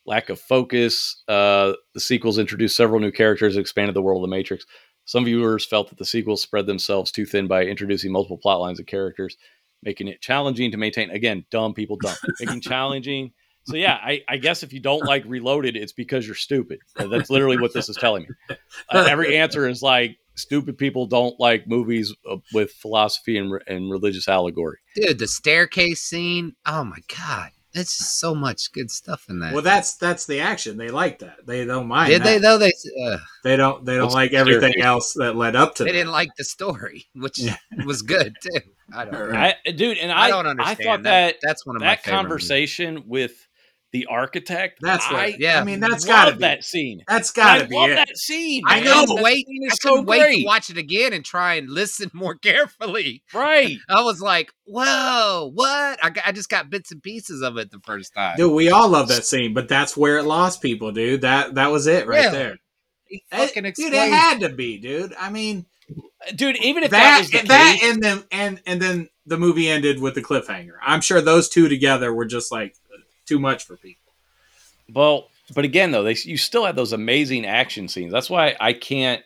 Lack 0.07 0.31
of 0.31 0.41
focus. 0.41 1.23
Uh, 1.29 1.75
the 1.95 2.01
sequels 2.01 2.39
introduced 2.39 2.77
several 2.77 3.01
new 3.01 3.13
characters, 3.13 3.57
expanded 3.57 3.95
the 3.95 4.03
world 4.03 4.25
of 4.25 4.31
the 4.31 4.35
Matrix. 4.35 4.65
Some 5.05 5.25
viewers 5.25 5.67
felt 5.67 5.89
that 5.89 5.99
the 5.99 6.05
sequels 6.05 6.43
spread 6.43 6.67
themselves 6.67 7.11
too 7.11 7.27
thin 7.27 7.47
by 7.49 7.65
introducing 7.65 8.13
multiple 8.13 8.39
plot 8.39 8.61
lines 8.61 8.79
and 8.79 8.87
characters, 8.87 9.37
making 9.83 10.09
it 10.09 10.21
challenging 10.21 10.71
to 10.71 10.77
maintain. 10.77 11.11
Again, 11.11 11.45
dumb 11.51 11.75
people 11.75 11.97
dumb, 11.97 12.17
making 12.41 12.61
challenging. 12.61 13.33
So 13.65 13.77
yeah, 13.77 13.95
I, 14.03 14.23
I 14.29 14.39
guess 14.39 14.63
if 14.63 14.73
you 14.73 14.81
don't 14.81 15.05
like 15.05 15.25
Reloaded, 15.25 15.77
it's 15.77 15.93
because 15.93 16.27
you're 16.27 16.35
stupid. 16.35 16.81
That's 16.97 17.31
literally 17.31 17.59
what 17.59 17.73
this 17.73 17.89
is 17.89 17.97
telling 17.97 18.23
me. 18.23 18.57
Uh, 18.91 19.07
every 19.09 19.37
answer 19.37 19.69
is 19.69 19.83
like 19.83 20.19
stupid 20.35 20.79
people 20.79 21.07
don't 21.07 21.39
like 21.39 21.69
movies 21.69 22.13
uh, 22.29 22.39
with 22.53 22.73
philosophy 22.73 23.39
and, 23.39 23.61
and 23.69 23.91
religious 23.91 24.27
allegory. 24.27 24.79
Dude, 24.97 25.19
the 25.19 25.29
staircase 25.29 26.01
scene. 26.01 26.57
Oh 26.67 26.83
my 26.83 26.99
god, 27.17 27.51
it's 27.75 27.97
just 27.99 28.19
so 28.19 28.35
much 28.35 28.71
good 28.73 28.91
stuff 28.91 29.27
in 29.29 29.39
that. 29.41 29.53
Well, 29.53 29.63
that's 29.63 29.95
that's 29.95 30.27
the 30.27 30.41
action. 30.41 30.77
They 30.77 30.91
like 30.91 31.19
that. 31.21 31.47
They 31.47 31.65
don't 31.65 31.87
mind. 31.89 32.11
Did 32.11 32.23
they 32.23 32.39
though? 32.39 32.59
They 32.59 32.73
uh, 33.05 33.19
They 33.45 33.57
don't. 33.57 33.85
They 33.85 33.97
don't 33.97 34.13
like 34.13 34.33
everything 34.33 34.73
staircase? 34.73 34.85
else 34.85 35.13
that 35.15 35.37
led 35.37 35.57
up 35.57 35.75
to 35.77 35.85
they 35.85 35.91
that. 35.91 35.97
didn't 35.99 36.13
like 36.13 36.31
the 36.37 36.45
story, 36.45 37.07
which 37.15 37.39
Yeah. 37.39 37.57
was 37.87 38.03
good 38.03 38.35
too. 38.43 38.61
I 38.95 39.05
don't. 39.07 39.31
Right. 39.31 39.55
I, 39.67 39.71
dude, 39.71 39.99
and 39.99 40.13
I 40.13 40.25
I, 40.25 40.29
don't 40.29 40.47
I 40.47 40.51
understand. 40.51 40.79
thought 40.85 41.03
that 41.05 41.37
that's 41.43 41.65
one 41.65 41.77
of 41.77 41.81
my 41.81 41.87
that 41.87 42.03
favorite 42.03 42.17
movies. 42.17 42.29
conversation 42.31 43.05
with 43.07 43.47
the 43.93 44.07
architect. 44.07 44.79
That's 44.81 45.05
I 45.07 45.13
right. 45.15 45.37
Yeah. 45.39 45.61
I 45.61 45.65
mean, 45.65 45.79
that's 45.81 46.05
gotta 46.05 46.33
be. 46.33 46.39
that 46.39 46.65
scene. 46.65 47.03
That's 47.07 47.31
gotta 47.31 47.67
be 47.67 47.75
love 47.77 47.91
it. 47.91 47.95
that 47.97 48.17
scene. 48.17 48.63
I 48.67 48.81
know. 48.81 49.01
couldn't 49.01 49.17
That 49.17 49.23
wait. 49.23 49.47
scene 49.47 49.63
I 49.63 49.67
is 49.67 49.79
couldn't 49.79 49.99
so 49.99 50.03
wait 50.03 50.21
great. 50.21 50.41
to 50.41 50.47
watch 50.47 50.71
it 50.71 50.79
again 50.79 51.13
and 51.13 51.25
try 51.25 51.55
and 51.55 51.69
listen 51.71 52.11
more 52.15 52.35
carefully. 52.35 53.23
Right. 53.35 53.77
I 53.89 54.03
was 54.03 54.21
like, 54.21 54.51
"Whoa, 54.65 55.51
what?" 55.55 55.99
I, 56.03 56.11
I 56.27 56.33
just 56.33 56.49
got 56.49 56.71
bits 56.71 56.91
and 56.91 57.03
pieces 57.03 57.43
of 57.43 57.57
it 57.59 57.71
the 57.71 57.81
first 57.85 58.15
time. 58.15 58.37
Dude, 58.37 58.53
we 58.53 58.71
all 58.71 58.89
love 58.89 59.09
that 59.09 59.25
scene, 59.25 59.53
but 59.55 59.69
that's 59.69 59.97
where 59.97 60.19
it 60.19 60.25
lost 60.25 60.63
people, 60.63 60.91
dude. 60.93 61.21
That 61.21 61.55
that 61.57 61.71
was 61.71 61.87
it 61.87 62.07
right 62.07 62.25
Yeah. 62.25 62.31
there. 62.31 62.57
He 63.07 63.23
eh, 63.31 63.45
It- 63.45 63.55
dude, 63.55 63.65
explained. 63.67 63.95
it 63.95 64.11
had 64.13 64.41
to 64.41 64.49
be, 64.49 64.79
dude. 64.79 65.13
I 65.21 65.31
mean, 65.31 65.67
Dude, 66.37 66.57
even 66.59 66.85
if 66.85 66.91
that, 66.93 66.99
that 67.03 67.19
was 67.19 67.31
the 67.31 67.47
that 67.49 67.79
case, 67.81 67.91
and 67.93 68.03
then 68.03 68.25
and 68.31 68.61
and 68.65 68.81
then 68.81 69.09
the 69.27 69.37
movie 69.37 69.69
ended 69.69 70.01
with 70.01 70.15
the 70.15 70.23
cliffhanger. 70.23 70.75
I'm 70.81 71.01
sure 71.01 71.21
those 71.21 71.49
two 71.49 71.69
together 71.69 72.15
were 72.15 72.25
just 72.25 72.51
like 72.53 72.77
too 73.33 73.41
much 73.41 73.65
for 73.65 73.77
people. 73.77 74.13
Well, 74.93 75.29
but 75.55 75.65
again, 75.65 75.91
though, 75.91 76.03
they 76.03 76.17
you 76.25 76.37
still 76.37 76.65
had 76.65 76.77
those 76.77 76.93
amazing 76.93 77.47
action 77.47 77.89
scenes. 77.89 78.13
That's 78.13 78.31
why 78.31 78.57
I 78.61 78.73
can't. 78.73 79.23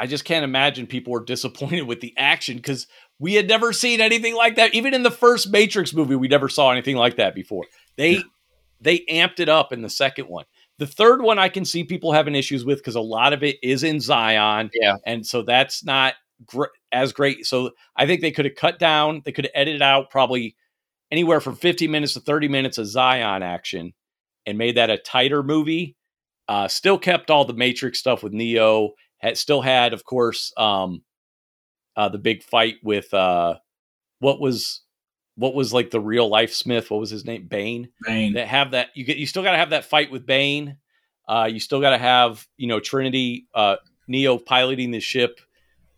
I 0.00 0.06
just 0.06 0.24
can't 0.24 0.44
imagine 0.44 0.86
people 0.86 1.12
were 1.12 1.24
disappointed 1.24 1.82
with 1.82 2.00
the 2.00 2.14
action 2.16 2.56
because 2.56 2.86
we 3.18 3.34
had 3.34 3.48
never 3.48 3.72
seen 3.72 4.00
anything 4.00 4.34
like 4.34 4.56
that. 4.56 4.74
Even 4.74 4.94
in 4.94 5.02
the 5.02 5.10
first 5.10 5.50
Matrix 5.50 5.92
movie, 5.92 6.14
we 6.14 6.28
never 6.28 6.48
saw 6.48 6.70
anything 6.70 6.96
like 6.96 7.16
that 7.16 7.34
before. 7.34 7.64
They 7.96 8.22
they 8.80 9.00
amped 9.10 9.40
it 9.40 9.48
up 9.48 9.72
in 9.72 9.82
the 9.82 9.90
second 9.90 10.28
one. 10.28 10.44
The 10.78 10.86
third 10.86 11.20
one, 11.22 11.40
I 11.40 11.48
can 11.48 11.64
see 11.64 11.82
people 11.82 12.12
having 12.12 12.36
issues 12.36 12.64
with 12.64 12.78
because 12.78 12.94
a 12.94 13.00
lot 13.00 13.32
of 13.32 13.42
it 13.42 13.56
is 13.62 13.82
in 13.82 13.98
Zion, 14.00 14.70
Yeah. 14.72 14.96
and 15.04 15.26
so 15.26 15.42
that's 15.42 15.84
not 15.84 16.14
gr- 16.46 16.66
as 16.92 17.12
great. 17.12 17.44
So 17.46 17.72
I 17.96 18.06
think 18.06 18.20
they 18.20 18.30
could 18.30 18.44
have 18.44 18.54
cut 18.54 18.78
down. 18.78 19.22
They 19.24 19.32
could 19.32 19.46
have 19.46 19.52
edited 19.56 19.82
out 19.82 20.10
probably 20.10 20.54
anywhere 21.10 21.40
from 21.40 21.56
50 21.56 21.88
minutes 21.88 22.14
to 22.14 22.20
30 22.20 22.48
minutes 22.48 22.78
of 22.78 22.86
Zion 22.86 23.42
action 23.42 23.92
and 24.46 24.58
made 24.58 24.76
that 24.76 24.90
a 24.90 24.98
tighter 24.98 25.42
movie. 25.42 25.96
Uh, 26.48 26.68
still 26.68 26.98
kept 26.98 27.30
all 27.30 27.44
the 27.44 27.52
Matrix 27.52 27.98
stuff 27.98 28.22
with 28.22 28.32
Neo. 28.32 28.92
Had 29.18 29.36
still 29.36 29.60
had, 29.60 29.92
of 29.92 30.04
course, 30.04 30.52
um, 30.56 31.02
uh, 31.96 32.08
the 32.08 32.18
big 32.18 32.42
fight 32.42 32.76
with 32.82 33.12
uh, 33.12 33.56
what 34.20 34.40
was 34.40 34.82
what 35.34 35.54
was 35.54 35.72
like 35.72 35.90
the 35.90 36.00
real 36.00 36.28
life 36.28 36.52
Smith. 36.52 36.90
What 36.90 37.00
was 37.00 37.10
his 37.10 37.24
name? 37.24 37.46
Bane. 37.46 37.90
Bane. 38.04 38.34
That 38.34 38.48
have 38.48 38.70
that 38.70 38.88
you 38.94 39.04
get. 39.04 39.18
You 39.18 39.26
still 39.26 39.42
got 39.42 39.52
to 39.52 39.58
have 39.58 39.70
that 39.70 39.84
fight 39.84 40.10
with 40.10 40.24
Bane. 40.24 40.78
Uh, 41.28 41.48
you 41.50 41.60
still 41.60 41.80
got 41.80 41.90
to 41.90 41.98
have 41.98 42.46
you 42.56 42.68
know 42.68 42.80
Trinity, 42.80 43.48
uh, 43.54 43.76
Neo 44.06 44.38
piloting 44.38 44.90
the 44.90 45.00
ship. 45.00 45.40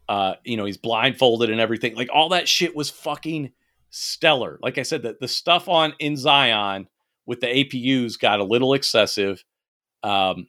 Uh, 0.08 0.34
you 0.44 0.56
know 0.56 0.64
he's 0.64 0.78
blindfolded 0.78 1.50
and 1.50 1.60
everything. 1.60 1.94
Like 1.94 2.08
all 2.12 2.30
that 2.30 2.48
shit 2.48 2.74
was 2.74 2.90
fucking 2.90 3.52
stellar. 3.90 4.58
Like 4.62 4.78
I 4.78 4.82
said, 4.82 5.02
that 5.02 5.20
the 5.20 5.28
stuff 5.28 5.68
on 5.68 5.94
in 5.98 6.16
Zion 6.16 6.88
with 7.26 7.40
the 7.40 7.46
APUs 7.46 8.18
got 8.18 8.40
a 8.40 8.44
little 8.44 8.74
excessive. 8.74 9.44
Um, 10.02 10.46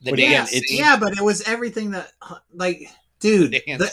The 0.00 0.10
But 0.10 0.18
yeah, 0.20 0.26
again, 0.26 0.38
dance 0.40 0.52
it's- 0.54 0.72
yeah, 0.78 0.96
but 0.98 1.12
it 1.16 1.22
was 1.24 1.42
everything 1.42 1.90
that 1.92 2.12
like, 2.54 2.88
dude, 3.20 3.50
the 3.52 3.62
the, 3.66 3.92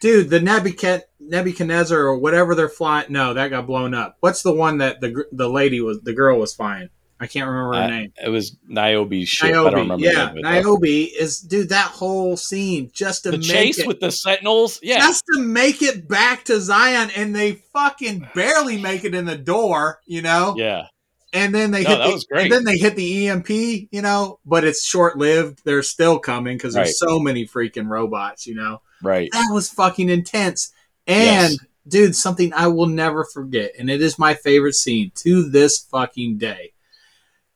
dude, 0.00 0.30
the 0.30 0.38
Nebuchad- 0.40 1.02
Nebuchadnezzar 1.18 1.98
or 1.98 2.16
whatever 2.18 2.54
they're 2.54 2.68
flying. 2.68 3.06
No, 3.10 3.34
that 3.34 3.48
got 3.48 3.66
blown 3.66 3.92
up. 3.94 4.16
What's 4.20 4.42
the 4.42 4.52
one 4.54 4.78
that 4.78 5.00
the 5.00 5.24
the 5.32 5.48
lady 5.48 5.80
was 5.80 6.00
the 6.02 6.12
girl 6.12 6.38
was 6.38 6.54
flying? 6.54 6.88
I 7.22 7.26
can't 7.26 7.46
remember 7.46 7.76
her 7.76 7.82
Uh, 7.82 7.86
name. 7.88 8.12
it 8.24 8.30
was 8.30 8.56
Niobe's 8.66 9.28
ship. 9.28 9.50
I 9.50 9.52
don't 9.52 9.74
remember. 9.74 10.04
yeah, 10.06 10.12
name 10.12 10.28
of 10.30 10.36
it, 10.38 10.42
though. 10.42 10.50
Niobe 10.50 10.84
is 11.18 11.38
dude. 11.40 11.68
That 11.68 11.88
whole 11.88 12.36
scene 12.38 12.90
just 12.94 13.24
to 13.24 13.32
The 13.32 13.38
make 13.38 13.46
chase 13.46 13.78
it, 13.78 13.86
with 13.86 14.00
the 14.00 14.10
Sentinels. 14.10 14.78
Yeah, 14.82 14.98
just 14.98 15.24
to 15.34 15.40
make 15.40 15.82
it 15.82 16.08
back 16.08 16.44
to 16.46 16.58
Zion, 16.60 17.10
and 17.14 17.34
they 17.36 17.52
fucking 17.74 18.26
barely 18.34 18.80
make 18.80 19.04
it 19.04 19.14
in 19.14 19.26
the 19.26 19.36
door. 19.36 20.00
You 20.06 20.22
know, 20.22 20.54
yeah. 20.56 20.86
and 21.34 21.54
then 21.54 21.70
they 21.72 21.82
No, 21.82 21.90
hit 21.90 21.98
that 21.98 22.06
the, 22.06 22.12
was 22.14 22.24
great. 22.24 22.42
and 22.44 22.52
then 22.52 22.64
they 22.64 22.78
hit 22.78 22.96
the 22.96 23.28
EMP, 23.28 23.50
you 23.50 24.00
know, 24.02 24.38
but 24.46 24.64
it's 24.64 24.82
short 24.84 25.18
lived. 25.18 25.60
They're 25.64 25.82
still 25.82 26.18
coming 26.18 26.56
because 26.56 26.74
Right. 26.74 26.84
there's 26.84 26.98
so 26.98 27.18
many 27.20 27.46
freaking 27.46 27.86
robots, 27.88 28.46
you 28.46 28.54
know. 28.54 28.80
Right. 29.02 29.28
That 29.32 29.50
was 29.52 29.68
fucking 29.68 30.08
intense. 30.08 30.72
And 31.06 31.52
Yes. 31.52 31.56
dude, 31.86 32.16
something 32.16 32.52
I 32.54 32.68
will 32.68 32.86
never 32.86 33.24
forget, 33.24 33.72
and 33.78 33.90
it 33.90 34.00
is 34.00 34.18
my 34.18 34.32
favorite 34.34 34.74
scene 34.74 35.12
to 35.16 35.42
this 35.48 35.78
fucking 35.78 36.38
day. 36.38 36.72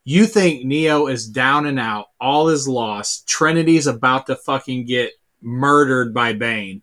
You 0.05 0.27
think 0.27 0.65
Neo 0.65 1.07
is 1.07 1.27
down 1.29 1.65
and 1.67 1.79
out, 1.81 2.07
all 2.21 2.49
is 2.49 2.69
lost. 2.69 3.27
Trinity's 3.27 3.87
about 3.87 4.27
to 4.27 4.37
fucking 4.37 4.85
get 4.87 5.13
murdered 5.41 6.13
by 6.13 6.35
Bane. 6.35 6.83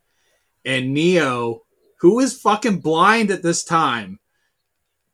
And 0.65 0.93
Neo, 0.93 1.61
who 1.99 2.19
is 2.19 2.39
fucking 2.41 2.79
blind 2.79 3.29
at 3.31 3.43
this 3.43 3.63
time, 3.63 4.19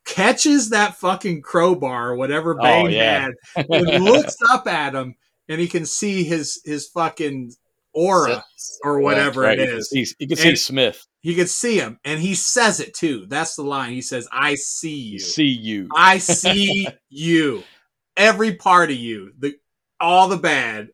catches 0.04 0.70
that 0.70 0.96
fucking 0.96 1.42
crowbar, 1.42 2.14
whatever 2.16 2.56
Oh, 2.58 2.62
Bane 2.62 2.90
yeah. 2.90 3.28
had, 3.56 3.66
and 3.68 4.04
looks 4.04 4.36
up 4.50 4.66
at 4.66 4.94
him, 4.94 5.14
and 5.48 5.60
he 5.60 5.68
can 5.68 5.84
see 5.86 6.24
his 6.24 6.60
his 6.64 6.88
fucking 6.88 7.52
aura 7.92 8.44
or 8.84 9.00
whatever 9.00 9.42
Right. 9.42 9.58
it 9.58 9.68
You 9.68 9.74
can 9.74 9.82
see, 9.84 10.06
you 10.18 10.28
can 10.28 10.36
see 10.36 10.56
Smith. 10.56 11.06
You 11.22 11.34
can 11.34 11.46
see 11.46 11.78
him, 11.78 11.98
and 12.04 12.20
he 12.20 12.34
says 12.34 12.80
it 12.80 12.94
too. 12.94 13.26
That's 13.28 13.54
the 13.56 13.62
line. 13.64 13.92
He 13.92 14.02
says, 14.02 14.26
"I 14.32 14.54
see 14.54 14.96
you. 14.96 15.18
See 15.18 15.44
you. 15.44 15.88
I 15.94 16.18
see 16.18 16.86
you. 17.10 17.62
Every 18.18 18.54
part 18.54 18.90
of 18.90 18.96
you, 18.96 19.32
the 19.38 19.54
all 20.00 20.28
the 20.28 20.36
bad, 20.36 20.88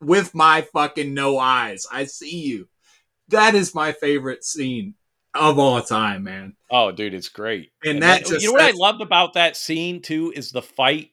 with 0.00 0.34
my 0.34 0.62
fucking 0.62 1.14
no 1.14 1.38
eyes. 1.38 1.86
I 1.92 2.06
see 2.06 2.38
you." 2.40 2.68
That 3.28 3.54
is 3.54 3.74
my 3.74 3.92
favorite 3.92 4.44
scene 4.44 4.94
of 5.34 5.58
all 5.58 5.80
time, 5.82 6.24
man. 6.24 6.56
Oh, 6.70 6.90
dude, 6.90 7.14
it's 7.14 7.28
great. 7.28 7.70
And 7.84 8.02
that 8.02 8.26
just- 8.26 8.42
you 8.42 8.48
know 8.48 8.52
what 8.54 8.62
I 8.62 8.70
loved 8.72 9.00
about 9.00 9.34
that 9.34 9.56
scene 9.56 10.02
too 10.02 10.32
is 10.34 10.50
the 10.50 10.62
fight 10.62 11.10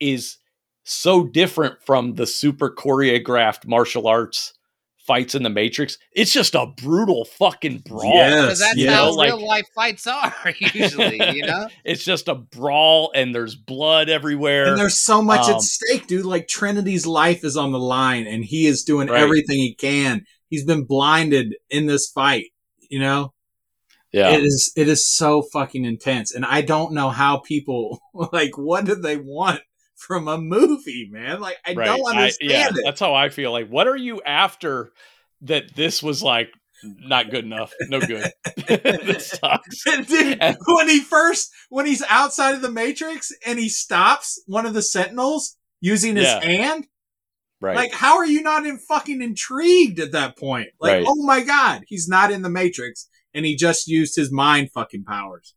is 0.00 0.38
so 0.84 1.24
different 1.24 1.82
from 1.82 2.14
the 2.14 2.26
super 2.26 2.70
choreographed 2.70 3.66
martial 3.66 4.06
arts 4.06 4.54
fights 5.08 5.34
in 5.34 5.42
the 5.42 5.50
Matrix. 5.50 5.98
It's 6.12 6.32
just 6.32 6.54
a 6.54 6.66
brutal 6.66 7.24
fucking 7.24 7.78
brawl. 7.86 8.14
Yes. 8.14 8.60
That's 8.60 8.76
you 8.76 8.88
how 8.90 9.12
like- 9.16 9.28
real 9.32 9.44
life 9.44 9.64
fights 9.74 10.06
are 10.06 10.32
usually, 10.74 11.16
you 11.34 11.44
know. 11.46 11.66
It's 11.84 12.04
just 12.04 12.28
a 12.28 12.36
brawl 12.36 13.10
and 13.14 13.34
there's 13.34 13.56
blood 13.56 14.08
everywhere. 14.10 14.66
And 14.68 14.78
there's 14.78 14.98
so 14.98 15.20
much 15.22 15.48
Um, 15.48 15.54
at 15.56 15.62
stake, 15.62 16.06
dude. 16.06 16.26
Like 16.26 16.46
Trinity's 16.46 17.06
life 17.06 17.42
is 17.42 17.56
on 17.56 17.72
the 17.72 17.80
line, 17.80 18.26
and 18.28 18.44
he 18.44 18.66
is 18.66 18.84
doing 18.84 19.08
Right. 19.08 19.20
everything 19.22 19.56
he 19.56 19.74
can. 19.74 20.24
He's 20.50 20.64
been 20.64 20.84
blinded 20.84 21.56
in 21.70 21.86
this 21.86 22.08
fight, 22.08 22.46
you 22.88 23.00
know. 23.00 23.32
yeah. 24.12 24.30
It 24.30 24.42
is 24.44 24.72
it 24.76 24.88
is 24.88 25.06
so 25.08 25.42
fucking 25.52 25.84
intense, 25.84 26.34
and 26.34 26.44
I 26.44 26.60
don't 26.62 26.92
know 26.92 27.08
how 27.10 27.38
people 27.38 28.00
like. 28.32 28.56
What 28.56 28.84
do 28.84 28.94
they 28.94 29.16
want 29.16 29.60
from 29.98 30.28
a 30.28 30.38
movie, 30.38 31.08
man? 31.10 31.40
Like 31.40 31.56
I 31.66 31.74
don't 31.74 31.88
I- 32.06 32.10
understand 32.20 32.50
yeah, 32.50 32.68
it. 32.68 32.82
that's 32.84 33.00
how 33.00 33.14
I 33.14 33.28
feel. 33.28 33.52
Like, 33.52 33.68
what 33.68 33.86
are 33.88 33.96
you 33.96 34.22
after 34.24 34.92
that 35.42 35.74
this 35.76 36.02
was 36.02 36.22
like 36.22 36.48
not 36.82 37.30
good 37.30 37.44
enough? 37.44 37.72
No 37.88 38.00
good. 38.00 38.30
this 38.68 39.30
sucks. 39.30 39.84
Dude, 39.84 40.38
And- 40.40 40.56
when 40.66 40.88
he 40.88 41.00
first 41.00 41.50
when 41.68 41.86
he's 41.86 42.02
outside 42.08 42.54
of 42.54 42.62
the 42.62 42.70
Matrix 42.70 43.30
and 43.46 43.58
he 43.58 43.68
stops 43.68 44.40
one 44.46 44.66
of 44.66 44.74
the 44.74 44.82
Sentinels 44.82 45.56
using 45.80 46.16
his 46.16 46.24
Yeah. 46.26 46.44
hand, 46.44 46.86
Right. 47.60 47.74
like 47.76 47.92
how 47.92 48.18
are 48.18 48.26
you 48.26 48.40
not 48.42 48.66
in 48.66 48.78
fucking 48.78 49.20
intrigued 49.20 49.98
at 49.98 50.12
that 50.12 50.38
point? 50.38 50.68
Like, 50.80 50.92
Right. 50.98 51.04
oh 51.08 51.24
my 51.24 51.42
god, 51.42 51.82
he's 51.88 52.06
not 52.08 52.30
in 52.30 52.42
the 52.42 52.50
Matrix 52.50 53.08
and 53.34 53.44
he 53.44 53.56
just 53.56 53.88
used 53.88 54.14
his 54.16 54.30
mind 54.32 54.70
fucking 54.72 55.04
powers. 55.04 55.54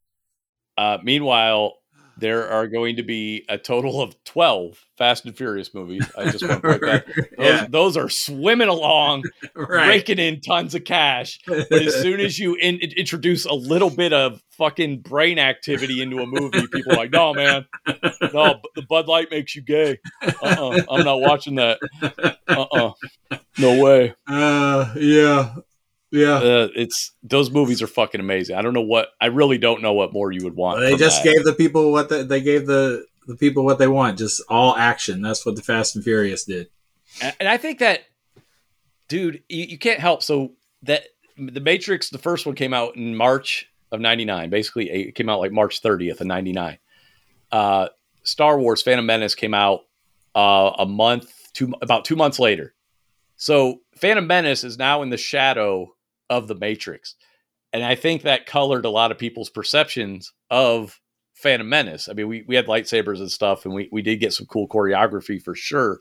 Uh, 0.78 0.98
meanwhile, 1.04 1.76
there 2.18 2.48
are 2.50 2.68
going 2.68 2.98
to 2.98 3.04
be 3.04 3.46
a 3.50 3.58
total 3.58 4.02
of 4.02 4.16
12 4.26 4.78
Fast 4.98 5.26
and 5.26 5.36
Furious 5.36 5.74
movies. 5.74 6.06
I 6.18 6.30
just 6.30 6.48
want 6.48 6.62
to 6.62 6.70
point 6.70 6.82
that. 6.82 7.06
Those, 7.16 7.26
yeah, 7.40 7.68
those 7.68 7.98
are 7.98 8.10
swimming 8.10 8.68
along, 8.68 9.24
right. 9.56 9.88
raking 9.88 10.20
in 10.20 10.42
tons 10.42 10.76
of 10.76 10.84
cash. 10.84 11.40
But 11.48 11.72
as 11.72 11.96
soon 11.96 12.20
as 12.20 12.38
you 12.38 12.54
in, 12.56 12.76
in- 12.80 12.92
introduce 12.92 13.46
a 13.46 13.54
little 13.54 13.90
bit 13.90 14.14
of 14.14 14.42
fucking 14.52 15.00
brain 15.02 15.40
activity 15.40 16.02
into 16.02 16.20
a 16.20 16.26
movie, 16.28 16.68
people 16.68 16.92
are 16.94 16.98
like, 16.98 17.12
no, 17.12 17.34
man, 17.34 17.66
no, 18.34 18.60
the 18.76 18.84
Bud 18.88 19.08
Light 19.08 19.32
makes 19.32 19.56
you 19.56 19.64
gay. 19.64 19.98
Uh-uh, 20.22 20.82
I'm 20.90 21.04
not 21.04 21.20
watching 21.22 21.56
that. 21.56 21.80
Uh-uh, 22.48 22.92
no 23.58 23.84
way. 23.84 24.14
uh, 24.28 24.94
yeah, 24.98 25.56
yeah. 26.12 26.36
Uh, 26.36 26.68
it's 26.76 27.12
those 27.24 27.50
movies 27.50 27.82
are 27.82 27.88
fucking 27.88 28.20
amazing. 28.22 28.56
I 28.56 28.62
don't 28.62 28.74
know 28.74 28.82
what 28.82 29.10
I 29.20 29.28
really 29.28 29.58
don't 29.58 29.82
know 29.82 29.94
what 29.94 30.14
more 30.14 30.32
you 30.32 30.44
would 30.44 30.56
want. 30.56 30.80
They 30.82 30.96
just 30.98 31.24
that. 31.24 31.34
gave 31.34 31.44
the 31.46 31.54
people 31.54 31.92
what 31.92 32.10
the, 32.10 32.24
they 32.24 32.42
gave 32.42 32.68
the 32.68 33.06
the 33.28 33.36
people 33.36 33.64
what 33.64 33.80
they 33.80 33.88
want, 33.88 34.18
just 34.18 34.42
all 34.50 34.76
action. 34.76 35.22
That's 35.22 35.46
what 35.46 35.56
the 35.56 35.62
Fast 35.62 35.96
and 35.96 36.04
Furious 36.04 36.44
did. 36.44 36.68
And- 37.22 37.36
And 37.40 37.50
I 37.50 37.58
think 37.58 37.80
that, 37.80 38.02
dude, 39.08 39.44
you, 39.48 39.66
you 39.66 39.78
can't 39.78 40.00
help. 40.00 40.24
So 40.24 40.54
that 40.84 41.04
the 41.38 41.60
Matrix, 41.62 42.10
the 42.10 42.18
first 42.18 42.46
one 42.46 42.56
came 42.56 42.74
out 42.74 42.96
in 42.96 43.16
March 43.16 43.68
of 43.92 44.00
'99. 44.00 44.50
Basically, 44.50 44.90
it 44.90 45.16
came 45.16 45.30
out 45.30 45.40
like 45.40 45.52
March 45.52 45.82
30th 45.82 46.22
of 46.22 46.28
'99. 46.28 46.78
Uh, 47.52 47.88
Star 48.24 48.60
Wars: 48.60 48.82
Phantom 48.82 49.06
Menace 49.06 49.36
came 49.36 49.54
out 49.54 49.82
uh, 50.36 50.72
a 50.80 50.86
month, 50.86 51.32
two 51.54 51.74
about 51.82 52.06
two 52.06 52.16
months 52.16 52.40
later. 52.40 52.74
So 53.36 53.80
Phantom 53.98 54.26
Menace 54.28 54.64
is 54.64 54.78
now 54.78 55.02
in 55.02 55.10
the 55.10 55.18
shadow 55.18 55.94
of 56.32 56.48
the 56.48 56.56
Matrix, 56.56 57.16
and 57.72 57.84
I 57.84 57.94
think 57.94 58.24
that 58.24 58.48
colored 58.48 58.86
a 58.86 58.90
lot 58.90 59.12
of 59.12 59.20
people's 59.20 59.52
perceptions 59.52 60.34
of 60.50 61.00
Phantom 61.36 61.68
Menace. 61.68 62.10
I 62.10 62.14
mean, 62.14 62.28
we 62.28 62.44
we 62.48 62.56
had 62.56 62.68
lightsabers 62.68 63.20
and 63.20 63.32
stuff, 63.32 63.66
and 63.66 63.74
we 63.74 63.90
we 63.92 64.02
did 64.02 64.20
get 64.20 64.34
some 64.34 64.48
cool 64.48 64.68
choreography 64.68 65.42
for 65.42 65.54
sure, 65.54 66.00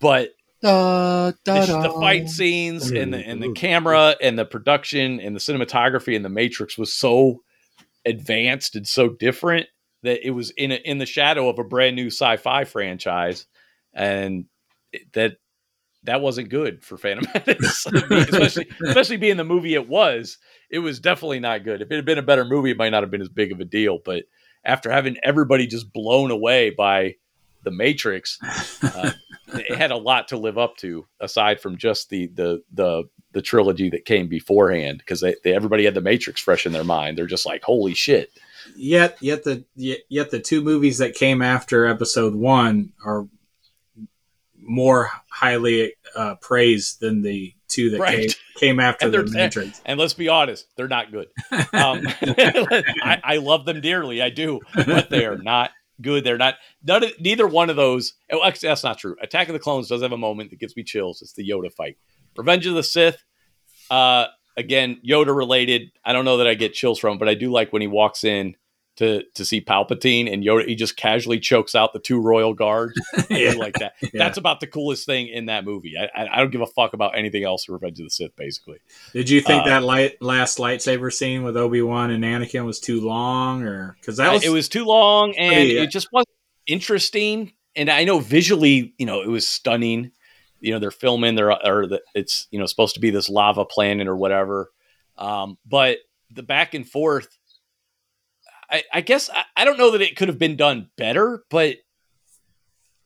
but 0.00 0.30
the, 1.44 1.82
the 1.82 1.90
fight 1.90 2.28
scenes 2.28 2.90
and 2.90 3.12
the 3.12 3.18
and 3.18 3.42
the 3.42 3.52
camera 3.52 4.16
and 4.20 4.38
the 4.38 4.44
production 4.44 5.20
and 5.20 5.34
the 5.34 5.40
cinematography 5.40 6.14
and 6.14 6.24
the 6.24 6.28
Matrix 6.28 6.78
was 6.78 6.94
so 6.94 7.42
advanced 8.04 8.76
and 8.76 8.86
so 8.86 9.08
different 9.08 9.66
that 10.02 10.26
it 10.26 10.30
was 10.30 10.50
in 10.50 10.72
a, 10.72 10.76
in 10.76 10.98
the 10.98 11.06
shadow 11.06 11.48
of 11.48 11.58
a 11.58 11.64
brand 11.64 11.96
new 11.96 12.08
sci-fi 12.08 12.64
franchise, 12.64 13.46
and 13.92 14.46
that 15.14 15.36
that 16.04 16.20
wasn't 16.20 16.48
good 16.48 16.82
for 16.84 16.96
Phantom 16.96 17.26
Menace, 17.46 17.86
especially 17.86 18.68
especially 18.86 19.16
being 19.16 19.36
the 19.36 19.44
movie 19.44 19.74
it 19.74 19.88
was. 19.88 20.38
It 20.70 20.80
was 20.80 21.00
definitely 21.00 21.40
not 21.40 21.64
good. 21.64 21.82
If 21.82 21.90
it 21.90 21.96
had 21.96 22.04
been 22.04 22.18
a 22.18 22.22
better 22.22 22.44
movie, 22.44 22.70
it 22.70 22.76
might 22.76 22.90
not 22.90 23.02
have 23.02 23.10
been 23.10 23.20
as 23.20 23.28
big 23.28 23.52
of 23.52 23.60
a 23.60 23.64
deal. 23.64 23.98
But 24.04 24.24
after 24.64 24.90
having 24.90 25.18
everybody 25.22 25.66
just 25.66 25.92
blown 25.92 26.30
away 26.30 26.70
by 26.70 27.16
the 27.62 27.70
Matrix, 27.70 28.38
uh, 28.82 29.12
it 29.54 29.76
had 29.76 29.90
a 29.90 29.96
lot 29.96 30.28
to 30.28 30.36
live 30.36 30.58
up 30.58 30.76
to 30.78 31.06
aside 31.20 31.60
from 31.60 31.76
just 31.76 32.08
the 32.08 32.26
the 32.28 32.62
the 32.72 33.04
the 33.32 33.42
trilogy 33.42 33.88
that 33.90 34.04
came 34.04 34.28
beforehand 34.28 34.98
because 34.98 35.20
they, 35.20 35.34
they 35.42 35.54
everybody 35.54 35.84
had 35.84 35.94
the 35.94 36.00
Matrix 36.00 36.40
fresh 36.40 36.66
in 36.66 36.72
their 36.72 36.84
mind. 36.84 37.16
They're 37.16 37.26
just 37.26 37.46
like, 37.46 37.62
holy 37.62 37.94
shit. 37.94 38.30
Yet, 38.76 39.16
yet 39.20 39.44
the 39.44 39.64
yet, 39.74 40.00
yet 40.08 40.30
the 40.30 40.40
two 40.40 40.62
movies 40.62 40.98
that 40.98 41.14
came 41.14 41.42
after 41.42 41.86
Episode 41.86 42.34
One 42.34 42.92
are 43.04 43.26
more 44.62 45.10
highly 45.30 45.94
uh, 46.16 46.36
praised 46.36 47.00
than 47.00 47.22
the 47.22 47.54
two 47.68 47.90
that 47.90 48.00
Right. 48.00 48.18
came 48.18 48.28
came 48.56 48.80
after 48.80 49.10
the 49.10 49.24
Matrix. 49.24 49.80
And 49.84 49.98
let's 49.98 50.14
be 50.14 50.28
honest, 50.28 50.66
they're 50.76 50.88
not 50.88 51.10
good. 51.10 51.28
Um, 51.72 52.06
I, 52.22 53.20
I 53.24 53.36
love 53.38 53.64
them 53.64 53.80
dearly, 53.80 54.20
I 54.22 54.30
do, 54.30 54.60
but 54.74 55.08
they 55.10 55.24
are 55.26 55.38
not 55.38 55.70
good. 56.00 56.22
They're 56.24 56.38
not 56.38 56.56
none 56.84 57.04
of, 57.04 57.12
neither 57.20 57.46
one 57.46 57.70
of 57.70 57.76
those. 57.76 58.12
Oh, 58.30 58.44
actually, 58.44 58.68
that's 58.68 58.84
not 58.84 58.98
true. 58.98 59.16
Attack 59.22 59.48
of 59.48 59.54
the 59.54 59.58
Clones 59.58 59.88
does 59.88 60.02
have 60.02 60.12
a 60.12 60.18
moment 60.18 60.50
that 60.50 60.58
gives 60.60 60.76
me 60.76 60.82
chills. 60.84 61.22
It's 61.22 61.32
the 61.32 61.48
Yoda 61.48 61.72
fight. 61.72 61.96
Revenge 62.36 62.66
of 62.66 62.74
the 62.74 62.82
Sith. 62.82 63.22
Uh, 63.90 64.26
again, 64.56 65.00
Yoda 65.06 65.34
related. 65.34 65.90
I 66.04 66.12
don't 66.12 66.24
know 66.24 66.38
that 66.38 66.46
I 66.46 66.54
get 66.54 66.74
chills 66.74 66.98
from, 66.98 67.18
but 67.18 67.28
I 67.28 67.34
do 67.34 67.50
like 67.50 67.72
when 67.72 67.82
he 67.82 67.88
walks 67.88 68.22
in 68.24 68.54
to 68.96 69.22
to 69.34 69.44
see 69.44 69.60
Palpatine 69.60 70.32
and 70.32 70.44
Yoda. 70.44 70.66
He 70.66 70.74
just 70.74 70.96
casually 70.96 71.40
chokes 71.40 71.74
out 71.74 71.92
the 71.92 71.98
two 71.98 72.20
royal 72.20 72.54
guards. 72.54 72.94
Yeah. 73.30 73.52
like 73.52 73.74
that. 73.74 73.94
Yeah. 74.02 74.10
That's 74.14 74.36
about 74.36 74.60
the 74.60 74.66
coolest 74.66 75.06
thing 75.06 75.28
in 75.28 75.46
that 75.46 75.64
movie. 75.64 75.94
I, 75.98 76.04
I, 76.14 76.28
I 76.34 76.38
don't 76.38 76.50
give 76.50 76.60
a 76.60 76.66
fuck 76.66 76.92
about 76.92 77.16
anything 77.16 77.44
else 77.44 77.66
Revenge 77.68 77.98
of 77.98 78.06
the 78.06 78.10
Sith. 78.10 78.36
Basically, 78.36 78.78
Did 79.12 79.30
you 79.30 79.40
think 79.40 79.62
uh, 79.62 79.68
that 79.68 79.82
light, 79.82 80.20
last 80.20 80.58
lightsaber 80.58 81.10
scene 81.10 81.42
with 81.42 81.56
Obi 81.56 81.80
Wan 81.80 82.10
and 82.10 82.22
Anakin 82.22 82.66
was 82.66 82.78
too 82.78 83.00
long, 83.00 83.62
or 83.62 83.96
because 84.00 84.18
that 84.18 84.32
was 84.32 84.44
it 84.44 84.50
was 84.50 84.68
too 84.68 84.84
long 84.84 85.34
and 85.36 85.54
it 85.54 85.90
just 85.90 86.12
wasn't 86.12 86.28
interesting. 86.66 87.52
And 87.74 87.88
I 87.90 88.04
know 88.04 88.18
visually, 88.18 88.94
you 88.98 89.06
know, 89.06 89.22
it 89.22 89.28
was 89.28 89.48
stunning. 89.48 90.12
You 90.60 90.72
know, 90.72 90.78
they're 90.78 90.90
filming, 90.90 91.34
they're 91.34 91.50
or 91.66 91.86
the, 91.86 92.02
it's 92.14 92.48
you 92.50 92.58
know 92.58 92.66
supposed 92.66 92.94
to 92.94 93.00
be 93.00 93.10
this 93.10 93.28
lava 93.28 93.64
planet 93.64 94.08
or 94.08 94.16
whatever. 94.16 94.70
Um, 95.16 95.56
but 95.66 95.98
the 96.30 96.42
back 96.42 96.74
and 96.74 96.88
forth, 96.88 97.38
I, 98.72 98.82
I 98.92 99.00
guess 99.02 99.28
I, 99.30 99.44
I 99.56 99.64
don't 99.64 99.78
know 99.78 99.90
that 99.92 100.00
it 100.00 100.16
could 100.16 100.28
have 100.28 100.38
been 100.38 100.56
done 100.56 100.88
better, 100.96 101.44
but 101.50 101.76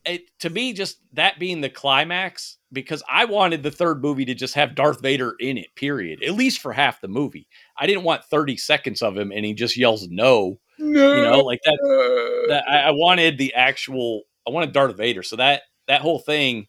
it, 0.04 0.22
to 0.40 0.50
me, 0.50 0.72
just 0.72 0.98
that 1.14 1.38
being 1.40 1.60
the 1.60 1.68
climax, 1.68 2.58
because 2.72 3.02
I 3.10 3.24
wanted 3.24 3.62
the 3.64 3.72
third 3.72 4.00
movie 4.00 4.24
to 4.26 4.34
just 4.34 4.54
have 4.54 4.76
Darth 4.76 5.02
Vader 5.02 5.34
in 5.40 5.58
it, 5.58 5.74
period, 5.74 6.22
at 6.22 6.34
least 6.34 6.60
for 6.60 6.72
half 6.72 7.00
the 7.00 7.08
movie. 7.08 7.48
I 7.76 7.86
didn't 7.86 8.04
want 8.04 8.24
30 8.24 8.56
seconds 8.56 9.02
of 9.02 9.16
him 9.16 9.32
and 9.32 9.44
he 9.44 9.54
just 9.54 9.76
yells 9.76 10.06
no 10.08 10.60
You 10.78 11.22
know, 11.22 11.40
like 11.40 11.60
that. 11.64 12.46
that 12.48 12.68
I, 12.68 12.88
I 12.88 12.90
wanted 12.92 13.38
the 13.38 13.54
actual. 13.54 14.22
I 14.46 14.50
wanted 14.52 14.72
Darth 14.72 14.96
Vader. 14.96 15.24
So 15.24 15.36
that 15.36 15.62
that 15.88 16.02
whole 16.02 16.20
thing, 16.20 16.68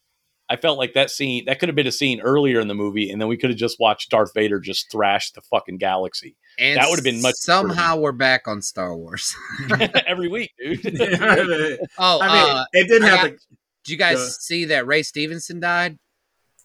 I 0.50 0.56
felt 0.56 0.80
like 0.80 0.94
that 0.94 1.12
scene 1.12 1.46
that 1.46 1.60
could 1.60 1.70
have 1.70 1.76
been 1.76 1.86
a 1.88 1.92
scene 1.92 2.22
earlier 2.22 2.60
in 2.60 2.68
the 2.68 2.74
movie, 2.74 3.12
and 3.12 3.22
then 3.22 3.28
we 3.28 3.38
could 3.38 3.52
have 3.52 3.60
just 3.60 3.80
watched 3.80 4.10
Darth 4.10 4.34
Vader 4.34 4.60
just 4.60 4.92
thrash 4.92 5.32
the 5.32 5.42
fucking 5.42 5.78
galaxy 5.78 6.38
And 6.60 6.78
That 6.78 6.90
would've 6.90 7.04
been 7.04 7.22
much 7.22 7.36
Somehow 7.36 7.98
we're 7.98 8.12
back 8.12 8.48
on 8.48 8.62
Star 8.62 8.96
Wars. 8.96 9.36
every 10.08 10.28
week, 10.28 10.52
dude. 10.58 10.80
I 11.20 11.78
Oh, 11.98 12.20
mean, 12.20 12.30
uh, 12.58 12.66
it 12.74 12.88
didn't 12.88 13.04
I 13.04 13.10
have 13.10 13.22
got- 13.32 13.38
to. 13.40 13.48
did 13.86 13.92
you 13.92 13.98
guys 13.98 14.18
uh, 14.18 14.28
see 14.30 14.66
that 14.66 14.88
Ray 14.88 15.04
Stevenson 15.04 15.60
died? 15.60 16.00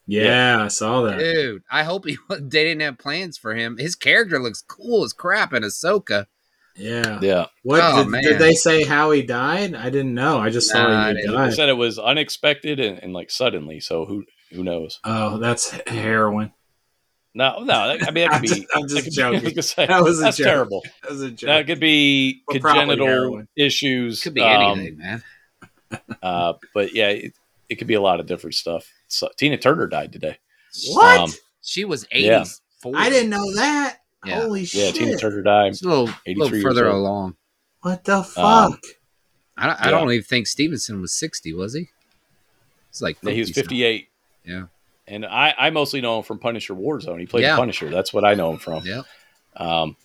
Yeah, 0.06 0.64
I 0.64 0.68
saw 0.68 1.02
that. 1.02 1.18
Dude, 1.18 1.62
I 1.70 1.84
hope 1.84 2.06
he 2.06 2.16
they 2.28 2.64
didn't 2.64 2.80
have 2.80 2.98
plans 2.98 3.38
for 3.38 3.54
him. 3.54 3.76
His 3.78 3.94
character 3.94 4.38
looks 4.40 4.60
cool 4.62 5.04
as 5.04 5.12
crap 5.12 5.52
in 5.52 5.62
Ahsoka. 5.62 6.26
Yeah. 6.74 7.18
yeah, 7.20 7.46
What 7.62 7.80
Oh, 7.82 8.10
did, 8.10 8.22
did 8.22 8.38
they 8.38 8.54
say 8.54 8.82
how 8.84 9.10
he 9.10 9.20
died? 9.22 9.74
I 9.74 9.90
didn't 9.90 10.14
know. 10.14 10.38
I 10.38 10.48
just 10.48 10.70
saw 10.70 10.88
Nah, 10.88 11.08
he 11.08 11.14
they- 11.14 11.26
they 11.26 11.32
died. 11.32 11.52
said 11.52 11.68
it 11.68 11.74
was 11.74 11.98
unexpected 11.98 12.80
and, 12.80 12.98
and 12.98 13.12
like 13.12 13.30
suddenly. 13.30 13.78
So 13.78 14.06
who 14.06 14.24
who 14.50 14.64
knows? 14.64 14.98
Oh, 15.04 15.36
that's 15.38 15.70
heroin. 15.86 16.52
No, 17.34 17.60
no. 17.60 17.64
that- 17.96 18.06
I 18.06 18.10
mean, 18.10 18.28
that 18.28 18.34
I'm 18.34 18.40
could 18.42 18.50
be. 18.50 18.66
I'm 18.74 18.88
just 18.88 19.04
could 19.04 19.12
joking. 19.14 19.40
I 19.40 19.42
was 19.44 19.52
gonna 19.52 19.62
say, 19.62 19.86
That 19.86 20.02
was 20.02 20.18
a 20.20 20.22
that's 20.24 20.36
joke. 20.36 20.44
terrible. 20.46 20.82
That 21.02 21.10
was 21.10 21.22
a 21.22 21.30
joke. 21.30 21.48
That 21.48 21.66
could 21.66 21.80
be 21.80 22.42
But 22.46 22.60
probably 22.60 22.96
congenital 22.96 23.44
issues. 23.56 24.22
Could 24.22 24.34
be 24.34 24.42
um, 24.42 24.78
anything, 24.78 24.98
man. 24.98 25.22
Uh, 26.22 26.54
but 26.72 26.94
yeah, 26.94 27.08
it, 27.08 27.34
it 27.68 27.74
could 27.74 27.86
be 27.86 27.92
a 27.94 28.00
lot 28.00 28.18
of 28.18 28.24
different 28.26 28.54
stuff. 28.54 28.88
So, 29.08 29.28
Tina 29.36 29.58
Turner 29.58 29.86
died 29.86 30.10
today. 30.10 30.38
what? 30.92 31.20
um, 31.20 31.30
She 31.60 31.84
was 31.84 32.06
yeah. 32.10 32.40
84. 32.82 32.92
I 32.96 33.10
didn't 33.10 33.28
know 33.28 33.54
that. 33.56 33.98
Yeah. 34.24 34.40
Holy 34.40 34.60
Yeah, 34.60 34.66
shit! 34.66 34.94
Yeah, 34.94 35.04
Tina 35.04 35.18
Turner 35.18 35.42
died. 35.42 35.72
It's 35.72 35.82
a 35.82 35.88
little, 35.88 36.08
83 36.26 36.34
little 36.34 36.56
years 36.56 36.64
further 36.64 36.86
old. 36.88 36.96
along. 36.96 37.36
What 37.82 38.04
the 38.04 38.22
fuck? 38.22 38.42
Um, 38.72 38.78
I 39.58 39.66
don't, 39.66 39.80
I 39.80 39.84
Yeah. 39.84 39.90
don't 39.90 40.10
even 40.12 40.24
think 40.24 40.46
Stevenson 40.46 41.00
was 41.02 41.12
60, 41.12 41.52
was 41.52 41.74
he? 41.74 41.88
It's 42.88 43.02
like 43.02 43.18
Yeah, 43.22 43.32
he 43.32 43.40
was 43.40 43.48
50 43.50 43.60
something. 43.60 43.76
58. 43.78 44.08
Yeah. 44.46 44.62
And 45.12 45.26
I, 45.26 45.54
I 45.58 45.70
mostly 45.70 46.00
know 46.00 46.18
him 46.18 46.24
from 46.24 46.38
Punisher 46.38 46.74
Warzone. 46.74 47.20
He 47.20 47.26
played 47.26 47.42
Yeah. 47.42 47.56
Punisher. 47.56 47.90
That's 47.90 48.12
what 48.14 48.24
I 48.24 48.34
know 48.34 48.50
him 48.52 48.58
from. 48.58 48.82
Yeah. 48.86 49.02
Um, 49.56 49.96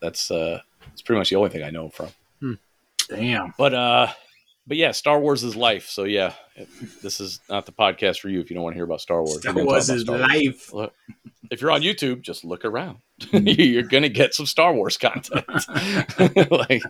that's 0.00 0.30
uh, 0.30 0.60
that's 0.86 1.00
pretty 1.02 1.18
much 1.18 1.30
the 1.30 1.36
only 1.36 1.48
thing 1.50 1.62
I 1.62 1.70
know 1.70 1.86
him 1.86 1.90
from. 1.90 2.58
Damn. 3.08 3.54
But 3.56 3.72
uh, 3.74 4.06
but 4.66 4.76
yeah, 4.76 4.90
Star 4.92 5.18
Wars 5.20 5.42
is 5.44 5.56
life. 5.56 5.88
So 5.88 6.04
yeah, 6.04 6.32
this 7.02 7.20
is 7.20 7.40
not 7.48 7.66
the 7.66 7.72
podcast 7.72 8.18
for 8.20 8.28
you 8.28 8.40
if 8.40 8.50
you 8.50 8.54
don't 8.54 8.62
want 8.64 8.74
to 8.74 8.78
hear 8.78 8.84
about 8.84 9.00
Star 9.00 9.22
Wars. 9.22 9.40
Star 9.40 9.54
We're 9.54 9.64
Wars 9.64 9.88
is 9.88 10.02
Star 10.02 10.18
Wars. 10.18 10.28
life. 10.28 10.72
Look, 10.72 10.92
if 11.50 11.60
you're 11.62 11.70
on 11.70 11.82
YouTube, 11.82 12.22
just 12.22 12.44
look 12.44 12.64
around. 12.64 12.98
you're 13.32 13.84
gonna 13.84 14.08
get 14.08 14.34
some 14.34 14.44
Star 14.44 14.74
Wars 14.74 14.98
content. 14.98 15.44
like, 16.50 16.82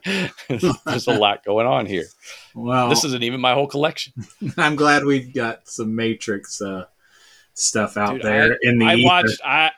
there's 0.49 1.07
a 1.07 1.13
lot 1.19 1.45
going 1.45 1.67
on 1.67 1.87
here. 1.87 2.07
Well, 2.55 2.89
This 2.89 3.05
isn't 3.05 3.23
even 3.23 3.41
my 3.41 3.53
whole 3.55 3.67
collection. 3.69 4.15
I'm 4.57 4.75
glad 4.75 5.05
we 5.05 5.21
got 5.21 5.69
some 5.69 5.95
Matrix 5.95 6.61
uh, 6.63 6.87
stuff 7.57 7.97
out 7.97 8.15
Dude, 8.15 8.23
there 8.23 8.59
in 8.63 8.79
the 8.79 8.87
I 8.87 8.95
ether. 8.95 9.05
watched. 9.05 9.41
I 9.45 9.71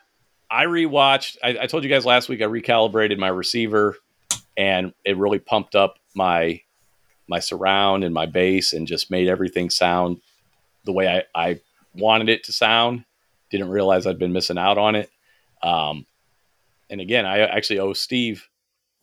I 0.50 0.64
rewatched. 0.66 1.38
I, 1.42 1.59
I 1.62 1.66
told 1.66 1.84
you 1.84 1.90
guys 1.90 2.05
last 2.05 2.28
week. 2.28 2.42
I 2.42 2.46
recalibrated 2.46 3.18
my 3.18 3.28
receiver, 3.28 3.96
and 4.56 4.92
it 5.05 5.16
really 5.16 5.38
pumped 5.38 5.74
up 5.74 5.98
my 6.14 6.60
my 7.28 7.38
surround 7.38 8.05
and 8.05 8.12
my 8.12 8.26
bass, 8.26 8.72
and 8.72 8.86
just 8.86 9.10
made 9.10 9.28
everything 9.28 9.70
sound 9.70 10.20
the 10.84 10.92
way 10.92 11.09
I, 11.34 11.48
I 11.48 11.60
wanted 11.94 12.28
it 12.28 12.44
to 12.44 12.52
sound. 12.52 13.05
Didn't 13.50 13.70
realize 13.70 14.06
I'd 14.06 14.18
been 14.18 14.32
missing 14.32 14.59
out 14.59 14.78
on 14.78 14.94
it. 14.94 15.10
Um, 15.62 16.06
and 16.90 17.00
again, 17.00 17.26
I 17.26 17.40
actually 17.40 17.80
owe 17.80 17.92
Steve 17.92 18.48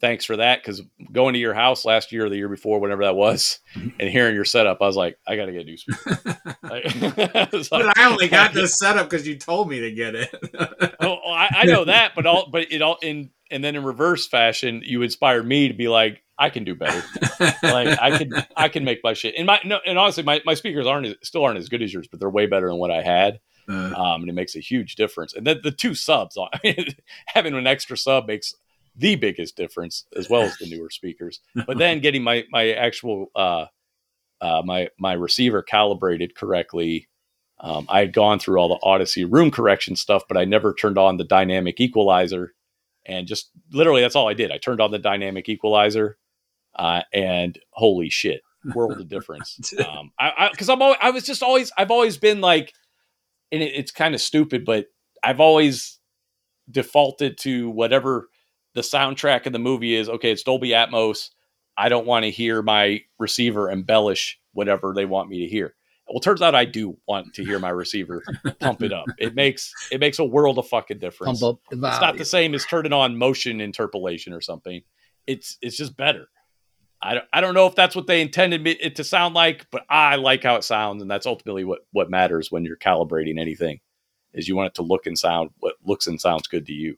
thanks 0.01 0.25
for 0.25 0.37
that 0.37 0.61
because 0.61 0.81
going 1.11 1.33
to 1.33 1.39
your 1.39 1.53
house 1.53 1.85
last 1.85 2.11
year 2.11 2.25
or 2.25 2.29
the 2.29 2.35
year 2.37 2.49
before, 2.49 2.79
whenever 2.79 3.03
that 3.03 3.15
was, 3.15 3.59
and 3.75 4.09
hearing 4.09 4.35
your 4.35 4.45
setup, 4.45 4.79
I 4.81 4.85
was 4.85 4.95
like, 4.95 5.17
I 5.27 5.35
got 5.35 5.45
to 5.45 5.51
get 5.51 5.61
a 5.61 5.65
new 5.65 5.77
speaker. 5.77 6.17
Like- 6.63 6.85
I 7.35 7.49
like- 7.51 7.69
but 7.69 7.97
I 7.97 8.05
only 8.11 8.27
got 8.27 8.53
this 8.55 8.77
setup 8.77 9.09
because 9.09 9.27
you 9.27 9.37
told 9.37 9.69
me 9.69 9.79
to 9.81 9.91
get 9.91 10.15
it. 10.15 10.29
oh, 10.99 11.17
I, 11.27 11.49
I 11.61 11.63
know 11.65 11.85
that, 11.85 12.13
but 12.15 12.25
all, 12.25 12.49
but 12.51 12.71
it 12.71 12.81
all 12.81 12.97
in, 13.01 13.29
and 13.51 13.63
then 13.63 13.75
in 13.75 13.83
reverse 13.83 14.27
fashion, 14.27 14.81
you 14.83 15.01
inspired 15.03 15.47
me 15.47 15.67
to 15.67 15.73
be 15.73 15.87
like, 15.87 16.23
I 16.37 16.49
can 16.49 16.63
do 16.65 16.75
better. 16.75 17.01
Like 17.63 17.97
I 18.01 18.17
can, 18.17 18.31
I 18.57 18.67
can 18.69 18.83
make 18.83 18.99
my 19.03 19.13
shit. 19.13 19.35
And 19.37 19.45
my, 19.47 19.59
no, 19.63 19.79
and 19.85 19.97
honestly, 19.97 20.23
my, 20.23 20.41
my 20.45 20.53
speakers 20.55 20.85
aren't 20.87 21.05
as- 21.07 21.15
still 21.23 21.43
aren't 21.43 21.59
as 21.59 21.69
good 21.69 21.81
as 21.81 21.93
yours, 21.93 22.07
but 22.09 22.19
they're 22.19 22.29
way 22.29 22.45
better 22.47 22.67
than 22.67 22.77
what 22.77 22.91
I 22.91 23.01
had. 23.03 23.39
Uh, 23.69 23.93
Um, 23.95 24.21
and 24.21 24.29
it 24.29 24.33
makes 24.33 24.55
a 24.55 24.59
huge 24.59 24.95
difference. 24.95 25.33
And 25.33 25.45
then 25.47 25.59
the 25.63 25.71
two 25.71 25.95
subs, 25.95 26.37
I 26.37 26.47
mean, 26.63 26.87
having 27.27 27.53
an 27.55 27.65
extra 27.67 27.97
sub 27.97 28.27
makes 28.27 28.53
the 28.97 29.15
biggest 29.15 29.55
difference, 29.55 30.05
as 30.15 30.29
well 30.29 30.43
as 30.43 30.57
the 30.57 30.69
newer 30.69 30.89
speakers. 30.89 31.39
But 31.67 31.77
then 31.77 31.99
getting 31.99 32.23
my 32.23 32.45
my 32.51 32.71
actual 32.71 33.27
uh, 33.35 33.65
uh, 34.41 34.61
my 34.65 34.89
my 34.97 35.13
receiver 35.13 35.61
calibrated 35.61 36.35
correctly. 36.35 37.07
Um, 37.59 37.85
I 37.89 37.99
had 37.99 38.13
gone 38.13 38.39
through 38.39 38.57
all 38.59 38.67
the 38.69 38.79
Audyssey 38.83 39.25
room 39.29 39.49
correction 39.49 39.95
stuff, 39.95 40.23
but 40.27 40.37
I 40.37 40.45
never 40.45 40.73
turned 40.73 40.97
on 40.97 41.17
the 41.17 41.23
dynamic 41.23 41.79
equalizer. 41.79 42.53
And 43.05 43.27
just 43.27 43.49
literally, 43.71 44.01
that's 44.01 44.15
all 44.15 44.27
I 44.27 44.33
did. 44.33 44.51
I 44.51 44.57
turned 44.57 44.81
on 44.81 44.91
the 44.91 44.99
dynamic 44.99 45.47
equalizer, 45.47 46.17
uh, 46.75 47.03
and 47.13 47.57
holy 47.71 48.09
shit, 48.09 48.41
world 48.73 48.99
of 48.99 49.07
difference. 49.07 49.73
Um, 49.85 50.11
I 50.19 50.49
because 50.51 50.69
I'm 50.69 50.81
always, 50.81 50.97
I 51.01 51.11
was 51.11 51.23
just 51.23 51.43
always 51.43 51.71
I've 51.77 51.91
always 51.91 52.17
been 52.17 52.41
like, 52.41 52.73
and 53.51 53.61
it, 53.61 53.73
it's 53.75 53.91
kind 53.91 54.15
of 54.15 54.21
stupid, 54.21 54.65
but 54.65 54.87
I've 55.23 55.39
always 55.39 55.99
defaulted 56.69 57.37
to 57.39 57.69
whatever 57.69 58.27
the 58.75 58.81
soundtrack 58.81 59.47
of 59.47 59.53
the 59.53 59.59
movie 59.59 59.95
is. 59.95 60.07
Okay, 60.07 60.31
it's 60.31 60.43
Dolby 60.43 60.69
Atmos. 60.69 61.31
I 61.77 61.89
don't 61.89 62.05
want 62.05 62.23
to 62.23 62.31
hear 62.31 62.61
my 62.61 63.01
receiver 63.17 63.71
embellish 63.71 64.39
whatever 64.53 64.93
they 64.93 65.05
want 65.05 65.29
me 65.29 65.39
to 65.39 65.47
hear. 65.47 65.73
Well, 66.07 66.19
turns 66.19 66.41
out 66.41 66.53
I 66.53 66.65
do 66.65 66.97
want 67.07 67.33
to 67.33 67.43
hear 67.43 67.57
my 67.57 67.69
receiver 67.69 68.21
pump 68.59 68.83
it 68.83 68.93
up. 68.93 69.07
It 69.17 69.33
makes 69.33 69.73
it 69.91 69.99
makes 69.99 70.19
a 70.19 70.23
world 70.23 70.59
of 70.59 70.67
fucking 70.67 70.99
difference. 70.99 71.41
Pump 71.41 71.55
up 71.55 71.61
the 71.71 71.87
It's 71.87 72.01
not 72.01 72.17
the 72.17 72.25
same 72.25 72.53
as 72.53 72.65
turning 72.65 72.93
on 72.93 73.17
motion 73.17 73.59
interpolation 73.59 74.31
or 74.31 74.41
something. 74.41 74.83
It's 75.25 75.57
it's 75.61 75.77
just 75.77 75.97
better. 75.97 76.27
I 77.01 77.15
don't, 77.15 77.25
I 77.33 77.41
don't 77.41 77.53
know 77.53 77.67
if 77.67 77.75
that's 77.75 77.95
what 77.95 78.07
they 78.07 78.21
intended 78.21 78.63
me- 78.63 78.71
it 78.71 78.95
to 78.95 79.03
sound 79.03 79.35
like, 79.35 79.67
but 79.69 79.85
I 79.89 80.15
like 80.15 80.43
how 80.43 80.55
it 80.55 80.63
sounds, 80.63 81.01
and 81.01 81.09
that's 81.09 81.25
ultimately 81.25 81.63
what 81.63 81.79
what 81.91 82.09
matters 82.09 82.51
when 82.51 82.65
you're 82.65 82.77
calibrating 82.77 83.39
anything. 83.39 83.79
Is 84.33 84.47
you 84.47 84.55
want 84.55 84.67
it 84.67 84.75
to 84.75 84.81
look 84.83 85.07
and 85.07 85.17
sound 85.17 85.51
what 85.59 85.75
looks 85.83 86.07
and 86.07 86.19
sounds 86.19 86.47
good 86.47 86.65
to 86.67 86.73
you. 86.73 86.97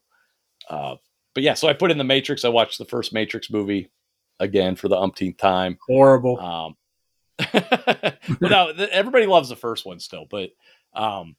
Uh, 0.69 0.95
but 1.37 1.43
yeah, 1.43 1.53
so 1.53 1.67
I 1.67 1.73
put 1.73 1.91
in 1.91 1.99
the 1.99 2.03
Matrix. 2.03 2.43
I 2.45 2.49
watched 2.49 2.79
the 2.79 2.85
first 2.85 3.13
Matrix 3.13 3.51
movie 3.51 3.91
again 4.39 4.75
for 4.75 4.87
the 4.87 4.97
umpteenth 4.97 5.37
time. 5.37 5.77
horrible. 5.85 6.39
Um, 6.39 6.75
but 7.53 8.17
no, 8.41 8.69
everybody 8.91 9.27
loves 9.27 9.47
the 9.47 9.55
first 9.55 9.85
one 9.85 9.99
still, 9.99 10.25
but 10.27 10.49
um, 10.95 11.35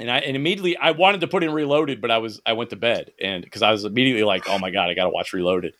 and 0.00 0.10
I 0.10 0.20
and 0.20 0.34
immediately 0.34 0.78
I 0.78 0.92
wanted 0.92 1.20
to 1.20 1.26
put 1.26 1.44
in 1.44 1.52
Reloaded, 1.52 2.00
but 2.00 2.10
I 2.10 2.16
was 2.16 2.40
I 2.46 2.54
went 2.54 2.70
to 2.70 2.76
bed 2.76 3.12
and 3.20 3.44
because 3.44 3.60
I 3.60 3.70
was 3.70 3.84
immediately 3.84 4.24
like, 4.24 4.48
oh 4.48 4.58
my 4.58 4.70
god, 4.70 4.88
I 4.88 4.94
got 4.94 5.04
to 5.04 5.10
watch 5.10 5.34
Reloaded, 5.34 5.74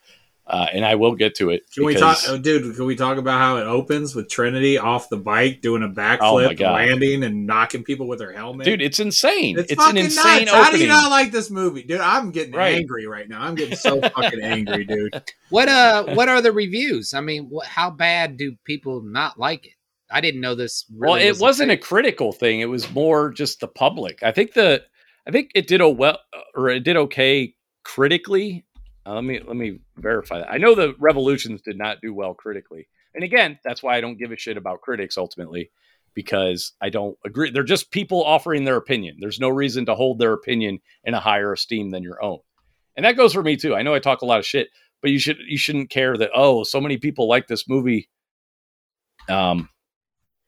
uh, 0.53 0.67
and 0.73 0.85
I 0.85 0.95
will 0.97 1.15
get 1.15 1.35
to 1.37 1.49
it. 1.51 1.63
Can 1.73 1.85
we 1.87 1.95
talk, 1.95 2.19
oh, 2.29 2.37
dude? 2.37 2.77
Can 2.77 2.85
we 2.85 2.95
talk 2.95 3.17
about 3.17 3.39
how 3.41 3.57
it 3.57 3.63
opens 3.63 4.15
with 4.15 4.29
Trinity 4.29 4.77
off 4.77 5.09
the 5.09 5.17
bike 5.17 5.63
doing 5.63 5.83
a 5.83 5.87
Oh 5.87 5.89
backflip, 5.89 6.59
God. 6.59 6.75
landing, 6.75 7.25
and 7.25 7.47
knocking 7.47 7.83
people 7.83 8.07
with 8.07 8.21
her 8.21 8.33
helmet? 8.33 8.67
dude? 8.67 8.83
It's 8.83 9.01
insane. 9.01 9.59
it's, 9.59 9.73
It's, 9.73 9.83
an 9.85 9.97
insane 9.97 10.45
nuts. 10.45 10.51
How 10.53 10.71
do 10.71 10.79
you 10.79 10.89
not 10.89 11.11
like 11.11 11.33
this 11.33 11.51
movie, 11.51 11.83
dude? 11.85 12.01
I'm 12.01 12.31
getting 12.33 12.55
Right. 12.55 12.75
angry 12.77 13.07
right 13.07 13.27
now. 13.29 13.41
I'm 13.41 13.55
getting 13.55 13.77
so 13.77 14.01
fucking 14.01 14.43
angry, 14.43 14.85
dude. 14.85 15.23
What 15.49 15.69
uh? 15.69 16.15
What 16.15 16.29
are 16.31 16.41
the 16.41 16.53
reviews? 16.53 17.13
I 17.13 17.21
mean, 17.21 17.49
what, 17.51 17.67
how 17.67 17.91
bad 17.91 18.37
do 18.39 18.55
people 18.65 19.03
not 19.03 19.39
like 19.39 19.67
it? 19.67 19.73
I 20.11 20.21
didn't 20.21 20.41
know 20.43 20.55
this. 20.55 20.85
well, 20.95 21.15
it 21.15 21.29
was 21.31 21.41
wasn't 21.41 21.71
a 21.71 21.75
thing. 21.75 21.83
critical 21.83 22.33
thing. 22.33 22.61
It 22.61 22.69
was 22.71 22.91
more 22.93 23.31
just 23.31 23.61
the 23.61 23.69
public. 23.69 24.23
I 24.23 24.33
think 24.33 24.53
the 24.55 24.83
I 25.27 25.31
think 25.31 25.51
it 25.55 25.67
did 25.67 25.81
a 25.81 25.89
well 25.89 26.19
or 26.55 26.69
it 26.69 26.81
did 26.85 26.97
okay 26.97 27.55
critically. 27.85 28.65
Uh, 29.05 29.15
let 29.15 29.25
me 29.25 29.41
let 29.45 29.57
me 29.57 29.81
verify 29.97 30.39
that. 30.39 30.53
I 30.53 30.59
know 30.59 30.75
the 30.75 30.95
Revolutions 30.99 31.61
did 31.63 31.77
not 31.77 32.01
do 32.01 32.15
well 32.15 32.35
critically, 32.35 32.89
and 33.15 33.25
again, 33.25 33.59
that's 33.65 33.83
why 33.83 33.97
I 33.97 34.01
don't 34.01 34.19
give 34.19 34.31
a 34.33 34.37
shit 34.37 34.57
about 34.57 34.81
critics 34.81 35.19
ultimately 35.19 35.71
because 36.15 36.73
I 36.81 36.91
don't 36.91 37.17
agree. 37.25 37.51
They're 37.51 37.65
just 37.65 37.91
people 37.91 38.23
offering 38.23 38.65
their 38.65 38.77
opinion. 38.77 39.17
There's 39.19 39.41
no 39.41 39.49
reason 39.49 39.87
to 39.87 39.95
hold 39.95 40.19
their 40.19 40.33
opinion 40.35 40.79
in 41.05 41.15
a 41.15 41.21
higher 41.21 41.53
esteem 41.53 41.91
than 41.91 42.03
your 42.05 42.23
own, 42.23 42.39
and 42.97 43.05
that 43.05 43.17
goes 43.17 43.33
for 43.33 43.43
me 43.43 43.57
too. 43.57 43.75
I 43.75 43.83
know 43.83 43.95
I 43.95 43.99
talk 43.99 44.23
a 44.23 44.27
lot 44.27 44.39
of 44.39 44.47
shit, 44.47 44.69
but 45.01 45.11
you 45.11 45.19
should 45.19 45.39
you 45.49 45.59
shouldn't 45.59 45.91
care 45.91 46.17
that 46.17 46.31
oh 46.35 46.63
so 46.63 46.81
many 46.81 46.97
people 46.99 47.29
like 47.29 47.49
this 47.49 47.69
movie. 47.69 48.09
Um, 49.29 49.69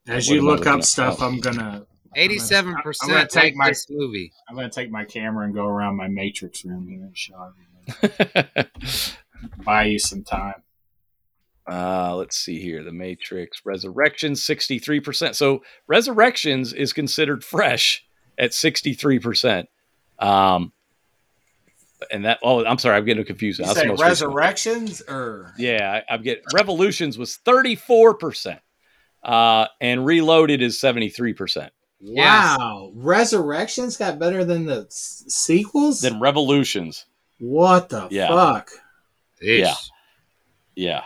As 0.09 0.29
you 0.29 0.43
look 0.43 0.67
up 0.67 0.83
stuff, 0.85 1.17
Oh. 1.21 1.27
I'm 1.27 1.41
gonna 1.41 1.87
Eighty-seven 2.17 2.77
I'm 2.77 2.83
percent 2.83 3.11
gonna 3.11 3.21
like 3.23 3.29
take 3.31 3.57
my- 3.57 3.71
this 3.71 3.87
movie. 3.91 4.33
I'm 4.49 4.55
gonna 4.55 4.71
take 4.71 4.91
my 4.91 5.05
camera 5.05 5.45
and 5.47 5.53
go 5.55 5.67
around 5.67 5.97
my 5.97 6.07
Matrix 6.07 6.65
room 6.65 6.87
here 6.89 7.03
and 7.03 7.17
show 7.19 7.35
everybody. 7.35 7.74
Buy 9.65 9.85
you 9.85 9.99
some 9.99 10.25
time. 10.25 10.63
Uh, 11.71 12.15
let's 12.17 12.37
see 12.37 12.61
here. 12.61 12.83
The 12.83 12.93
Matrix 12.93 13.63
Resurrections, 13.65 14.43
63%. 14.43 15.35
So 15.35 15.63
Resurrections 15.87 16.73
is 16.73 16.93
considered 16.93 17.43
fresh 17.43 18.05
at 18.39 18.51
63%. 18.51 19.67
Um, 20.19 20.73
and 22.11 22.25
that 22.25 22.39
oh, 22.43 22.65
I'm 22.65 22.79
sorry, 22.79 22.97
I'm 22.97 23.05
getting 23.05 23.25
confused. 23.25 23.59
You 23.59 23.67
That's 23.67 23.79
say 23.79 23.85
the 23.85 23.89
most 23.93 24.01
recent 24.01 24.29
resurrections 24.29 25.03
or 25.09 25.55
Yeah, 25.57 26.03
I, 26.09 26.15
I'm 26.15 26.23
getting 26.23 26.45
Revolutions 26.53 27.17
was 27.19 27.37
34 27.37 28.15
percent, 28.15 28.61
uh, 29.23 29.67
and 29.81 30.05
Reloaded 30.05 30.63
is 30.63 30.79
73 30.79 31.33
percent. 31.33 31.73
Yes. 32.01 32.59
wow, 32.59 32.91
resurrections 32.95 33.97
got 33.97 34.19
better 34.19 34.45
than 34.45 34.67
the 34.67 34.87
s- 34.87 35.25
sequels. 35.29 36.01
Than 36.03 36.21
Revolutions, 36.21 37.07
what 37.39 37.89
the 37.89 38.09
Yeah. 38.11 38.29
fuck? 38.29 38.71
Yeah. 39.41 39.75
yeah, 40.75 41.03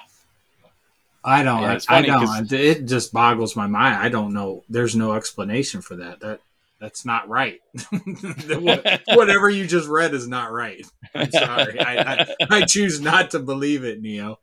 I 1.25 1.43
don't. 1.43 1.63
Yeah, 1.63 1.73
it's 1.75 1.91
I 1.91 2.03
don't. 2.03 2.53
It 2.53 2.85
just 2.87 3.13
boggles 3.13 3.57
my 3.57 3.67
mind. 3.67 3.97
I 3.97 4.09
don't 4.09 4.33
know. 4.33 4.63
There's 4.69 4.95
no 4.95 5.15
explanation 5.15 5.83
for 5.83 5.97
that. 5.97 6.21
That 6.21 6.41
that's 6.81 7.05
not 7.05 7.29
right. 7.29 7.61
Whatever 9.09 9.51
you 9.51 9.67
just 9.67 9.89
read 9.89 10.15
is 10.15 10.29
not 10.29 10.53
right. 10.53 10.87
I'm 11.15 11.31
sorry. 11.33 11.81
I, 11.81 11.97
I, 12.13 12.27
I 12.51 12.63
choose 12.63 13.01
not 13.01 13.33
to 13.33 13.41
believe 13.41 13.83
it, 13.85 14.01
Neo. 14.01 14.39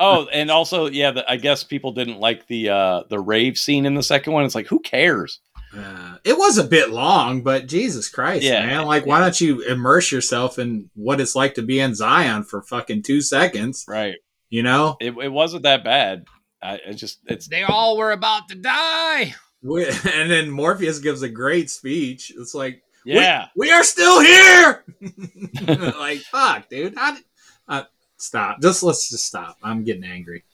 oh, 0.00 0.26
and 0.32 0.50
also, 0.50 0.86
yeah, 0.86 1.12
the, 1.12 1.30
I 1.30 1.36
guess 1.36 1.62
people 1.64 1.92
didn't 1.92 2.18
like 2.18 2.46
the 2.48 2.70
uh, 2.70 3.02
the 3.08 3.20
rave 3.20 3.56
scene 3.58 3.86
in 3.86 3.94
the 3.94 4.02
second 4.02 4.32
one. 4.32 4.44
It's 4.44 4.54
like, 4.54 4.66
who 4.66 4.80
cares? 4.80 5.38
Uh, 5.76 6.16
it 6.24 6.36
was 6.36 6.58
a 6.58 6.64
bit 6.64 6.90
long, 6.90 7.42
but 7.42 7.66
Jesus 7.66 8.08
Christ, 8.08 8.42
Yeah. 8.44 8.66
man! 8.66 8.84
Like, 8.86 9.06
why 9.06 9.20
don't 9.20 9.40
you 9.40 9.60
immerse 9.62 10.12
yourself 10.12 10.58
in 10.58 10.90
what 10.94 11.20
it's 11.20 11.34
like 11.34 11.54
to 11.54 11.62
be 11.62 11.80
in 11.80 11.94
Zion 11.94 12.44
for 12.44 12.62
fucking 12.62 13.02
two 13.02 13.22
seconds? 13.22 13.84
Right. 13.88 14.16
You 14.50 14.62
know, 14.62 14.96
It, 15.00 15.14
it 15.16 15.32
wasn't 15.32 15.62
that 15.62 15.82
bad. 15.82 16.26
I 16.62 16.74
it 16.74 16.94
just 16.94 17.20
it's 17.26 17.48
They 17.48 17.62
all 17.62 17.96
were 17.96 18.12
about 18.12 18.48
to 18.50 18.54
die. 18.54 19.34
We- 19.62 19.86
and 20.14 20.30
then 20.30 20.50
Morpheus 20.50 20.98
gives 20.98 21.22
a 21.22 21.28
great 21.28 21.70
speech. 21.70 22.32
It's 22.36 22.54
like, 22.54 22.82
yeah. 23.04 23.46
we, 23.56 23.70
are 23.72 23.82
still 23.82 24.20
here. 24.20 24.84
like, 25.66 26.18
fuck, 26.20 26.68
dude. 26.68 26.94
How 26.96 27.14
did, 27.14 27.24
uh, 27.66 27.82
stop. 28.18 28.60
Just 28.60 28.82
let's 28.82 29.08
just 29.08 29.24
stop. 29.24 29.56
I'm 29.62 29.84
getting 29.84 30.04
angry. 30.04 30.44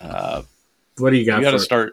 Uh, 0.00 0.42
What 0.98 1.10
do 1.10 1.16
you 1.16 1.26
got? 1.26 1.36
you 1.38 1.42
got 1.42 1.58
to 1.58 1.58
for 1.58 1.92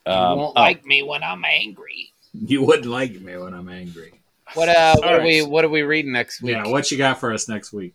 start. 0.00 0.16
you 0.16 0.32
Um, 0.32 0.38
won't 0.38 0.52
oh, 0.56 0.60
like 0.60 0.84
me 0.84 1.02
when 1.02 1.22
I'm 1.22 1.44
angry. 1.44 2.12
You 2.32 2.62
wouldn't 2.62 2.86
like 2.86 3.20
me 3.20 3.36
when 3.36 3.54
I'm 3.54 3.68
angry. 3.68 4.12
What 4.54 4.68
uh? 4.68 4.94
What 4.96 5.08
All 5.08 5.14
are 5.14 5.22
we? 5.22 5.42
What 5.42 5.64
are 5.64 5.68
we 5.68 5.82
reading 5.82 6.12
next 6.12 6.42
week? 6.42 6.56
Yeah, 6.56 6.68
what 6.68 6.90
you 6.90 6.98
got 6.98 7.18
for 7.18 7.32
us 7.32 7.48
next 7.48 7.72
week? 7.72 7.94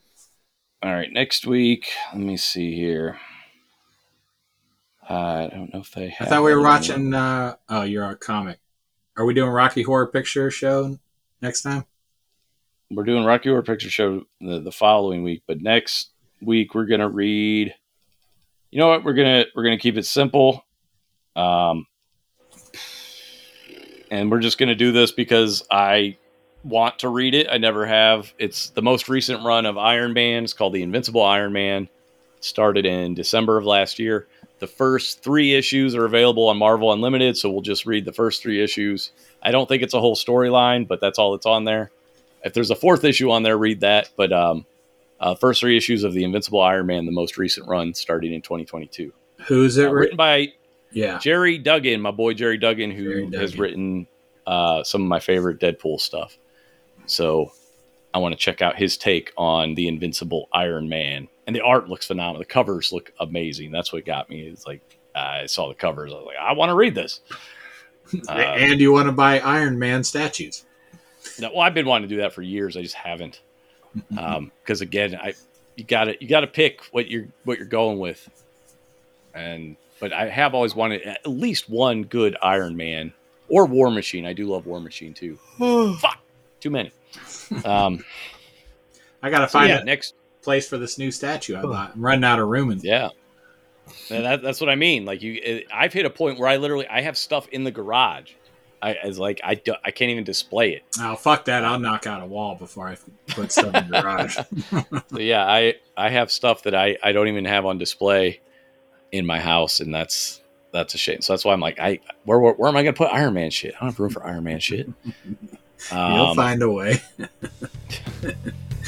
all 0.83 0.93
right. 0.93 1.11
Next 1.11 1.47
week, 1.47 1.89
let 2.11 2.21
me 2.21 2.35
see 2.35 2.75
here. 2.75 3.17
I 5.07 5.47
don't 5.51 5.73
know 5.73 5.79
if 5.79 5.91
they. 5.91 6.13
I 6.19 6.25
thought 6.25 6.43
we 6.43 6.53
were 6.53 6.61
watching. 6.61 7.13
Uh, 7.13 7.55
oh, 7.69 7.83
you're 7.83 8.09
a 8.09 8.15
comic. 8.15 8.59
Are 9.15 9.25
we 9.25 9.33
doing 9.33 9.49
Rocky 9.49 9.83
Horror 9.83 10.07
Picture 10.07 10.51
Show 10.51 10.97
next 11.41 11.61
time? 11.61 11.85
We're 12.91 13.03
doing 13.03 13.23
Rocky 13.23 13.49
Horror 13.49 13.63
Picture 13.63 13.89
Show 13.89 14.25
the, 14.41 14.59
the 14.59 14.71
following 14.71 15.23
week, 15.23 15.43
but 15.47 15.61
next 15.61 16.11
week 16.41 16.75
we're 16.75 16.85
gonna 16.85 17.09
read. 17.09 17.73
You 18.71 18.79
know 18.79 18.89
what? 18.89 19.03
We're 19.03 19.13
gonna 19.13 19.45
we're 19.55 19.63
gonna 19.63 19.77
keep 19.77 19.97
it 19.97 20.05
simple, 20.05 20.65
um, 21.35 21.85
and 24.13 24.29
we're 24.29 24.39
just 24.39 24.59
gonna 24.59 24.75
do 24.75 24.91
this 24.91 25.11
because 25.11 25.65
I 25.71 26.17
want 26.63 26.99
to 26.99 27.09
read 27.09 27.33
it. 27.33 27.47
I 27.49 27.57
never 27.57 27.83
have. 27.83 28.31
It's 28.37 28.69
the 28.69 28.83
most 28.83 29.09
recent 29.09 29.43
run 29.43 29.65
of 29.65 29.75
Iron 29.75 30.13
Man. 30.13 30.43
It's 30.43 30.53
called 30.53 30.73
the 30.73 30.83
Invincible 30.83 31.23
Iron 31.23 31.51
Man. 31.51 31.89
It 32.37 32.43
started 32.43 32.85
in 32.85 33.15
December 33.15 33.57
of 33.57 33.65
last 33.65 33.97
year. 33.97 34.27
The 34.59 34.67
first 34.67 35.23
three 35.23 35.55
issues 35.55 35.95
are 35.95 36.05
available 36.05 36.47
on 36.47 36.57
Marvel 36.57 36.93
Unlimited, 36.93 37.37
so 37.37 37.49
we'll 37.49 37.61
just 37.61 37.87
read 37.87 38.05
the 38.05 38.13
first 38.13 38.43
three 38.43 38.63
issues. 38.63 39.11
I 39.41 39.51
don't 39.51 39.67
think 39.67 39.81
it's 39.81 39.95
a 39.95 39.99
whole 39.99 40.15
storyline, 40.15 40.87
but 40.87 41.01
that's 41.01 41.17
all 41.17 41.31
that's 41.31 41.47
on 41.47 41.63
there. 41.63 41.89
If 42.43 42.53
there's 42.53 42.69
a 42.69 42.75
fourth 42.75 43.03
issue 43.03 43.31
on 43.31 43.41
there, 43.41 43.57
read 43.57 43.79
that. 43.79 44.11
But 44.15 44.31
um, 44.31 44.67
uh, 45.19 45.33
first 45.33 45.59
three 45.59 45.75
issues 45.75 46.03
of 46.03 46.13
the 46.13 46.23
Invincible 46.23 46.61
Iron 46.61 46.85
Man, 46.85 47.07
the 47.07 47.11
most 47.11 47.37
recent 47.37 47.67
run, 47.67 47.95
starting 47.95 48.31
in 48.31 48.43
2022, 48.43 49.11
Who's 49.47 49.77
it? 49.77 49.87
Uh, 49.87 49.91
written 49.91 50.17
by 50.17 50.53
yeah. 50.93 51.19
Gerry 51.19 51.57
Duggan, 51.57 52.01
my 52.01 52.11
boy 52.11 52.33
Gerry 52.33 52.57
Duggan, 52.57 52.91
who 52.91 53.27
Gerry 53.27 53.37
has 53.37 53.57
written 53.57 54.07
uh, 54.45 54.83
some 54.83 55.01
of 55.01 55.07
my 55.07 55.19
favorite 55.19 55.59
Deadpool 55.59 55.99
stuff. 55.99 56.37
So 57.05 57.51
I 58.13 58.19
want 58.19 58.33
to 58.33 58.39
check 58.39 58.61
out 58.61 58.77
his 58.77 58.97
take 58.97 59.33
on 59.37 59.75
the 59.75 59.87
Invincible 59.87 60.47
Iron 60.53 60.87
Man, 60.87 61.27
and 61.47 61.55
the 61.55 61.61
art 61.61 61.89
looks 61.89 62.07
phenomenal. 62.07 62.39
The 62.39 62.45
covers 62.45 62.91
look 62.91 63.11
amazing. 63.19 63.71
That's 63.71 63.91
what 63.91 64.05
got 64.05 64.29
me. 64.29 64.41
It's 64.41 64.67
like 64.67 64.81
I 65.15 65.45
saw 65.47 65.67
the 65.67 65.75
covers. 65.75 66.11
I 66.13 66.17
was 66.17 66.25
like, 66.25 66.37
I 66.37 66.53
want 66.53 66.69
to 66.69 66.75
read 66.75 66.95
this. 66.95 67.21
Uh, 68.29 68.31
and 68.33 68.79
you 68.79 68.91
want 68.91 69.07
to 69.07 69.11
buy 69.11 69.39
Iron 69.39 69.79
Man 69.79 70.03
statues? 70.03 70.65
No, 71.39 71.49
well, 71.51 71.61
I've 71.61 71.73
been 71.73 71.85
wanting 71.85 72.09
to 72.09 72.15
do 72.15 72.21
that 72.21 72.33
for 72.33 72.41
years. 72.41 72.77
I 72.77 72.81
just 72.81 72.95
haven't. 72.95 73.41
Because 74.63 74.81
again, 74.81 75.15
I 75.15 75.33
you 75.75 75.83
got 75.83 76.05
to 76.05 76.15
you 76.19 76.27
got 76.27 76.39
to 76.39 76.47
pick 76.47 76.81
what 76.91 77.11
you're 77.11 77.27
what 77.43 77.59
you're 77.59 77.67
going 77.67 77.99
with, 77.99 78.27
and 79.35 79.75
but 80.03 80.11
I 80.11 80.27
have 80.27 80.53
always 80.53 80.75
wanted 80.75 81.03
at 81.03 81.25
least 81.25 81.69
one 81.69 82.03
good 82.03 82.35
Iron 82.41 82.75
Man 82.75 83.13
or 83.47 83.65
War 83.65 83.89
Machine. 83.89 84.25
I 84.25 84.33
do 84.33 84.47
love 84.47 84.65
War 84.65 84.81
Machine 84.81 85.13
too. 85.13 85.37
Fuck, 85.97 86.19
too 86.59 86.69
many. 86.69 86.91
Um, 87.63 88.03
I 89.23 89.29
gotta 89.29 89.47
so 89.47 89.59
find 89.59 89.69
yeah, 89.69 89.79
a 89.79 89.83
next, 89.85 90.15
place 90.41 90.67
for 90.67 90.77
this 90.77 90.97
new 90.97 91.09
statue 91.09 91.55
I 91.55 91.61
bought. 91.61 91.91
I'm 91.95 92.01
running 92.01 92.25
out 92.25 92.39
of 92.39 92.49
room. 92.49 92.69
In- 92.69 92.81
yeah. 92.81 93.11
That, 94.09 94.41
that's 94.41 94.59
what 94.59 94.69
I 94.69 94.75
mean. 94.75 95.05
Like 95.05 95.21
you, 95.21 95.39
it, 95.41 95.67
I've 95.73 95.93
hit 95.93 96.05
a 96.05 96.09
point 96.09 96.37
where 96.37 96.49
I 96.49 96.57
literally 96.57 96.87
I 96.89 96.99
have 96.99 97.17
stuff 97.17 97.47
in 97.53 97.63
the 97.63 97.71
garage. 97.71 98.33
I 98.81 98.95
as 98.95 99.17
like 99.17 99.39
I 99.41 99.55
do, 99.55 99.75
I 99.85 99.91
can't 99.91 100.11
even 100.11 100.25
display 100.25 100.73
it. 100.73 100.83
Oh 100.99 101.15
fuck 101.15 101.45
that! 101.45 101.63
I'll 101.63 101.79
knock 101.79 102.07
out 102.07 102.21
a 102.21 102.25
wall 102.25 102.55
before 102.55 102.89
I 102.89 102.97
put 103.27 103.53
stuff 103.53 103.73
in 103.73 103.89
the 103.89 104.01
garage. 104.01 104.35
So 104.35 105.17
yeah, 105.17 105.45
I 105.45 105.75
I 105.95 106.09
have 106.09 106.29
stuff 106.29 106.63
that 106.63 106.75
I 106.75 106.97
I 107.01 107.13
don't 107.13 107.29
even 107.29 107.45
have 107.45 107.65
on 107.65 107.77
display 107.77 108.41
in 109.13 109.25
my 109.25 109.39
house, 109.39 109.79
and 109.79 109.93
that's 109.93 110.41
that's 110.73 110.93
a 110.95 110.97
shame. 110.97 111.21
So 111.21 111.31
that's 111.33 111.45
why 111.45 111.53
I'm 111.53 111.59
like, 111.61 111.79
I 111.79 111.99
where 112.25 112.39
where, 112.39 112.53
where 112.53 112.67
am 112.67 112.75
I 112.75 112.83
going 112.83 112.93
to 112.93 112.97
put 112.97 113.11
Iron 113.13 113.33
Man 113.35 113.49
shit? 113.51 113.73
I 113.75 113.79
don't 113.79 113.89
have 113.89 113.99
room 113.99 114.09
for 114.09 114.25
Iron 114.25 114.43
Man 114.43 114.59
shit. 114.59 114.89
You'll 115.91 115.97
Um, 115.99 116.35
find 116.35 116.61
a 116.63 116.69
way. 116.69 117.01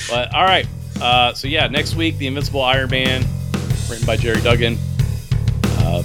but 0.09 0.33
all 0.33 0.43
right, 0.43 0.65
uh, 1.01 1.33
so 1.33 1.47
yeah, 1.47 1.67
next 1.67 1.95
week 1.95 2.17
the 2.17 2.27
Invincible 2.27 2.61
Iron 2.61 2.89
Man, 2.89 3.23
written 3.89 4.05
by 4.05 4.17
Gerry 4.17 4.41
Duggan. 4.41 4.77
Uh, 5.63 6.01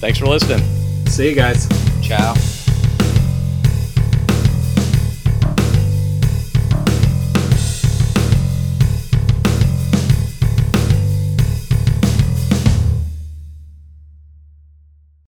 thanks 0.00 0.18
for 0.18 0.26
listening. 0.26 0.62
See 1.06 1.28
you 1.28 1.34
guys. 1.34 1.68
Ciao. 2.02 2.34